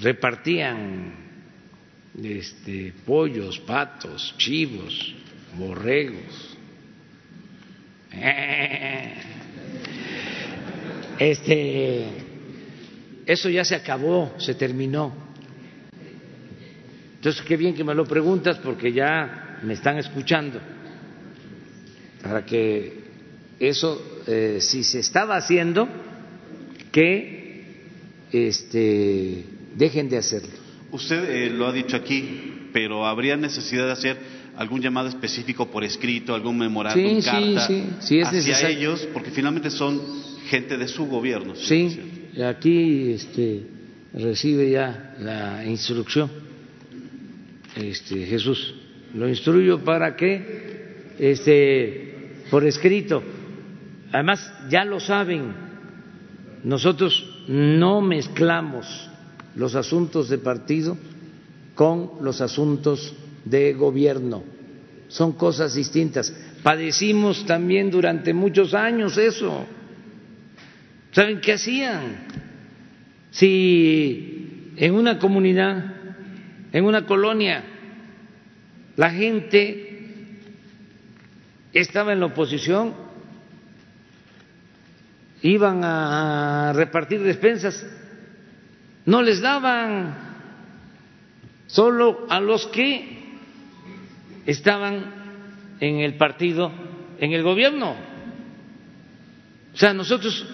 Repartían 0.00 1.14
este, 2.22 2.92
pollos, 3.04 3.58
patos, 3.60 4.34
chivos, 4.38 5.14
borregos. 5.56 6.45
Este 11.18 12.26
eso 13.26 13.48
ya 13.50 13.64
se 13.64 13.74
acabó, 13.74 14.34
se 14.38 14.54
terminó. 14.54 15.12
Entonces, 17.16 17.42
qué 17.42 17.56
bien 17.56 17.74
que 17.74 17.82
me 17.82 17.92
lo 17.92 18.06
preguntas 18.06 18.58
porque 18.58 18.92
ya 18.92 19.58
me 19.64 19.74
están 19.74 19.98
escuchando. 19.98 20.60
Para 22.22 22.46
que 22.46 23.00
eso, 23.58 24.20
eh, 24.28 24.58
si 24.60 24.84
se 24.84 25.00
estaba 25.00 25.36
haciendo, 25.36 25.88
que 26.92 27.64
este, 28.30 29.44
dejen 29.74 30.08
de 30.08 30.18
hacerlo. 30.18 30.54
Usted 30.92 31.28
eh, 31.28 31.50
lo 31.50 31.66
ha 31.66 31.72
dicho 31.72 31.96
aquí, 31.96 32.68
pero 32.72 33.06
habría 33.06 33.36
necesidad 33.36 33.86
de 33.86 33.92
hacer 33.92 34.16
algún 34.56 34.80
llamado 34.80 35.08
específico 35.08 35.66
por 35.66 35.84
escrito, 35.84 36.34
algún 36.34 36.58
memorándum, 36.58 37.20
sí, 37.20 37.24
carta 37.24 37.66
sí, 37.66 37.84
sí, 38.00 38.18
es 38.18 38.28
hacia 38.28 38.68
ellos, 38.70 39.08
porque 39.12 39.30
finalmente 39.30 39.70
son 39.70 40.00
gente 40.48 40.76
de 40.78 40.88
su 40.88 41.06
gobierno. 41.06 41.54
Sí, 41.54 42.32
aquí 42.42 43.12
este, 43.12 43.66
recibe 44.14 44.70
ya 44.70 45.14
la 45.20 45.64
instrucción, 45.66 46.30
este, 47.76 48.26
Jesús, 48.26 48.74
lo 49.14 49.28
instruyo 49.28 49.84
para 49.84 50.16
que, 50.16 51.14
este, 51.18 52.32
por 52.50 52.64
escrito, 52.64 53.22
además 54.12 54.52
ya 54.70 54.84
lo 54.84 55.00
saben, 55.00 55.52
nosotros 56.64 57.44
no 57.48 58.00
mezclamos 58.00 59.10
los 59.54 59.74
asuntos 59.74 60.28
de 60.28 60.38
partido 60.38 60.96
con 61.74 62.12
los 62.22 62.40
asuntos 62.40 63.14
de 63.46 63.72
gobierno, 63.72 64.44
son 65.08 65.32
cosas 65.32 65.74
distintas. 65.74 66.30
Padecimos 66.62 67.46
también 67.46 67.90
durante 67.90 68.34
muchos 68.34 68.74
años 68.74 69.16
eso 69.16 69.66
¿Saben 71.16 71.40
qué 71.40 71.54
hacían? 71.54 72.26
Si 73.30 74.72
en 74.76 74.92
una 74.92 75.18
comunidad, 75.18 75.94
en 76.70 76.84
una 76.84 77.06
colonia, 77.06 77.64
la 78.96 79.10
gente 79.12 80.42
estaba 81.72 82.12
en 82.12 82.20
la 82.20 82.26
oposición, 82.26 82.92
iban 85.40 85.80
a 85.84 86.74
repartir 86.74 87.22
despensas, 87.22 87.82
no 89.06 89.22
les 89.22 89.40
daban 89.40 90.18
solo 91.66 92.26
a 92.28 92.40
los 92.40 92.66
que 92.66 93.15
estaban 94.46 95.04
en 95.80 96.00
el 96.00 96.14
partido, 96.14 96.72
en 97.18 97.32
el 97.32 97.42
gobierno. 97.42 97.96
O 99.74 99.76
sea, 99.76 99.92
nosotros 99.92 100.46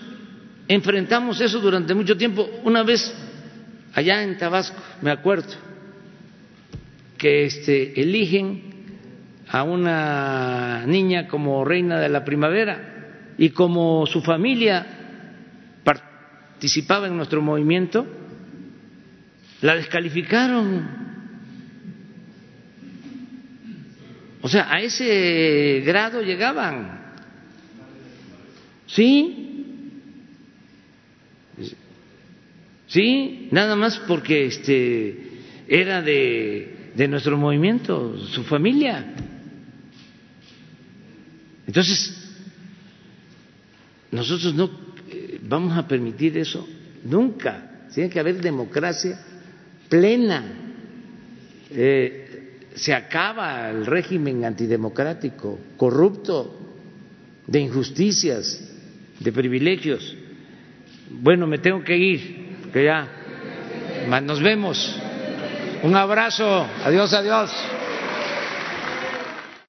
enfrentamos 0.67 1.41
eso 1.41 1.61
durante 1.61 1.95
mucho 1.95 2.17
tiempo. 2.17 2.49
Una 2.65 2.83
vez 2.83 3.15
allá 3.95 4.23
en 4.23 4.37
Tabasco, 4.39 4.83
me 5.03 5.11
acuerdo, 5.11 5.55
que 7.19 7.45
este, 7.45 8.01
eligen 8.01 8.73
a 9.49 9.63
una 9.63 10.85
niña 10.87 11.29
como 11.29 11.65
reina 11.65 12.01
de 12.01 12.09
la 12.09 12.25
primavera 12.25 13.35
y 13.39 13.51
como 13.51 14.07
su 14.07 14.23
familia 14.23 14.87
participaba 15.85 17.07
en 17.07 17.17
nuestro 17.17 17.43
movimiento, 17.43 18.07
la 19.61 19.75
descalificaron. 19.77 21.12
O 24.43 24.49
sea, 24.49 24.71
a 24.73 24.81
ese 24.83 25.83
grado 25.85 26.21
llegaban. 26.21 27.01
Sí, 28.87 29.43
Sí, 32.93 33.49
nada 33.53 33.75
más 33.75 33.99
porque 34.01 34.45
este 34.45 35.17
era 35.67 36.03
de, 36.03 36.91
de 36.95 37.09
nuestro 37.09 37.39
movimiento, 37.39 38.19
su 38.27 38.45
familia. 38.45 39.15
Entonces, 41.67 42.15
nosotros 44.11 44.53
no 44.55 44.71
eh, 45.09 45.41
vamos 45.43 45.75
a 45.75 45.89
permitir 45.89 46.37
eso 46.37 46.69
nunca. 47.05 47.87
Tiene 47.95 48.11
que 48.11 48.21
haber 48.21 48.43
democracia 48.43 49.19
plena. 49.89 50.45
Eh, 51.71 52.22
se 52.75 52.95
acaba 52.95 53.71
el 53.71 53.87
régimen 53.87 54.45
antidemocrático, 54.45 55.59
corrupto, 55.77 56.59
de 57.47 57.61
injusticias, 57.61 58.63
de 59.19 59.33
privilegios. 59.33 60.17
Bueno, 61.11 61.47
me 61.47 61.59
tengo 61.59 61.83
que 61.85 61.97
ir, 61.97 62.71
que 62.73 62.85
ya 62.85 63.09
nos 64.23 64.41
vemos. 64.41 64.99
Un 65.83 65.97
abrazo, 65.97 66.67
adiós, 66.85 67.13
adiós. 67.13 67.51